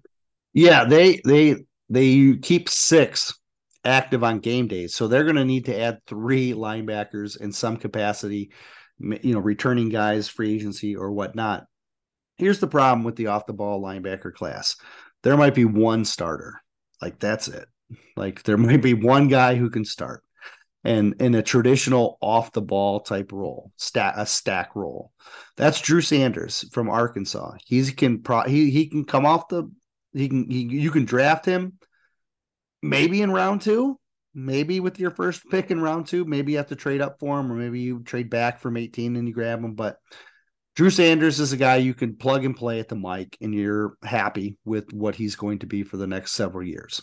Yeah, 0.54 0.86
they 0.86 1.22
they 1.26 1.56
they 1.90 2.36
keep 2.38 2.70
six 2.70 3.34
active 3.84 4.24
on 4.24 4.40
game 4.40 4.68
days, 4.68 4.94
so 4.94 5.08
they're 5.08 5.24
going 5.24 5.36
to 5.38 5.46
need 5.46 5.66
to 5.66 5.80
add 5.80 6.00
three 6.06 6.54
linebackers 6.54 7.40
in 7.40 7.52
some 7.52 7.78
capacity, 7.78 8.52
you 9.00 9.34
know, 9.34 9.40
returning 9.40 9.90
guys, 9.90 10.28
free 10.28 10.54
agency 10.54 10.96
or 10.96 11.12
whatnot. 11.12 11.66
Here's 12.38 12.60
the 12.60 12.68
problem 12.68 13.04
with 13.04 13.16
the 13.16 13.28
off 13.28 13.46
the 13.46 13.54
ball 13.54 13.82
linebacker 13.82 14.34
class: 14.34 14.76
there 15.24 15.38
might 15.38 15.56
be 15.56 15.66
one 15.66 16.06
starter, 16.06 16.62
like 17.02 17.20
that's 17.20 17.48
it. 17.48 17.68
Like 18.16 18.44
there 18.44 18.58
might 18.58 18.82
be 18.82 18.94
one 18.94 19.28
guy 19.28 19.56
who 19.56 19.70
can 19.70 19.86
start 19.86 20.24
and 20.84 21.22
in 21.22 21.36
a 21.36 21.44
traditional 21.44 22.18
off 22.22 22.54
the 22.54 22.62
ball 22.62 23.02
type 23.02 23.32
role, 23.32 23.72
stat 23.76 24.14
a 24.18 24.26
stack 24.26 24.76
role. 24.76 25.12
That's 25.58 25.82
Drew 25.82 26.02
Sanders 26.02 26.66
from 26.72 26.90
Arkansas. 26.90 27.54
He 27.66 27.84
can 27.92 28.22
pro, 28.22 28.44
he 28.44 28.70
he 28.72 28.88
can 28.88 29.06
come 29.06 29.26
off 29.26 29.50
the 29.50 29.70
he 30.14 30.30
can 30.30 30.50
he, 30.50 30.62
you 30.62 30.92
can 30.92 31.06
draft 31.06 31.46
him 31.46 31.78
maybe 32.82 33.22
in 33.22 33.32
round 33.32 33.62
2, 33.62 33.99
maybe 34.34 34.80
with 34.80 35.00
your 35.00 35.12
first 35.12 35.44
pick 35.50 35.72
in 35.72 35.82
round 35.82 36.08
2, 36.08 36.26
maybe 36.26 36.54
you 36.54 36.58
have 36.58 36.68
to 36.68 36.76
trade 36.76 37.02
up 37.02 37.20
for 37.20 37.40
him 37.40 37.52
or 37.52 37.56
maybe 37.56 37.80
you 37.80 38.04
trade 38.04 38.30
back 38.30 38.60
from 38.60 38.78
18 38.78 39.16
and 39.16 39.28
you 39.28 39.34
grab 39.34 39.64
him, 39.64 39.74
but 39.74 39.98
Drew 40.76 40.90
Sanders 40.90 41.40
is 41.40 41.52
a 41.52 41.58
guy 41.58 41.78
you 41.78 41.94
can 41.94 42.16
plug 42.16 42.46
and 42.46 42.56
play 42.56 42.80
at 42.80 42.88
the 42.88 42.96
mic 42.96 43.38
and 43.42 43.54
you're 43.54 43.96
happy 44.04 44.58
with 44.64 44.94
what 44.94 45.16
he's 45.16 45.36
going 45.36 45.60
to 45.60 45.68
be 45.68 45.84
for 45.84 45.98
the 45.98 46.08
next 46.08 46.34
several 46.34 46.66
years. 46.66 47.02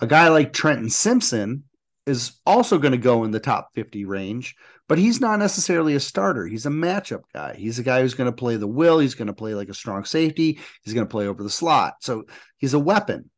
A 0.00 0.06
guy 0.06 0.28
like 0.28 0.52
Trenton 0.52 0.90
Simpson 0.90 1.64
is 2.06 2.40
also 2.44 2.78
going 2.78 2.92
to 2.92 2.98
go 2.98 3.22
in 3.24 3.30
the 3.30 3.38
top 3.38 3.68
50 3.74 4.04
range, 4.04 4.56
but 4.88 4.98
he's 4.98 5.20
not 5.20 5.38
necessarily 5.38 5.94
a 5.94 6.00
starter. 6.00 6.46
He's 6.46 6.66
a 6.66 6.70
matchup 6.70 7.22
guy. 7.32 7.54
He's 7.54 7.78
a 7.78 7.84
guy 7.84 8.00
who's 8.00 8.14
going 8.14 8.30
to 8.30 8.36
play 8.36 8.56
the 8.56 8.66
will. 8.66 8.98
He's 8.98 9.14
going 9.14 9.28
to 9.28 9.32
play 9.32 9.54
like 9.54 9.68
a 9.68 9.74
strong 9.74 10.04
safety. 10.04 10.58
He's 10.82 10.94
going 10.94 11.06
to 11.06 11.10
play 11.10 11.28
over 11.28 11.42
the 11.42 11.50
slot. 11.50 11.94
So 12.00 12.24
he's 12.56 12.74
a 12.74 12.80
weapon. 12.80 13.30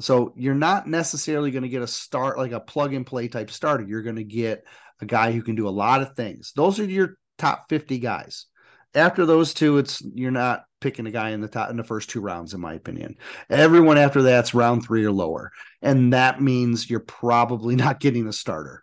So 0.00 0.32
you're 0.36 0.54
not 0.54 0.86
necessarily 0.86 1.50
going 1.50 1.62
to 1.62 1.68
get 1.68 1.82
a 1.82 1.86
start 1.86 2.38
like 2.38 2.52
a 2.52 2.60
plug 2.60 2.94
and 2.94 3.06
play 3.06 3.28
type 3.28 3.50
starter. 3.50 3.84
You're 3.84 4.02
going 4.02 4.16
to 4.16 4.24
get 4.24 4.64
a 5.00 5.06
guy 5.06 5.32
who 5.32 5.42
can 5.42 5.54
do 5.54 5.68
a 5.68 5.70
lot 5.70 6.02
of 6.02 6.14
things. 6.14 6.52
Those 6.54 6.78
are 6.80 6.84
your 6.84 7.16
top 7.38 7.66
50 7.68 7.98
guys. 7.98 8.46
After 8.94 9.24
those 9.24 9.54
two, 9.54 9.78
it's 9.78 10.02
you're 10.14 10.30
not 10.30 10.64
picking 10.80 11.06
a 11.06 11.10
guy 11.10 11.30
in 11.30 11.40
the 11.40 11.48
top 11.48 11.70
in 11.70 11.76
the 11.76 11.84
first 11.84 12.10
two 12.10 12.20
rounds, 12.20 12.54
in 12.54 12.60
my 12.60 12.74
opinion. 12.74 13.16
Everyone 13.48 13.98
after 13.98 14.22
that's 14.22 14.52
round 14.52 14.84
three 14.84 15.04
or 15.04 15.12
lower, 15.12 15.52
and 15.80 16.12
that 16.12 16.40
means 16.40 16.90
you're 16.90 17.00
probably 17.00 17.76
not 17.76 18.00
getting 18.00 18.26
a 18.26 18.32
starter. 18.32 18.82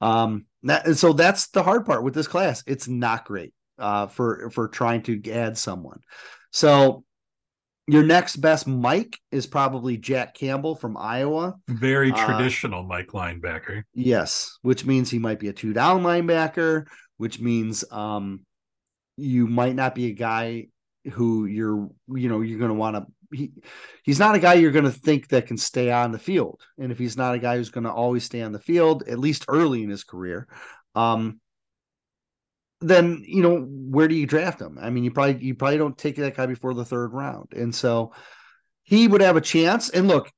Um, 0.00 0.46
that, 0.64 0.96
so 0.96 1.12
that's 1.12 1.48
the 1.48 1.62
hard 1.62 1.86
part 1.86 2.02
with 2.02 2.14
this 2.14 2.26
class. 2.26 2.64
It's 2.66 2.88
not 2.88 3.26
great 3.26 3.54
uh, 3.78 4.08
for 4.08 4.50
for 4.50 4.66
trying 4.66 5.02
to 5.02 5.30
add 5.30 5.56
someone. 5.56 6.00
So 6.50 7.04
your 7.86 8.02
next 8.02 8.36
best 8.36 8.66
Mike 8.66 9.18
is 9.30 9.46
probably 9.46 9.96
Jack 9.96 10.34
Campbell 10.34 10.74
from 10.74 10.96
Iowa. 10.96 11.54
Very 11.68 12.12
uh, 12.12 12.26
traditional 12.26 12.80
uh, 12.80 12.86
Mike 12.86 13.08
linebacker. 13.08 13.82
Yes, 13.92 14.58
which 14.62 14.84
means 14.84 15.10
he 15.10 15.18
might 15.18 15.38
be 15.38 15.48
a 15.48 15.52
two 15.52 15.72
down 15.72 16.02
linebacker, 16.02 16.86
which 17.18 17.40
means 17.40 17.84
um, 17.90 18.40
you 19.16 19.46
might 19.46 19.74
not 19.74 19.94
be 19.94 20.06
a 20.06 20.14
guy 20.14 20.68
who 21.12 21.44
you're 21.44 21.88
you 22.08 22.28
know 22.28 22.40
you're 22.40 22.58
going 22.58 22.70
to 22.70 22.74
want 22.74 22.96
to 22.96 23.06
he 23.32 23.52
he's 24.04 24.18
not 24.18 24.34
a 24.34 24.38
guy 24.38 24.54
you're 24.54 24.70
going 24.70 24.84
to 24.84 24.90
think 24.90 25.28
that 25.28 25.46
can 25.46 25.58
stay 25.58 25.90
on 25.90 26.12
the 26.12 26.18
field 26.18 26.62
and 26.78 26.90
if 26.90 26.98
he's 26.98 27.16
not 27.16 27.34
a 27.34 27.38
guy 27.38 27.56
who's 27.56 27.70
going 27.70 27.84
to 27.84 27.92
always 27.92 28.24
stay 28.24 28.40
on 28.40 28.52
the 28.52 28.58
field 28.58 29.02
at 29.06 29.18
least 29.18 29.44
early 29.48 29.82
in 29.82 29.90
his 29.90 30.04
career 30.04 30.46
um 30.94 31.40
then 32.88 33.22
you 33.26 33.42
know 33.42 33.60
where 33.60 34.08
do 34.08 34.14
you 34.14 34.26
draft 34.26 34.60
him 34.60 34.78
i 34.80 34.90
mean 34.90 35.04
you 35.04 35.10
probably 35.10 35.44
you 35.44 35.54
probably 35.54 35.78
don't 35.78 35.98
take 35.98 36.16
that 36.16 36.36
guy 36.36 36.46
before 36.46 36.74
the 36.74 36.84
third 36.84 37.12
round 37.12 37.48
and 37.52 37.74
so 37.74 38.12
he 38.82 39.08
would 39.08 39.20
have 39.20 39.36
a 39.36 39.40
chance 39.40 39.90
and 39.90 40.08
look 40.08 40.30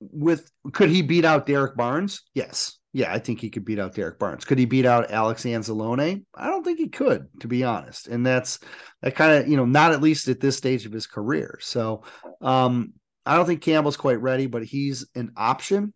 with 0.00 0.50
could 0.72 0.90
he 0.90 1.02
beat 1.02 1.24
out 1.24 1.46
Derrick 1.46 1.76
Barnes 1.76 2.22
yes 2.34 2.78
yeah, 2.96 3.12
I 3.12 3.18
think 3.18 3.42
he 3.42 3.50
could 3.50 3.66
beat 3.66 3.78
out 3.78 3.94
Derrick 3.94 4.18
Barnes. 4.18 4.46
Could 4.46 4.58
he 4.58 4.64
beat 4.64 4.86
out 4.86 5.10
Alex 5.10 5.42
Anzalone? 5.42 6.24
I 6.34 6.46
don't 6.46 6.64
think 6.64 6.78
he 6.78 6.88
could, 6.88 7.28
to 7.40 7.46
be 7.46 7.62
honest. 7.62 8.08
And 8.08 8.24
that's 8.24 8.58
that 9.02 9.14
kind 9.14 9.32
of, 9.32 9.48
you 9.48 9.58
know, 9.58 9.66
not 9.66 9.92
at 9.92 10.00
least 10.00 10.28
at 10.28 10.40
this 10.40 10.56
stage 10.56 10.86
of 10.86 10.92
his 10.92 11.06
career. 11.06 11.58
So 11.60 12.04
um, 12.40 12.94
I 13.26 13.36
don't 13.36 13.44
think 13.44 13.60
Campbell's 13.60 13.98
quite 13.98 14.22
ready, 14.22 14.46
but 14.46 14.64
he's 14.64 15.06
an 15.14 15.32
option. 15.36 15.92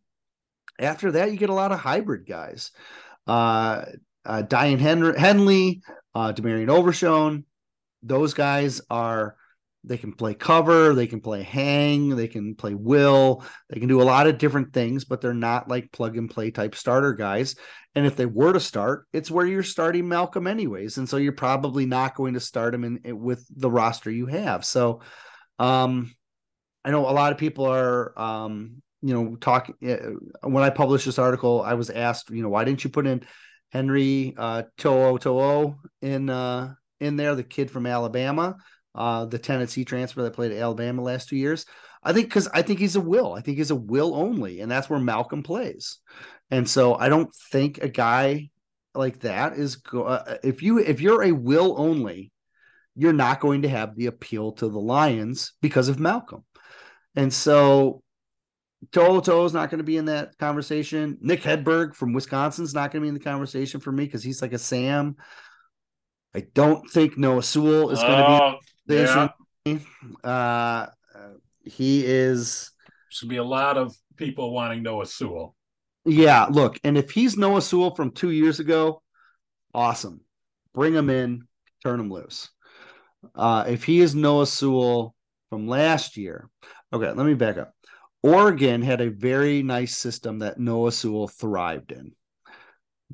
After 0.78 1.12
that, 1.12 1.32
you 1.32 1.38
get 1.38 1.48
a 1.48 1.54
lot 1.54 1.72
of 1.72 1.78
hybrid 1.78 2.26
guys. 2.26 2.70
Uh, 3.26 3.86
uh 4.24 4.42
Daiyan 4.42 4.78
Henry, 4.78 5.18
Henley, 5.18 5.82
uh, 6.14 6.32
DeMarvion 6.32 6.68
Overshown. 6.68 7.44
Those 8.02 8.34
guys 8.34 8.80
are 8.90 9.36
they 9.84 9.96
can 9.96 10.12
play 10.12 10.34
cover, 10.34 10.94
they 10.94 11.06
can 11.06 11.20
play 11.20 11.42
hang, 11.42 12.14
they 12.14 12.28
can 12.28 12.54
play 12.54 12.74
will, 12.74 13.44
they 13.70 13.78
can 13.78 13.88
do 13.88 14.02
a 14.02 14.04
lot 14.04 14.26
of 14.26 14.38
different 14.38 14.72
things, 14.74 15.04
but 15.04 15.20
they're 15.20 15.32
not 15.32 15.68
like 15.68 15.92
plug 15.92 16.18
and 16.18 16.28
play 16.28 16.50
type 16.50 16.74
starter 16.74 17.14
guys. 17.14 17.56
And 17.94 18.06
if 18.06 18.14
they 18.14 18.26
were 18.26 18.52
to 18.52 18.60
start, 18.60 19.06
it's 19.12 19.30
where 19.30 19.46
you're 19.46 19.62
starting 19.62 20.06
Malcolm 20.06 20.46
anyways, 20.46 20.98
and 20.98 21.08
so 21.08 21.16
you're 21.16 21.32
probably 21.32 21.86
not 21.86 22.14
going 22.14 22.34
to 22.34 22.40
start 22.40 22.74
him 22.74 22.84
in, 22.84 23.00
in 23.04 23.18
with 23.20 23.44
the 23.54 23.70
roster 23.70 24.10
you 24.10 24.26
have. 24.26 24.64
So, 24.64 25.00
um, 25.58 26.14
I 26.84 26.90
know 26.90 27.08
a 27.08 27.12
lot 27.12 27.32
of 27.32 27.38
people 27.38 27.66
are, 27.66 28.18
um, 28.18 28.82
you 29.02 29.14
know, 29.14 29.36
talking. 29.36 29.74
Uh, 29.86 30.48
when 30.48 30.62
I 30.62 30.70
published 30.70 31.06
this 31.06 31.18
article, 31.18 31.62
I 31.62 31.74
was 31.74 31.90
asked, 31.90 32.30
you 32.30 32.42
know, 32.42 32.48
why 32.48 32.64
didn't 32.64 32.84
you 32.84 32.90
put 32.90 33.06
in 33.06 33.22
Henry 33.70 34.34
uh, 34.36 34.62
To'o 34.76 35.16
To'o 35.16 35.76
in 36.02 36.28
uh, 36.30 36.74
in 37.00 37.16
there, 37.16 37.34
the 37.34 37.42
kid 37.42 37.70
from 37.70 37.86
Alabama? 37.86 38.56
uh, 38.94 39.24
the 39.24 39.38
Tennessee 39.38 39.84
transfer 39.84 40.22
that 40.22 40.32
played 40.32 40.52
at 40.52 40.58
Alabama 40.58 41.02
last 41.02 41.28
two 41.28 41.36
years. 41.36 41.66
I 42.02 42.12
think 42.12 42.28
because 42.28 42.48
I 42.48 42.62
think 42.62 42.78
he's 42.78 42.96
a 42.96 43.00
will. 43.00 43.34
I 43.34 43.40
think 43.40 43.58
he's 43.58 43.70
a 43.70 43.76
will 43.76 44.14
only, 44.14 44.60
and 44.60 44.70
that's 44.70 44.88
where 44.88 44.98
Malcolm 44.98 45.42
plays. 45.42 45.98
And 46.50 46.68
so 46.68 46.94
I 46.94 47.08
don't 47.08 47.32
think 47.52 47.78
a 47.78 47.88
guy 47.88 48.50
like 48.94 49.20
that 49.20 49.52
is 49.52 49.76
go- 49.76 50.04
uh, 50.04 50.38
if 50.42 50.62
you 50.62 50.78
if 50.78 51.00
you're 51.00 51.22
a 51.22 51.32
will 51.32 51.74
only, 51.78 52.32
you're 52.96 53.12
not 53.12 53.40
going 53.40 53.62
to 53.62 53.68
have 53.68 53.94
the 53.94 54.06
appeal 54.06 54.52
to 54.52 54.68
the 54.68 54.80
Lions 54.80 55.52
because 55.60 55.88
of 55.88 56.00
Malcolm. 56.00 56.44
And 57.14 57.32
so 57.32 58.02
To'o 58.92 59.20
To'o 59.20 59.44
is 59.44 59.52
not 59.52 59.70
going 59.70 59.78
to 59.78 59.84
be 59.84 59.96
in 59.96 60.06
that 60.06 60.36
conversation. 60.38 61.18
Nick 61.20 61.42
Herbig 61.42 61.94
from 61.94 62.12
Wisconsin 62.12 62.64
is 62.64 62.74
not 62.74 62.90
going 62.90 63.00
to 63.00 63.04
be 63.04 63.08
in 63.08 63.14
the 63.14 63.20
conversation 63.20 63.80
for 63.80 63.92
me 63.92 64.04
because 64.04 64.22
he's 64.22 64.42
like 64.42 64.52
a 64.52 64.58
Sam. 64.58 65.16
I 66.34 66.46
don't 66.54 66.88
think 66.90 67.18
Noah 67.18 67.42
Sewell 67.42 67.90
is 67.90 68.00
going 68.00 68.18
to 68.18 68.56
be 68.86 69.02
oh, 69.02 69.28
yeah. 69.64 69.78
Uh, 70.24 70.86
he 71.64 72.04
is. 72.06 72.70
Should 73.10 73.28
be 73.28 73.36
a 73.36 73.44
lot 73.44 73.76
of 73.76 73.94
people 74.16 74.52
wanting 74.52 74.82
Noah 74.82 75.06
Sewell. 75.06 75.54
Yeah, 76.04 76.46
look, 76.46 76.80
and 76.82 76.96
if 76.96 77.10
he's 77.10 77.36
Noah 77.36 77.60
Sewell 77.60 77.94
from 77.94 78.12
two 78.12 78.30
years 78.30 78.60
ago, 78.60 79.02
awesome. 79.74 80.22
Bring 80.72 80.94
him 80.94 81.10
in, 81.10 81.46
turn 81.82 82.00
him 82.00 82.10
loose. 82.10 82.48
Uh, 83.34 83.64
if 83.68 83.84
he 83.84 84.00
is 84.00 84.14
Noah 84.14 84.46
Sewell 84.46 85.14
from 85.50 85.68
last 85.68 86.16
year, 86.16 86.48
okay, 86.92 87.12
let 87.12 87.26
me 87.26 87.34
back 87.34 87.58
up. 87.58 87.74
Oregon 88.22 88.82
had 88.82 89.00
a 89.00 89.10
very 89.10 89.62
nice 89.62 89.96
system 89.96 90.40
that 90.40 90.58
Noah 90.58 90.92
Sewell 90.92 91.28
thrived 91.28 91.92
in. 91.92 92.12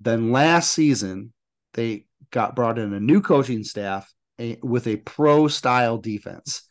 Then 0.01 0.33
last 0.33 0.73
season, 0.73 1.33
they 1.75 2.07
got 2.31 2.57
brought 2.57 2.79
in 2.79 2.93
a 2.93 3.01
new 3.01 3.21
coaching 3.21 3.65
staff 3.65 4.13
a, 4.39 4.59
with 4.63 4.87
a 4.87 4.97
pro 4.97 5.49
style 5.49 5.99
defense. 5.99 6.63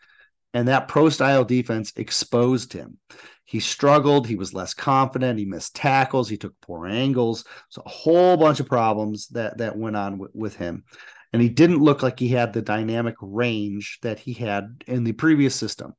And 0.54 0.68
that 0.68 0.88
pro 0.88 1.10
style 1.10 1.44
defense 1.44 1.92
exposed 1.96 2.74
him. 2.74 2.98
He 3.46 3.60
struggled. 3.60 4.28
He 4.28 4.36
was 4.36 4.54
less 4.54 4.74
confident. 4.74 5.38
He 5.38 5.46
missed 5.46 5.76
tackles. 5.76 6.30
He 6.30 6.38
took 6.38 6.60
poor 6.62 6.88
angles. 6.88 7.46
So 7.70 7.84
a 7.86 7.90
whole 7.90 8.38
bunch 8.38 8.60
of 8.60 8.68
problems 8.68 9.28
that 9.30 9.60
that 9.60 9.78
went 9.78 9.96
on 9.96 10.14
w- 10.14 10.32
with 10.34 10.56
him, 10.56 10.84
and 11.32 11.42
he 11.42 11.50
didn't 11.50 11.84
look 11.84 12.02
like 12.02 12.20
he 12.20 12.30
had 12.30 12.54
the 12.54 12.64
dynamic 12.64 13.16
range 13.22 14.00
that 14.02 14.20
he 14.20 14.34
had 14.34 14.84
in 14.88 15.04
the 15.04 15.12
previous 15.12 15.56
system. 15.56 15.94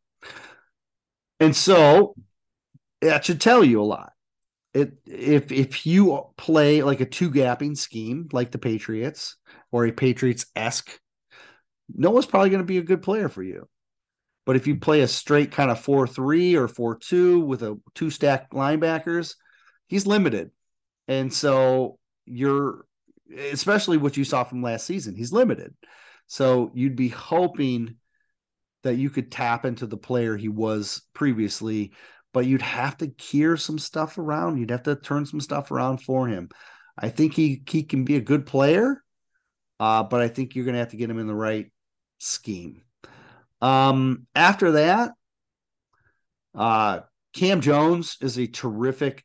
And 1.41 1.55
so 1.55 2.15
that 3.01 3.25
should 3.25 3.41
tell 3.41 3.65
you 3.65 3.81
a 3.81 3.85
lot. 3.85 4.13
It, 4.75 4.93
if 5.07 5.53
if 5.53 5.87
you 5.87 6.23
play 6.37 6.83
like 6.83 7.01
a 7.01 7.07
two 7.07 7.31
gapping 7.31 7.77
scheme 7.77 8.29
like 8.33 8.51
the 8.51 8.59
Patriots 8.59 9.37
or 9.73 9.87
a 9.87 9.93
Patriots 9.93 10.47
esque, 10.55 10.99
Noah's 11.95 12.27
probably 12.27 12.51
going 12.51 12.63
to 12.63 12.67
be 12.67 12.79
a 12.79 12.83
good 12.83 13.03
player 13.03 13.29
for 13.29 13.43
you. 13.43 13.69
But 14.45 14.57
if 14.57 14.67
you 14.67 14.77
play 14.77 15.01
a 15.01 15.09
straight 15.09 15.51
kind 15.51 15.71
of 15.71 15.81
4 15.81 16.07
3 16.07 16.57
or 16.57 16.69
4 16.69 16.99
2 16.99 17.41
with 17.41 17.63
a 17.63 17.79
two 17.95 18.11
stack 18.11 18.51
linebackers, 18.51 19.35
he's 19.89 20.07
limited. 20.07 20.51
And 21.09 21.33
so 21.33 21.99
you're, 22.27 22.85
especially 23.37 23.97
what 23.97 24.17
you 24.17 24.25
saw 24.25 24.45
from 24.45 24.63
last 24.63 24.87
season, 24.87 25.17
he's 25.17 25.33
limited. 25.33 25.75
So 26.29 26.71
you'd 26.75 26.97
be 26.97 27.09
hoping 27.09 27.97
that 28.87 28.97
you 28.97 29.11
could 29.11 29.33
tap 29.33 29.65
into 29.65 29.85
the 29.85 29.97
player 29.97 30.37
he 30.37 30.49
was 30.49 31.03
previously, 31.13 31.93
but 32.33 32.47
you'd 32.47 32.63
have 32.63 32.97
to 32.99 33.09
gear 33.09 33.57
some 33.57 33.79
stuff 33.79 34.17
around. 34.17 34.59
You'd 34.59 34.71
have 34.71 34.85
to 34.85 34.95
turn 34.95 35.27
some 35.27 35.41
stuff 35.41 35.73
around 35.73 35.99
for 35.99 36.29
him. 36.29 36.49
I 36.97 37.09
think 37.09 37.35
he 37.35 37.63
he 37.69 37.83
can 37.83 38.05
be 38.05 38.17
a 38.17 38.21
good 38.21 38.47
player, 38.47 39.03
uh, 39.81 40.05
but 40.05 40.21
I 40.21 40.29
think 40.29 40.55
you're 40.55 40.65
going 40.65 40.75
to 40.75 40.79
have 40.81 40.93
to 40.93 40.97
get 40.97 41.11
him 41.11 41.19
in 41.19 41.27
the 41.27 41.35
right 41.35 41.71
scheme. 42.19 42.83
Um, 43.61 44.27
after 44.35 44.73
that, 44.73 45.13
uh, 46.55 47.01
Cam 47.35 47.61
Jones 47.61 48.17
is 48.21 48.39
a 48.39 48.47
terrific 48.47 49.25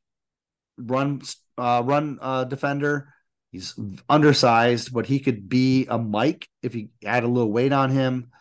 run 0.78 1.22
uh, 1.57 1.84
run 1.86 2.18
uh, 2.20 2.45
defender. 2.45 3.14
He's 3.51 3.78
undersized, 4.09 4.93
but 4.93 5.05
he 5.05 5.20
could 5.20 5.47
be 5.47 5.86
a 5.88 5.97
Mike 5.97 6.47
if 6.64 6.74
you 6.74 6.89
add 7.05 7.24
a 7.24 7.28
little 7.28 7.51
weight 7.51 7.74
on 7.74 7.91
him. 7.91 8.32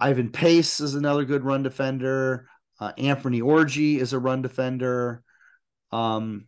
Ivan 0.00 0.30
Pace 0.30 0.80
is 0.80 0.94
another 0.94 1.24
good 1.24 1.44
run 1.44 1.62
defender. 1.62 2.48
Uh, 2.78 2.92
Anfernee 2.98 3.42
Orji 3.42 3.98
is 3.98 4.12
a 4.12 4.18
run 4.18 4.42
defender. 4.42 5.22
Um, 5.92 6.46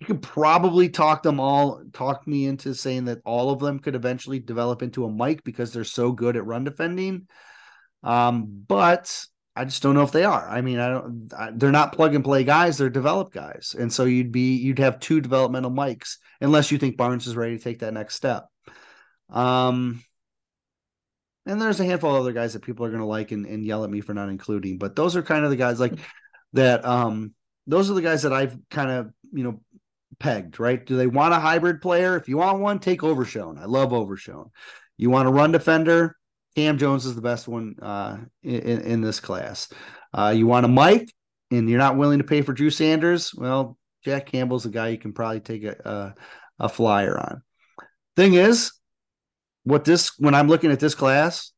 you 0.00 0.06
could 0.06 0.22
probably 0.22 0.88
talk 0.88 1.22
them 1.22 1.40
all, 1.40 1.82
talk 1.92 2.26
me 2.26 2.46
into 2.46 2.74
saying 2.74 3.06
that 3.06 3.20
all 3.24 3.50
of 3.50 3.60
them 3.60 3.78
could 3.78 3.94
eventually 3.94 4.40
develop 4.40 4.82
into 4.82 5.04
a 5.04 5.10
Mike 5.10 5.42
because 5.44 5.72
they're 5.72 5.84
so 5.84 6.12
good 6.12 6.36
at 6.36 6.44
run 6.44 6.64
defending. 6.64 7.26
Um, 8.02 8.64
but 8.68 9.24
I 9.56 9.64
just 9.64 9.82
don't 9.82 9.94
know 9.94 10.02
if 10.02 10.12
they 10.12 10.24
are. 10.24 10.48
I 10.48 10.60
mean, 10.60 10.78
I 10.80 10.88
don't. 10.88 11.32
I, 11.36 11.50
they're 11.54 11.70
not 11.70 11.94
plug 11.94 12.14
and 12.14 12.24
play 12.24 12.42
guys; 12.42 12.76
they're 12.76 12.90
developed 12.90 13.32
guys, 13.32 13.74
and 13.78 13.92
so 13.92 14.04
you'd 14.04 14.32
be 14.32 14.56
you'd 14.56 14.80
have 14.80 14.98
two 14.98 15.20
developmental 15.20 15.70
mics 15.70 16.16
unless 16.40 16.72
you 16.72 16.78
think 16.78 16.96
Barnes 16.96 17.26
is 17.26 17.36
ready 17.36 17.56
to 17.56 17.62
take 17.62 17.78
that 17.78 17.94
next 17.94 18.16
step. 18.16 18.46
Um, 19.30 20.02
and 21.46 21.60
there's 21.60 21.80
a 21.80 21.84
handful 21.84 22.14
of 22.14 22.20
other 22.20 22.32
guys 22.32 22.52
that 22.52 22.62
people 22.62 22.86
are 22.86 22.90
going 22.90 23.00
to 23.00 23.06
like 23.06 23.32
and, 23.32 23.46
and 23.46 23.64
yell 23.64 23.84
at 23.84 23.90
me 23.90 24.00
for 24.00 24.14
not 24.14 24.28
including, 24.28 24.78
but 24.78 24.96
those 24.96 25.16
are 25.16 25.22
kind 25.22 25.44
of 25.44 25.50
the 25.50 25.56
guys 25.56 25.80
like 25.80 25.94
that. 26.54 26.84
Um, 26.84 27.34
those 27.66 27.90
are 27.90 27.94
the 27.94 28.02
guys 28.02 28.22
that 28.22 28.32
I've 28.32 28.56
kind 28.70 28.90
of 28.90 29.12
you 29.32 29.44
know 29.44 29.60
pegged. 30.18 30.60
Right? 30.60 30.84
Do 30.84 30.96
they 30.96 31.06
want 31.06 31.34
a 31.34 31.38
hybrid 31.38 31.80
player? 31.80 32.16
If 32.16 32.28
you 32.28 32.38
want 32.38 32.60
one, 32.60 32.78
take 32.78 33.02
Overshown. 33.02 33.58
I 33.58 33.66
love 33.66 33.92
Overshown. 33.92 34.50
You 34.96 35.10
want 35.10 35.28
a 35.28 35.32
run 35.32 35.52
defender? 35.52 36.16
Cam 36.54 36.78
Jones 36.78 37.04
is 37.04 37.16
the 37.16 37.20
best 37.20 37.48
one 37.48 37.76
uh, 37.82 38.18
in, 38.42 38.80
in 38.82 39.00
this 39.00 39.20
class. 39.20 39.68
Uh, 40.12 40.32
you 40.34 40.46
want 40.46 40.64
a 40.64 40.68
Mike, 40.68 41.12
and 41.50 41.68
you're 41.68 41.78
not 41.78 41.96
willing 41.96 42.18
to 42.18 42.24
pay 42.24 42.42
for 42.42 42.52
Drew 42.52 42.70
Sanders? 42.70 43.34
Well, 43.34 43.76
Jack 44.04 44.26
Campbell's 44.26 44.66
a 44.66 44.70
guy 44.70 44.88
you 44.88 44.98
can 44.98 45.12
probably 45.12 45.40
take 45.40 45.64
a, 45.64 46.14
a, 46.58 46.64
a 46.66 46.68
flyer 46.68 47.18
on. 47.18 47.42
Thing 48.16 48.34
is, 48.34 48.72
what 49.64 49.84
this 49.84 50.18
when 50.18 50.34
I'm 50.34 50.48
looking 50.48 50.70
at 50.70 50.80
this 50.80 50.94
class, 50.94 51.52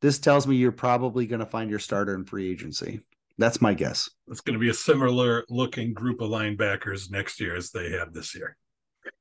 this 0.00 0.18
tells 0.18 0.46
me 0.46 0.56
you're 0.56 0.72
probably 0.72 1.26
going 1.26 1.40
to 1.40 1.46
find 1.46 1.68
your 1.70 1.78
starter 1.78 2.14
in 2.14 2.24
free 2.24 2.50
agency. 2.50 3.00
That's 3.38 3.60
my 3.60 3.74
guess. 3.74 4.10
It's 4.28 4.40
going 4.40 4.54
to 4.54 4.60
be 4.60 4.70
a 4.70 4.74
similar 4.74 5.44
looking 5.48 5.94
group 5.94 6.20
of 6.20 6.30
linebackers 6.30 7.10
next 7.10 7.40
year 7.40 7.56
as 7.56 7.70
they 7.70 7.90
have 7.92 8.12
this 8.12 8.34
year. 8.34 8.56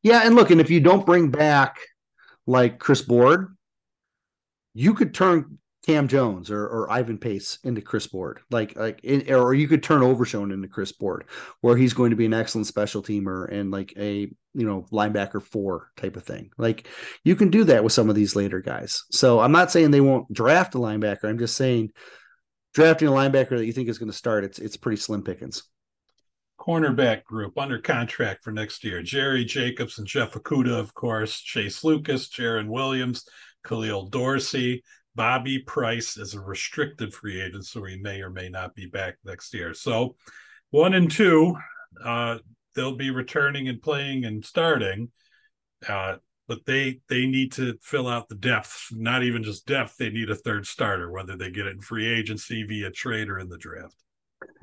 Yeah, 0.02 0.22
and 0.26 0.36
look, 0.36 0.52
and 0.52 0.60
if 0.60 0.70
you 0.70 0.80
don't 0.80 1.06
bring 1.06 1.30
back 1.30 1.78
like 2.46 2.80
Chris 2.80 3.02
Board, 3.02 3.56
you 4.74 4.94
could 4.94 5.14
turn 5.14 5.60
Cam 5.88 6.10
Jones 6.10 6.52
or, 6.52 6.68
or 6.68 6.92
Ivan 6.92 7.18
Pace 7.18 7.60
into 7.64 7.80
Chris 7.80 8.08
Board, 8.08 8.42
like 8.52 8.76
like 8.76 9.00
in, 9.06 9.34
or 9.34 9.54
you 9.54 9.70
could 9.70 9.82
turn 9.82 10.04
Overshown 10.04 10.52
into 10.52 10.68
Chris 10.68 10.92
Board, 10.92 11.24
where 11.62 11.78
he's 11.78 11.94
going 11.94 12.10
to 12.10 12.18
be 12.18 12.26
an 12.26 12.34
excellent 12.34 12.68
special 12.68 13.02
teamer 13.02 13.50
and 13.50 13.72
like 13.72 13.94
a 13.96 14.30
you 14.54 14.66
know 14.68 14.86
linebacker 14.92 15.42
four 15.42 15.90
type 15.96 16.18
of 16.18 16.26
thing. 16.26 16.50
Like 16.58 16.90
you 17.24 17.38
can 17.38 17.50
do 17.50 17.64
that 17.64 17.86
with 17.86 17.94
some 17.94 18.10
of 18.10 18.16
these 18.18 18.36
later 18.36 18.60
guys. 18.60 19.06
So 19.12 19.40
I'm 19.40 19.54
not 19.54 19.72
saying 19.72 19.92
they 19.92 20.02
won't 20.02 20.32
draft 20.34 20.76
a 20.76 20.78
linebacker. 20.78 21.24
I'm 21.24 21.40
just 21.40 21.56
saying 21.56 21.92
drafting 22.74 23.08
a 23.08 23.12
linebacker 23.12 23.58
that 23.58 23.66
you 23.66 23.72
think 23.72 23.88
is 23.88 23.98
going 23.98 24.12
to 24.12 24.18
start, 24.18 24.44
it's 24.44 24.60
it's 24.60 24.76
pretty 24.76 24.98
slim 24.98 25.24
pickings. 25.24 25.64
Cornerback 26.60 27.24
group 27.24 27.58
under 27.58 27.80
contract 27.80 28.44
for 28.44 28.52
next 28.52 28.84
year: 28.84 29.02
Jerry 29.02 29.46
Jacobs 29.46 30.00
and 30.00 30.06
Jeff 30.08 30.34
Okudah, 30.34 30.78
of 30.78 30.94
course, 30.94 31.40
Chase 31.40 31.86
Lucas, 31.86 32.28
Jaron 32.28 32.68
Williams. 32.68 33.24
Khalil 33.68 34.08
Dorsey. 34.08 34.84
Bobby 35.18 35.58
Price 35.60 36.16
is 36.16 36.36
a 36.36 36.40
restricted 36.40 37.12
free 37.12 37.42
agent, 37.42 37.66
so 37.66 37.84
he 37.84 37.98
may 37.98 38.22
or 38.22 38.30
may 38.30 38.50
not 38.50 38.76
be 38.76 38.86
back 38.86 39.18
next 39.26 39.52
year. 39.52 39.74
So, 39.74 40.16
one 40.70 40.94
and 40.94 41.10
two, 41.10 41.56
uh, 42.06 42.38
they'll 42.76 42.96
be 42.96 43.10
returning 43.10 43.68
and 43.68 43.82
playing 43.82 44.26
and 44.26 44.46
starting. 44.46 45.12
Uh, 45.90 46.18
but 46.48 46.60
they 46.66 47.00
they 47.10 47.26
need 47.26 47.52
to 47.54 47.78
fill 47.82 48.08
out 48.08 48.30
the 48.30 48.36
depth. 48.36 48.90
Not 48.92 49.24
even 49.24 49.44
just 49.44 49.66
depth; 49.66 49.98
they 49.98 50.12
need 50.12 50.30
a 50.30 50.36
third 50.36 50.68
starter, 50.68 51.12
whether 51.12 51.36
they 51.36 51.50
get 51.50 51.66
it 51.66 51.74
in 51.74 51.82
free 51.82 52.08
agency 52.08 52.64
via 52.64 52.92
trade 52.92 53.28
or 53.28 53.40
in 53.40 53.50
the 53.50 53.58
draft. 53.58 53.96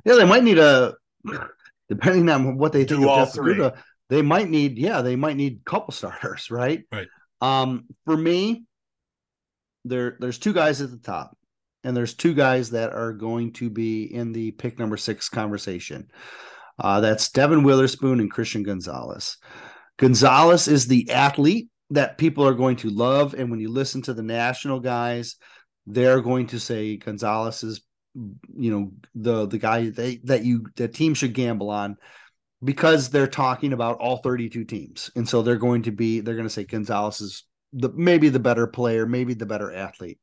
Yeah, 0.05 0.15
they 0.15 0.25
might 0.25 0.45
need 0.45 0.59
a 0.59 0.95
depending 1.89 2.29
on 2.31 2.57
what 2.57 2.73
they 2.73 2.85
do. 2.85 2.99
think 2.99 3.09
all 3.09 3.27
three. 3.27 3.71
they 4.09 4.23
might 4.23 4.49
need 4.49 4.79
yeah, 4.79 5.03
they 5.03 5.17
might 5.17 5.37
need 5.37 5.65
couple 5.65 5.93
starters, 5.93 6.49
right? 6.51 6.85
Right. 6.93 7.09
Um, 7.41 7.87
for 8.07 8.17
me, 8.17 8.65
there 9.85 10.16
there's 10.20 10.39
two 10.39 10.53
guys 10.53 10.80
at 10.80 10.91
the 10.91 10.99
top, 10.99 11.37
and 11.82 11.97
there's 11.97 12.14
two 12.14 12.35
guys 12.35 12.70
that 12.70 12.93
are 12.93 13.12
going 13.12 13.53
to 13.55 13.70
be 13.70 14.05
in 14.05 14.32
the 14.32 14.53
pick 14.53 14.78
number 14.78 14.97
six 14.97 15.28
conversation. 15.28 16.09
Uh, 16.78 17.01
that's 17.01 17.30
Devon 17.30 17.62
Witherspoon 17.62 18.20
and 18.20 18.30
Christian 18.30 18.62
Gonzalez. 18.62 19.37
Gonzalez 19.97 20.66
is 20.66 20.87
the 20.87 21.11
athlete 21.11 21.68
that 21.91 22.18
people 22.18 22.47
are 22.47 22.55
going 22.55 22.76
to 22.76 22.91
love, 22.91 23.35
and 23.35 23.51
when 23.51 23.61
you 23.61 23.70
listen 23.70 24.03
to 24.03 24.14
the 24.14 24.22
national 24.22 24.80
guys, 24.80 25.37
they're 25.87 26.20
going 26.20 26.47
to 26.49 26.59
say 26.59 26.97
Gonzalez 26.97 27.62
is, 27.62 27.82
you 28.15 28.70
know, 28.70 28.93
the 29.15 29.47
the 29.47 29.59
guy 29.59 29.90
that 29.90 30.44
you 30.44 30.66
the 30.77 30.89
team 30.89 31.15
should 31.15 31.35
gamble 31.35 31.70
on 31.70 31.97
because 32.62 33.11
they're 33.11 33.27
talking 33.27 33.73
about 33.73 33.98
all 33.98 34.16
32 34.19 34.65
teams, 34.65 35.11
and 35.15 35.28
so 35.28 35.43
they're 35.43 35.56
going 35.56 35.82
to 35.82 35.93
be 35.93 36.20
they're 36.20 36.35
going 36.35 36.48
to 36.48 36.52
say 36.52 36.65
Gonzalez 36.65 37.20
is 37.20 37.44
the 37.75 37.91
maybe 37.95 38.29
the 38.29 38.39
better 38.39 38.67
player, 38.67 39.07
maybe 39.07 39.35
the 39.35 39.47
better 39.47 39.73
athlete. 39.73 40.19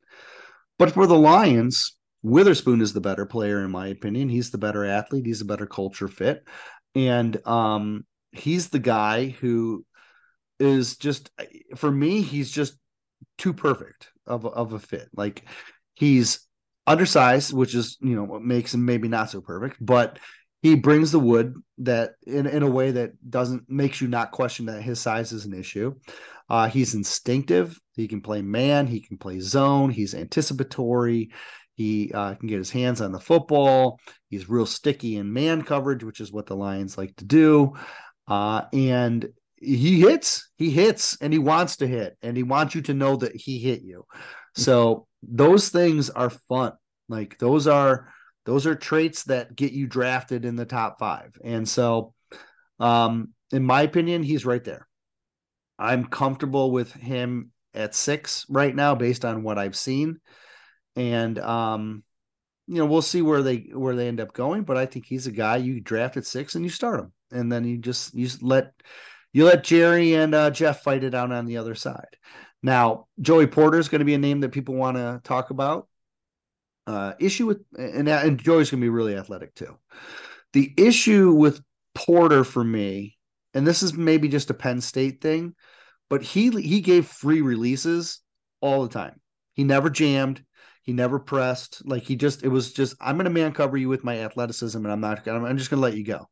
But 0.78 0.92
for 0.92 1.06
the 1.06 1.18
Lions, 1.18 1.96
Witherspoon 2.22 2.80
is 2.80 2.92
the 2.92 3.00
better 3.00 3.26
player 3.26 3.64
in 3.64 3.70
my 3.70 3.88
opinion. 3.88 4.28
He's 4.28 4.50
the 4.50 4.58
better 4.58 4.84
athlete. 4.84 5.26
He's 5.26 5.40
a 5.40 5.46
better 5.46 5.66
culture 5.66 6.08
fit, 6.08 6.44
and 6.94 7.46
um, 7.46 8.04
he's 8.32 8.68
the 8.68 8.78
guy 8.78 9.28
who 9.28 9.84
is 10.58 10.96
just 10.96 11.30
for 11.76 11.90
me. 11.90 12.22
He's 12.22 12.50
just 12.50 12.76
too 13.38 13.52
perfect 13.52 14.08
of 14.26 14.46
of 14.46 14.72
a 14.72 14.78
fit. 14.78 15.08
Like 15.14 15.44
he's 15.94 16.46
undersized, 16.86 17.52
which 17.52 17.74
is 17.74 17.98
you 18.00 18.16
know 18.16 18.24
what 18.24 18.42
makes 18.42 18.74
him 18.74 18.84
maybe 18.84 19.08
not 19.08 19.30
so 19.30 19.40
perfect, 19.40 19.76
but 19.80 20.18
he 20.62 20.76
brings 20.76 21.10
the 21.10 21.18
wood 21.18 21.56
that 21.78 22.12
in, 22.24 22.46
in 22.46 22.62
a 22.62 22.70
way 22.70 22.92
that 22.92 23.12
doesn't 23.28 23.68
makes 23.68 24.00
you 24.00 24.06
not 24.06 24.30
question 24.30 24.66
that 24.66 24.82
his 24.82 25.00
size 25.00 25.32
is 25.32 25.44
an 25.44 25.54
issue. 25.54 25.94
Uh, 26.52 26.68
he's 26.68 26.94
instinctive. 26.94 27.80
He 27.96 28.06
can 28.06 28.20
play 28.20 28.42
man. 28.42 28.86
He 28.86 29.00
can 29.00 29.16
play 29.16 29.40
zone. 29.40 29.88
He's 29.88 30.14
anticipatory. 30.14 31.30
He 31.76 32.12
uh, 32.12 32.34
can 32.34 32.46
get 32.46 32.58
his 32.58 32.70
hands 32.70 33.00
on 33.00 33.10
the 33.10 33.18
football. 33.18 33.98
He's 34.28 34.50
real 34.50 34.66
sticky 34.66 35.16
in 35.16 35.32
man 35.32 35.62
coverage, 35.62 36.04
which 36.04 36.20
is 36.20 36.30
what 36.30 36.44
the 36.44 36.54
Lions 36.54 36.98
like 36.98 37.16
to 37.16 37.24
do. 37.24 37.72
Uh, 38.28 38.64
and 38.74 39.26
he 39.56 40.00
hits, 40.00 40.50
he 40.56 40.70
hits, 40.70 41.16
and 41.22 41.32
he 41.32 41.38
wants 41.38 41.76
to 41.76 41.86
hit, 41.86 42.18
and 42.20 42.36
he 42.36 42.42
wants 42.42 42.74
you 42.74 42.82
to 42.82 42.92
know 42.92 43.16
that 43.16 43.34
he 43.34 43.58
hit 43.58 43.80
you. 43.80 44.04
So 44.54 45.06
those 45.22 45.70
things 45.70 46.10
are 46.10 46.28
fun. 46.50 46.72
Like 47.08 47.38
those 47.38 47.66
are 47.66 48.12
those 48.44 48.66
are 48.66 48.74
traits 48.74 49.24
that 49.24 49.56
get 49.56 49.72
you 49.72 49.86
drafted 49.86 50.44
in 50.44 50.56
the 50.56 50.66
top 50.66 50.98
five. 50.98 51.32
And 51.42 51.66
so 51.66 52.12
um 52.78 53.30
in 53.52 53.64
my 53.64 53.82
opinion, 53.82 54.22
he's 54.22 54.44
right 54.44 54.62
there. 54.62 54.86
I'm 55.82 56.06
comfortable 56.06 56.70
with 56.70 56.92
him 56.92 57.50
at 57.74 57.94
six 57.94 58.46
right 58.48 58.74
now 58.74 58.94
based 58.94 59.24
on 59.24 59.42
what 59.42 59.58
I've 59.58 59.76
seen. 59.76 60.20
And 60.94 61.38
um, 61.38 62.04
you 62.68 62.76
know, 62.76 62.86
we'll 62.86 63.02
see 63.02 63.20
where 63.20 63.42
they 63.42 63.70
where 63.72 63.96
they 63.96 64.06
end 64.06 64.20
up 64.20 64.32
going, 64.32 64.62
but 64.62 64.76
I 64.76 64.86
think 64.86 65.06
he's 65.06 65.26
a 65.26 65.32
guy 65.32 65.56
you 65.56 65.80
draft 65.80 66.16
at 66.16 66.24
six 66.24 66.54
and 66.54 66.64
you 66.64 66.70
start 66.70 67.00
him. 67.00 67.12
And 67.32 67.50
then 67.50 67.64
you 67.64 67.78
just 67.78 68.14
you 68.14 68.26
just 68.26 68.42
let 68.42 68.72
you 69.32 69.44
let 69.44 69.64
Jerry 69.64 70.14
and 70.14 70.34
uh, 70.34 70.50
Jeff 70.50 70.82
fight 70.82 71.02
it 71.02 71.14
out 71.14 71.32
on 71.32 71.46
the 71.46 71.56
other 71.56 71.74
side. 71.74 72.16
Now, 72.62 73.08
Joey 73.20 73.48
Porter 73.48 73.78
is 73.78 73.88
going 73.88 73.98
to 73.98 74.04
be 74.04 74.14
a 74.14 74.18
name 74.18 74.40
that 74.40 74.52
people 74.52 74.74
want 74.74 74.96
to 74.96 75.20
talk 75.24 75.50
about. 75.50 75.88
Uh, 76.86 77.14
issue 77.18 77.46
with 77.46 77.60
and 77.76 78.08
and 78.08 78.38
Joey's 78.38 78.70
going 78.70 78.80
to 78.80 78.84
be 78.84 78.88
really 78.88 79.16
athletic 79.16 79.54
too. 79.54 79.76
The 80.52 80.72
issue 80.76 81.32
with 81.32 81.60
Porter 81.94 82.44
for 82.44 82.62
me, 82.62 83.16
and 83.54 83.66
this 83.66 83.82
is 83.82 83.94
maybe 83.94 84.28
just 84.28 84.50
a 84.50 84.54
Penn 84.54 84.80
State 84.80 85.20
thing, 85.20 85.54
but 86.12 86.22
he 86.22 86.50
he 86.50 86.82
gave 86.82 87.06
free 87.06 87.40
releases 87.40 88.20
all 88.60 88.82
the 88.82 88.90
time. 88.90 89.18
He 89.54 89.64
never 89.64 89.88
jammed. 89.88 90.44
He 90.82 90.92
never 90.92 91.18
pressed. 91.18 91.80
Like 91.86 92.02
he 92.02 92.16
just, 92.16 92.42
it 92.42 92.48
was 92.48 92.74
just, 92.74 92.96
I'm 93.00 93.16
going 93.16 93.24
to 93.24 93.30
man 93.30 93.52
cover 93.52 93.78
you 93.78 93.88
with 93.88 94.04
my 94.04 94.18
athleticism, 94.18 94.76
and 94.76 94.92
I'm 94.92 95.00
not. 95.00 95.26
I'm 95.26 95.56
just 95.56 95.70
going 95.70 95.80
to 95.80 95.88
let 95.88 95.96
you 95.96 96.04
go. 96.04 96.28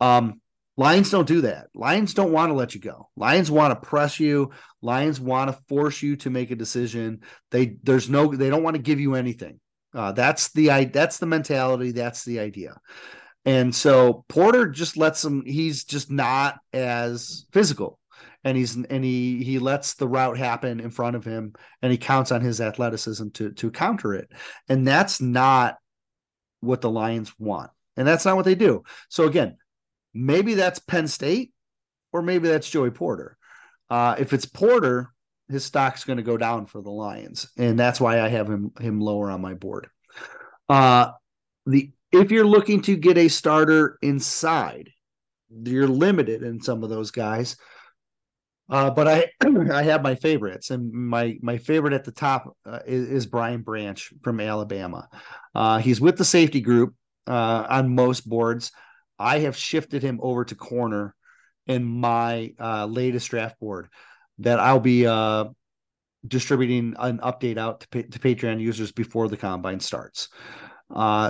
Um, 0.00 0.40
Lions 0.76 1.10
don't 1.10 1.26
do 1.26 1.40
that. 1.40 1.66
Lions 1.74 2.14
don't 2.14 2.30
want 2.30 2.50
to 2.50 2.54
let 2.54 2.76
you 2.76 2.80
go. 2.80 3.08
Lions 3.16 3.50
want 3.50 3.72
to 3.72 3.88
press 3.88 4.20
you. 4.20 4.52
Lions 4.80 5.18
want 5.18 5.50
to 5.50 5.60
force 5.68 6.02
you 6.02 6.14
to 6.18 6.30
make 6.30 6.52
a 6.52 6.56
decision. 6.56 7.22
They 7.50 7.78
there's 7.82 8.08
no 8.08 8.28
they 8.28 8.48
don't 8.48 8.62
want 8.62 8.76
to 8.76 8.82
give 8.82 9.00
you 9.00 9.16
anything. 9.16 9.58
Uh, 9.92 10.12
that's 10.12 10.52
the 10.52 10.84
that's 10.84 11.18
the 11.18 11.26
mentality. 11.26 11.90
That's 11.90 12.24
the 12.24 12.38
idea. 12.38 12.76
And 13.44 13.74
so 13.74 14.24
Porter 14.28 14.68
just 14.68 14.96
lets 14.96 15.24
him. 15.24 15.42
He's 15.44 15.82
just 15.82 16.12
not 16.12 16.60
as 16.72 17.46
physical, 17.52 17.98
and 18.44 18.56
he's 18.56 18.76
and 18.76 19.04
he 19.04 19.42
he 19.44 19.58
lets 19.58 19.94
the 19.94 20.08
route 20.08 20.38
happen 20.38 20.80
in 20.80 20.90
front 20.90 21.16
of 21.16 21.24
him, 21.24 21.54
and 21.82 21.92
he 21.92 21.98
counts 21.98 22.32
on 22.32 22.40
his 22.40 22.60
athleticism 22.60 23.28
to 23.30 23.52
to 23.52 23.70
counter 23.70 24.14
it. 24.14 24.30
And 24.68 24.86
that's 24.86 25.20
not 25.20 25.76
what 26.60 26.80
the 26.80 26.90
Lions 26.90 27.32
want, 27.38 27.70
and 27.96 28.06
that's 28.06 28.24
not 28.24 28.36
what 28.36 28.44
they 28.44 28.54
do. 28.54 28.84
So 29.08 29.24
again, 29.24 29.56
Maybe 30.12 30.54
that's 30.54 30.78
Penn 30.78 31.06
State, 31.06 31.52
or 32.12 32.22
maybe 32.22 32.48
that's 32.48 32.70
Joey 32.70 32.90
Porter. 32.90 33.36
Uh, 33.88 34.16
if 34.18 34.32
it's 34.32 34.44
Porter, 34.44 35.12
his 35.48 35.64
stock's 35.64 36.04
going 36.04 36.16
to 36.16 36.22
go 36.22 36.36
down 36.36 36.66
for 36.66 36.82
the 36.82 36.90
Lions, 36.90 37.50
and 37.56 37.78
that's 37.78 38.00
why 38.00 38.20
I 38.20 38.28
have 38.28 38.48
him 38.48 38.72
him 38.80 39.00
lower 39.00 39.30
on 39.30 39.40
my 39.40 39.54
board. 39.54 39.88
Uh, 40.68 41.12
the 41.66 41.92
if 42.12 42.30
you're 42.30 42.46
looking 42.46 42.82
to 42.82 42.96
get 42.96 43.18
a 43.18 43.28
starter 43.28 43.98
inside, 44.02 44.90
you're 45.48 45.88
limited 45.88 46.42
in 46.42 46.60
some 46.60 46.82
of 46.82 46.90
those 46.90 47.10
guys. 47.10 47.56
Uh, 48.70 48.88
but 48.88 49.08
I 49.08 49.26
I 49.72 49.82
have 49.82 50.02
my 50.02 50.14
favorites, 50.14 50.70
and 50.70 50.92
my 50.92 51.36
my 51.42 51.58
favorite 51.58 51.92
at 51.92 52.04
the 52.04 52.12
top 52.12 52.56
uh, 52.64 52.78
is, 52.86 53.08
is, 53.08 53.26
Brian 53.26 53.62
Branch 53.62 54.12
from 54.22 54.40
Alabama. 54.40 55.08
Uh, 55.54 55.78
he's 55.78 56.00
with 56.00 56.16
the 56.16 56.24
safety 56.24 56.60
group 56.60 56.94
uh, 57.26 57.66
on 57.68 57.94
most 57.94 58.28
boards. 58.28 58.70
I 59.18 59.40
have 59.40 59.56
shifted 59.56 60.02
him 60.02 60.20
over 60.22 60.44
to 60.44 60.54
corner 60.54 61.14
in 61.66 61.84
my 61.84 62.54
uh, 62.60 62.86
latest 62.86 63.28
draft 63.28 63.58
board 63.58 63.88
that 64.38 64.60
I'll 64.60 64.80
be 64.80 65.06
uh, 65.06 65.46
distributing 66.26 66.94
an 66.98 67.18
update 67.18 67.58
out 67.58 67.80
to, 67.80 68.02
to 68.04 68.18
Patreon 68.18 68.60
users 68.60 68.92
before 68.92 69.28
the 69.28 69.36
combine 69.36 69.80
starts. 69.80 70.28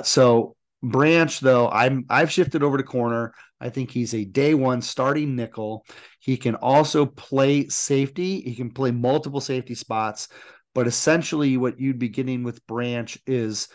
So 0.04 0.56
Branch, 0.82 1.40
though, 1.40 1.68
I'm 1.68 2.06
I've 2.08 2.30
shifted 2.30 2.62
over 2.62 2.78
to 2.78 2.82
corner. 2.82 3.34
I 3.60 3.68
think 3.68 3.90
he's 3.90 4.14
a 4.14 4.24
day 4.24 4.54
one 4.54 4.82
starting 4.82 5.36
nickel. 5.36 5.84
He 6.18 6.36
can 6.36 6.54
also 6.54 7.06
play 7.06 7.68
safety. 7.68 8.40
He 8.40 8.54
can 8.54 8.70
play 8.70 8.90
multiple 8.90 9.40
safety 9.40 9.74
spots, 9.74 10.28
but 10.74 10.86
essentially, 10.86 11.56
what 11.56 11.78
you'd 11.78 11.98
be 11.98 12.08
getting 12.08 12.42
with 12.42 12.66
Branch 12.66 13.16
is 13.26 13.68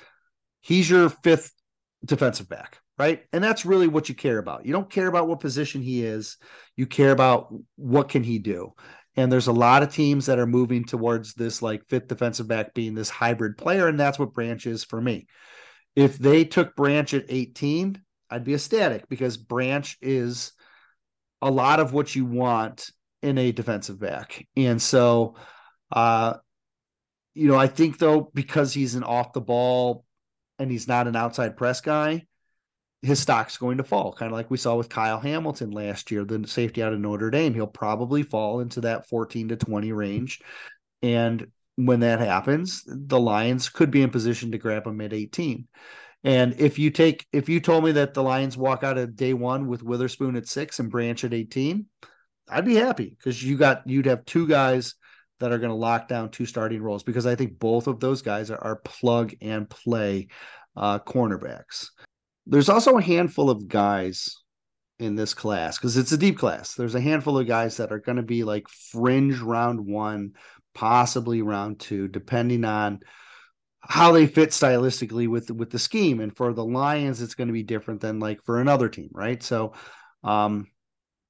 he's 0.62 0.90
your 0.90 1.10
fifth 1.10 1.52
defensive 2.06 2.50
back 2.50 2.80
right? 2.98 3.24
And 3.34 3.44
that's 3.44 3.66
really 3.66 3.88
what 3.88 4.10
you 4.10 4.16
care 4.16 4.38
about. 4.38 4.66
You 4.66 4.74
don't 4.74 4.90
care 4.90 5.08
about 5.08 5.28
what 5.28 5.40
position 5.40 5.82
he 5.82 6.04
is. 6.04 6.38
You 6.76 6.86
care 6.86 7.12
about 7.12 7.54
what 7.76 8.10
can 8.10 8.24
he 8.24 8.40
do. 8.40 8.74
And 9.18 9.32
there's 9.32 9.48
a 9.48 9.54
lot 9.54 9.84
of 9.84 9.94
teams 9.94 10.26
that 10.26 10.40
are 10.40 10.48
moving 10.48 10.86
towards 10.86 11.34
this 11.34 11.62
like 11.62 11.88
fifth 11.88 12.08
defensive 12.08 12.48
back 12.48 12.74
being 12.74 12.96
this 12.96 13.10
hybrid 13.10 13.58
player, 13.58 13.88
and 13.88 14.00
that's 14.00 14.20
what 14.20 14.34
Branch 14.34 14.66
is 14.66 14.84
for 14.84 15.00
me. 15.00 15.28
If 15.96 16.18
they 16.18 16.44
took 16.44 16.76
Branch 16.76 17.14
at 17.14 17.26
18, 17.30 18.02
I'd 18.30 18.44
be 18.44 18.54
ecstatic 18.54 19.08
because 19.10 19.38
Branch 19.38 19.98
is 20.02 20.54
a 21.42 21.52
lot 21.52 21.80
of 21.80 21.94
what 21.94 22.16
you 22.16 22.26
want 22.26 22.90
in 23.22 23.38
a 23.38 23.52
defensive 23.52 24.00
back. 24.00 24.48
And 24.56 24.82
so 24.82 25.36
uh 25.92 26.36
you 27.34 27.50
know, 27.50 27.58
I 27.58 27.68
think 27.68 27.98
though 27.98 28.32
because 28.34 28.74
he's 28.74 28.96
an 28.96 29.04
off 29.04 29.34
the 29.34 29.42
ball 29.42 30.06
and 30.58 30.72
he's 30.72 30.88
not 30.88 31.08
an 31.08 31.16
outside 31.16 31.58
press 31.58 31.82
guy, 31.82 32.26
his 33.02 33.20
stock's 33.20 33.58
going 33.58 33.78
to 33.78 33.84
fall, 33.84 34.14
kind 34.14 34.32
of 34.32 34.38
like 34.38 34.50
we 34.50 34.58
saw 34.58 34.76
with 34.76 34.90
Kyle 34.90 35.20
Hamilton 35.20 35.72
last 35.72 36.12
year, 36.12 36.26
the 36.26 36.48
safety 36.48 36.82
out 36.82 36.94
of 36.94 37.00
Notre 37.00 37.30
Dame. 37.30 37.54
He'll 37.54 37.68
probably 37.68 38.24
fall 38.24 38.62
into 38.62 38.82
that 38.82 39.08
14 39.08 39.50
to 39.50 39.56
20 39.58 39.92
range. 39.92 40.42
And 41.02 41.48
when 41.76 42.00
that 42.00 42.20
happens, 42.20 42.84
the 42.88 43.20
Lions 43.20 43.70
could 43.70 43.92
be 43.92 44.02
in 44.02 44.10
position 44.10 44.52
to 44.52 44.58
grab 44.58 44.88
him 44.88 45.02
at 45.02 45.14
18. 45.14 45.68
And 46.26 46.60
if 46.60 46.80
you 46.80 46.90
take, 46.90 47.28
if 47.32 47.48
you 47.48 47.60
told 47.60 47.84
me 47.84 47.92
that 47.94 48.16
the 48.16 48.24
Lions 48.24 48.58
walk 48.58 48.84
out 48.84 48.98
of 48.98 49.16
day 49.16 49.34
one 49.34 49.68
with 49.68 49.84
Witherspoon 49.84 50.36
at 50.36 50.48
six 50.48 50.80
and 50.80 50.90
Branch 50.90 51.24
at 51.24 51.36
18, 51.36 51.86
I'd 52.50 52.66
be 52.66 52.76
happy 52.76 53.16
because 53.16 53.44
you 53.44 53.58
got, 53.58 53.88
you'd 53.88 54.08
have 54.08 54.26
two 54.26 54.48
guys 54.48 54.96
that 55.40 55.52
are 55.52 55.60
going 55.60 55.70
to 55.70 55.76
lock 55.76 56.08
down 56.08 56.32
two 56.32 56.48
starting 56.48 56.82
roles 56.82 57.04
because 57.04 57.28
I 57.28 57.36
think 57.36 57.60
both 57.60 57.86
of 57.86 58.00
those 58.00 58.24
guys 58.24 58.50
are, 58.50 58.58
are 58.58 58.78
plug 58.78 59.36
and 59.40 59.70
play 59.70 60.30
uh, 60.76 60.98
cornerbacks. 60.98 61.90
There's 62.48 62.70
also 62.70 62.98
a 62.98 63.04
handful 63.04 63.52
of 63.52 63.68
guys 63.68 64.36
in 64.98 65.16
this 65.16 65.36
class 65.36 65.78
because 65.78 65.96
it's 65.96 66.12
a 66.12 66.18
deep 66.18 66.40
class. 66.40 66.74
There's 66.74 66.96
a 66.96 67.02
handful 67.02 67.38
of 67.38 67.48
guys 67.48 67.78
that 67.78 67.92
are 67.92 68.00
going 68.00 68.16
to 68.16 68.24
be 68.24 68.44
like 68.44 68.68
fringe 68.68 69.40
round 69.40 69.86
one, 69.86 70.32
possibly 70.74 71.44
round 71.44 71.80
two, 71.80 72.08
depending 72.08 72.66
on 72.66 73.02
how 73.88 74.12
they 74.12 74.28
fit 74.28 74.50
stylistically 74.50 75.28
with 75.28 75.52
with 75.52 75.70
the 75.70 75.80
scheme. 75.80 76.20
And 76.20 76.36
for 76.36 76.54
the 76.54 76.66
Lions, 76.66 77.22
it's 77.22 77.36
going 77.36 77.48
to 77.48 77.54
be 77.54 77.64
different 77.64 78.02
than 78.02 78.20
like 78.20 78.44
for 78.44 78.60
another 78.60 78.90
team, 78.90 79.10
right? 79.12 79.42
So, 79.42 79.74
um, 80.24 80.68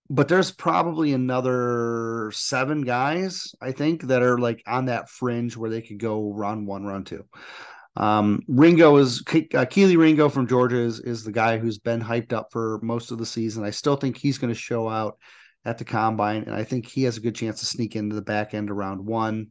but 0.09 0.27
there's 0.27 0.51
probably 0.51 1.13
another 1.13 2.31
seven 2.33 2.81
guys 2.81 3.53
I 3.61 3.71
think 3.71 4.03
that 4.03 4.21
are 4.21 4.37
like 4.37 4.63
on 4.67 4.85
that 4.85 5.09
fringe 5.09 5.57
where 5.57 5.69
they 5.69 5.81
could 5.81 5.99
go 5.99 6.31
run 6.31 6.65
one, 6.65 6.85
run 6.85 7.03
two. 7.03 7.25
Um, 7.97 8.41
Ringo 8.47 8.97
is 8.97 9.21
uh, 9.21 9.65
Kelee 9.65 9.97
Ringo 9.97 10.27
from 10.29 10.47
Georgia 10.47 10.77
is, 10.77 10.99
is 10.99 11.23
the 11.23 11.31
guy 11.31 11.57
who's 11.57 11.77
been 11.77 12.01
hyped 12.01 12.33
up 12.33 12.49
for 12.51 12.79
most 12.83 13.11
of 13.11 13.17
the 13.17 13.25
season. 13.25 13.63
I 13.63 13.69
still 13.69 13.95
think 13.95 14.17
he's 14.17 14.37
going 14.37 14.53
to 14.53 14.59
show 14.59 14.89
out 14.89 15.17
at 15.63 15.77
the 15.77 15.85
combine, 15.85 16.43
and 16.43 16.53
I 16.53 16.63
think 16.63 16.85
he 16.85 17.03
has 17.03 17.17
a 17.17 17.21
good 17.21 17.35
chance 17.35 17.61
to 17.61 17.65
sneak 17.65 17.95
into 17.95 18.15
the 18.15 18.21
back 18.21 18.53
end 18.53 18.69
around 18.69 19.05
one. 19.05 19.47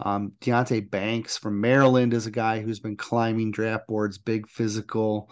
Um, 0.00 0.32
Deonte 0.40 0.90
Banks 0.90 1.36
from 1.36 1.60
Maryland 1.60 2.14
is 2.14 2.26
a 2.26 2.30
guy 2.30 2.60
who's 2.60 2.80
been 2.80 2.96
climbing 2.96 3.50
draft 3.52 3.86
boards, 3.86 4.18
big 4.18 4.48
physical. 4.48 5.30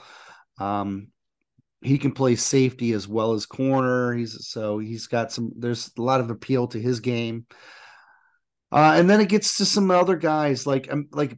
Um, 0.58 1.08
he 1.82 1.98
can 1.98 2.12
play 2.12 2.36
safety 2.36 2.92
as 2.92 3.08
well 3.08 3.32
as 3.32 3.46
corner. 3.46 4.12
He's 4.12 4.46
so 4.46 4.78
he's 4.78 5.06
got 5.06 5.32
some. 5.32 5.52
There's 5.56 5.90
a 5.98 6.02
lot 6.02 6.20
of 6.20 6.30
appeal 6.30 6.68
to 6.68 6.80
his 6.80 7.00
game. 7.00 7.46
Uh, 8.72 8.94
and 8.96 9.10
then 9.10 9.20
it 9.20 9.28
gets 9.28 9.56
to 9.56 9.64
some 9.64 9.90
other 9.90 10.16
guys 10.16 10.66
like 10.66 10.92
um, 10.92 11.08
like 11.12 11.36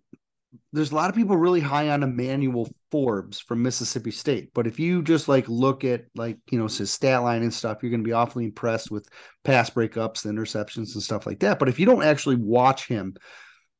there's 0.72 0.92
a 0.92 0.94
lot 0.94 1.08
of 1.08 1.16
people 1.16 1.36
really 1.36 1.60
high 1.60 1.88
on 1.88 2.02
Emmanuel 2.02 2.68
Forbes 2.92 3.40
from 3.40 3.62
Mississippi 3.62 4.10
State, 4.10 4.50
but 4.54 4.66
if 4.66 4.78
you 4.78 5.02
just 5.02 5.26
like 5.26 5.48
look 5.48 5.82
at 5.82 6.04
like 6.14 6.36
you 6.50 6.58
know 6.58 6.68
his 6.68 6.90
stat 6.92 7.22
line 7.22 7.42
and 7.42 7.52
stuff, 7.52 7.78
you're 7.82 7.90
going 7.90 8.02
to 8.02 8.08
be 8.08 8.12
awfully 8.12 8.44
impressed 8.44 8.90
with 8.90 9.08
pass 9.42 9.70
breakups, 9.70 10.22
the 10.22 10.28
interceptions, 10.28 10.92
and 10.92 11.02
stuff 11.02 11.26
like 11.26 11.40
that. 11.40 11.58
But 11.58 11.70
if 11.70 11.80
you 11.80 11.86
don't 11.86 12.04
actually 12.04 12.36
watch 12.36 12.86
him, 12.86 13.16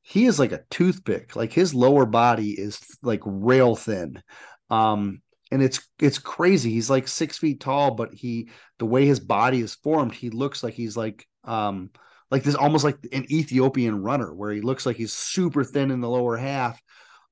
he 0.01 0.25
is 0.25 0.39
like 0.39 0.53
a 0.53 0.65
toothpick. 0.71 1.37
Like 1.37 1.53
his 1.53 1.75
lower 1.75 2.07
body 2.07 2.53
is 2.53 2.81
like 3.03 3.21
rail 3.25 3.77
thin, 3.77 4.23
um, 4.71 5.21
and 5.51 5.63
it's 5.63 5.87
it's 6.01 6.19
crazy. 6.19 6.71
He's 6.71 6.89
like 6.91 7.07
six 7.07 7.37
feet 7.37 7.61
tall, 7.61 7.91
but 7.91 8.15
he 8.15 8.49
the 8.79 8.87
way 8.87 9.05
his 9.05 9.21
body 9.21 9.61
is 9.61 9.75
formed, 9.75 10.15
he 10.15 10.31
looks 10.31 10.65
like 10.65 10.75
he's 10.75 10.97
like 10.97 11.27
um 11.45 11.91
like 12.33 12.45
this 12.45 12.55
almost 12.55 12.83
like 12.83 12.97
an 13.13 13.31
Ethiopian 13.31 14.03
runner 14.03 14.35
where 14.35 14.53
he 14.53 14.63
looks 14.63 14.87
like 14.87 14.97
he's 14.97 15.13
super 15.13 15.63
thin 15.63 15.91
in 15.91 16.01
the 16.01 16.09
lower 16.09 16.39
half. 16.39 16.81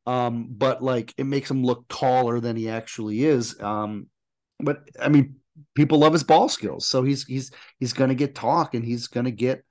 Um, 0.06 0.48
but 0.51 0.82
like 0.82 1.14
it 1.18 1.24
makes 1.27 1.51
him 1.51 1.64
look 1.64 1.85
taller 1.89 2.40
than 2.40 2.56
he 2.56 2.68
actually 2.68 3.24
is. 3.24 3.60
Um, 3.60 4.06
but 4.59 4.82
I 5.01 5.09
mean, 5.09 5.36
people 5.74 5.98
love 5.98 6.12
his 6.12 6.24
ball 6.24 6.48
skills, 6.48 6.86
so 6.86 7.02
he's 7.02 7.24
he's 7.24 7.51
he's 7.78 7.93
gonna 7.93 8.14
get 8.14 8.35
talk 8.35 8.74
and 8.74 8.85
he's 8.85 9.09
gonna 9.09 9.31
get 9.31 9.64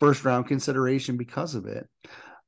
first 0.00 0.24
round 0.24 0.46
consideration 0.46 1.16
because 1.16 1.54
of 1.54 1.66
it. 1.66 1.88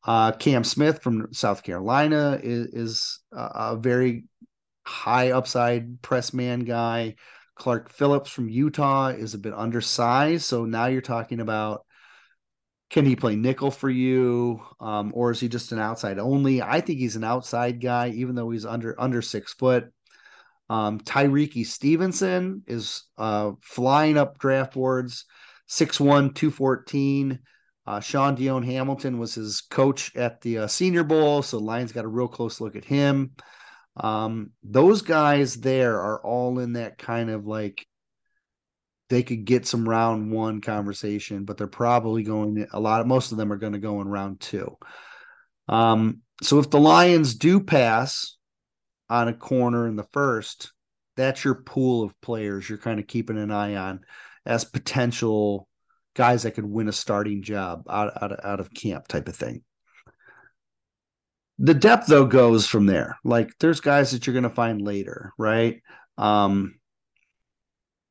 Uh, 0.05 0.33
Cam 0.33 0.63
Smith 0.63 1.03
from 1.03 1.33
South 1.33 1.63
Carolina 1.63 2.39
is, 2.43 2.67
is 2.69 3.21
a, 3.33 3.51
a 3.55 3.77
very 3.77 4.25
high 4.87 5.33
upside 5.33 6.01
press 6.03 6.33
man 6.33 6.61
guy. 6.61 7.17
Clark 7.57 7.91
Phillips 7.91 8.31
from 8.31 8.49
Utah 8.49 9.09
is 9.09 9.35
a 9.35 9.39
bit 9.39 9.55
undersized. 9.55 10.45
So 10.45 10.65
now 10.65 10.87
you're 10.87 11.01
talking 11.01 11.41
about 11.41 11.86
can 12.91 13.05
he 13.05 13.17
play 13.17 13.37
nickel 13.37 13.71
for 13.71 13.91
you 13.91 14.61
um, 14.81 15.13
or 15.15 15.31
is 15.31 15.41
he 15.41 15.49
just 15.49 15.73
an 15.73 15.79
outside 15.79 16.19
only 16.19 16.63
i 16.63 16.81
think 16.81 16.99
he's 16.99 17.17
an 17.17 17.25
outside 17.25 17.81
guy 17.81 18.09
even 18.11 18.35
though 18.35 18.51
he's 18.51 18.67
under 18.67 19.01
under 19.01 19.21
six 19.23 19.53
foot 19.55 19.93
um, 20.69 21.01
Stevenson 21.65 22.63
is 22.67 23.05
uh, 23.17 23.53
flying 23.63 24.19
up 24.19 24.39
draft 24.39 24.75
boards, 24.75 25.25
6'1, 25.69 26.35
214. 26.35 27.39
Uh, 27.87 28.01
Shaun 28.01 28.35
Dion 28.35 28.65
Hamilton 28.65 29.19
was 29.19 29.35
his 29.37 29.61
coach 29.61 30.15
at 30.17 30.41
the 30.41 30.59
uh, 30.59 30.67
Senior 30.67 31.05
Bowl, 31.05 31.43
so 31.43 31.59
Lions 31.59 31.93
got 31.93 32.05
a 32.05 32.09
real 32.09 32.27
close 32.27 32.61
look 32.61 32.75
at 32.75 32.85
him. 32.85 33.33
Um, 33.97 34.51
those 34.65 35.03
guys 35.03 35.55
there 35.55 36.01
are 36.01 36.21
all 36.21 36.59
in 36.59 36.73
that 36.73 36.99
kind 36.99 37.31
of 37.31 37.47
like 37.47 37.87
they 39.09 39.23
could 39.23 39.45
get 39.45 39.67
some 39.67 39.89
round 39.89 40.33
one 40.33 40.61
conversation, 40.61 41.45
but 41.45 41.57
they're 41.57 41.67
probably 41.67 42.23
going 42.23 42.67
a 42.73 42.81
lot 42.81 43.01
of 43.01 43.07
most 43.07 43.33
of 43.33 43.39
them 43.39 43.53
are 43.53 43.59
going 43.59 43.73
to 43.75 43.79
go 43.79 44.01
in 44.01 44.09
round 44.09 44.41
two. 44.41 44.77
Um, 45.69 46.23
so 46.43 46.59
if 46.59 46.71
the 46.71 46.81
Lions 46.81 47.35
do 47.35 47.61
pass 47.61 48.37
on 49.09 49.29
a 49.29 49.35
corner 49.35 49.87
in 49.87 49.97
the 49.97 50.07
first, 50.13 50.73
that's 51.17 51.45
your 51.45 51.55
pool 51.55 52.03
of 52.03 52.21
players 52.21 52.69
you're 52.69 52.79
kind 52.79 53.01
of 53.01 53.07
keeping 53.07 53.39
an 53.39 53.51
eye 53.51 53.75
on 53.77 54.01
as 54.45 54.65
potential 54.65 55.69
guys 56.15 56.43
that 56.43 56.53
could 56.53 56.65
win 56.65 56.89
a 56.89 56.93
starting 56.93 57.43
job 57.43 57.85
out, 57.89 58.23
out, 58.23 58.45
out 58.45 58.61
of 58.61 58.73
camp 58.73 59.07
type 59.07 59.29
of 59.29 59.37
thing. 59.37 59.63
The 61.59 61.75
depth 61.75 62.07
though 62.07 62.27
goes 62.27 62.67
from 62.67 62.87
there. 62.87 63.19
Like 63.25 63.51
there's 63.61 63.81
guys 63.81 64.13
that 64.13 64.27
you're 64.27 64.35
going 64.35 64.43
to 64.45 64.51
find 64.51 64.81
later, 64.81 65.33
right? 65.39 65.81
Um, 66.19 66.79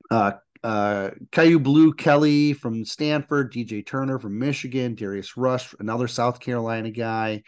uh, 0.09 0.33
uh, 0.65 1.11
Kyu 1.31 1.59
Blu 1.59 1.93
Kelly 1.93 2.53
from 2.53 2.85
Stanford, 2.85 3.53
DJ 3.53 3.85
Turner 3.85 4.17
from 4.17 4.39
Michigan, 4.39 4.95
Darius 4.95 5.37
Rush, 5.37 5.75
another 5.79 6.07
South 6.07 6.39
Carolina 6.39 6.89
guy. 6.89 7.43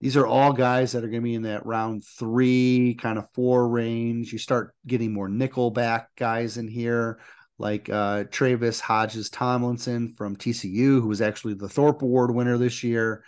These 0.00 0.16
are 0.16 0.28
all 0.28 0.52
guys 0.52 0.92
that 0.92 1.02
are 1.02 1.08
going 1.08 1.22
to 1.22 1.28
be 1.28 1.34
in 1.34 1.42
that 1.42 1.66
round 1.66 2.04
three, 2.04 2.96
kind 3.00 3.18
of 3.18 3.28
four 3.32 3.68
range. 3.68 4.32
You 4.32 4.38
start 4.38 4.76
getting 4.86 5.12
more 5.12 5.28
nickel 5.28 5.72
back 5.72 6.14
guys 6.16 6.56
in 6.56 6.68
here, 6.68 7.18
like 7.58 7.90
uh, 7.90 8.22
Tre'Vius 8.24 8.80
Hodges 8.80 9.28
Tomlinson 9.28 10.14
from 10.16 10.36
TCU, 10.36 11.00
who 11.00 11.08
was 11.08 11.20
actually 11.20 11.54
the 11.54 11.68
Thorpe 11.68 12.02
Award 12.02 12.32
winner 12.32 12.58
this 12.58 12.84
year. 12.84 13.24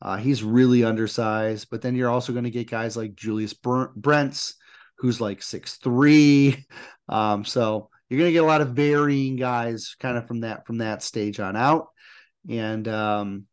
Uh, 0.00 0.16
he's 0.16 0.42
really 0.42 0.82
undersized, 0.82 1.68
but 1.70 1.82
then 1.82 1.94
you're 1.94 2.10
also 2.10 2.32
going 2.32 2.44
to 2.44 2.50
get 2.50 2.70
guys 2.70 2.96
like 2.96 3.16
Julius 3.16 3.52
Brents, 3.52 4.54
who's 4.96 5.20
like 5.20 5.42
six 5.42 5.76
three. 5.76 6.64
Um, 7.08 7.44
so 7.44 7.90
you're 8.08 8.18
going 8.18 8.28
to 8.28 8.32
get 8.32 8.42
a 8.42 8.46
lot 8.46 8.60
of 8.60 8.70
varying 8.70 9.36
guys 9.36 9.96
kind 9.98 10.16
of 10.16 10.26
from 10.26 10.40
that 10.40 10.66
from 10.66 10.78
that 10.78 11.02
stage 11.02 11.40
on 11.40 11.56
out. 11.56 11.88
And 12.48 12.86
um, 12.86 13.46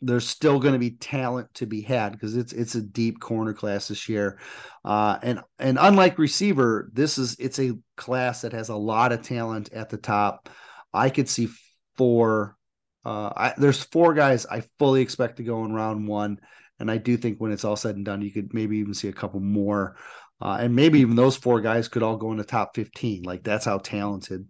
there's 0.00 0.28
still 0.28 0.60
going 0.60 0.74
to 0.74 0.78
be 0.78 0.90
talent 0.90 1.52
to 1.54 1.66
be 1.66 1.80
had 1.80 2.12
because 2.12 2.36
it's 2.36 2.52
it's 2.52 2.74
a 2.74 2.82
deep 2.82 3.18
corner 3.20 3.52
class 3.52 3.88
this 3.88 4.08
year. 4.08 4.38
Uh, 4.84 5.18
and 5.22 5.40
and 5.58 5.78
unlike 5.80 6.18
receiver 6.18 6.90
this 6.92 7.18
is 7.18 7.36
it's 7.38 7.58
a 7.58 7.72
class 7.96 8.42
that 8.42 8.52
has 8.52 8.68
a 8.68 8.76
lot 8.76 9.12
of 9.12 9.22
talent 9.22 9.72
at 9.72 9.88
the 9.88 9.96
top. 9.96 10.48
I 10.92 11.10
could 11.10 11.28
see 11.28 11.48
four 11.96 12.56
uh, 13.04 13.32
I, 13.36 13.54
there's 13.56 13.84
four 13.84 14.14
guys 14.14 14.46
i 14.46 14.64
fully 14.80 15.00
expect 15.00 15.36
to 15.36 15.44
go 15.44 15.64
in 15.64 15.72
round 15.72 16.06
one. 16.06 16.40
And 16.78 16.90
i 16.90 16.98
do 16.98 17.16
think 17.16 17.38
when 17.38 17.52
it's 17.52 17.64
all 17.64 17.76
said 17.76 17.96
and 17.96 18.04
done 18.04 18.22
you 18.22 18.30
could 18.30 18.52
maybe 18.54 18.78
even 18.78 18.94
see 18.94 19.08
a 19.08 19.12
couple 19.12 19.40
more 19.40 19.96
uh, 20.40 20.58
and 20.60 20.74
maybe 20.74 21.00
even 21.00 21.16
those 21.16 21.36
four 21.36 21.60
guys 21.60 21.88
could 21.88 22.02
all 22.02 22.16
go 22.16 22.30
in 22.30 22.36
the 22.36 22.44
top 22.44 22.74
15 22.74 23.22
like 23.22 23.42
that's 23.42 23.64
how 23.64 23.78
talented 23.78 24.46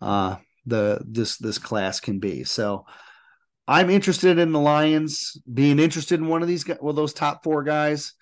uh, 0.00 0.36
the 0.64 1.00
this 1.06 1.36
this 1.38 1.58
class 1.58 2.00
can 2.00 2.18
be. 2.18 2.44
So 2.44 2.84
i'm 3.68 3.90
interested 3.90 4.38
in 4.38 4.52
the 4.52 4.60
lions 4.60 5.36
being 5.52 5.80
interested 5.80 6.20
in 6.20 6.28
one 6.28 6.40
of 6.40 6.46
these 6.46 6.62
guys 6.62 6.78
well 6.80 6.94
those 6.94 7.12
top 7.12 7.42
four 7.42 7.62
guys. 7.62 8.12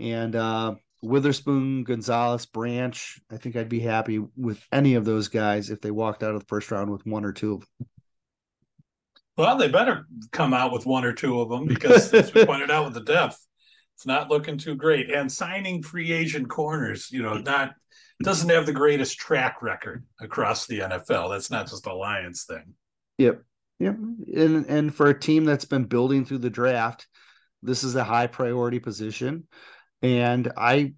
And 0.00 0.36
uh, 0.36 0.76
witherspoon 1.02 1.84
gonzalez 1.84 2.46
branch 2.46 3.20
i 3.30 3.36
think 3.36 3.54
i'd 3.54 3.68
be 3.68 3.80
happy 3.80 4.18
with 4.36 4.60
any 4.72 4.94
of 4.94 5.04
those 5.04 5.28
guys 5.28 5.70
if 5.70 5.80
they 5.80 5.92
walked 5.92 6.22
out 6.24 6.34
of 6.34 6.40
the 6.40 6.46
first 6.46 6.70
round 6.70 6.90
with 6.90 7.06
one 7.06 7.24
or 7.24 7.32
two 7.32 7.54
of 7.54 7.60
them 7.60 7.88
well 9.36 9.56
they 9.56 9.68
better 9.68 10.06
come 10.32 10.52
out 10.52 10.72
with 10.72 10.86
one 10.86 11.04
or 11.04 11.12
two 11.12 11.40
of 11.40 11.48
them 11.48 11.66
because 11.66 12.12
as 12.12 12.34
we 12.34 12.44
pointed 12.46 12.70
out 12.70 12.84
with 12.84 12.94
the 12.94 13.12
depth 13.12 13.46
it's 13.98 14.06
not 14.06 14.30
looking 14.30 14.56
too 14.56 14.76
great. 14.76 15.10
And 15.10 15.30
signing 15.30 15.82
free 15.82 16.12
agent 16.12 16.48
corners, 16.48 17.10
you 17.10 17.20
know, 17.20 17.34
not 17.34 17.74
doesn't 18.22 18.48
have 18.48 18.64
the 18.64 18.72
greatest 18.72 19.18
track 19.18 19.60
record 19.60 20.04
across 20.20 20.66
the 20.66 20.78
NFL. 20.78 21.30
That's 21.30 21.50
not 21.50 21.68
just 21.68 21.84
a 21.88 21.92
Lions 21.92 22.44
thing. 22.44 22.74
Yep. 23.18 23.42
Yep. 23.80 23.96
And 24.36 24.66
and 24.66 24.94
for 24.94 25.08
a 25.08 25.18
team 25.18 25.44
that's 25.44 25.64
been 25.64 25.82
building 25.82 26.24
through 26.24 26.38
the 26.38 26.48
draft, 26.48 27.08
this 27.60 27.82
is 27.82 27.96
a 27.96 28.04
high 28.04 28.28
priority 28.28 28.78
position. 28.78 29.48
And 30.00 30.52
I 30.56 30.94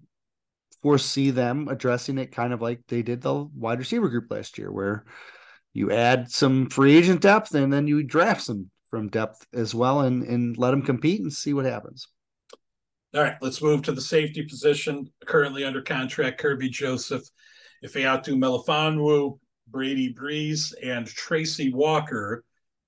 foresee 0.83 1.31
them 1.31 1.69
addressing 1.69 2.19
it 2.19 2.31
kind 2.31 2.53
of 2.53 2.61
like 2.61 2.81
they 2.87 3.01
did 3.01 3.21
the 3.21 3.33
wide 3.33 3.79
receiver 3.79 4.09
group 4.09 4.29
last 4.29 4.59
year, 4.59 4.71
where 4.71 5.05
you 5.73 5.91
add 5.91 6.29
some 6.29 6.69
free 6.69 6.95
agent 6.95 7.21
depth 7.21 7.55
and 7.55 7.73
then 7.73 7.87
you 7.87 8.03
draft 8.03 8.43
some 8.43 8.69
from 8.91 9.09
depth 9.09 9.47
as 9.55 9.73
well 9.73 10.01
and, 10.01 10.21
and 10.21 10.55
let 10.59 10.69
them 10.69 10.83
compete 10.83 11.21
and 11.21 11.33
see 11.33 11.55
what 11.55 11.65
happens. 11.65 12.07
All 13.13 13.21
right, 13.21 13.35
let's 13.41 13.61
move 13.61 13.81
to 13.83 13.91
the 13.91 14.01
safety 14.01 14.43
position. 14.43 15.11
Currently 15.25 15.65
under 15.65 15.81
contract, 15.81 16.41
Kerby 16.41 16.69
Joseph, 16.69 17.23
Ifeatu 17.83 18.37
Melifonwu, 18.37 19.37
Brady 19.67 20.09
Breeze, 20.09 20.73
and 20.81 21.05
Tracy 21.05 21.73
Walker, 21.73 22.45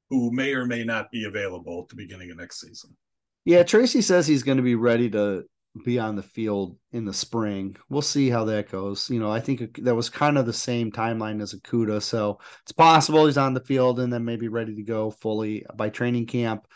who 0.09 0.31
may 0.31 0.53
or 0.53 0.65
may 0.65 0.85
not 0.85 1.11
be 1.11 1.25
available 1.25 1.81
at 1.83 1.89
the 1.89 1.95
beginning 1.95 2.31
of 2.31 2.37
next 2.37 2.61
season. 2.61 2.95
Yeah, 3.43 3.63
Tracy 3.63 4.01
says 4.01 4.25
he's 4.25 4.43
going 4.43 4.57
to 4.57 4.63
be 4.63 4.75
ready 4.75 5.09
to 5.09 5.43
be 5.83 5.99
on 5.99 6.15
the 6.15 6.23
field 6.23 6.77
in 6.91 7.03
the 7.03 7.13
spring. 7.13 7.75
We'll 7.89 8.01
see 8.01 8.29
how 8.29 8.45
that 8.45 8.71
goes. 8.71 9.09
You 9.09 9.19
know, 9.19 9.31
I 9.31 9.39
think 9.39 9.83
that 9.83 9.95
was 9.95 10.09
kind 10.09 10.37
of 10.37 10.45
the 10.45 10.53
same 10.53 10.91
timeline 10.91 11.41
as 11.41 11.53
Okudah, 11.53 12.01
so 12.01 12.39
it's 12.61 12.71
possible 12.71 13.25
he's 13.25 13.37
on 13.37 13.53
the 13.53 13.59
field 13.59 13.99
and 13.99 14.13
then 14.13 14.23
maybe 14.23 14.47
ready 14.47 14.75
to 14.75 14.83
go 14.83 15.11
fully 15.11 15.65
by 15.75 15.89
training 15.89 16.27
camp. 16.27 16.67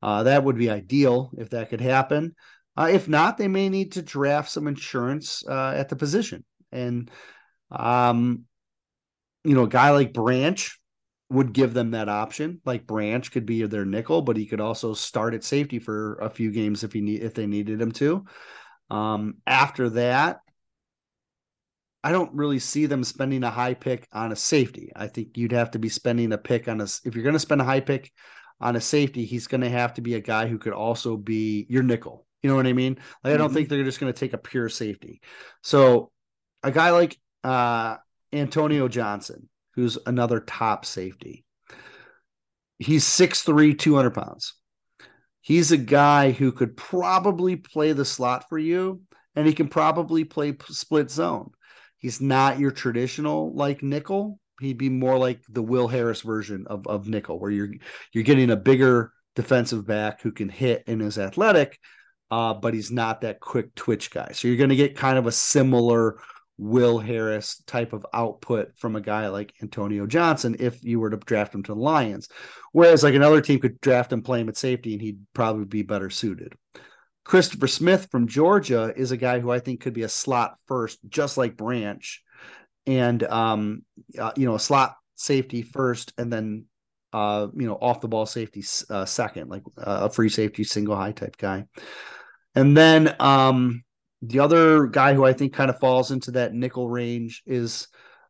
Uh, 0.00 0.22
that 0.22 0.44
would 0.44 0.56
be 0.56 0.70
ideal 0.70 1.30
if 1.36 1.50
that 1.50 1.70
could 1.70 1.80
happen. 1.80 2.34
Uh, 2.78 2.88
if 2.92 3.08
not, 3.08 3.36
they 3.36 3.48
may 3.48 3.68
need 3.68 3.90
to 3.92 4.02
draft 4.02 4.48
some 4.48 4.68
insurance 4.68 5.42
uh, 5.48 5.72
at 5.74 5.88
the 5.88 5.96
position. 5.96 6.44
And, 6.70 7.10
um, 7.72 8.44
you 9.42 9.54
know, 9.54 9.64
a 9.64 9.68
guy 9.68 9.90
like 9.90 10.12
Branch 10.12 10.78
would 11.28 11.52
give 11.52 11.74
them 11.74 11.90
that 11.90 12.08
option. 12.08 12.60
Like 12.64 12.86
Branch 12.86 13.28
could 13.32 13.46
be 13.46 13.64
their 13.64 13.84
nickel, 13.84 14.22
but 14.22 14.36
he 14.36 14.46
could 14.46 14.60
also 14.60 14.94
start 14.94 15.34
at 15.34 15.42
safety 15.42 15.80
for 15.80 16.18
a 16.18 16.30
few 16.30 16.52
games 16.52 16.84
if 16.84 16.92
he 16.92 17.00
need 17.00 17.20
if 17.20 17.34
they 17.34 17.48
needed 17.48 17.82
him 17.82 17.90
to. 17.92 18.24
Um, 18.90 19.38
after 19.44 19.90
that, 19.90 20.38
I 22.04 22.12
don't 22.12 22.32
really 22.32 22.60
see 22.60 22.86
them 22.86 23.02
spending 23.02 23.42
a 23.42 23.50
high 23.50 23.74
pick 23.74 24.06
on 24.12 24.30
a 24.30 24.36
safety. 24.36 24.92
I 24.94 25.08
think 25.08 25.36
you'd 25.36 25.50
have 25.50 25.72
to 25.72 25.80
be 25.80 25.88
spending 25.88 26.32
a 26.32 26.38
pick 26.38 26.68
on 26.68 26.80
a 26.80 26.84
if 26.84 27.16
you're 27.16 27.24
going 27.24 27.32
to 27.32 27.40
spend 27.40 27.60
a 27.60 27.64
high 27.64 27.80
pick 27.80 28.12
on 28.60 28.76
a 28.76 28.80
safety, 28.80 29.24
he's 29.24 29.48
going 29.48 29.62
to 29.62 29.68
have 29.68 29.94
to 29.94 30.00
be 30.00 30.14
a 30.14 30.20
guy 30.20 30.46
who 30.46 30.58
could 30.58 30.74
also 30.74 31.16
be 31.16 31.66
your 31.68 31.82
nickel. 31.82 32.27
You 32.42 32.50
know 32.50 32.56
what 32.56 32.66
I 32.66 32.72
mean? 32.72 32.98
Like, 33.24 33.34
I 33.34 33.36
don't 33.36 33.48
mm-hmm. 33.48 33.54
think 33.54 33.68
they're 33.68 33.84
just 33.84 34.00
going 34.00 34.12
to 34.12 34.18
take 34.18 34.32
a 34.32 34.38
pure 34.38 34.68
safety. 34.68 35.20
So, 35.62 36.10
a 36.62 36.70
guy 36.70 36.90
like 36.90 37.18
uh, 37.44 37.96
Antonio 38.32 38.88
Johnson, 38.88 39.48
who's 39.74 39.98
another 40.06 40.40
top 40.40 40.84
safety, 40.84 41.44
he's 42.78 43.04
6'3, 43.04 43.78
200 43.78 44.10
pounds. 44.10 44.54
He's 45.40 45.72
a 45.72 45.78
guy 45.78 46.32
who 46.32 46.52
could 46.52 46.76
probably 46.76 47.56
play 47.56 47.92
the 47.92 48.04
slot 48.04 48.48
for 48.48 48.58
you, 48.58 49.02
and 49.34 49.46
he 49.46 49.52
can 49.52 49.68
probably 49.68 50.24
play 50.24 50.56
split 50.68 51.10
zone. 51.10 51.52
He's 51.96 52.20
not 52.20 52.58
your 52.58 52.70
traditional 52.70 53.54
like 53.54 53.82
nickel. 53.82 54.40
He'd 54.60 54.78
be 54.78 54.88
more 54.88 55.18
like 55.18 55.40
the 55.48 55.62
Will 55.62 55.88
Harris 55.88 56.20
version 56.20 56.66
of, 56.68 56.86
of 56.86 57.08
nickel, 57.08 57.38
where 57.38 57.50
you're 57.50 57.70
you're 58.12 58.24
getting 58.24 58.50
a 58.50 58.56
bigger 58.56 59.12
defensive 59.36 59.86
back 59.86 60.20
who 60.20 60.32
can 60.32 60.48
hit 60.48 60.84
and 60.86 61.00
is 61.00 61.18
athletic, 61.18 61.78
uh, 62.30 62.54
but 62.54 62.74
he's 62.74 62.90
not 62.90 63.22
that 63.22 63.40
quick 63.40 63.74
twitch 63.74 64.10
guy. 64.10 64.30
So 64.32 64.48
you're 64.48 64.56
going 64.56 64.70
to 64.70 64.76
get 64.76 64.96
kind 64.96 65.18
of 65.18 65.26
a 65.26 65.32
similar 65.32 66.20
Will 66.58 66.98
Harris 66.98 67.62
type 67.66 67.92
of 67.92 68.04
output 68.12 68.72
from 68.76 68.96
a 68.96 69.00
guy 69.00 69.28
like 69.28 69.54
Antonio 69.62 70.06
Johnson 70.06 70.56
if 70.58 70.82
you 70.84 70.98
were 70.98 71.10
to 71.10 71.16
draft 71.16 71.54
him 71.54 71.62
to 71.62 71.74
the 71.74 71.80
Lions. 71.80 72.28
Whereas 72.72 73.04
like 73.04 73.14
another 73.14 73.40
team 73.40 73.60
could 73.60 73.80
draft 73.80 74.12
him, 74.12 74.22
play 74.22 74.40
him 74.40 74.48
at 74.48 74.56
safety, 74.56 74.92
and 74.92 75.00
he'd 75.00 75.20
probably 75.34 75.64
be 75.64 75.82
better 75.82 76.10
suited. 76.10 76.54
Christopher 77.24 77.68
Smith 77.68 78.08
from 78.10 78.26
Georgia 78.26 78.92
is 78.96 79.12
a 79.12 79.16
guy 79.16 79.38
who 79.38 79.50
I 79.50 79.60
think 79.60 79.80
could 79.80 79.92
be 79.92 80.02
a 80.02 80.08
slot 80.08 80.56
first, 80.66 80.98
just 81.08 81.36
like 81.36 81.56
Branch, 81.56 82.22
and 82.86 83.22
um, 83.22 83.82
uh, 84.18 84.32
you 84.34 84.46
know, 84.46 84.54
a 84.54 84.60
slot 84.60 84.96
safety 85.14 85.62
first, 85.62 86.12
and 86.18 86.32
then 86.32 86.64
uh, 87.12 87.48
you 87.54 87.66
know, 87.66 87.74
off 87.74 88.00
the 88.00 88.08
ball 88.08 88.26
safety 88.26 88.64
uh, 88.90 89.04
second, 89.04 89.50
like 89.50 89.62
uh, 89.76 90.08
a 90.08 90.10
free 90.10 90.28
safety 90.28 90.64
single 90.64 90.96
high 90.96 91.12
type 91.12 91.36
guy. 91.36 91.66
And 92.58 92.76
then 92.76 93.14
um, 93.20 93.84
the 94.20 94.40
other 94.40 94.88
guy 94.88 95.14
who 95.14 95.24
I 95.24 95.32
think 95.32 95.52
kind 95.52 95.70
of 95.70 95.78
falls 95.78 96.10
into 96.10 96.32
that 96.32 96.52
nickel 96.52 96.88
range 96.88 97.40
is 97.46 97.86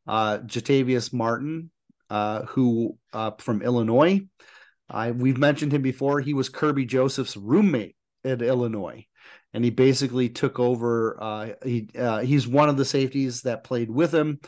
uh, 0.07 0.41
Jartavius 0.41 1.15
Martin, 1.15 1.71
uh, 2.11 2.43
who 2.43 2.99
uh, 3.15 3.31
from 3.39 3.63
Illinois. 3.63 4.21
I 4.91 5.13
we've 5.13 5.39
mentioned 5.39 5.73
him 5.73 5.81
before. 5.81 6.21
He 6.21 6.35
was 6.35 6.51
Kerby 6.51 6.87
Joseph's 6.87 7.39
roommate 7.39 7.97
at 8.23 8.43
Illinois, 8.43 9.07
and 9.55 9.65
he 9.65 9.71
basically 9.71 10.29
took 10.29 10.59
over. 10.59 11.17
Uh, 11.19 11.49
he 11.65 11.89
uh, 11.99 12.19
he's 12.21 12.47
one 12.47 12.69
of 12.69 12.77
the 12.77 12.85
safeties 12.85 13.43
that 13.43 13.65
played 13.65 13.91
with 13.91 14.13
him, 14.13 14.41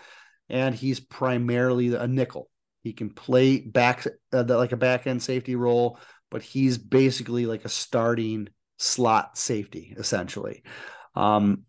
and 0.50 0.74
he's 0.74 1.00
primarily 1.00 1.94
a 1.94 2.06
nickel. 2.06 2.50
He 2.82 2.92
can 2.92 3.08
play 3.08 3.60
back 3.60 4.06
uh, 4.30 4.44
like 4.46 4.72
a 4.72 4.76
back 4.76 5.06
end 5.06 5.22
safety 5.22 5.56
role, 5.56 5.98
but 6.30 6.42
he's 6.42 6.76
basically 6.76 7.46
like 7.46 7.64
a 7.64 7.70
starting 7.70 8.50
slot 8.80 9.36
safety 9.36 9.94
essentially. 9.96 10.62
Um, 11.14 11.62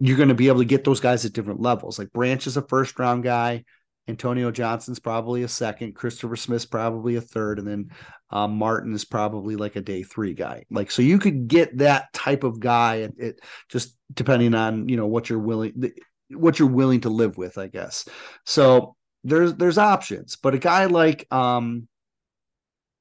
you're 0.00 0.16
going 0.16 0.28
to 0.28 0.34
be 0.34 0.48
able 0.48 0.58
to 0.58 0.64
get 0.64 0.84
those 0.84 1.00
guys 1.00 1.24
at 1.24 1.32
different 1.32 1.60
levels. 1.60 1.98
Like 1.98 2.12
Branch 2.12 2.46
is 2.46 2.56
a 2.56 2.62
first 2.62 2.98
round 2.98 3.22
guy. 3.22 3.64
Antonio 4.06 4.50
Johnson's 4.50 4.98
probably 4.98 5.42
a 5.42 5.48
second. 5.48 5.94
Christopher 5.94 6.36
Smith's 6.36 6.64
probably 6.64 7.16
a 7.16 7.20
third, 7.20 7.58
and 7.58 7.68
then 7.68 7.90
um, 8.30 8.56
Martin 8.56 8.94
is 8.94 9.04
probably 9.04 9.54
like 9.54 9.76
a 9.76 9.82
day 9.82 10.02
three 10.02 10.32
guy. 10.32 10.64
Like 10.70 10.90
so, 10.90 11.02
you 11.02 11.18
could 11.18 11.46
get 11.46 11.76
that 11.78 12.10
type 12.14 12.42
of 12.42 12.58
guy. 12.58 12.96
It, 12.96 13.14
it 13.18 13.40
just 13.68 13.96
depending 14.14 14.54
on 14.54 14.88
you 14.88 14.96
know 14.96 15.06
what 15.06 15.28
you're 15.28 15.38
willing 15.38 15.92
what 16.30 16.58
you're 16.58 16.68
willing 16.68 17.02
to 17.02 17.10
live 17.10 17.36
with, 17.36 17.58
I 17.58 17.66
guess. 17.66 18.08
So 18.46 18.96
there's 19.24 19.54
there's 19.54 19.78
options, 19.78 20.36
but 20.36 20.54
a 20.54 20.58
guy 20.58 20.86
like 20.86 21.26
um, 21.30 21.86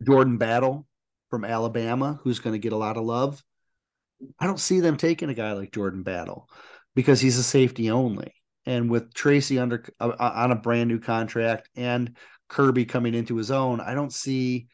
Jordan 0.05 0.37
Battle 0.37 0.85
from 1.29 1.45
Alabama, 1.45 2.19
who's 2.23 2.39
going 2.39 2.53
to 2.53 2.59
get 2.59 2.73
a 2.73 2.77
lot 2.77 2.97
of 2.97 3.03
love, 3.03 3.41
I 4.39 4.47
don't 4.47 4.59
see 4.59 4.79
them 4.79 4.97
taking 4.97 5.29
a 5.29 5.33
guy 5.33 5.53
like 5.53 5.71
Jordan 5.71 6.03
Battle 6.03 6.49
because 6.95 7.21
he's 7.21 7.37
a 7.37 7.43
safety 7.43 7.91
only. 7.91 8.33
And 8.65 8.89
with 8.89 9.13
Tracy 9.13 9.59
under 9.59 9.85
uh, 9.99 10.09
uh, 10.19 10.31
on 10.35 10.51
a 10.51 10.55
brand 10.55 10.89
new 10.89 10.99
contract 10.99 11.69
and 11.75 12.17
Kerby 12.49 12.87
coming 12.87 13.13
into 13.13 13.37
his 13.37 13.51
own, 13.51 13.79
I 13.79 13.93
don't 13.93 14.13
see 14.13 14.67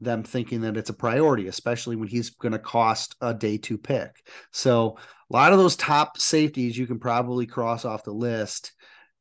them 0.00 0.22
thinking 0.22 0.62
that 0.62 0.76
it's 0.76 0.90
a 0.90 0.94
priority, 0.94 1.46
especially 1.46 1.96
when 1.96 2.08
he's 2.08 2.30
going 2.30 2.52
to 2.52 2.58
cost 2.58 3.16
a 3.20 3.34
day 3.34 3.58
two 3.58 3.78
pick. 3.78 4.24
So 4.50 4.96
a 5.30 5.32
lot 5.32 5.52
of 5.52 5.58
those 5.58 5.76
top 5.76 6.18
safeties 6.18 6.76
you 6.76 6.86
can 6.86 6.98
probably 6.98 7.46
cross 7.46 7.84
off 7.84 8.04
the 8.04 8.12
list, 8.12 8.72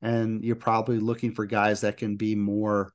and 0.01 0.43
you're 0.43 0.55
probably 0.55 0.99
looking 0.99 1.33
for 1.33 1.45
guys 1.45 1.81
that 1.81 1.97
can 1.97 2.15
be 2.15 2.35
more, 2.35 2.93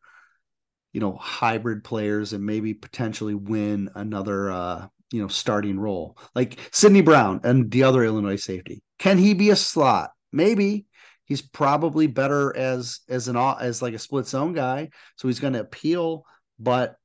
you 0.93 1.01
know, 1.01 1.15
hybrid 1.15 1.85
players 1.85 2.33
and 2.33 2.45
maybe 2.45 2.75
potentially 2.75 3.35
win 3.35 3.91
another, 3.95 4.51
uh, 4.51 4.87
you 5.15 5.23
know, 5.23 5.29
starting 5.29 5.79
role 5.79 6.19
like 6.35 6.59
Sydney 6.73 7.01
Brown 7.01 7.41
and 7.45 7.71
the 7.71 7.85
other 7.85 8.03
Illinois 8.03 8.35
safety. 8.35 8.83
Can 8.99 9.17
he 9.17 9.33
be 9.33 9.51
a 9.51 9.57
slot? 9.57 10.11
Maybe 10.33 10.87
he's 11.25 11.41
probably 11.41 12.09
better 12.09 12.55
as 12.57 13.01
as 13.09 13.29
an 13.29 13.37
as 13.37 13.81
like 13.81 13.95
a 13.95 13.99
split 14.01 14.27
zone 14.27 14.55
guy, 14.55 14.91
so 15.15 15.29
he's 15.29 15.39
going 15.39 15.53
to 15.53 15.61
appeal. 15.61 16.25
But 16.59 16.97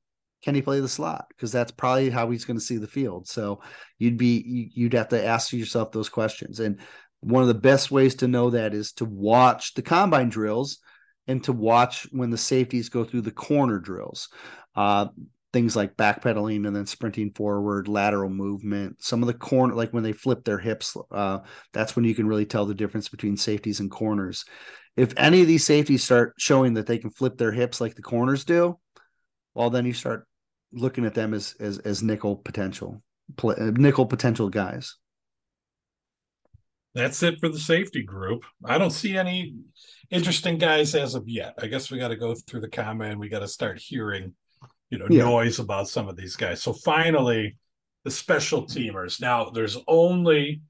can 0.44 0.56
he 0.56 0.64
play 0.64 0.80
the 0.80 0.90
slot? 0.90 1.26
Because 1.30 1.52
that's 1.52 1.72
probably 1.72 2.10
how 2.10 2.32
he's 2.32 2.46
going 2.46 2.58
to 2.58 2.66
see 2.66 2.78
the 2.78 2.88
field. 2.88 3.28
So 3.28 3.62
you'd 4.00 4.18
be 4.18 4.72
you'd 4.74 4.94
have 4.94 5.10
to 5.10 5.24
ask 5.24 5.54
yourself 5.54 5.92
those 5.92 6.10
questions. 6.10 6.60
And 6.60 6.80
one 7.20 7.44
of 7.44 7.48
the 7.48 7.54
best 7.54 7.92
ways 7.92 8.16
to 8.16 8.28
know 8.28 8.50
that 8.50 8.74
is 8.74 8.94
to 8.94 9.06
watch 9.06 9.76
the 9.76 9.84
combine 9.84 10.30
drills 10.30 10.80
and 11.28 11.44
to 11.44 11.54
watch 11.54 12.08
when 12.12 12.32
the 12.32 12.40
safeties 12.40 12.90
go 12.90 13.04
through 13.04 13.22
the 13.22 13.32
corner 13.32 13.78
drills. 13.78 14.30
Uh, 14.76 15.10
things 15.52 15.76
like 15.76 15.98
backpedaling 15.98 16.68
and 16.68 16.76
then 16.76 16.86
sprinting 16.86 17.32
forward, 17.32 17.88
lateral 17.88 18.30
movement, 18.30 19.04
some 19.04 19.24
of 19.24 19.28
the 19.28 19.34
corner, 19.34 19.74
like 19.74 19.92
when 19.92 20.04
they 20.04 20.12
flip 20.12 20.44
their 20.44 20.60
hips, 20.60 20.96
uh, 21.12 21.40
that's 21.74 21.96
when 21.96 22.06
you 22.06 22.14
can 22.14 22.28
really 22.28 22.46
tell 22.46 22.66
the 22.66 22.76
difference 22.76 23.10
between 23.10 23.36
safeties 23.36 23.80
and 23.80 23.90
corners. 23.90 24.46
If 24.96 25.14
any 25.18 25.42
of 25.42 25.48
these 25.48 25.66
safeties 25.66 26.04
start 26.04 26.34
showing 26.38 26.74
that 26.76 26.86
they 26.86 26.98
can 26.98 27.10
flip 27.10 27.38
their 27.38 27.52
hips 27.52 27.82
like 27.82 27.96
the 27.96 28.02
corners 28.02 28.44
do, 28.46 28.78
well, 29.54 29.70
then 29.70 29.86
you 29.86 29.94
start 29.94 30.28
looking 30.72 31.06
at 31.06 31.16
them 31.16 31.34
as 31.34 31.56
as, 31.60 31.80
as 31.80 32.04
nickel 32.04 32.36
potential, 32.36 33.02
nickel 33.58 34.06
potential 34.06 34.50
guys. 34.50 34.96
That's 36.96 37.22
it 37.24 37.40
for 37.40 37.50
the 37.50 37.60
safety 37.60 38.04
group. 38.04 38.44
I 38.66 38.78
don't 38.78 38.92
see 38.92 39.18
any 39.18 39.56
interesting 40.10 40.58
guys 40.58 40.96
as 40.96 41.16
of 41.16 41.28
yet. 41.28 41.54
I 41.62 41.68
guess 41.68 41.92
we 41.92 42.00
got 42.00 42.08
to 42.10 42.16
go 42.16 42.36
through 42.36 42.62
the 42.62 42.70
comment. 42.70 43.20
We 43.20 43.30
got 43.30 43.40
to 43.40 43.48
start 43.48 43.80
hearing 43.80 44.34
you 44.90 44.98
know 44.98 45.08
yeah. 45.10 45.24
noise 45.24 45.60
about 45.60 45.88
some 45.88 46.08
of 46.08 46.16
these 46.16 46.36
guys. 46.36 46.62
So 46.62 46.74
finally, 46.74 47.58
the 48.04 48.12
special 48.12 48.64
teamers. 48.64 49.22
Now 49.22 49.50
there's 49.50 49.78
only 49.88 50.62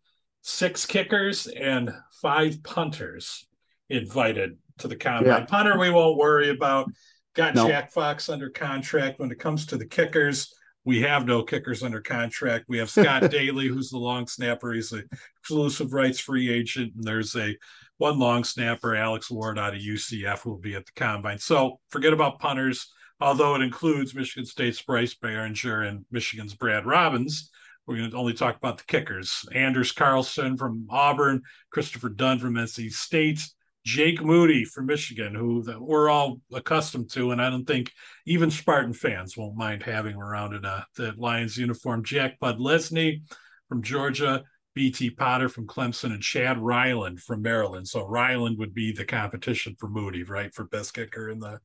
six 0.42 0.86
kickers 0.86 1.48
and 1.48 1.92
five 2.22 2.62
punters 2.64 3.48
invited 3.90 4.58
to 4.80 4.88
the 4.88 4.96
combine. 4.96 5.42
Yeah. 5.42 5.46
Punter, 5.46 5.78
we 5.78 5.90
won't 5.90 6.18
worry 6.18 6.50
about. 6.50 6.90
Got 7.36 7.56
no. 7.56 7.68
Jack 7.68 7.92
Fox 7.92 8.30
under 8.30 8.50
contract. 8.50 9.20
When 9.20 9.32
it 9.32 9.40
comes 9.40 9.66
to 9.68 9.78
the 9.78 9.86
kickers, 9.86 10.54
we 10.84 11.02
have 11.02 11.26
no 11.26 11.44
kickers 11.44 11.84
under 11.84 12.02
contract. 12.02 12.66
We 12.68 12.80
have 12.80 12.90
Scott 12.90 13.30
Daly, 13.32 13.68
who's 13.68 13.90
the 13.90 13.98
long 13.98 14.28
snapper. 14.28 14.74
He's 14.74 14.92
an 14.92 15.08
exclusive 15.40 15.94
rights 15.94 16.20
free 16.20 16.52
agent, 16.52 16.94
and 16.96 17.04
there's 17.04 17.36
a 17.36 17.56
one 17.98 18.18
long 18.18 18.44
snapper, 18.44 18.96
Alex 18.96 19.30
Ward 19.30 19.60
out 19.60 19.76
of 19.76 19.82
UCF, 19.82 20.40
who 20.40 20.52
will 20.52 20.58
be 20.58 20.76
at 20.76 20.86
the 20.86 20.92
combine. 20.96 21.38
So 21.38 21.80
forget 21.90 22.14
about 22.14 22.40
punters 22.40 22.92
although 23.20 23.56
it 23.56 23.62
includes 23.62 24.16
Michigan 24.16 24.46
State's 24.46 24.82
Bryce 24.82 25.16
Baringer 25.16 25.88
and 25.88 26.06
Michigan's 26.12 26.56
Brad 26.56 26.86
Robbins. 26.86 27.50
We're 27.86 27.98
going 27.98 28.12
to 28.12 28.18
only 28.18 28.34
talk 28.34 28.56
about 28.56 28.78
the 28.78 28.84
kickers. 28.84 29.44
Anders 29.52 29.92
Carlson 29.92 30.58
from 30.58 30.86
Auburn, 30.92 31.42
Christopher 31.72 32.10
Dunn 32.10 32.38
from 32.38 32.54
NC 32.54 32.92
State, 32.92 33.42
Jake 33.84 34.22
Moody 34.22 34.64
from 34.64 34.86
Michigan, 34.86 35.34
who 35.34 35.64
we're 35.80 36.10
all 36.10 36.40
accustomed 36.54 37.10
to, 37.12 37.32
and 37.32 37.42
I 37.42 37.50
don't 37.50 37.66
think 37.66 37.92
even 38.28 38.52
Spartan 38.52 38.94
fans 38.94 39.36
won't 39.36 39.58
mind 39.58 39.82
having 39.82 40.16
around 40.16 40.54
in 40.54 40.66
a 40.66 40.86
the 40.96 41.14
Lions 41.18 41.58
uniform. 41.58 42.04
Jack 42.04 42.40
Podlesny 42.40 43.24
from 43.68 43.82
Georgia, 43.82 44.44
BT 44.76 45.10
Potter 45.10 45.50
from 45.50 45.66
Clemson, 45.66 46.12
and 46.12 46.22
Chad 46.22 46.60
Ryland 46.60 47.22
from 47.22 47.42
Maryland. 47.42 47.88
So 47.88 48.06
Ryland 48.06 48.60
would 48.60 48.74
be 48.74 48.92
the 48.92 49.06
competition 49.06 49.76
for 49.80 49.90
Moody, 49.90 50.24
right, 50.24 50.54
for 50.54 50.66
best 50.66 50.94
kicker 50.94 51.30
in 51.30 51.40
the 51.40 51.60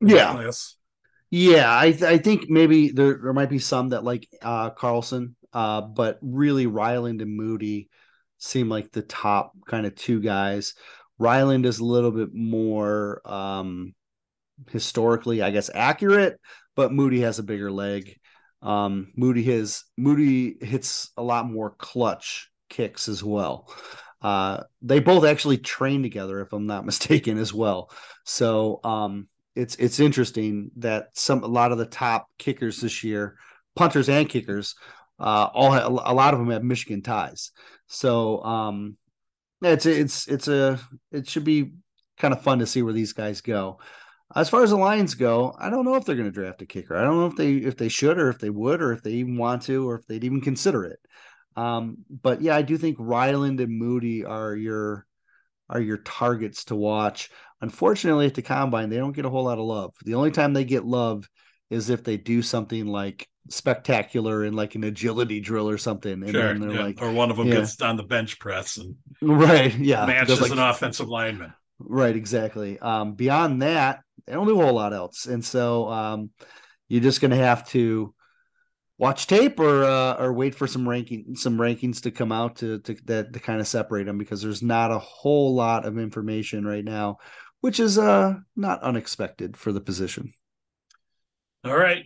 yeah. 0.00 0.32
Class. 0.32 0.76
Yeah, 1.30 1.66
I 1.78 1.92
th- 1.92 2.02
I 2.02 2.18
think 2.18 2.50
maybe 2.50 2.90
there 2.90 3.18
there 3.22 3.32
might 3.32 3.50
be 3.50 3.58
some 3.58 3.90
that 3.90 4.02
like 4.04 4.28
uh, 4.42 4.70
Carlson, 4.70 5.36
uh, 5.52 5.80
but 5.82 6.18
really 6.22 6.66
Ryland 6.66 7.22
and 7.22 7.36
Moody 7.36 7.88
seem 8.38 8.68
like 8.68 8.90
the 8.90 9.02
top 9.02 9.52
kind 9.66 9.86
of 9.86 9.94
two 9.94 10.20
guys. 10.20 10.74
Ryland 11.18 11.66
is 11.66 11.78
a 11.78 11.84
little 11.84 12.10
bit 12.10 12.30
more 12.34 13.20
um, 13.30 13.94
historically, 14.70 15.42
I 15.42 15.50
guess, 15.50 15.70
accurate, 15.74 16.40
but 16.76 16.92
Moody 16.92 17.20
has 17.22 17.38
a 17.40 17.44
bigger 17.44 17.72
leg. 17.72 18.16
Um, 18.62 19.12
Moody 19.16 19.44
has 19.44 19.84
Moody 19.98 20.56
hits 20.60 21.10
a 21.16 21.22
lot 21.22 21.46
more 21.50 21.70
clutch 21.78 22.50
kicks 22.70 23.08
as 23.08 23.24
well. 23.24 23.72
Uh, 24.22 24.62
they 24.82 25.00
both 25.00 25.24
actually 25.24 25.58
train 25.58 26.02
together, 26.02 26.40
if 26.42 26.52
I'm 26.52 26.66
not 26.66 26.86
mistaken, 26.86 27.38
as 27.38 27.54
well. 27.54 27.90
So 28.24 28.80
um, 28.84 29.28
it's 29.54 29.76
it's 29.76 30.00
interesting 30.00 30.70
that 30.76 31.08
some 31.14 31.42
a 31.42 31.48
lot 31.48 31.72
of 31.72 31.78
the 31.78 31.86
top 31.86 32.26
kickers 32.38 32.80
this 32.80 33.02
year, 33.02 33.36
punters 33.74 34.08
and 34.08 34.28
kickers, 34.28 34.74
uh, 35.18 35.48
all 35.52 35.72
have, 35.72 35.86
a 35.86 36.14
lot 36.14 36.34
of 36.34 36.40
them 36.40 36.50
have 36.50 36.62
Michigan 36.62 37.02
ties. 37.02 37.52
So 37.86 38.42
um, 38.42 38.96
it's 39.62 39.86
it's 39.86 40.28
it's 40.28 40.48
a 40.48 40.78
it 41.12 41.28
should 41.28 41.44
be 41.44 41.72
kind 42.18 42.32
of 42.32 42.42
fun 42.42 42.60
to 42.60 42.66
see 42.66 42.82
where 42.82 42.92
these 42.92 43.12
guys 43.12 43.40
go. 43.40 43.80
As 44.34 44.48
far 44.48 44.62
as 44.62 44.70
the 44.70 44.76
Lions 44.76 45.14
go, 45.14 45.56
I 45.58 45.70
don't 45.70 45.84
know 45.84 45.96
if 45.96 46.04
they're 46.04 46.14
going 46.14 46.28
to 46.28 46.30
draft 46.30 46.62
a 46.62 46.66
kicker. 46.66 46.96
I 46.96 47.02
don't 47.02 47.18
know 47.18 47.26
if 47.26 47.36
they 47.36 47.54
if 47.54 47.76
they 47.76 47.88
should 47.88 48.18
or 48.18 48.28
if 48.28 48.38
they 48.38 48.50
would 48.50 48.80
or 48.80 48.92
if 48.92 49.02
they 49.02 49.12
even 49.12 49.36
want 49.36 49.62
to 49.62 49.88
or 49.88 49.96
if 49.96 50.06
they'd 50.06 50.24
even 50.24 50.40
consider 50.40 50.84
it. 50.84 51.00
Um, 51.56 51.98
but 52.08 52.40
yeah, 52.40 52.54
I 52.54 52.62
do 52.62 52.78
think 52.78 52.96
Ryland 53.00 53.60
and 53.60 53.76
Moody 53.76 54.24
are 54.24 54.54
your 54.54 55.06
are 55.68 55.80
your 55.80 55.98
targets 55.98 56.64
to 56.66 56.76
watch. 56.76 57.30
Unfortunately, 57.60 58.26
at 58.26 58.34
the 58.34 58.42
combine, 58.42 58.88
they 58.88 58.96
don't 58.96 59.12
get 59.12 59.24
a 59.24 59.30
whole 59.30 59.44
lot 59.44 59.58
of 59.58 59.64
love. 59.64 59.94
The 60.04 60.14
only 60.14 60.30
time 60.30 60.52
they 60.52 60.64
get 60.64 60.84
love 60.84 61.28
is 61.68 61.90
if 61.90 62.02
they 62.02 62.16
do 62.16 62.42
something 62.42 62.86
like 62.86 63.28
spectacular 63.48 64.44
in 64.44 64.54
like 64.54 64.74
an 64.74 64.84
agility 64.84 65.40
drill 65.40 65.68
or 65.68 65.78
something. 65.78 66.12
And 66.12 66.30
sure, 66.30 66.48
then 66.48 66.60
they're 66.60 66.72
yeah. 66.72 66.82
like, 66.82 67.02
or 67.02 67.12
one 67.12 67.30
of 67.30 67.36
them 67.36 67.48
yeah. 67.48 67.56
gets 67.56 67.80
on 67.80 67.96
the 67.96 68.02
bench 68.02 68.38
press 68.38 68.76
and 68.76 68.96
right, 69.22 69.76
yeah, 69.76 70.06
matches 70.06 70.40
like, 70.40 70.52
an 70.52 70.58
offensive 70.58 71.08
lineman. 71.08 71.52
Right, 71.78 72.14
exactly. 72.14 72.78
Um, 72.78 73.14
beyond 73.14 73.62
that, 73.62 74.00
they 74.26 74.32
don't 74.32 74.46
do 74.46 74.60
a 74.60 74.64
whole 74.64 74.74
lot 74.74 74.92
else, 74.92 75.26
and 75.26 75.44
so 75.44 75.88
um, 75.88 76.30
you're 76.88 77.02
just 77.02 77.20
going 77.20 77.30
to 77.30 77.36
have 77.36 77.66
to 77.68 78.14
watch 78.98 79.26
tape 79.26 79.58
or 79.58 79.84
uh, 79.84 80.16
or 80.18 80.32
wait 80.32 80.54
for 80.54 80.66
some 80.66 80.86
ranking 80.86 81.34
some 81.34 81.56
rankings 81.56 82.02
to 82.02 82.10
come 82.10 82.30
out 82.30 82.56
to 82.56 82.80
to 82.80 82.94
that 83.06 83.32
to 83.32 83.40
kind 83.40 83.60
of 83.60 83.66
separate 83.66 84.04
them 84.04 84.18
because 84.18 84.42
there's 84.42 84.62
not 84.62 84.90
a 84.90 84.98
whole 84.98 85.54
lot 85.54 85.86
of 85.86 85.98
information 85.98 86.66
right 86.66 86.84
now 86.84 87.16
which 87.60 87.80
is 87.80 87.98
uh 87.98 88.34
not 88.56 88.82
unexpected 88.82 89.56
for 89.56 89.72
the 89.72 89.80
position. 89.80 90.32
All 91.64 91.76
right. 91.76 92.04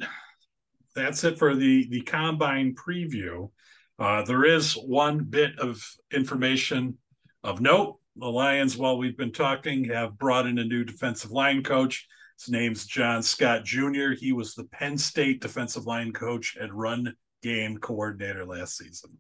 That's 0.95 1.25
it 1.25 1.39
for 1.39 1.55
the 1.55 1.89
the 1.89 2.03
combine 2.03 2.75
preview. 2.75 3.51
Uh, 3.99 4.23
there 4.23 4.45
is 4.45 4.75
one 4.75 5.25
bit 5.25 5.59
of 5.59 5.85
information 6.13 6.99
of 7.45 7.61
note. 7.61 7.99
The 8.17 8.27
Lions, 8.27 8.77
while 8.77 8.97
we've 8.99 9.17
been 9.17 9.33
talking, 9.33 9.85
have 9.85 10.19
brought 10.19 10.47
in 10.47 10.59
a 10.59 10.65
new 10.65 10.85
defensive 10.85 11.31
line 11.31 11.63
coach. 11.63 12.07
His 12.39 12.49
name's 12.49 12.87
John 12.87 13.23
Scott 13.23 13.65
Jr. 13.65 14.13
He 14.19 14.33
was 14.33 14.55
the 14.55 14.65
Penn 14.65 14.99
State 14.99 15.41
defensive 15.41 15.87
line 15.87 16.13
coach 16.13 16.57
and 16.61 16.73
run 16.73 17.15
game 17.43 17.79
coordinator 17.79 18.45
last 18.45 18.77
season. 18.77 19.19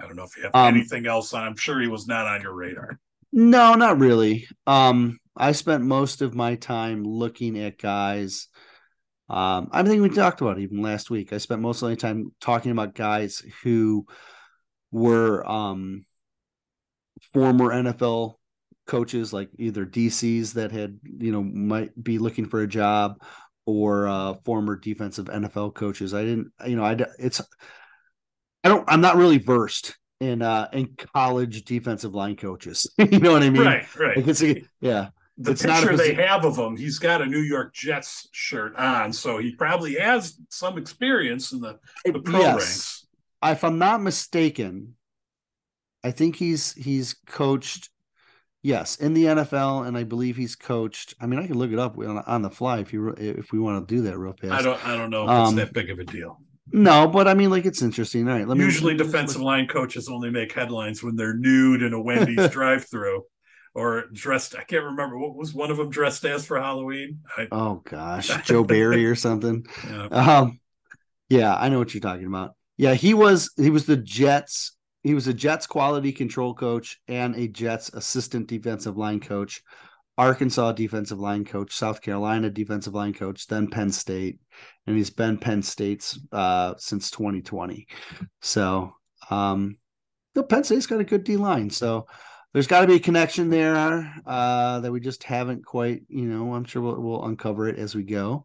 I 0.00 0.06
don't 0.06 0.16
know 0.16 0.24
if 0.24 0.36
you 0.36 0.44
have 0.44 0.54
um, 0.54 0.74
anything 0.74 1.06
else 1.06 1.32
on. 1.32 1.44
I'm 1.44 1.56
sure 1.56 1.80
he 1.80 1.86
was 1.86 2.08
not 2.08 2.26
on 2.26 2.42
your 2.42 2.54
radar. 2.54 2.98
No, 3.32 3.74
not 3.74 3.98
really. 3.98 4.48
Um, 4.66 5.18
I 5.36 5.52
spent 5.52 5.82
most 5.82 6.22
of 6.22 6.34
my 6.34 6.54
time 6.54 7.04
looking 7.04 7.58
at 7.58 7.78
guys. 7.78 8.48
Um, 9.28 9.68
I 9.72 9.82
think 9.82 10.02
we 10.02 10.10
talked 10.10 10.40
about 10.40 10.58
even 10.58 10.82
last 10.82 11.10
week. 11.10 11.32
I 11.32 11.38
spent 11.38 11.60
most 11.60 11.82
of 11.82 11.88
my 11.88 11.94
time 11.94 12.32
talking 12.40 12.70
about 12.70 12.94
guys 12.94 13.42
who 13.62 14.06
were 14.92 15.48
um, 15.48 16.04
former 17.32 17.70
NFL 17.70 18.34
coaches, 18.86 19.32
like 19.32 19.48
either 19.58 19.84
DCs 19.84 20.54
that 20.54 20.72
had, 20.72 21.00
you 21.18 21.32
know, 21.32 21.42
might 21.42 21.90
be 22.00 22.18
looking 22.18 22.46
for 22.46 22.62
a 22.62 22.68
job 22.68 23.20
or 23.66 24.06
uh, 24.06 24.34
former 24.44 24.76
defensive 24.76 25.26
NFL 25.26 25.74
coaches. 25.74 26.14
I 26.14 26.22
didn't, 26.22 26.52
you 26.66 26.76
know, 26.76 26.84
I 26.84 26.96
it's 27.18 27.40
I 28.62 28.68
don't 28.68 28.84
I'm 28.88 29.00
not 29.00 29.16
really 29.16 29.38
versed 29.38 29.96
in 30.20 30.42
uh 30.42 30.68
in 30.72 30.94
college 31.14 31.64
defensive 31.64 32.14
line 32.14 32.36
coaches. 32.36 32.92
you 32.98 33.18
know 33.18 33.32
what 33.32 33.42
I 33.42 33.50
mean? 33.50 33.62
Right, 33.62 33.96
right. 33.96 34.26
Like 34.26 34.64
yeah. 34.80 35.08
The 35.36 35.52
it's 35.52 35.62
picture 35.62 35.96
they 35.96 36.14
have 36.14 36.44
of 36.44 36.56
him, 36.56 36.76
he's 36.76 36.98
got 36.98 37.20
a 37.20 37.26
New 37.26 37.40
York 37.40 37.74
Jets 37.74 38.28
shirt 38.30 38.76
on, 38.76 39.12
so 39.12 39.38
he 39.38 39.52
probably 39.56 39.94
has 39.94 40.38
some 40.48 40.78
experience 40.78 41.52
in 41.52 41.60
the, 41.60 41.78
the 42.04 42.20
pro 42.20 42.38
yes. 42.38 42.54
ranks. 42.54 43.06
If 43.42 43.64
I'm 43.64 43.78
not 43.78 44.00
mistaken, 44.00 44.94
I 46.04 46.12
think 46.12 46.36
he's 46.36 46.72
he's 46.74 47.16
coached 47.26 47.90
Yes, 48.64 48.96
in 48.96 49.12
the 49.12 49.24
NFL, 49.24 49.86
and 49.86 49.94
I 49.94 50.04
believe 50.04 50.38
he's 50.38 50.56
coached. 50.56 51.12
I 51.20 51.26
mean, 51.26 51.38
I 51.38 51.46
can 51.46 51.58
look 51.58 51.70
it 51.70 51.78
up 51.78 51.98
on, 51.98 52.16
on 52.16 52.40
the 52.40 52.48
fly 52.48 52.78
if 52.78 52.94
you 52.94 53.10
if 53.10 53.52
we 53.52 53.58
want 53.58 53.86
to 53.86 53.94
do 53.94 54.00
that 54.04 54.16
real 54.16 54.32
fast. 54.32 54.52
I 54.54 54.62
don't. 54.62 54.86
I 54.86 54.96
don't 54.96 55.10
know 55.10 55.24
if 55.24 55.28
um, 55.28 55.58
it's 55.58 55.66
that 55.66 55.74
big 55.74 55.90
of 55.90 55.98
a 55.98 56.04
deal. 56.04 56.40
No, 56.72 57.06
but 57.06 57.28
I 57.28 57.34
mean, 57.34 57.50
like 57.50 57.66
it's 57.66 57.82
interesting. 57.82 58.26
All 58.26 58.34
right, 58.34 58.48
let 58.48 58.56
me. 58.56 58.64
Usually, 58.64 58.96
defensive 58.96 59.42
line 59.42 59.68
coaches 59.68 60.08
only 60.08 60.30
make 60.30 60.50
headlines 60.50 61.02
when 61.02 61.14
they're 61.14 61.36
nude 61.36 61.82
in 61.82 61.92
a 61.92 62.00
Wendy's 62.00 62.48
drive-through, 62.50 63.24
or 63.74 64.04
dressed. 64.12 64.54
I 64.56 64.64
can't 64.64 64.84
remember 64.84 65.18
what 65.18 65.34
was 65.34 65.54
one 65.54 65.70
of 65.70 65.76
them 65.76 65.90
dressed 65.90 66.24
as 66.24 66.46
for 66.46 66.60
Halloween. 66.60 67.20
I, 67.36 67.48
oh 67.50 67.82
gosh, 67.84 68.28
Joe 68.44 68.64
Barry 68.64 69.06
or 69.06 69.14
something. 69.14 69.66
Yeah. 69.86 70.06
Um, 70.06 70.60
yeah, 71.28 71.54
I 71.54 71.68
know 71.68 71.78
what 71.78 71.94
you're 71.94 72.00
talking 72.00 72.26
about. 72.26 72.54
Yeah, 72.76 72.94
he 72.94 73.14
was 73.14 73.50
he 73.56 73.70
was 73.70 73.86
the 73.86 73.96
Jets 73.96 74.74
he 75.04 75.14
was 75.14 75.28
a 75.28 75.34
Jets 75.34 75.66
quality 75.66 76.12
control 76.12 76.54
coach 76.54 76.98
and 77.06 77.36
a 77.36 77.46
Jets 77.46 77.90
assistant 77.90 78.48
defensive 78.48 78.96
line 78.96 79.20
coach, 79.20 79.62
Arkansas 80.16 80.72
defensive 80.72 81.18
line 81.18 81.44
coach, 81.44 81.74
South 81.74 82.00
Carolina 82.00 82.48
defensive 82.48 82.94
line 82.94 83.12
coach, 83.12 83.46
then 83.46 83.68
Penn 83.68 83.92
State, 83.92 84.38
and 84.86 84.96
he's 84.96 85.10
been 85.10 85.36
Penn 85.36 85.62
State's 85.62 86.18
uh, 86.32 86.74
since 86.78 87.10
2020. 87.10 87.86
So, 88.40 88.94
um, 89.28 89.76
the 90.34 90.42
Penn 90.42 90.64
State's 90.64 90.86
got 90.86 91.00
a 91.00 91.04
good 91.04 91.22
D 91.22 91.36
line. 91.36 91.68
So 91.68 92.06
there's 92.54 92.68
got 92.68 92.82
to 92.82 92.86
be 92.86 92.94
a 92.94 93.00
connection 93.00 93.50
there 93.50 94.14
uh, 94.24 94.78
that 94.80 94.92
we 94.92 95.00
just 95.00 95.24
haven't 95.24 95.66
quite. 95.66 96.02
You 96.08 96.26
know, 96.26 96.54
I'm 96.54 96.64
sure 96.64 96.80
we'll, 96.80 97.00
we'll 97.00 97.24
uncover 97.24 97.68
it 97.68 97.78
as 97.78 97.96
we 97.96 98.04
go. 98.04 98.44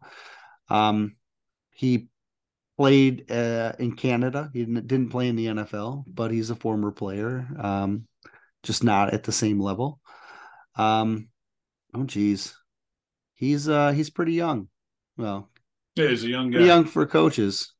Um, 0.68 1.14
he 1.70 2.08
played 2.76 3.30
uh, 3.30 3.72
in 3.78 3.94
Canada. 3.94 4.50
He 4.52 4.64
didn't, 4.64 4.88
didn't, 4.88 5.10
play 5.10 5.28
in 5.28 5.36
the 5.36 5.46
NFL, 5.46 6.04
but 6.08 6.32
he's 6.32 6.50
a 6.50 6.56
former 6.56 6.90
player, 6.90 7.46
um, 7.58 8.08
just 8.64 8.82
not 8.82 9.14
at 9.14 9.22
the 9.22 9.32
same 9.32 9.60
level. 9.60 10.00
Um, 10.74 11.28
oh, 11.94 12.02
geez, 12.02 12.56
he's 13.34 13.68
uh, 13.68 13.92
he's 13.92 14.10
pretty 14.10 14.32
young. 14.32 14.68
Well, 15.16 15.48
yeah, 15.94 16.08
he's 16.08 16.24
a 16.24 16.28
young 16.28 16.50
guy. 16.50 16.60
Young 16.60 16.84
for 16.84 17.06
coaches. 17.06 17.74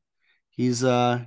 He's 0.51 0.85
uh, 0.85 1.25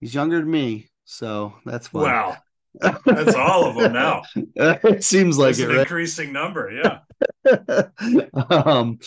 he's 0.00 0.12
younger 0.12 0.40
than 0.40 0.50
me, 0.50 0.90
so 1.04 1.54
that's 1.64 1.86
fun. 1.86 2.02
Wow. 2.02 2.36
That's 2.80 3.34
all 3.34 3.66
of 3.66 3.76
them 3.76 3.92
now. 3.92 4.22
it 4.34 5.04
seems 5.04 5.38
like 5.38 5.50
it's 5.50 5.60
it, 5.60 5.70
an 5.70 5.76
right? 5.76 5.80
increasing 5.80 6.32
number, 6.32 6.70
yeah. 6.70 7.00
um, 8.50 8.98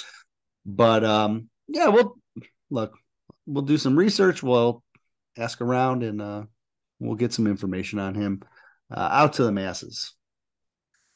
but 0.65 1.03
um, 1.03 1.49
yeah, 1.67 1.87
we'll 1.87 2.15
look, 2.69 2.97
we'll 3.45 3.63
do 3.63 3.77
some 3.77 3.97
research. 3.97 4.43
We'll 4.43 4.83
ask 5.37 5.61
around 5.61 6.03
and 6.03 6.21
uh, 6.21 6.43
we'll 6.99 7.15
get 7.15 7.33
some 7.33 7.47
information 7.47 7.99
on 7.99 8.15
him 8.15 8.41
uh, 8.91 9.09
out 9.11 9.33
to 9.33 9.43
the 9.43 9.51
masses. 9.51 10.13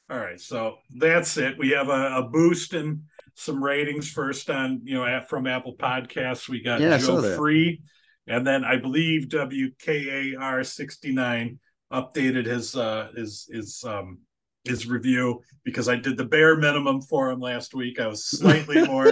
All 0.09 0.17
right, 0.17 0.39
so 0.39 0.77
that's 0.97 1.37
it. 1.37 1.57
We 1.59 1.69
have 1.71 1.89
a, 1.89 2.17
a, 2.17 2.23
boost 2.23 2.73
in 2.73 3.03
some 3.35 3.63
ratings 3.63 4.09
first 4.09 4.49
on 4.49 4.81
you 4.83 4.95
know 4.95 5.21
from 5.27 5.45
Apple 5.45 5.75
Podcasts. 5.75 6.49
We 6.49 6.63
got 6.63 6.81
yeah, 6.81 6.97
Joe 6.97 7.35
Free, 7.35 7.83
and 8.25 8.45
then 8.45 8.65
I 8.65 8.77
believe 8.77 9.27
WKAR 9.27 10.65
sixty 10.65 11.11
nine 11.11 11.59
updated 11.91 12.45
his 12.45 12.75
uh, 12.75 13.09
his 13.15 13.49
his 13.51 13.83
um, 13.85 14.19
his 14.63 14.87
review 14.87 15.41
because 15.63 15.89
I 15.89 15.95
did 15.95 16.17
the 16.17 16.25
bare 16.25 16.55
minimum 16.55 17.01
for 17.01 17.29
him 17.29 17.39
last 17.39 17.73
week. 17.73 17.99
I 17.99 18.07
was 18.07 18.25
slightly 18.25 18.85
more 18.87 19.11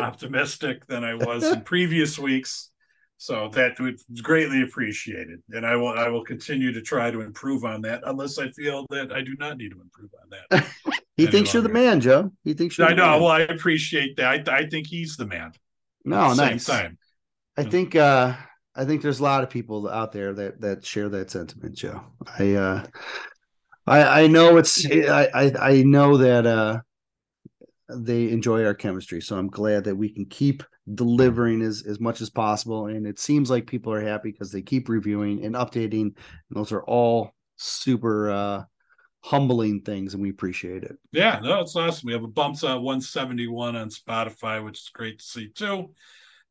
optimistic 0.00 0.86
than 0.86 1.04
I 1.04 1.14
was 1.14 1.44
in 1.44 1.62
previous 1.62 2.18
weeks. 2.18 2.70
So 3.18 3.50
that 3.52 3.78
was 3.78 4.02
greatly 4.22 4.62
appreciated, 4.62 5.42
and 5.50 5.66
I 5.66 5.76
will 5.76 5.88
I 5.90 6.08
will 6.08 6.24
continue 6.24 6.72
to 6.72 6.80
try 6.80 7.10
to 7.10 7.20
improve 7.20 7.64
on 7.64 7.82
that, 7.82 8.00
unless 8.06 8.38
I 8.38 8.48
feel 8.50 8.86
that 8.88 9.12
I 9.12 9.20
do 9.20 9.36
not 9.38 9.58
need 9.58 9.72
to 9.72 9.80
improve 9.80 10.10
on 10.22 10.30
that. 10.30 10.66
he 11.18 11.26
thinks 11.26 11.52
longer. 11.52 11.68
you're 11.68 11.74
the 11.74 11.86
man, 11.86 12.00
Joe. 12.00 12.32
He 12.44 12.54
thinks 12.54 12.78
you're. 12.78 12.86
I 12.86 12.94
know. 12.94 13.10
Man. 13.10 13.20
Well, 13.20 13.30
I 13.30 13.40
appreciate 13.40 14.16
that. 14.16 14.48
I, 14.48 14.60
I 14.60 14.66
think 14.70 14.86
he's 14.86 15.16
the 15.16 15.26
man. 15.26 15.52
No, 16.02 16.32
nice. 16.32 16.64
time. 16.64 16.96
I 17.58 17.64
think 17.64 17.94
uh 17.94 18.36
I 18.80 18.86
think 18.86 19.02
there's 19.02 19.20
a 19.20 19.24
lot 19.24 19.42
of 19.42 19.50
people 19.50 19.88
out 19.90 20.12
there 20.12 20.32
that 20.32 20.60
that 20.62 20.86
share 20.86 21.10
that 21.10 21.30
sentiment, 21.30 21.74
Joe. 21.74 22.02
I 22.38 22.54
uh 22.54 22.86
I 23.86 24.22
I 24.22 24.26
know 24.26 24.56
it's 24.56 24.86
I 24.86 25.28
I, 25.34 25.52
I 25.60 25.82
know 25.82 26.16
that 26.16 26.46
uh 26.46 26.80
they 27.88 28.30
enjoy 28.30 28.64
our 28.64 28.74
chemistry. 28.74 29.20
So 29.20 29.36
I'm 29.36 29.48
glad 29.48 29.84
that 29.84 29.96
we 29.96 30.08
can 30.08 30.24
keep 30.24 30.62
delivering 30.94 31.60
as, 31.60 31.84
as 31.86 32.00
much 32.00 32.20
as 32.20 32.30
possible. 32.30 32.86
And 32.86 33.06
it 33.06 33.18
seems 33.18 33.50
like 33.50 33.66
people 33.66 33.92
are 33.92 34.00
happy 34.00 34.30
because 34.30 34.50
they 34.50 34.62
keep 34.62 34.88
reviewing 34.88 35.44
and 35.44 35.54
updating. 35.54 36.02
And 36.02 36.14
those 36.50 36.72
are 36.72 36.82
all 36.84 37.32
super 37.56 38.30
uh, 38.30 38.62
humbling 39.22 39.82
things, 39.82 40.14
and 40.14 40.22
we 40.22 40.30
appreciate 40.30 40.84
it. 40.84 40.96
Yeah, 41.12 41.40
no, 41.42 41.60
it's 41.60 41.76
awesome. 41.76 42.06
We 42.06 42.12
have 42.14 42.24
a 42.24 42.28
bumps 42.28 42.64
on 42.64 42.82
171 42.82 43.76
on 43.76 43.90
Spotify, 43.90 44.64
which 44.64 44.78
is 44.78 44.90
great 44.92 45.18
to 45.18 45.24
see 45.24 45.48
too. 45.48 45.90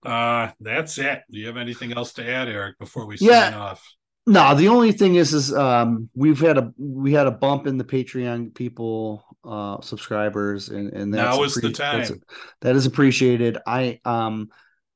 Uh, 0.05 0.51
that's 0.59 0.97
it. 0.97 1.21
Do 1.29 1.39
you 1.39 1.47
have 1.47 1.57
anything 1.57 1.93
else 1.93 2.13
to 2.13 2.27
add, 2.27 2.47
Eric, 2.47 2.79
before 2.79 3.05
we 3.05 3.17
yeah. 3.19 3.51
sign 3.51 3.53
off? 3.53 3.85
No, 4.29 4.53
the 4.53 4.67
only 4.67 4.91
thing 4.91 5.15
is, 5.15 5.33
is 5.33 5.51
um, 5.53 6.09
we've 6.13 6.39
had 6.39 6.59
a 6.59 6.71
we 6.77 7.13
had 7.13 7.25
a 7.25 7.31
bump 7.31 7.65
in 7.65 7.77
the 7.77 7.83
Patreon 7.83 8.53
people 8.53 9.25
uh, 9.43 9.81
subscribers, 9.81 10.69
and 10.69 10.93
and 10.93 11.13
that's 11.13 11.37
now 11.37 11.43
is 11.43 11.55
the 11.55 11.71
time. 11.71 12.01
A, 12.01 12.13
that 12.61 12.75
is 12.75 12.85
appreciated. 12.85 13.57
I 13.65 13.99
um 14.05 14.49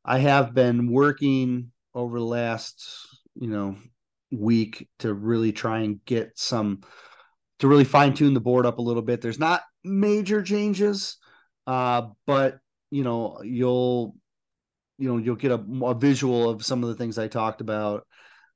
I 0.05 0.19
have 0.19 0.53
been 0.53 0.91
working 0.91 1.71
over 1.95 2.19
the 2.19 2.25
last 2.25 2.85
you 3.35 3.47
know 3.47 3.75
week 4.31 4.87
to 4.99 5.13
really 5.13 5.51
try 5.51 5.79
and 5.79 6.03
get 6.05 6.37
some 6.37 6.81
to 7.57 7.67
really 7.67 7.85
fine 7.85 8.13
tune 8.13 8.35
the 8.35 8.39
board 8.39 8.67
up 8.67 8.77
a 8.77 8.83
little 8.83 9.01
bit. 9.01 9.21
There's 9.21 9.39
not 9.39 9.61
major 9.83 10.43
changes, 10.43 11.17
uh, 11.65 12.09
but 12.27 12.59
you 12.91 13.03
know 13.03 13.41
you'll 13.43 14.15
you 14.97 15.09
know 15.09 15.17
you'll 15.17 15.35
get 15.35 15.51
a, 15.51 15.63
a 15.83 15.93
visual 15.93 16.49
of 16.49 16.65
some 16.65 16.83
of 16.83 16.89
the 16.89 16.95
things 16.95 17.17
I 17.17 17.27
talked 17.27 17.61
about. 17.61 18.05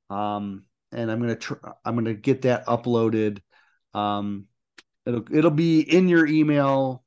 Um, 0.09 0.63
and 0.91 1.11
I'm 1.11 1.19
gonna 1.19 1.35
tr- 1.35 1.65
I'm 1.85 1.95
gonna 1.95 2.13
get 2.13 2.43
that 2.43 2.65
uploaded. 2.65 3.39
Um, 3.93 4.45
it'll 5.05 5.25
it'll 5.31 5.51
be 5.51 5.81
in 5.81 6.07
your 6.07 6.25
email. 6.25 7.03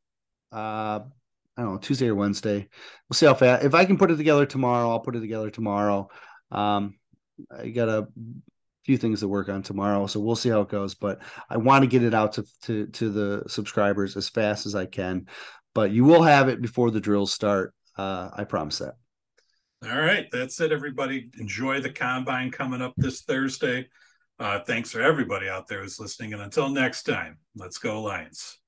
Uh, 0.52 1.00
I 1.56 1.62
don't 1.62 1.74
know 1.74 1.78
Tuesday 1.78 2.08
or 2.08 2.14
Wednesday. 2.14 2.68
We'll 3.08 3.14
see 3.14 3.26
how 3.26 3.34
fast. 3.34 3.64
If 3.64 3.74
I 3.74 3.84
can 3.84 3.98
put 3.98 4.10
it 4.10 4.16
together 4.16 4.46
tomorrow, 4.46 4.90
I'll 4.90 5.00
put 5.00 5.16
it 5.16 5.20
together 5.20 5.50
tomorrow. 5.50 6.08
Um, 6.50 6.98
I 7.50 7.68
got 7.68 7.88
a 7.88 8.08
few 8.84 8.96
things 8.96 9.20
to 9.20 9.28
work 9.28 9.48
on 9.48 9.62
tomorrow, 9.62 10.06
so 10.06 10.20
we'll 10.20 10.36
see 10.36 10.48
how 10.48 10.62
it 10.62 10.68
goes. 10.68 10.94
But 10.94 11.20
I 11.48 11.56
want 11.56 11.82
to 11.82 11.88
get 11.88 12.02
it 12.02 12.14
out 12.14 12.34
to 12.34 12.44
to 12.62 12.86
to 12.86 13.10
the 13.10 13.44
subscribers 13.48 14.16
as 14.16 14.28
fast 14.28 14.66
as 14.66 14.74
I 14.74 14.86
can. 14.86 15.26
But 15.74 15.92
you 15.92 16.04
will 16.04 16.22
have 16.22 16.48
it 16.48 16.60
before 16.60 16.90
the 16.90 17.00
drills 17.00 17.32
start. 17.32 17.74
Uh, 17.96 18.30
I 18.32 18.44
promise 18.44 18.78
that. 18.78 18.94
All 19.82 19.98
right, 19.98 20.28
that's 20.30 20.60
it, 20.60 20.72
everybody. 20.72 21.30
Enjoy 21.38 21.80
the 21.80 21.90
combine 21.90 22.50
coming 22.50 22.82
up 22.82 22.92
this 22.98 23.22
Thursday. 23.22 23.88
Uh, 24.38 24.60
thanks 24.60 24.90
for 24.90 25.00
everybody 25.00 25.48
out 25.48 25.68
there 25.68 25.80
who's 25.80 25.98
listening. 25.98 26.34
And 26.34 26.42
until 26.42 26.68
next 26.68 27.04
time, 27.04 27.38
let's 27.56 27.78
go, 27.78 28.02
Lions. 28.02 28.59